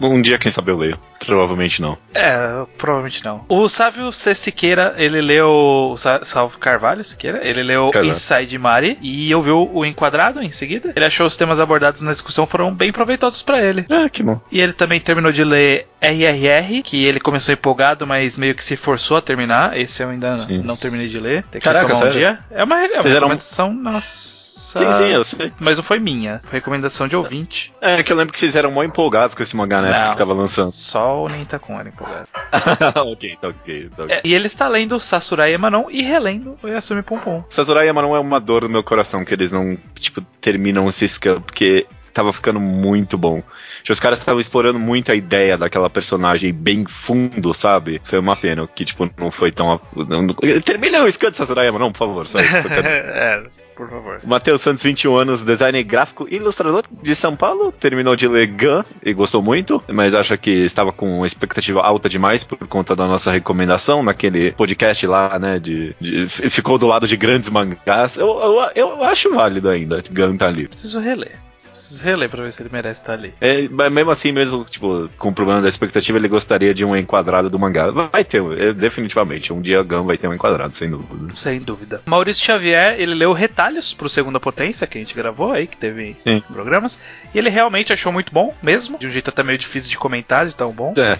Um 0.00 0.20
dia, 0.20 0.38
quem 0.38 0.50
sabe, 0.50 0.70
eu 0.70 0.76
leio. 0.76 0.98
Provavelmente 1.24 1.80
não. 1.80 1.96
É, 2.12 2.38
provavelmente 2.76 3.24
não. 3.24 3.44
O 3.48 3.68
Sávio 3.68 4.12
C. 4.12 4.34
Siqueira, 4.34 4.94
ele 4.98 5.20
leu 5.20 5.43
o 5.44 5.96
Salvo 5.96 6.58
Carvalho, 6.58 7.02
Siqueira, 7.04 7.46
ele 7.46 7.62
leu 7.62 7.90
Caramba. 7.90 8.12
Inside 8.12 8.58
Mari 8.58 8.98
e 9.00 9.34
ouviu 9.34 9.70
o 9.72 9.84
Enquadrado 9.84 10.42
em 10.42 10.50
seguida. 10.50 10.92
Ele 10.94 11.04
achou 11.04 11.26
os 11.26 11.36
temas 11.36 11.60
abordados 11.60 12.00
na 12.00 12.12
discussão 12.12 12.46
foram 12.46 12.72
bem 12.72 12.92
proveitosos 12.92 13.42
para 13.42 13.62
ele. 13.62 13.86
Ah, 13.90 14.08
que 14.08 14.22
bom. 14.22 14.40
E 14.50 14.60
ele 14.60 14.72
também 14.72 15.00
terminou 15.00 15.32
de 15.32 15.44
ler 15.44 15.86
RRR, 16.00 16.82
que 16.82 17.04
ele 17.04 17.20
começou 17.20 17.52
empolgado, 17.52 18.06
mas 18.06 18.36
meio 18.36 18.54
que 18.54 18.64
se 18.64 18.76
forçou 18.76 19.16
a 19.16 19.22
terminar. 19.22 19.78
Esse 19.78 20.02
eu 20.02 20.10
ainda 20.10 20.36
Sim. 20.38 20.62
não 20.62 20.76
terminei 20.76 21.08
de 21.08 21.18
ler. 21.18 21.44
Tem 21.50 21.60
que 21.60 21.64
Caraca, 21.64 21.86
tomar 21.86 21.96
um 21.98 22.12
sério? 22.12 22.14
dia. 22.14 22.38
É 22.50 22.64
uma, 22.64 22.82
é 22.82 23.00
uma 23.00 23.08
recomendação, 23.08 23.72
nossa 23.72 24.44
sim, 24.64 24.92
sim, 24.92 25.10
eu 25.12 25.24
sei. 25.24 25.52
Mas 25.58 25.76
não 25.76 25.84
foi 25.84 25.98
minha. 25.98 26.40
Foi 26.40 26.52
recomendação 26.52 27.08
de 27.08 27.16
ouvinte. 27.16 27.72
É, 27.80 28.02
que 28.02 28.12
eu 28.12 28.16
lembro 28.16 28.32
que 28.32 28.38
vocês 28.38 28.56
eram 28.56 28.70
mó 28.70 28.82
empolgados 28.82 29.34
com 29.34 29.42
esse 29.42 29.56
mangá 29.56 29.80
na 29.80 29.88
época 29.88 30.10
que 30.12 30.18
tava 30.18 30.32
lançando. 30.32 30.70
Só 30.70 31.24
o 31.24 31.28
Nintakun 31.28 31.78
era 31.78 31.88
empolgado. 31.88 32.28
ok, 33.10 33.38
tá 33.40 33.48
ok. 33.48 33.90
Tá 33.96 34.04
okay. 34.04 34.16
É, 34.16 34.20
e 34.24 34.34
ele 34.34 34.46
está 34.46 34.68
lendo 34.68 34.98
Sasurai 34.98 35.52
Emanon 35.52 35.86
e 35.90 36.02
relendo 36.02 36.58
o 36.62 36.68
Yasumi 36.68 37.02
Pum. 37.02 37.42
Sasurai 37.48 37.88
Emanon 37.88 38.16
é 38.16 38.18
uma 38.18 38.40
dor 38.40 38.62
no 38.62 38.68
meu 38.68 38.82
coração 38.82 39.24
que 39.24 39.34
eles 39.34 39.52
não, 39.52 39.76
tipo, 39.94 40.20
terminam 40.40 40.88
esse 40.88 41.06
scan, 41.06 41.40
porque 41.40 41.86
tava 42.14 42.32
ficando 42.32 42.60
muito 42.60 43.18
bom. 43.18 43.42
Os 43.90 44.00
caras 44.00 44.18
estavam 44.18 44.40
explorando 44.40 44.78
muito 44.78 45.10
a 45.12 45.14
ideia 45.14 45.58
daquela 45.58 45.90
personagem 45.90 46.54
bem 46.54 46.86
fundo, 46.86 47.52
sabe? 47.52 48.00
Foi 48.04 48.18
uma 48.18 48.36
pena 48.36 48.66
que, 48.72 48.84
tipo, 48.84 49.10
não 49.18 49.30
foi 49.30 49.50
tão. 49.50 49.78
Termina 50.64 51.02
o 51.02 51.10
scan 51.10 51.30
de 51.30 51.36
Sasurayama, 51.36 51.78
não, 51.78 51.92
por 51.92 51.98
favor. 51.98 52.26
Só, 52.26 52.38
só 52.40 52.68
quero... 52.68 52.86
é, 52.86 53.42
por 53.74 53.90
favor. 53.90 54.20
Matheus 54.24 54.62
Santos, 54.62 54.82
21 54.82 55.16
anos, 55.16 55.44
designer 55.44 55.82
gráfico 55.82 56.26
e 56.30 56.36
ilustrador 56.36 56.84
de 57.02 57.14
São 57.14 57.36
Paulo. 57.36 57.72
Terminou 57.72 58.14
de 58.14 58.28
ler 58.28 58.46
Gun 58.46 58.84
e 59.04 59.12
gostou 59.12 59.42
muito, 59.42 59.82
mas 59.88 60.14
acha 60.14 60.36
que 60.36 60.50
estava 60.50 60.92
com 60.92 61.26
expectativa 61.26 61.82
alta 61.82 62.08
demais 62.08 62.44
por 62.44 62.58
conta 62.68 62.94
da 62.94 63.06
nossa 63.06 63.32
recomendação 63.32 64.02
naquele 64.02 64.52
podcast 64.52 65.06
lá, 65.06 65.38
né? 65.38 65.58
De, 65.58 65.94
de 66.00 66.28
ficou 66.28 66.78
do 66.78 66.86
lado 66.86 67.08
de 67.08 67.16
grandes 67.16 67.50
mangás. 67.50 68.16
Eu, 68.16 68.28
eu, 68.28 68.70
eu 68.76 69.04
acho 69.04 69.34
válido 69.34 69.68
ainda. 69.68 70.02
Gun 70.10 70.36
tá 70.36 70.46
ali. 70.46 70.68
Preciso 70.68 71.00
reler 71.00 71.44
preciso 71.94 72.04
reler 72.04 72.28
pra 72.28 72.42
ver 72.42 72.52
se 72.52 72.62
ele 72.62 72.70
merece 72.72 73.00
estar 73.00 73.12
ali. 73.14 73.32
É, 73.40 73.68
mas 73.68 73.90
mesmo 73.90 74.10
assim, 74.10 74.32
mesmo, 74.32 74.64
tipo, 74.64 75.08
com 75.18 75.28
o 75.28 75.32
problema 75.34 75.60
da 75.62 75.68
expectativa, 75.68 76.18
ele 76.18 76.28
gostaria 76.28 76.74
de 76.74 76.84
um 76.84 76.96
enquadrado 76.96 77.48
do 77.50 77.58
mangá. 77.58 77.90
Vai 77.90 78.24
ter, 78.24 78.42
é, 78.60 78.72
definitivamente. 78.72 79.52
Um 79.52 79.60
dia 79.60 79.82
Gun 79.82 80.04
vai 80.04 80.16
ter 80.18 80.28
um 80.28 80.34
enquadrado, 80.34 80.74
sem 80.74 80.90
dúvida. 80.90 81.34
Sem 81.36 81.60
dúvida. 81.60 82.00
Maurício 82.06 82.44
Xavier, 82.44 82.96
ele 82.98 83.14
leu 83.14 83.32
Retalhos 83.32 83.94
pro 83.94 84.08
Segunda 84.08 84.40
Potência, 84.40 84.86
que 84.86 84.98
a 84.98 85.00
gente 85.00 85.14
gravou 85.14 85.52
aí, 85.52 85.66
que 85.66 85.76
teve 85.76 86.14
Sim. 86.14 86.42
programas. 86.52 86.98
E 87.34 87.38
ele 87.38 87.48
realmente 87.50 87.92
achou 87.92 88.12
muito 88.12 88.32
bom, 88.32 88.54
mesmo. 88.62 88.98
De 88.98 89.06
um 89.06 89.10
jeito 89.10 89.30
até 89.30 89.42
meio 89.42 89.58
difícil 89.58 89.90
de 89.90 89.98
comentar, 89.98 90.46
de 90.46 90.54
tão 90.54 90.72
bom. 90.72 90.94
É. 90.96 91.18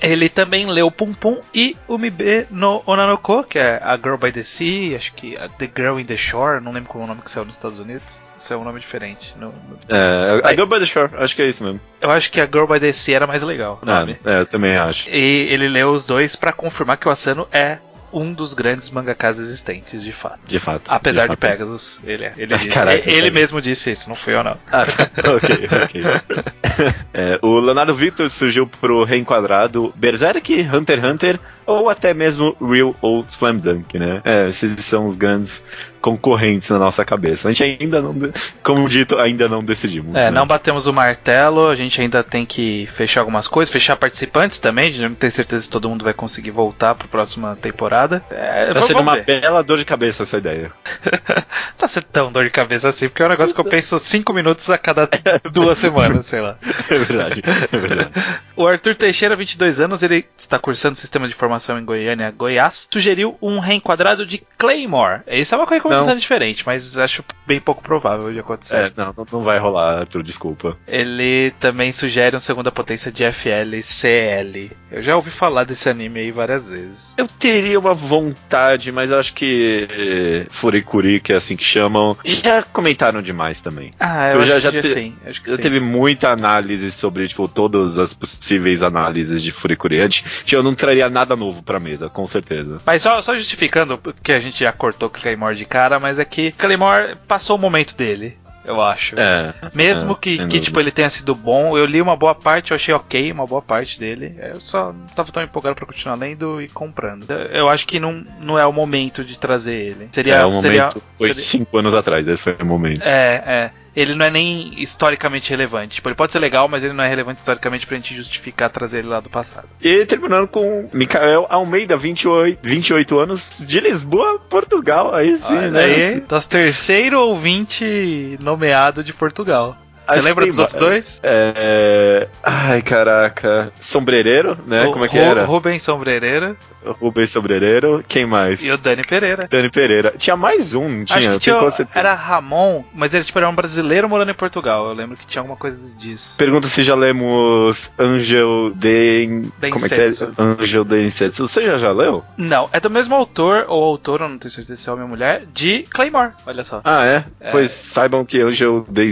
Ele 0.00 0.28
também 0.28 0.66
leu 0.66 0.90
Pum 0.90 1.12
Pum 1.12 1.38
e 1.54 1.76
Umibe 1.88 2.46
no 2.50 2.82
Onanoko, 2.86 3.44
que 3.44 3.58
é 3.58 3.80
a 3.82 3.96
Girl 3.96 4.16
by 4.16 4.32
the 4.32 4.42
Sea, 4.42 4.96
acho 4.96 5.12
que 5.14 5.36
a 5.36 5.48
The 5.48 5.70
Girl 5.76 5.98
in 5.98 6.04
the 6.04 6.16
Shore, 6.16 6.62
não 6.62 6.72
lembro 6.72 6.88
como 6.90 7.02
é 7.02 7.06
o 7.06 7.08
nome 7.08 7.22
que 7.22 7.30
saiu 7.30 7.44
nos 7.44 7.54
Estados 7.56 7.78
Unidos. 7.78 8.32
Isso 8.38 8.52
é 8.52 8.56
um 8.56 8.64
nome 8.64 8.80
diferente. 8.80 9.34
No- 9.38 9.48
no- 9.48 9.78
É, 9.88 10.09
a 10.10 10.40
Vai. 10.42 10.54
Girl 10.54 10.66
by 10.66 10.78
the 10.78 10.84
Shore, 10.86 11.10
acho 11.18 11.36
que 11.36 11.42
é 11.42 11.48
isso 11.48 11.64
mesmo. 11.64 11.80
Eu 12.00 12.10
acho 12.10 12.30
que 12.30 12.40
a 12.40 12.46
Girl 12.46 12.66
by 12.66 12.80
the 12.80 12.92
Sea 12.92 13.16
era 13.16 13.26
mais 13.26 13.42
legal. 13.42 13.80
Ah, 13.86 14.04
é, 14.24 14.40
eu 14.40 14.46
também 14.46 14.76
acho. 14.76 15.08
E 15.10 15.48
ele 15.50 15.68
leu 15.68 15.90
os 15.90 16.04
dois 16.04 16.36
pra 16.36 16.52
confirmar 16.52 16.96
que 16.96 17.08
o 17.08 17.10
Asano 17.10 17.46
é 17.52 17.78
um 18.12 18.32
dos 18.32 18.54
grandes 18.54 18.90
mangakas 18.90 19.38
existentes, 19.38 20.02
de 20.02 20.12
fato. 20.12 20.40
De 20.46 20.58
fato. 20.58 20.82
Apesar 20.88 21.22
de, 21.22 21.28
fato. 21.28 21.38
Pegasus, 21.38 22.00
ele 22.04 22.24
é. 22.24 22.32
Ele, 22.36 22.54
Ah, 22.54 22.56
disse. 22.56 22.68
caraca, 22.70 23.10
ele 23.10 23.30
mesmo 23.30 23.60
disse 23.60 23.90
isso, 23.90 24.08
não 24.08 24.16
fui 24.16 24.34
eu 24.34 24.42
não. 24.42 24.56
Ah, 24.72 24.84
tá. 24.84 25.10
ok, 25.34 25.68
ok. 25.84 26.02
É, 27.12 27.38
o 27.42 27.58
Leonardo 27.58 27.94
Victor 27.94 28.30
surgiu 28.30 28.66
pro 28.66 29.04
reenquadrado 29.04 29.92
Berserk, 29.96 30.66
Hunter 30.72 30.98
x 30.98 31.04
Hunter 31.10 31.40
ou 31.66 31.88
até 31.88 32.12
mesmo 32.14 32.56
Real 32.60 32.94
ou 33.00 33.24
Slam 33.28 33.56
Dunk, 33.56 33.98
né? 33.98 34.20
É, 34.24 34.48
esses 34.48 34.72
são 34.84 35.04
os 35.04 35.16
grandes 35.16 35.62
concorrentes 36.00 36.70
na 36.70 36.78
nossa 36.78 37.04
cabeça. 37.04 37.48
A 37.48 37.52
gente 37.52 37.82
ainda 37.82 38.00
não, 38.00 38.14
como 38.62 38.88
dito, 38.88 39.18
ainda 39.18 39.48
não 39.48 39.62
decidimos. 39.62 40.14
É, 40.14 40.24
né? 40.24 40.30
não 40.30 40.46
batemos 40.46 40.86
o 40.86 40.92
martelo, 40.92 41.68
a 41.68 41.74
gente 41.74 42.00
ainda 42.00 42.22
tem 42.22 42.46
que 42.46 42.88
fechar 42.92 43.20
algumas 43.20 43.46
coisas, 43.46 43.72
fechar 43.72 43.96
participantes 43.96 44.58
também, 44.58 44.88
a 44.88 44.90
gente 44.90 45.02
não 45.02 45.14
tem 45.14 45.30
certeza 45.30 45.62
se 45.62 45.70
todo 45.70 45.88
mundo 45.88 46.04
vai 46.04 46.14
conseguir 46.14 46.50
voltar 46.50 46.94
pra 46.94 47.06
próxima 47.06 47.56
temporada. 47.60 48.22
É, 48.30 48.72
Tá 48.72 48.82
sendo 48.82 49.00
uma 49.00 49.16
bela 49.16 49.62
dor 49.62 49.78
de 49.78 49.84
cabeça 49.84 50.22
essa 50.22 50.38
ideia. 50.38 50.72
Tá 51.76 51.88
sendo 51.88 52.04
tão 52.04 52.30
dor 52.30 52.44
de 52.44 52.50
cabeça 52.50 52.90
assim, 52.90 53.08
porque 53.08 53.22
é 53.22 53.26
um 53.26 53.30
negócio 53.30 53.54
que 53.54 53.60
eu 53.60 53.64
penso 53.64 53.98
5 53.98 54.34
minutos 54.34 54.68
a 54.68 54.76
cada 54.76 55.08
duas 55.50 55.78
semanas, 55.78 56.26
sei 56.26 56.40
lá. 56.42 56.56
É 56.90 56.98
verdade, 56.98 57.42
é 57.72 57.76
verdade. 57.78 58.10
O 58.54 58.66
Arthur 58.66 58.94
Teixeira, 58.94 59.34
22 59.34 59.80
anos, 59.80 60.02
ele 60.02 60.26
está 60.36 60.58
cursando 60.58 60.96
Sistema 60.96 61.26
de 61.26 61.34
Informação 61.50 61.80
em 61.80 61.84
Goiânia, 61.84 62.30
Goiás, 62.30 62.86
sugeriu 62.92 63.36
um 63.42 63.58
reenquadrado 63.58 64.24
de 64.24 64.40
Claymore. 64.56 65.22
Isso 65.26 65.52
é 65.52 65.58
uma 65.58 65.66
coisa 65.66 65.82
completamente 65.82 66.20
diferente, 66.20 66.62
mas 66.64 66.96
acho 66.96 67.24
bem 67.44 67.58
pouco 67.58 67.82
provável 67.82 68.32
de 68.32 68.38
acontecer. 68.38 68.76
É, 68.76 68.92
não, 68.96 69.12
não- 69.32 69.42
vai 69.42 69.58
rolar, 69.58 69.98
Arthur, 69.98 70.22
desculpa. 70.22 70.76
Ele 70.86 71.50
também 71.58 71.90
sugere 71.90 72.36
um 72.36 72.40
segunda 72.40 72.70
potência 72.70 73.10
de 73.10 73.24
FLCL. 73.24 74.70
Eu 74.92 75.02
já 75.02 75.16
ouvi 75.16 75.30
falar 75.32 75.64
desse 75.64 75.88
anime 75.88 76.20
aí 76.20 76.30
várias 76.30 76.70
vezes. 76.70 77.14
Eu 77.18 77.26
teria 77.26 77.80
uma 77.80 77.94
vontade, 77.94 78.92
mas 78.92 79.10
eu 79.10 79.18
acho 79.18 79.32
que 79.34 79.88
eh, 79.90 80.46
Furikuri, 80.50 81.18
que 81.20 81.32
é 81.32 81.36
assim 81.36 81.56
que 81.56 81.64
chamam, 81.64 82.16
já 82.24 82.62
comentaram 82.62 83.20
demais 83.22 83.60
também. 83.60 83.90
Ah, 83.98 84.28
eu, 84.28 84.34
Eu 84.36 84.40
acho 84.42 84.48
já- 84.50 84.58
já 84.60 84.70
te- 84.70 84.82
sim. 84.86 85.16
Acho 85.26 85.42
que 85.42 85.50
Já 85.50 85.56
sim. 85.56 85.62
teve 85.62 85.80
muita 85.80 86.30
análise 86.30 86.92
sobre, 86.92 87.26
tipo, 87.26 87.48
todas 87.48 87.98
as 87.98 88.14
possíveis 88.14 88.84
análises 88.84 89.42
de 89.42 89.50
Furikuri. 89.50 90.00
Antes, 90.00 90.24
eu 90.52 90.62
não 90.62 90.74
traria 90.74 91.08
nada 91.10 91.34
novo 91.40 91.62
pra 91.62 91.80
mesa, 91.80 92.08
com 92.08 92.26
certeza. 92.26 92.80
Mas 92.86 93.02
só, 93.02 93.20
só 93.22 93.36
justificando, 93.36 93.98
porque 93.98 94.32
a 94.32 94.40
gente 94.40 94.60
já 94.60 94.70
cortou 94.72 95.10
Claymore 95.10 95.56
de 95.56 95.64
cara, 95.64 95.98
mas 95.98 96.18
é 96.18 96.24
que 96.24 96.52
Claymore 96.52 97.16
passou 97.26 97.56
o 97.56 97.58
momento 97.58 97.96
dele, 97.96 98.36
eu 98.64 98.80
acho. 98.80 99.18
É. 99.18 99.54
Mesmo 99.74 100.12
é, 100.12 100.16
que, 100.20 100.46
que 100.46 100.60
tipo, 100.60 100.78
ele 100.78 100.90
tenha 100.90 101.08
sido 101.10 101.34
bom, 101.34 101.76
eu 101.76 101.86
li 101.86 102.00
uma 102.00 102.16
boa 102.16 102.34
parte, 102.34 102.70
eu 102.70 102.74
achei 102.74 102.92
ok 102.94 103.32
uma 103.32 103.46
boa 103.46 103.62
parte 103.62 103.98
dele. 103.98 104.36
Eu 104.38 104.60
só 104.60 104.92
não 104.92 105.06
tava 105.06 105.32
tão 105.32 105.42
empolgado 105.42 105.74
pra 105.76 105.86
continuar 105.86 106.16
lendo 106.16 106.60
e 106.60 106.68
comprando. 106.68 107.30
Eu 107.30 107.68
acho 107.68 107.86
que 107.86 107.98
não, 107.98 108.24
não 108.40 108.58
é 108.58 108.66
o 108.66 108.72
momento 108.72 109.24
de 109.24 109.38
trazer 109.38 109.74
ele. 109.74 110.08
Seria. 110.12 110.34
é, 110.34 110.44
o 110.44 110.50
momento 110.50 110.62
seria, 110.62 110.90
foi 110.90 111.28
seria- 111.28 111.34
cinco 111.34 111.78
anos 111.78 111.94
atrás, 111.94 112.26
esse 112.26 112.42
foi 112.42 112.54
o 112.60 112.66
momento. 112.66 113.02
É, 113.02 113.42
é. 113.46 113.70
Ele 114.00 114.14
não 114.14 114.26
é 114.26 114.30
nem 114.30 114.72
historicamente 114.80 115.50
relevante. 115.50 115.96
Tipo, 115.96 116.08
ele 116.08 116.14
pode 116.14 116.32
ser 116.32 116.38
legal, 116.38 116.68
mas 116.68 116.82
ele 116.82 116.92
não 116.92 117.04
é 117.04 117.08
relevante 117.08 117.40
historicamente 117.40 117.86
pra 117.86 117.96
gente 117.96 118.14
justificar 118.14 118.70
trazer 118.70 119.00
ele 119.00 119.08
lá 119.08 119.20
do 119.20 119.28
passado. 119.28 119.68
E 119.80 120.04
terminando 120.06 120.48
com 120.48 120.88
Mikael 120.92 121.46
Almeida, 121.48 121.96
28, 121.96 122.58
28 122.62 123.18
anos, 123.18 123.62
de 123.66 123.80
Lisboa, 123.80 124.38
Portugal. 124.38 125.14
Aí 125.14 125.36
sim, 125.36 125.56
Olha 125.56 125.70
né? 125.70 125.84
aí, 125.84 126.24
nosso 126.28 126.48
terceiro 126.48 127.20
ouvinte 127.20 128.38
nomeado 128.40 129.04
de 129.04 129.12
Portugal. 129.12 129.76
Você 130.14 130.20
lembra 130.20 130.46
dos 130.46 130.58
outros 130.58 130.78
dois? 130.78 131.20
É... 131.22 132.28
Ai, 132.42 132.82
caraca. 132.82 133.72
Sombrereiro, 133.78 134.56
né? 134.66 134.86
O 134.86 134.92
Como 134.92 135.04
é 135.04 135.08
que 135.08 135.18
Ru- 135.18 135.24
era? 135.24 135.44
Rubens 135.44 135.82
Sombrereira 135.82 136.56
Rubens 136.84 137.30
Sombrereiro. 137.30 138.02
Quem 138.08 138.24
mais? 138.26 138.64
e 138.64 138.70
o 138.72 138.78
Dani 138.78 139.02
Pereira. 139.02 139.46
Dani 139.48 139.70
Pereira. 139.70 140.14
Tinha 140.16 140.36
mais 140.36 140.74
um, 140.74 141.04
tinha? 141.04 141.18
Acho 141.18 141.32
que 141.32 141.38
tinha, 141.38 141.88
era 141.94 142.14
Ramon, 142.14 142.84
mas 142.94 143.12
ele 143.12 143.24
tipo, 143.24 143.38
era 143.38 143.48
um 143.48 143.54
brasileiro 143.54 144.08
morando 144.08 144.30
em 144.30 144.34
Portugal. 144.34 144.88
Eu 144.88 144.94
lembro 144.94 145.16
que 145.16 145.26
tinha 145.26 145.40
alguma 145.40 145.56
coisa 145.56 145.94
disso. 145.96 146.36
Pergunta 146.38 146.66
se 146.66 146.82
já 146.82 146.94
lemos 146.94 147.92
Angel 147.98 148.72
de... 148.74 149.50
Como 149.70 149.84
é 149.84 149.88
que 149.88 149.94
é? 149.94 149.98
Densetsu. 149.98 150.32
Angel 150.38 150.84
de 150.84 151.04
Insetsu. 151.04 151.46
Você 151.48 151.66
já, 151.66 151.76
já 151.76 151.92
leu? 151.92 152.24
Não, 152.36 152.68
é 152.72 152.80
do 152.80 152.88
mesmo 152.90 153.14
autor, 153.14 153.66
ou 153.68 153.84
autor, 153.84 154.22
eu 154.22 154.28
não 154.28 154.38
tenho 154.38 154.50
certeza 154.50 154.80
se 154.80 154.88
é 154.88 154.92
homem 154.92 155.04
ou 155.04 155.08
mulher, 155.10 155.44
de 155.52 155.84
Claymore. 155.90 156.32
Olha 156.46 156.64
só. 156.64 156.80
Ah, 156.84 157.04
é? 157.04 157.24
É. 157.40 157.50
Pois 157.50 157.70
saibam 157.70 158.24
que 158.24 158.40
Angel 158.40 158.86
de 158.88 159.06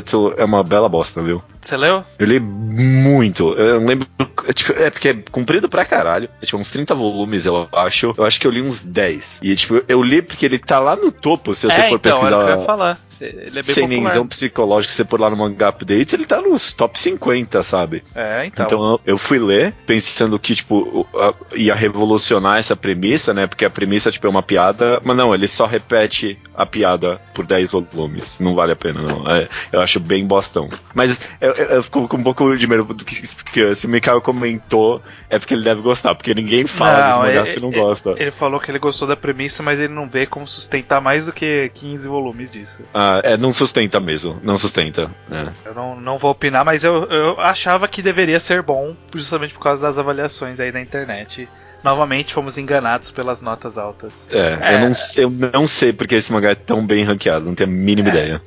Insetsu 0.00 0.32
é 0.36 0.44
uma 0.44 0.62
bela 0.62 0.88
bosta, 0.88 1.20
viu? 1.20 1.42
Você 1.60 1.76
leu? 1.76 2.02
Eu 2.18 2.26
li 2.26 2.40
muito. 2.40 3.52
Eu 3.54 3.84
lembro. 3.84 4.06
é, 4.46 4.52
tipo, 4.52 4.72
É 4.72 4.90
porque 4.90 5.08
é 5.08 5.14
comprido 5.30 5.68
pra 5.68 5.84
caralho. 5.84 6.28
É 6.40 6.46
tipo 6.46 6.58
uns 6.58 6.70
30 6.70 6.94
volumes, 6.94 7.44
eu 7.46 7.68
acho. 7.72 8.12
Eu 8.16 8.24
acho 8.24 8.40
que 8.40 8.46
eu 8.46 8.50
li 8.50 8.62
uns 8.62 8.82
10. 8.82 9.38
E 9.42 9.54
tipo, 9.54 9.82
eu 9.88 10.02
li 10.02 10.22
porque 10.22 10.46
ele 10.46 10.58
tá 10.58 10.78
lá 10.78 10.96
no 10.96 11.12
topo, 11.12 11.54
se 11.54 11.66
você 11.66 11.80
é, 11.80 11.88
for 11.88 11.96
então, 11.96 12.26
era 12.26 12.26
o 12.26 12.28
que 12.28 12.34
eu 12.34 12.38
ia 12.40 12.46
pesquisar. 12.46 12.66
falar. 12.66 12.98
Ele 13.20 13.48
é 13.48 13.50
bem 13.50 13.62
Sem 13.62 13.88
popular. 13.88 14.08
nenzão 14.08 14.26
psicológico, 14.26 14.92
você 14.94 15.04
pôr 15.04 15.20
lá 15.20 15.28
no 15.28 15.36
Manga 15.36 15.68
Updates, 15.68 16.12
ele 16.14 16.24
tá 16.24 16.40
nos 16.40 16.72
top 16.72 16.98
50, 16.98 17.62
sabe? 17.62 18.02
É, 18.14 18.46
então. 18.46 18.64
Então 18.66 19.00
eu- 19.04 19.18
fui 19.18 19.38
ler 19.38 19.74
pensando 19.86 20.38
que, 20.38 20.54
tipo, 20.54 21.06
ia 21.54 21.74
revolucionar 21.74 22.58
essa 22.58 22.74
premissa, 22.74 23.34
né? 23.34 23.46
Porque 23.46 23.64
a 23.66 23.70
premissa, 23.70 24.10
tipo, 24.10 24.26
é 24.26 24.30
uma 24.30 24.42
piada, 24.42 24.98
mas 25.04 25.14
não, 25.16 25.34
ele 25.34 25.46
só 25.46 25.66
repete 25.66 26.38
a 26.54 26.64
piada 26.64 27.20
por 27.34 27.44
10 27.44 27.70
volumes. 27.70 28.38
Não 28.40 28.54
vale 28.54 28.72
a 28.72 28.76
pena, 28.76 29.02
não. 29.02 29.30
É, 29.30 29.46
eu 29.72 29.80
acho 29.80 30.00
bem 30.00 30.26
bostão. 30.26 30.68
Mas 30.94 31.20
eu, 31.40 31.49
eu, 31.56 31.64
eu 31.66 31.82
fico 31.82 32.06
com 32.08 32.16
um 32.16 32.22
pouco 32.22 32.56
de 32.56 32.66
medo, 32.66 32.84
porque, 32.86 33.14
porque 33.44 33.74
se 33.74 33.86
o 33.86 33.90
Mikael 33.90 34.20
comentou, 34.20 35.02
é 35.28 35.38
porque 35.38 35.54
ele 35.54 35.64
deve 35.64 35.80
gostar, 35.80 36.14
porque 36.14 36.34
ninguém 36.34 36.66
fala 36.66 36.96
desse 37.04 37.18
mangá 37.18 37.30
ele- 37.40 37.46
se 37.46 37.60
não 37.60 37.68
ele- 37.70 37.78
gosta. 37.80 38.14
Ele 38.18 38.30
falou 38.30 38.58
que 38.60 38.70
ele 38.70 38.78
gostou 38.78 39.06
da 39.06 39.16
premissa, 39.16 39.62
mas 39.62 39.78
ele 39.78 39.92
não 39.92 40.08
vê 40.08 40.26
como 40.26 40.46
sustentar 40.46 41.00
mais 41.00 41.26
do 41.26 41.32
que 41.32 41.70
15 41.74 42.08
volumes 42.08 42.50
disso. 42.50 42.82
Ah, 42.94 43.20
é, 43.24 43.36
não 43.36 43.52
sustenta 43.52 43.98
mesmo, 44.00 44.38
não 44.42 44.56
sustenta. 44.56 45.10
né? 45.28 45.52
Eu 45.64 45.74
não, 45.74 46.00
não 46.00 46.18
vou 46.18 46.30
opinar, 46.30 46.64
mas 46.64 46.84
eu, 46.84 47.04
eu 47.04 47.40
achava 47.40 47.86
que 47.88 48.02
deveria 48.02 48.40
ser 48.40 48.62
bom, 48.62 48.94
justamente 49.14 49.54
por 49.54 49.60
causa 49.62 49.82
das 49.82 49.98
avaliações 49.98 50.58
aí 50.60 50.72
na 50.72 50.80
internet. 50.80 51.48
Novamente 51.82 52.34
fomos 52.34 52.58
enganados 52.58 53.10
pelas 53.10 53.40
notas 53.40 53.78
altas. 53.78 54.28
É, 54.30 54.58
É. 54.60 54.74
Eu, 54.74 54.80
não, 54.80 54.94
sei- 54.94 55.24
eu 55.24 55.30
não 55.30 55.66
sei 55.66 55.92
porque 55.94 56.14
esse 56.14 56.30
mangá 56.30 56.50
é 56.50 56.54
tão 56.54 56.86
bem 56.86 57.04
ranqueado, 57.04 57.46
não 57.46 57.54
tenho 57.54 57.70
a 57.70 57.72
mínima 57.72 58.08
É. 58.08 58.10
ideia. 58.10 58.42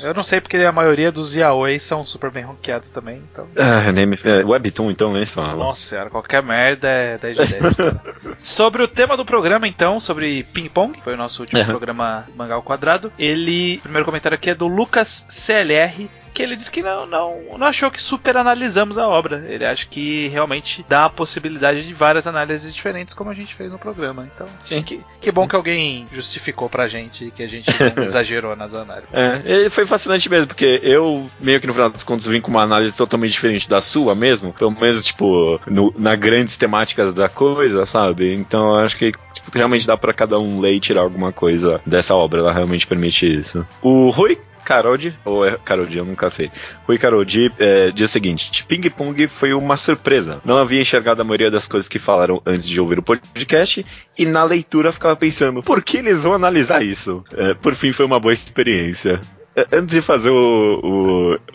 Eu 0.00 0.14
não 0.14 0.22
sei 0.22 0.40
porque 0.40 0.56
a 0.56 0.72
maioria 0.72 1.10
dos 1.10 1.34
yaois 1.34 1.82
são 1.82 2.04
super 2.04 2.30
bem 2.30 2.44
ranqueados 2.44 2.90
também, 2.90 3.22
então. 3.30 3.46
Ah, 3.56 3.92
nem 3.92 4.06
me... 4.06 4.16
é, 4.24 4.44
Webtoon, 4.44 4.90
então, 4.90 5.12
nem 5.12 5.26
fala. 5.26 5.56
Nossa 5.56 5.88
senhora, 5.88 6.10
qualquer 6.10 6.42
merda 6.42 6.88
é 6.88 7.18
10 7.18 7.36
de 7.36 7.46
10. 7.46 7.74
cara. 7.74 8.02
sobre 8.38 8.82
o 8.82 8.88
tema 8.88 9.16
do 9.16 9.24
programa, 9.24 9.68
então, 9.68 10.00
sobre 10.00 10.42
Ping 10.44 10.68
Pong, 10.68 10.92
que 10.92 11.02
foi 11.02 11.14
o 11.14 11.16
nosso 11.16 11.42
último 11.42 11.64
programa 11.64 12.26
Mangá 12.34 12.54
ao 12.54 12.62
Quadrado. 12.62 13.12
Ele, 13.18 13.76
o 13.78 13.82
primeiro 13.82 14.04
comentário 14.04 14.34
aqui 14.34 14.50
é 14.50 14.54
do 14.54 14.66
Lucas 14.66 15.26
CLR. 15.28 16.08
Que 16.38 16.44
ele 16.44 16.54
disse 16.54 16.70
que 16.70 16.84
não, 16.84 17.04
não, 17.04 17.58
não 17.58 17.66
achou 17.66 17.90
que 17.90 18.00
super 18.00 18.36
analisamos 18.36 18.96
a 18.96 19.08
obra. 19.08 19.44
Ele 19.48 19.64
acha 19.64 19.84
que 19.84 20.28
realmente 20.28 20.86
dá 20.88 21.06
a 21.06 21.10
possibilidade 21.10 21.84
de 21.84 21.92
várias 21.92 22.28
análises 22.28 22.72
diferentes, 22.72 23.12
como 23.12 23.28
a 23.28 23.34
gente 23.34 23.52
fez 23.56 23.72
no 23.72 23.76
programa. 23.76 24.30
Então, 24.32 24.46
Sim. 24.62 24.80
que, 24.84 25.00
que 25.20 25.32
bom 25.32 25.48
que 25.48 25.56
alguém 25.56 26.06
justificou 26.12 26.68
pra 26.68 26.86
gente 26.86 27.32
que 27.32 27.42
a 27.42 27.48
gente 27.48 27.68
exagerou 28.00 28.54
nas 28.54 28.72
análises. 28.72 29.10
É, 29.12 29.68
foi 29.68 29.84
fascinante 29.84 30.30
mesmo, 30.30 30.46
porque 30.46 30.78
eu, 30.84 31.28
meio 31.40 31.60
que 31.60 31.66
no 31.66 31.74
final 31.74 31.90
das 31.90 32.04
contas, 32.04 32.26
vim 32.26 32.40
com 32.40 32.52
uma 32.52 32.62
análise 32.62 32.96
totalmente 32.96 33.32
diferente 33.32 33.68
da 33.68 33.80
sua 33.80 34.14
mesmo. 34.14 34.52
Pelo 34.52 34.70
menos, 34.70 35.04
tipo, 35.04 35.58
no, 35.66 35.92
na 35.98 36.14
grandes 36.14 36.56
temáticas 36.56 37.12
da 37.12 37.28
coisa, 37.28 37.84
sabe? 37.84 38.32
Então 38.32 38.78
eu 38.78 38.84
acho 38.84 38.96
que 38.96 39.10
realmente 39.54 39.86
dá 39.86 39.96
pra 39.96 40.12
cada 40.12 40.38
um 40.38 40.60
ler 40.60 40.74
e 40.74 40.80
tirar 40.80 41.02
alguma 41.02 41.32
coisa 41.32 41.80
dessa 41.86 42.14
obra. 42.14 42.40
Ela 42.40 42.52
realmente 42.52 42.86
permite 42.86 43.26
isso. 43.26 43.66
O 43.82 44.10
Rui 44.10 44.38
Carodi, 44.68 45.18
ou 45.24 45.46
é 45.46 45.56
Carodi, 45.64 45.96
eu 45.96 46.04
nunca 46.04 46.28
sei. 46.28 46.50
Rui 46.86 46.98
Carodi 46.98 47.50
é, 47.58 47.90
diz 47.90 48.10
o 48.10 48.12
seguinte: 48.12 48.64
Ping 48.66 48.82
Pong 48.90 49.26
foi 49.26 49.54
uma 49.54 49.78
surpresa. 49.78 50.42
Não 50.44 50.58
havia 50.58 50.82
enxergado 50.82 51.22
a 51.22 51.24
maioria 51.24 51.50
das 51.50 51.66
coisas 51.66 51.88
que 51.88 51.98
falaram 51.98 52.42
antes 52.44 52.68
de 52.68 52.78
ouvir 52.78 52.98
o 52.98 53.02
podcast, 53.02 53.84
e 54.18 54.26
na 54.26 54.44
leitura 54.44 54.92
ficava 54.92 55.16
pensando, 55.16 55.62
por 55.62 55.82
que 55.82 55.96
eles 55.96 56.22
vão 56.22 56.34
analisar 56.34 56.82
isso? 56.82 57.24
É, 57.32 57.54
por 57.54 57.74
fim, 57.74 57.92
foi 57.92 58.04
uma 58.04 58.20
boa 58.20 58.34
experiência. 58.34 59.22
Antes 59.72 59.94
de 59.94 60.02
fazer 60.02 60.30
o, 60.30 60.80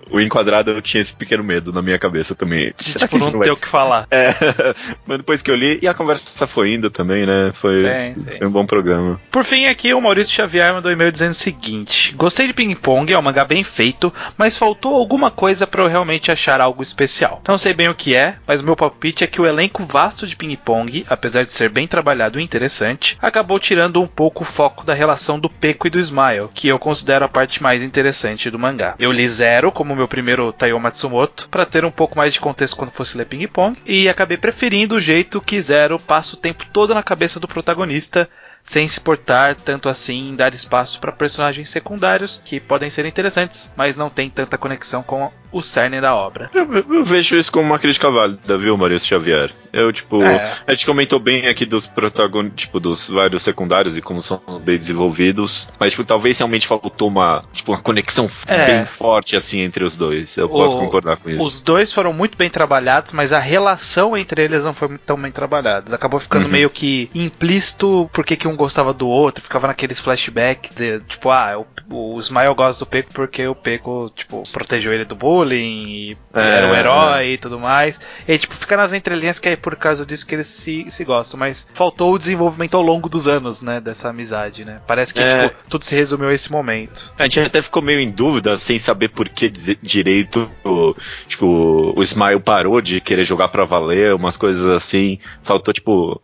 o, 0.09 0.15
o, 0.15 0.19
enquadrado, 0.19 0.71
eu 0.71 0.81
tinha 0.81 1.01
esse 1.01 1.13
pequeno 1.13 1.43
medo 1.43 1.71
na 1.71 1.81
minha 1.81 1.97
cabeça 1.97 2.35
também. 2.35 2.73
De, 2.77 2.93
tipo, 2.95 3.17
não, 3.17 3.31
não 3.31 3.39
ter 3.39 3.51
o 3.51 3.57
que 3.57 3.67
falar. 3.67 4.07
É, 4.11 4.33
mas 5.05 5.17
depois 5.17 5.41
que 5.41 5.51
eu 5.51 5.55
li, 5.55 5.79
e 5.81 5.87
a 5.87 5.93
conversa 5.93 6.47
foi 6.47 6.73
indo 6.73 6.89
também, 6.89 7.25
né? 7.25 7.51
Foi, 7.53 7.75
sim, 7.75 8.23
sim. 8.25 8.37
foi 8.37 8.47
um 8.47 8.51
bom 8.51 8.65
programa. 8.65 9.19
Por 9.31 9.43
fim, 9.43 9.65
aqui 9.65 9.93
o 9.93 10.01
Maurício 10.01 10.33
Xavier 10.33 10.73
mandou 10.73 10.89
um 10.89 10.93
e-mail 10.93 11.11
dizendo 11.11 11.31
o 11.31 11.35
seguinte: 11.35 12.13
Gostei 12.15 12.47
de 12.47 12.53
Ping 12.53 12.75
Pong, 12.75 13.11
é 13.11 13.17
um 13.17 13.21
mangá 13.21 13.45
bem 13.45 13.63
feito, 13.63 14.13
mas 14.37 14.57
faltou 14.57 14.95
alguma 14.95 15.31
coisa 15.31 15.67
para 15.67 15.83
eu 15.83 15.87
realmente 15.87 16.31
achar 16.31 16.61
algo 16.61 16.81
especial. 16.81 17.41
Não 17.47 17.57
sei 17.57 17.73
bem 17.73 17.89
o 17.89 17.95
que 17.95 18.15
é, 18.15 18.35
mas 18.47 18.61
meu 18.61 18.75
palpite 18.75 19.23
é 19.23 19.27
que 19.27 19.41
o 19.41 19.45
elenco 19.45 19.85
vasto 19.85 20.27
de 20.27 20.35
Ping 20.35 20.55
Pong, 20.55 21.05
apesar 21.09 21.45
de 21.45 21.53
ser 21.53 21.69
bem 21.69 21.87
trabalhado 21.87 22.39
e 22.39 22.43
interessante, 22.43 23.17
acabou 23.21 23.59
tirando 23.59 24.01
um 24.01 24.07
pouco 24.07 24.43
o 24.43 24.45
foco 24.45 24.85
da 24.85 24.93
relação 24.93 25.39
do 25.39 25.49
Peco 25.49 25.87
e 25.87 25.89
do 25.89 25.99
Smile, 25.99 26.49
que 26.53 26.67
eu 26.67 26.79
considero 26.79 27.25
a 27.25 27.29
parte 27.29 27.61
mais 27.61 27.83
interessante 27.93 28.49
do 28.49 28.57
mangá. 28.57 28.95
Eu 28.97 29.11
li 29.11 29.27
Zero 29.27 29.71
como 29.71 29.95
meu 29.95 30.07
primeiro 30.07 30.51
Taiyo 30.51 30.79
Matsumoto, 30.79 31.47
para 31.49 31.63
ter 31.65 31.85
um 31.85 31.91
pouco 31.91 32.17
mais 32.17 32.33
de 32.33 32.39
contexto 32.39 32.75
quando 32.75 32.89
fosse 32.89 33.15
ler 33.15 33.25
Ping 33.25 33.47
Pong, 33.47 33.77
e 33.85 34.09
acabei 34.09 34.35
preferindo 34.35 34.95
o 34.95 34.99
jeito 34.99 35.39
que 35.39 35.61
Zero 35.61 35.99
passa 35.99 36.35
o 36.35 36.39
tempo 36.39 36.65
todo 36.73 36.93
na 36.95 37.03
cabeça 37.03 37.39
do 37.39 37.47
protagonista, 37.47 38.27
sem 38.63 38.87
se 38.87 38.99
portar 38.99 39.55
tanto 39.55 39.89
assim 39.89 40.29
em 40.29 40.35
dar 40.35 40.53
espaço 40.53 40.99
para 40.99 41.11
personagens 41.11 41.69
secundários 41.69 42.41
que 42.45 42.59
podem 42.59 42.89
ser 42.89 43.05
interessantes, 43.05 43.71
mas 43.75 43.95
não 43.95 44.09
tem 44.09 44.29
tanta 44.29 44.57
conexão 44.57 45.03
com 45.03 45.31
o 45.53 45.61
cerne 45.61 46.01
da 46.01 46.15
obra. 46.15 46.49
Eu, 46.53 46.67
eu, 46.73 47.05
vejo 47.05 47.37
isso 47.37 47.51
como 47.51 47.67
uma 47.67 47.77
crítica 47.77 48.09
válida, 48.09 48.57
viu, 48.57 48.75
Maurício 48.75 49.07
Xavier? 49.07 49.51
Eu, 49.71 49.93
tipo, 49.93 50.23
é. 50.23 50.51
a 50.65 50.71
gente 50.71 50.85
comentou 50.85 51.19
bem 51.19 51.47
aqui 51.47 51.65
dos 51.65 51.85
protagonistas, 51.85 52.59
tipo, 52.61 52.79
dos 52.79 53.09
vários 53.09 53.43
secundários 53.43 53.95
e 53.95 54.01
como 54.01 54.21
são 54.21 54.41
bem 54.63 54.77
desenvolvidos, 54.77 55.69
mas, 55.79 55.91
tipo, 55.91 56.03
talvez 56.03 56.39
realmente 56.39 56.65
faltou 56.65 57.07
uma, 57.07 57.43
tipo, 57.53 57.71
uma 57.71 57.79
conexão 57.79 58.29
é. 58.47 58.65
bem 58.65 58.85
forte, 58.85 59.35
assim, 59.35 59.61
entre 59.61 59.83
os 59.83 59.95
dois. 59.95 60.35
Eu 60.37 60.45
o, 60.45 60.49
posso 60.49 60.77
concordar 60.77 61.17
com 61.17 61.29
isso. 61.29 61.43
Os 61.43 61.61
dois 61.61 61.93
foram 61.93 62.11
muito 62.11 62.37
bem 62.37 62.49
trabalhados, 62.49 63.11
mas 63.11 63.31
a 63.31 63.39
relação 63.39 64.17
entre 64.17 64.43
eles 64.43 64.63
não 64.63 64.73
foi 64.73 64.97
tão 65.05 65.17
bem 65.17 65.31
trabalhada. 65.31 65.95
Acabou 65.95 66.19
ficando 66.19 66.45
uhum. 66.45 66.51
meio 66.51 66.69
que 66.69 67.09
implícito 67.13 68.09
porque 68.11 68.35
que 68.35 68.47
um 68.47 68.52
gostava 68.55 68.93
do 68.93 69.07
outro, 69.07 69.43
ficava 69.43 69.67
naqueles 69.67 69.99
flashbacks 69.99 70.75
de, 70.75 70.99
tipo, 71.01 71.29
ah, 71.29 71.59
o, 71.89 72.15
o 72.15 72.19
Smile 72.19 72.53
gosta 72.55 72.83
do 72.83 72.89
Peco 72.89 73.13
porque 73.13 73.47
o 73.47 73.55
Peco, 73.55 74.11
tipo, 74.15 74.43
protegeu 74.51 74.93
ele 74.93 75.05
do 75.05 75.15
bullying 75.15 75.85
e 75.87 76.17
é, 76.33 76.57
era 76.57 76.67
um 76.67 76.75
herói 76.75 77.23
é. 77.23 77.31
e 77.31 77.37
tudo 77.37 77.59
mais. 77.59 77.99
E 78.27 78.37
tipo, 78.37 78.55
fica 78.55 78.77
nas 78.77 78.93
entrelinhas 78.93 79.39
que 79.39 79.49
é 79.49 79.55
por 79.55 79.75
causa 79.75 80.05
disso 80.05 80.25
que 80.25 80.35
eles 80.35 80.47
se, 80.47 80.85
se 80.89 81.03
gostam, 81.03 81.39
mas 81.39 81.67
faltou 81.73 82.13
o 82.13 82.17
desenvolvimento 82.17 82.75
ao 82.75 82.83
longo 82.83 83.09
dos 83.09 83.27
anos, 83.27 83.61
né, 83.61 83.79
dessa 83.79 84.09
amizade, 84.09 84.65
né? 84.65 84.79
Parece 84.87 85.13
que 85.13 85.21
é. 85.21 85.49
tipo, 85.49 85.55
tudo 85.69 85.85
se 85.85 85.95
resumiu 85.95 86.29
a 86.29 86.33
esse 86.33 86.51
momento. 86.51 87.13
A 87.17 87.23
gente 87.23 87.39
até 87.39 87.61
ficou 87.61 87.81
meio 87.81 87.99
em 87.99 88.09
dúvida, 88.09 88.57
sem 88.57 88.79
saber 88.79 89.09
por 89.09 89.29
que 89.29 89.49
direito, 89.49 90.49
o, 90.63 90.95
tipo, 91.27 91.93
o 91.95 92.03
Smile 92.03 92.39
parou 92.39 92.81
de 92.81 92.99
querer 92.99 93.23
jogar 93.23 93.47
pra 93.47 93.65
valer, 93.65 94.13
umas 94.13 94.37
coisas 94.37 94.67
assim. 94.67 95.19
Faltou, 95.43 95.73
tipo, 95.73 96.21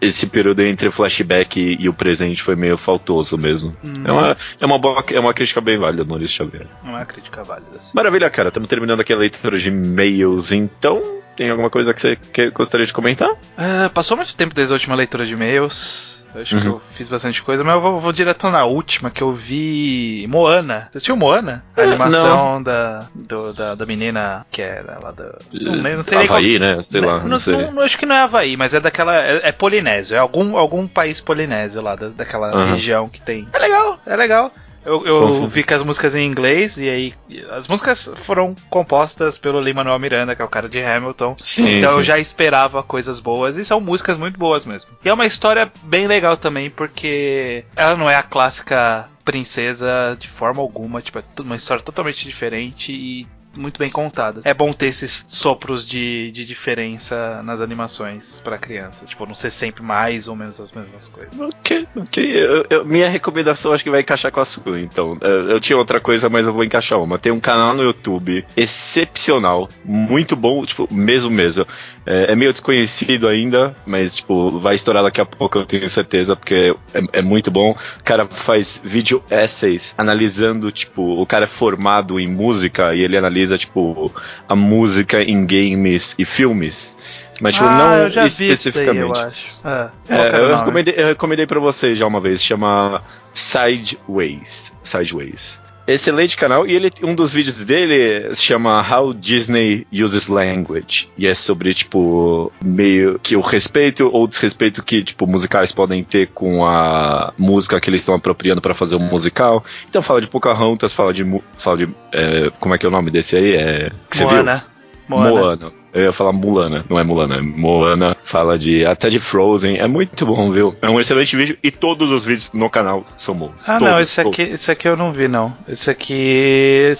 esse 0.00 0.26
período 0.26 0.62
entre 0.62 0.88
o 0.88 0.92
flashback 0.92 1.60
e, 1.64 1.84
e 1.84 1.88
o 1.88 1.94
presente 1.94 2.42
foi 2.42 2.54
meio 2.54 2.76
faltoso 2.76 3.38
mesmo. 3.38 3.74
Hum. 3.84 3.92
É, 4.04 4.12
uma, 4.12 4.36
é, 4.60 4.66
uma 4.66 4.78
boa, 4.78 5.04
é 5.10 5.20
uma 5.20 5.32
crítica 5.32 5.60
bem 5.60 5.78
válida, 5.78 6.04
Maurício 6.04 6.36
Xavier. 6.36 6.66
É 6.84 6.88
uma 6.88 7.04
crítica 7.04 7.42
válida, 7.42 7.80
sim. 7.80 7.92
Maravilha, 7.94 8.28
cara. 8.30 8.48
Estamos 8.48 8.68
terminando 8.68 9.00
aqui 9.00 9.12
a 9.12 9.16
leitura 9.16 9.58
de 9.58 9.68
e-mails, 9.68 10.52
então. 10.52 11.23
Tem 11.36 11.50
alguma 11.50 11.70
coisa 11.70 11.92
que 11.92 12.00
você 12.00 12.16
que 12.16 12.50
gostaria 12.50 12.86
de 12.86 12.92
comentar? 12.92 13.30
Uh, 13.30 13.90
passou 13.92 14.16
muito 14.16 14.34
tempo 14.36 14.54
desde 14.54 14.72
a 14.72 14.76
última 14.76 14.94
leitura 14.94 15.26
de 15.26 15.32
e-mails. 15.32 16.24
Acho 16.34 16.56
uhum. 16.56 16.62
que 16.62 16.68
eu 16.68 16.80
fiz 16.90 17.08
bastante 17.08 17.42
coisa, 17.42 17.62
mas 17.62 17.74
eu 17.74 17.80
vou, 17.80 18.00
vou, 18.00 18.12
direto 18.12 18.50
na 18.50 18.64
última, 18.64 19.10
que 19.10 19.22
eu 19.22 19.32
vi 19.32 20.26
Moana. 20.28 20.88
Você 20.90 20.98
assistiu 20.98 21.16
Moana? 21.16 21.62
A 21.76 21.80
é, 21.80 21.84
animação 21.84 22.62
da, 22.62 23.06
do, 23.14 23.52
da, 23.52 23.74
da 23.76 23.86
menina 23.86 24.44
que 24.50 24.60
é 24.60 24.82
lá 25.00 25.12
do. 25.12 25.38
Não, 25.52 25.76
não 25.76 26.02
sei 26.02 26.18
Havaí, 26.18 26.58
qual... 26.58 26.74
né? 26.76 26.82
Sei 26.82 27.00
lá. 27.00 27.20
Não, 27.20 27.28
não, 27.28 27.38
sei. 27.38 27.70
não, 27.70 27.82
acho 27.82 27.96
que 27.96 28.06
não 28.06 28.16
é 28.16 28.20
Havaí, 28.20 28.56
mas 28.56 28.74
é 28.74 28.80
daquela. 28.80 29.16
É, 29.16 29.48
é 29.48 29.52
polinésio. 29.52 30.16
É 30.16 30.18
algum, 30.18 30.56
algum 30.56 30.88
país 30.88 31.20
polinésio 31.20 31.80
lá, 31.80 31.94
da, 31.94 32.08
daquela 32.08 32.54
uhum. 32.54 32.70
região 32.72 33.08
que 33.08 33.20
tem. 33.20 33.46
É 33.52 33.58
legal, 33.58 34.00
é 34.04 34.16
legal. 34.16 34.52
Eu, 34.84 35.06
eu 35.06 35.46
vi 35.46 35.62
que 35.62 35.74
as 35.74 35.82
músicas 35.82 36.14
em 36.14 36.26
inglês, 36.26 36.76
e 36.76 36.88
aí 36.88 37.14
as 37.50 37.66
músicas 37.66 38.10
foram 38.16 38.54
compostas 38.68 39.38
pelo 39.38 39.60
Lin-Manuel 39.60 39.98
Miranda, 39.98 40.36
que 40.36 40.42
é 40.42 40.44
o 40.44 40.48
cara 40.48 40.68
de 40.68 40.82
Hamilton. 40.82 41.36
Sim, 41.38 41.78
então 41.78 41.92
sim. 41.92 41.96
eu 41.98 42.02
já 42.02 42.18
esperava 42.18 42.82
coisas 42.82 43.20
boas, 43.20 43.56
e 43.56 43.64
são 43.64 43.80
músicas 43.80 44.18
muito 44.18 44.38
boas 44.38 44.64
mesmo. 44.64 44.90
E 45.04 45.08
é 45.08 45.12
uma 45.12 45.26
história 45.26 45.72
bem 45.82 46.06
legal 46.06 46.36
também, 46.36 46.70
porque 46.70 47.64
ela 47.74 47.96
não 47.96 48.08
é 48.08 48.16
a 48.16 48.22
clássica 48.22 49.08
princesa 49.24 50.16
de 50.18 50.28
forma 50.28 50.60
alguma, 50.60 51.00
tipo, 51.00 51.18
é 51.18 51.22
uma 51.40 51.56
história 51.56 51.82
totalmente 51.82 52.24
diferente 52.24 52.92
e 52.92 53.26
muito 53.56 53.78
bem 53.78 53.90
contadas. 53.90 54.44
É 54.44 54.54
bom 54.54 54.72
ter 54.72 54.86
esses 54.86 55.24
sopros 55.28 55.86
de, 55.86 56.30
de 56.32 56.44
diferença 56.44 57.42
nas 57.42 57.60
animações 57.60 58.40
para 58.40 58.58
criança. 58.58 59.06
Tipo, 59.06 59.26
não 59.26 59.34
ser 59.34 59.50
sempre 59.50 59.82
mais 59.82 60.28
ou 60.28 60.36
menos 60.36 60.60
as 60.60 60.72
mesmas 60.72 61.08
coisas. 61.08 61.38
Ok, 61.38 61.86
ok. 61.96 62.24
Eu, 62.24 62.66
eu, 62.70 62.84
minha 62.84 63.08
recomendação 63.08 63.72
acho 63.72 63.82
que 63.82 63.90
vai 63.90 64.00
encaixar 64.00 64.30
com 64.30 64.40
a 64.40 64.44
sua, 64.44 64.80
então. 64.80 65.16
Eu, 65.20 65.50
eu, 65.50 65.60
tinha 65.60 65.76
outra 65.76 66.00
coisa, 66.00 66.28
mas 66.28 66.46
eu 66.46 66.52
vou 66.52 66.64
encaixar 66.64 67.00
uma. 67.00 67.18
Tem 67.18 67.32
um 67.32 67.40
canal 67.40 67.74
no 67.74 67.82
YouTube 67.82 68.44
excepcional, 68.56 69.68
muito 69.84 70.36
bom, 70.36 70.64
tipo, 70.64 70.88
mesmo 70.92 71.30
mesmo. 71.30 71.66
É, 72.06 72.32
é 72.32 72.36
meio 72.36 72.52
desconhecido 72.52 73.28
ainda, 73.28 73.74
mas, 73.86 74.16
tipo, 74.16 74.58
vai 74.58 74.74
estourar 74.74 75.02
daqui 75.02 75.20
a 75.20 75.24
pouco, 75.24 75.58
eu 75.58 75.66
tenho 75.66 75.88
certeza, 75.88 76.36
porque 76.36 76.74
é, 76.92 77.00
é 77.18 77.22
muito 77.22 77.50
bom. 77.50 77.70
O 77.72 78.04
cara 78.04 78.26
faz 78.26 78.80
vídeo 78.84 79.22
essays 79.30 79.94
analisando, 79.96 80.70
tipo, 80.70 81.20
o 81.20 81.26
cara 81.26 81.44
é 81.44 81.48
formado 81.48 82.20
em 82.20 82.28
música 82.28 82.94
e 82.94 83.00
ele 83.00 83.16
analisa 83.16 83.56
tipo, 83.56 84.12
a 84.48 84.54
música 84.54 85.22
em 85.22 85.46
games 85.46 86.14
e 86.18 86.24
filmes. 86.24 86.94
Mas, 87.40 87.54
tipo, 87.54 87.66
ah, 87.66 88.08
não 88.08 88.26
especificamente. 88.26 89.12
Daí, 89.12 89.22
eu 89.22 89.28
acho. 89.28 89.60
Ah, 89.64 89.90
é, 90.08 90.38
eu, 90.38 90.56
recomendei, 90.56 90.94
eu 90.96 91.06
recomendei 91.08 91.46
pra 91.46 91.58
vocês 91.58 91.98
já 91.98 92.06
uma 92.06 92.20
vez, 92.20 92.42
chama 92.42 93.02
Sideways. 93.32 94.72
Sideways 94.84 95.63
excelente 95.86 96.36
canal 96.36 96.66
e 96.66 96.72
ele 96.72 96.90
um 97.02 97.14
dos 97.14 97.32
vídeos 97.32 97.64
dele 97.64 98.34
se 98.34 98.42
chama 98.42 98.80
How 98.80 99.12
Disney 99.12 99.86
Uses 99.92 100.28
Language 100.28 101.08
e 101.16 101.26
é 101.26 101.34
sobre 101.34 101.74
tipo 101.74 102.50
meio 102.64 103.18
que 103.18 103.36
o 103.36 103.40
respeito 103.40 104.08
ou 104.12 104.26
desrespeito 104.26 104.82
que 104.82 105.02
tipo 105.02 105.26
musicais 105.26 105.72
podem 105.72 106.02
ter 106.02 106.28
com 106.28 106.64
a 106.64 107.32
música 107.36 107.80
que 107.80 107.90
eles 107.90 108.00
estão 108.00 108.14
apropriando 108.14 108.60
para 108.60 108.74
fazer 108.74 108.96
um 108.96 109.00
musical. 109.00 109.64
Então 109.88 110.00
fala 110.02 110.20
de 110.20 110.28
Pocahontas, 110.28 110.92
fala 110.92 111.12
de 111.12 111.24
fala 111.58 111.78
de 111.78 111.88
é, 112.12 112.50
como 112.58 112.74
é 112.74 112.78
que 112.78 112.86
é 112.86 112.88
o 112.88 112.92
nome 112.92 113.10
desse 113.10 113.36
aí? 113.36 113.54
É 113.54 113.90
Moana. 114.20 114.64
Moana. 115.08 115.30
Moana. 115.30 115.83
Eu 115.94 116.02
ia 116.02 116.12
falar 116.12 116.32
Mulana, 116.32 116.84
não 116.90 116.98
é 116.98 117.04
Mulana, 117.04 117.36
é 117.36 117.40
Moana. 117.40 118.16
Fala 118.24 118.58
de 118.58 118.84
até 118.84 119.08
de 119.08 119.20
Frozen. 119.20 119.78
É 119.78 119.86
muito 119.86 120.26
bom, 120.26 120.50
viu? 120.50 120.74
É 120.82 120.90
um 120.90 120.98
excelente 120.98 121.36
vídeo 121.36 121.56
e 121.62 121.70
todos 121.70 122.10
os 122.10 122.24
vídeos 122.24 122.50
no 122.52 122.68
canal 122.68 123.04
são 123.16 123.32
bons. 123.32 123.52
Ah, 123.64 123.78
todos, 123.78 123.88
não, 123.88 124.00
esse 124.00 124.20
aqui, 124.20 124.42
esse 124.42 124.70
aqui 124.72 124.88
eu 124.88 124.96
não 124.96 125.12
vi, 125.12 125.28
não. 125.28 125.56
Esse 125.68 125.90
aqui. 125.92 126.92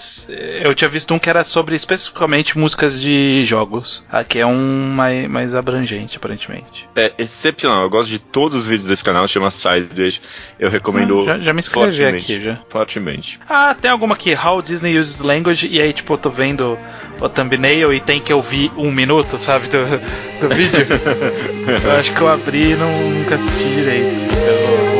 Eu 0.62 0.72
tinha 0.76 0.88
visto 0.88 1.12
um 1.12 1.18
que 1.18 1.28
era 1.28 1.42
sobre 1.42 1.74
especificamente 1.74 2.56
músicas 2.56 3.00
de 3.00 3.42
jogos. 3.44 4.06
Aqui 4.12 4.38
é 4.38 4.46
um 4.46 4.90
mais, 4.90 5.28
mais 5.28 5.54
abrangente, 5.56 6.16
aparentemente. 6.16 6.88
É 6.94 7.12
excepcional. 7.18 7.82
Eu 7.82 7.90
gosto 7.90 8.10
de 8.10 8.20
todos 8.20 8.62
os 8.62 8.64
vídeos 8.64 8.86
desse 8.86 9.02
canal, 9.02 9.26
chama 9.26 9.50
Sideways. 9.50 10.20
Eu 10.56 10.70
recomendo. 10.70 11.22
Ah, 11.22 11.30
já, 11.30 11.38
já, 11.40 11.52
me 11.52 11.58
inscrevi 11.58 12.04
aqui 12.04 12.40
já. 12.40 12.60
Fortemente. 12.68 13.40
Ah, 13.48 13.74
tem 13.74 13.90
alguma 13.90 14.14
aqui, 14.14 14.36
How 14.36 14.62
Disney 14.62 14.96
Uses 14.98 15.18
Language, 15.18 15.66
e 15.66 15.80
aí, 15.80 15.92
tipo, 15.92 16.14
eu 16.14 16.18
tô 16.18 16.30
vendo 16.30 16.78
o 17.20 17.28
thumbnail 17.28 17.93
e 17.93 18.01
tem 18.01 18.20
que 18.20 18.32
ouvir 18.32 18.70
um 18.77 18.91
minuto, 18.91 19.39
sabe, 19.39 19.69
do, 19.69 19.85
do 20.41 20.55
vídeo. 20.55 20.86
eu 21.85 21.93
acho 21.93 22.12
que 22.15 22.20
eu 22.20 22.28
abri 22.28 22.73
e 22.73 22.77
não, 22.77 22.91
nunca 23.11 23.35
assisti 23.36 23.69
direito. 23.69 24.93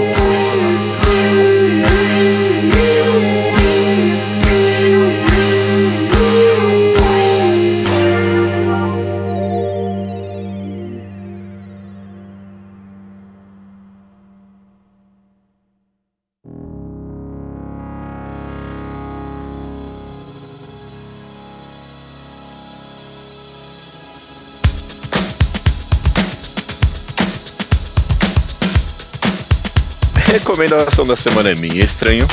Recomendação 30.55 31.05
da 31.05 31.17
semana 31.17 31.51
é 31.51 31.55
minha, 31.57 31.83
estranho. 31.83 32.29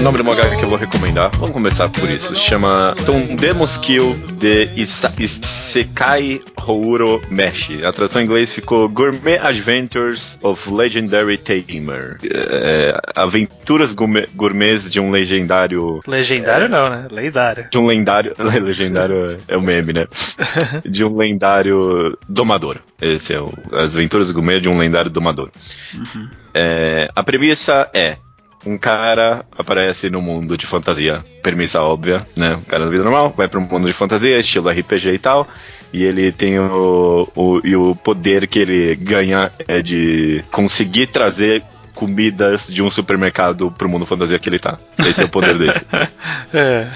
O 0.00 0.02
nome 0.02 0.16
do 0.16 0.24
mangá 0.24 0.48
que 0.56 0.64
eu 0.64 0.68
vou 0.70 0.78
recomendar, 0.78 1.30
vamos 1.32 1.50
começar 1.50 1.86
por 1.90 2.08
isso, 2.08 2.34
chama 2.34 2.94
Tondemos 3.04 3.76
Kill 3.76 4.14
de 4.38 4.70
Isa 4.74 5.12
Isekai 5.18 6.40
Houro 6.66 7.20
Meshi. 7.28 7.84
A 7.84 7.92
tradução 7.92 8.22
em 8.22 8.24
inglês 8.24 8.50
ficou 8.50 8.88
Gourmet 8.88 9.36
Adventures 9.36 10.38
of 10.40 10.70
Legendary 10.72 11.36
Tamer. 11.36 12.18
É, 12.24 12.98
aventuras 13.14 13.94
gourmets 13.94 14.90
de 14.90 14.98
um 14.98 15.10
legendário. 15.10 16.00
Legendário 16.06 16.64
é, 16.64 16.68
não, 16.70 16.88
né? 16.88 17.06
Lendário. 17.10 17.68
De 17.70 17.76
um 17.76 17.84
lendário. 17.84 18.34
Legendário 18.40 19.38
é 19.46 19.54
o 19.54 19.60
meme, 19.60 19.92
né? 19.92 20.06
de 20.88 21.04
um 21.04 21.14
lendário 21.14 22.16
domador. 22.26 22.78
Esse 23.02 23.34
é 23.34 23.40
o, 23.40 23.52
as 23.72 23.94
aventuras 23.94 24.30
gourmet 24.30 24.60
de 24.60 24.68
um 24.70 24.78
lendário 24.78 25.10
domador. 25.10 25.50
Uhum. 25.94 26.28
É, 26.54 27.10
a 27.14 27.22
premissa 27.22 27.90
é 27.92 28.16
um 28.64 28.76
cara 28.76 29.44
aparece 29.56 30.10
no 30.10 30.20
mundo 30.20 30.56
de 30.56 30.66
fantasia. 30.66 31.24
Premissa 31.42 31.82
óbvia, 31.82 32.26
né? 32.36 32.54
Um 32.54 32.62
cara 32.62 32.84
da 32.84 32.90
vida 32.90 33.04
normal, 33.04 33.32
vai 33.36 33.48
para 33.48 33.58
um 33.58 33.66
mundo 33.66 33.86
de 33.86 33.92
fantasia, 33.92 34.38
estilo 34.38 34.68
RPG 34.68 35.10
e 35.12 35.18
tal. 35.18 35.48
E 35.92 36.04
ele 36.04 36.30
tem 36.30 36.58
o, 36.58 37.28
o, 37.34 37.60
e 37.64 37.74
o 37.74 37.94
poder 37.96 38.46
que 38.46 38.58
ele 38.58 38.94
ganha 38.96 39.50
é 39.66 39.82
de 39.82 40.44
conseguir 40.50 41.06
trazer 41.06 41.64
comidas 41.94 42.68
de 42.68 42.82
um 42.82 42.90
supermercado 42.90 43.70
pro 43.70 43.88
mundo 43.88 44.06
fantasia 44.06 44.38
que 44.38 44.48
ele 44.48 44.58
tá. 44.58 44.78
Esse 44.98 45.22
é 45.22 45.24
o 45.24 45.28
poder 45.28 45.58
dele. 45.58 45.72
é. 46.54 46.86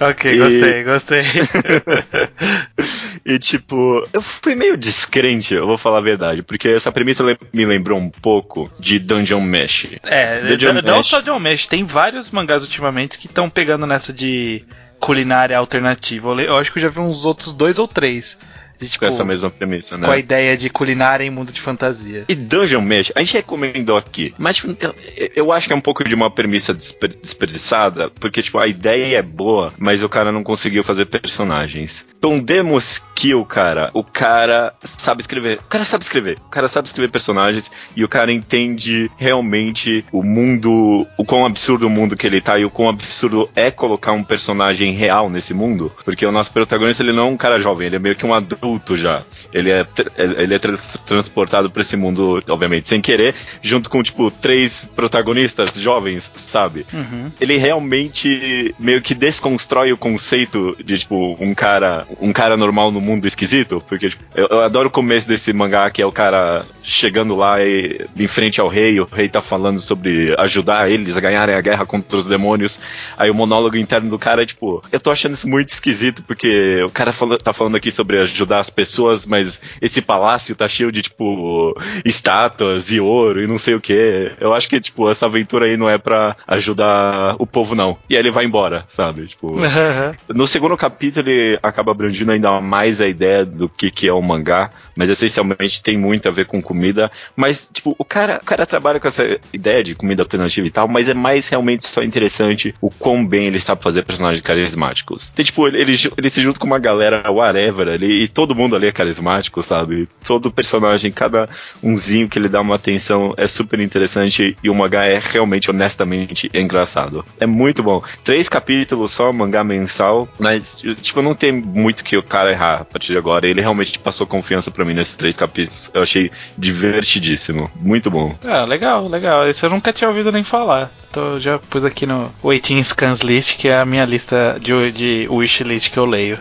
ok, 0.08 0.32
e... 0.32 0.38
gostei, 0.38 0.84
gostei. 0.84 1.22
e 3.24 3.38
tipo, 3.38 4.06
eu 4.12 4.20
fui 4.20 4.54
meio 4.54 4.76
descrente, 4.76 5.54
eu 5.54 5.66
vou 5.66 5.78
falar 5.78 5.98
a 5.98 6.02
verdade, 6.02 6.42
porque 6.42 6.68
essa 6.68 6.92
premissa 6.92 7.24
me 7.52 7.64
lembrou 7.64 7.98
um 7.98 8.10
pouco 8.10 8.70
de 8.78 8.98
Dungeon 8.98 9.40
Mesh. 9.40 9.88
É, 10.02 10.42
Dungeon 10.42 10.74
não 10.74 10.98
Mesh... 10.98 11.06
só 11.06 11.20
Dungeon 11.20 11.38
Mesh, 11.38 11.66
tem 11.66 11.84
vários 11.84 12.30
mangás 12.30 12.62
ultimamente 12.62 13.18
que 13.18 13.26
estão 13.26 13.48
pegando 13.48 13.86
nessa 13.86 14.12
de 14.12 14.64
culinária 15.00 15.56
alternativa. 15.56 16.32
Eu 16.42 16.56
acho 16.56 16.72
que 16.72 16.78
eu 16.78 16.82
já 16.82 16.88
vi 16.88 17.00
uns 17.00 17.24
outros 17.24 17.52
dois 17.52 17.78
ou 17.78 17.88
três. 17.88 18.38
De, 18.78 18.88
tipo, 18.88 19.04
com 19.04 19.10
essa 19.10 19.24
mesma 19.24 19.50
premissa, 19.50 19.96
né? 19.96 20.06
Com 20.06 20.12
a 20.12 20.18
ideia 20.18 20.56
de 20.56 20.68
culinária 20.68 21.24
em 21.24 21.30
mundo 21.30 21.52
de 21.52 21.60
fantasia. 21.60 22.24
E 22.28 22.34
Dungeon 22.34 22.80
Mesh, 22.80 23.12
a 23.14 23.20
gente 23.20 23.34
recomendou 23.34 23.96
aqui, 23.96 24.34
mas 24.36 24.56
tipo, 24.56 24.76
eu, 24.80 25.30
eu, 25.36 25.52
acho 25.52 25.68
que 25.68 25.72
é 25.72 25.76
um 25.76 25.80
pouco 25.80 26.02
de 26.02 26.14
uma 26.14 26.28
premissa 26.28 26.74
desper 26.74 27.16
desperdiçada, 27.22 28.10
porque 28.10 28.42
tipo, 28.42 28.58
a 28.58 28.66
ideia 28.66 29.18
é 29.18 29.22
boa, 29.22 29.72
mas 29.78 30.02
o 30.02 30.08
cara 30.08 30.32
não 30.32 30.42
conseguiu 30.42 30.82
fazer 30.82 31.06
personagens. 31.06 32.04
Então 32.24 32.40
demos 32.40 33.02
que 33.14 33.34
o 33.34 33.44
cara, 33.44 33.90
o 33.92 34.02
cara 34.02 34.74
sabe 34.82 35.20
escrever, 35.20 35.58
o 35.58 35.68
cara 35.68 35.84
sabe 35.84 36.04
escrever, 36.04 36.38
o 36.38 36.48
cara 36.48 36.66
sabe 36.66 36.88
escrever 36.88 37.10
personagens 37.10 37.70
e 37.94 38.02
o 38.02 38.08
cara 38.08 38.32
entende 38.32 39.10
realmente 39.18 40.02
o 40.10 40.22
mundo, 40.22 41.06
o 41.18 41.24
quão 41.24 41.44
absurdo 41.44 41.86
o 41.86 41.90
mundo 41.90 42.16
que 42.16 42.26
ele 42.26 42.40
tá 42.40 42.58
e 42.58 42.64
o 42.64 42.70
quão 42.70 42.88
absurdo 42.88 43.50
é 43.54 43.70
colocar 43.70 44.12
um 44.12 44.24
personagem 44.24 44.92
real 44.92 45.28
nesse 45.28 45.52
mundo, 45.52 45.92
porque 46.02 46.24
o 46.24 46.32
nosso 46.32 46.50
protagonista 46.50 47.02
ele 47.02 47.12
não 47.12 47.28
é 47.28 47.30
um 47.30 47.36
cara 47.36 47.60
jovem, 47.60 47.88
ele 47.88 47.96
é 47.96 47.98
meio 47.98 48.16
que 48.16 48.24
um 48.24 48.32
adulto 48.32 48.96
já. 48.96 49.22
Ele 49.52 49.70
é, 49.70 49.86
ele 50.16 50.54
é 50.54 50.58
trans, 50.58 50.98
transportado 51.06 51.70
para 51.70 51.82
esse 51.82 51.96
mundo, 51.96 52.42
obviamente, 52.48 52.88
sem 52.88 53.00
querer, 53.00 53.34
junto 53.62 53.88
com, 53.88 54.02
tipo, 54.02 54.30
três 54.30 54.84
protagonistas 54.96 55.74
jovens, 55.76 56.32
sabe? 56.34 56.84
Uhum. 56.92 57.30
Ele 57.40 57.56
realmente 57.56 58.74
meio 58.78 59.00
que 59.00 59.14
desconstrói 59.14 59.92
o 59.92 59.96
conceito 59.96 60.76
de, 60.82 60.98
tipo, 60.98 61.36
um 61.38 61.54
cara, 61.54 62.04
um 62.20 62.32
cara 62.32 62.56
normal 62.56 62.90
no 62.90 63.00
mundo 63.00 63.26
esquisito, 63.26 63.82
porque 63.88 64.10
tipo, 64.10 64.24
eu, 64.34 64.46
eu, 64.50 64.60
adoro 64.60 64.88
o 64.88 64.90
começo 64.90 65.28
desse 65.28 65.52
mangá, 65.52 65.90
que 65.90 66.02
é 66.02 66.06
o 66.06 66.12
cara 66.12 66.64
chegando 66.82 67.34
lá 67.34 67.62
e, 67.62 68.06
em 68.16 68.26
frente 68.26 68.60
ao 68.60 68.68
rei, 68.68 69.00
o 69.00 69.04
rei 69.04 69.28
tá 69.28 69.40
falando 69.40 69.80
sobre 69.80 70.34
ajudar 70.38 70.90
eles 70.90 71.16
a 71.16 71.20
ganharem 71.20 71.54
a 71.54 71.60
guerra 71.60 71.86
contra 71.86 72.18
os 72.18 72.26
demônios. 72.26 72.78
Aí 73.16 73.30
o 73.30 73.34
monólogo 73.34 73.76
interno 73.76 74.10
do 74.10 74.18
cara 74.18 74.42
é, 74.42 74.46
tipo, 74.46 74.82
eu 74.92 75.00
tô 75.00 75.10
achando 75.10 75.32
isso 75.32 75.48
muito 75.48 75.70
esquisito, 75.70 76.22
porque 76.22 76.82
o 76.82 76.90
cara 76.90 77.12
fala, 77.12 77.38
tá 77.38 77.52
falando 77.52 77.76
aqui 77.76 77.90
sobre 77.90 78.18
ajudar 78.20 78.60
as 78.60 78.70
pessoas, 78.70 79.26
mas 79.26 79.60
esse 79.80 80.02
palácio 80.02 80.54
tá 80.54 80.68
cheio 80.68 80.92
de, 80.92 81.02
tipo, 81.02 81.74
estátuas 82.04 82.90
e 82.90 83.00
ouro 83.00 83.42
e 83.42 83.46
não 83.46 83.58
sei 83.58 83.74
o 83.74 83.80
que. 83.80 84.32
Eu 84.40 84.52
acho 84.52 84.68
que, 84.68 84.80
tipo, 84.80 85.10
essa 85.10 85.26
aventura 85.26 85.66
aí 85.66 85.76
não 85.76 85.88
é 85.88 85.98
para 85.98 86.36
ajudar 86.46 87.36
o 87.38 87.46
povo, 87.46 87.74
não. 87.74 87.96
E 88.08 88.14
aí 88.14 88.20
ele 88.20 88.30
vai 88.30 88.44
embora, 88.44 88.84
sabe? 88.88 89.26
Tipo, 89.26 89.56
no 90.28 90.46
segundo 90.46 90.76
capítulo 90.76 91.28
ele 91.28 91.58
acaba 91.62 91.94
abrangindo 92.04 92.32
ainda 92.32 92.60
mais 92.60 93.00
a 93.00 93.08
ideia 93.08 93.44
do 93.44 93.68
que, 93.68 93.90
que 93.90 94.06
é 94.06 94.12
o 94.12 94.20
mangá, 94.20 94.70
mas 94.94 95.08
essencialmente 95.08 95.82
tem 95.82 95.96
muito 95.96 96.28
a 96.28 96.30
ver 96.30 96.46
com 96.46 96.60
comida. 96.60 97.10
Mas, 97.34 97.70
tipo, 97.72 97.94
o 97.98 98.04
cara, 98.04 98.38
o 98.42 98.44
cara 98.44 98.66
trabalha 98.66 99.00
com 99.00 99.08
essa 99.08 99.38
ideia 99.52 99.82
de 99.82 99.94
comida 99.94 100.22
alternativa 100.22 100.66
e 100.66 100.70
tal, 100.70 100.86
mas 100.86 101.08
é 101.08 101.14
mais 101.14 101.48
realmente 101.48 101.86
só 101.86 102.02
interessante 102.02 102.74
o 102.80 102.90
quão 102.90 103.26
bem 103.26 103.46
ele 103.46 103.58
sabe 103.58 103.82
fazer 103.82 104.04
personagens 104.04 104.40
carismáticos. 104.40 105.30
Tem, 105.30 105.44
tipo, 105.44 105.66
ele, 105.66 105.80
ele, 105.80 105.96
ele 106.16 106.30
se 106.30 106.42
junta 106.42 106.58
com 106.58 106.66
uma 106.66 106.78
galera, 106.78 107.30
whatever, 107.30 107.88
ali, 107.88 108.22
e 108.22 108.28
todo 108.28 108.54
mundo 108.54 108.76
ali 108.76 108.86
é 108.86 108.92
carismático, 108.92 109.62
sabe? 109.62 110.08
Todo 110.24 110.52
personagem, 110.52 111.10
cada 111.10 111.48
umzinho 111.82 112.28
que 112.28 112.38
ele 112.38 112.48
dá 112.48 112.60
uma 112.60 112.76
atenção 112.76 113.34
é 113.36 113.46
super 113.46 113.80
interessante 113.80 114.56
e 114.62 114.70
o 114.70 114.74
mangá 114.74 115.04
é 115.06 115.20
realmente, 115.22 115.70
honestamente, 115.70 116.50
engraçado. 116.52 117.24
É 117.40 117.46
muito 117.46 117.82
bom. 117.82 118.02
Três 118.22 118.48
capítulos 118.48 119.12
só, 119.12 119.32
mangá 119.32 119.64
mensal, 119.64 120.28
mas, 120.38 120.82
tipo, 121.00 121.22
não 121.22 121.34
tem 121.34 121.54
muito 121.84 122.02
que 122.02 122.16
o 122.16 122.22
cara 122.22 122.50
errar 122.50 122.80
a 122.80 122.84
partir 122.84 123.12
de 123.12 123.18
agora. 123.18 123.46
Ele 123.46 123.60
realmente 123.60 123.98
passou 123.98 124.26
confiança 124.26 124.70
para 124.70 124.84
mim 124.86 124.94
nesses 124.94 125.14
três 125.14 125.36
capítulos. 125.36 125.90
Eu 125.92 126.02
achei 126.02 126.30
divertidíssimo. 126.56 127.70
Muito 127.76 128.10
bom. 128.10 128.34
Ah, 128.42 128.64
legal, 128.64 129.06
legal. 129.06 129.46
Esse 129.46 129.66
eu 129.66 129.70
nunca 129.70 129.92
tinha 129.92 130.08
ouvido 130.08 130.32
nem 130.32 130.42
falar. 130.42 130.90
Tô, 131.12 131.38
já 131.38 131.58
pus 131.58 131.84
aqui 131.84 132.06
no 132.06 132.32
Waiting 132.42 132.82
Scans 132.82 133.20
List, 133.20 133.58
que 133.58 133.68
é 133.68 133.78
a 133.78 133.84
minha 133.84 134.06
lista 134.06 134.56
de, 134.58 134.92
de 134.92 135.28
wishlist 135.30 135.90
que 135.90 135.98
eu 135.98 136.06
leio. 136.06 136.38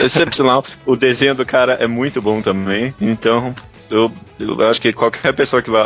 É 0.00 0.04
excepcional. 0.04 0.64
O 0.84 0.96
desenho 0.96 1.34
do 1.34 1.46
cara 1.46 1.74
é 1.74 1.86
muito 1.86 2.20
bom 2.20 2.42
também. 2.42 2.92
Então, 3.00 3.54
eu, 3.88 4.10
eu, 4.40 4.68
acho 4.68 4.80
que 4.80 4.92
qualquer 4.92 5.32
pessoa 5.32 5.62
que 5.62 5.70
vai 5.70 5.84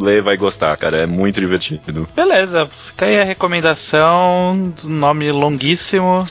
ler 0.00 0.22
vai 0.22 0.36
gostar, 0.36 0.74
cara. 0.78 1.02
É 1.02 1.06
muito 1.06 1.38
divertido. 1.38 2.08
Beleza, 2.16 2.66
fica 2.70 3.04
aí 3.04 3.20
a 3.20 3.24
recomendação 3.24 4.72
do 4.80 4.88
nome 4.88 5.30
longuíssimo. 5.30 6.26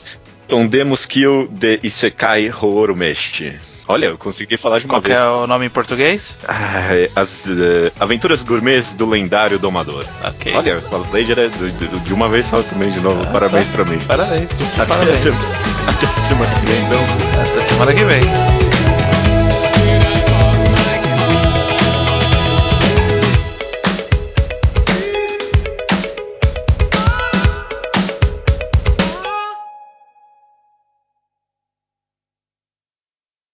Tondemos 0.48 1.04
Kill 1.04 1.46
de 1.50 1.78
Isekai 1.82 2.50
Horomeshi. 2.50 3.56
Olha, 3.86 4.06
eu 4.06 4.18
consegui 4.18 4.56
falar 4.58 4.80
de 4.80 4.84
uma 4.84 4.94
Qual 4.94 5.02
vez. 5.02 5.14
Qual 5.14 5.40
é 5.40 5.44
o 5.44 5.46
nome 5.46 5.66
em 5.66 5.70
português? 5.70 6.38
Ah, 6.46 6.88
as 7.16 7.46
uh, 7.46 7.90
Aventuras 7.98 8.42
Gourmets 8.42 8.92
do 8.92 9.08
Lendário 9.08 9.58
Domador. 9.58 10.04
Ok. 10.22 10.54
Olha, 10.54 10.80
falei 10.80 11.24
de, 11.24 11.34
de, 11.34 12.00
de 12.00 12.14
uma 12.14 12.28
vez 12.28 12.46
só 12.46 12.62
também, 12.62 12.90
de 12.90 13.00
novo. 13.00 13.22
Ah, 13.22 13.32
parabéns 13.32 13.66
só. 13.66 13.72
pra 13.72 13.84
mim. 13.86 13.98
Parabéns. 14.06 14.48
Até, 14.74 14.86
Parabéns. 14.86 15.20
Semana, 15.20 15.42
até 15.88 16.24
semana 16.24 16.60
que 16.60 16.66
vem, 16.66 16.84
então. 16.84 17.04
Até 17.40 17.66
semana 17.66 17.94
que 17.94 18.04
vem. 18.04 18.57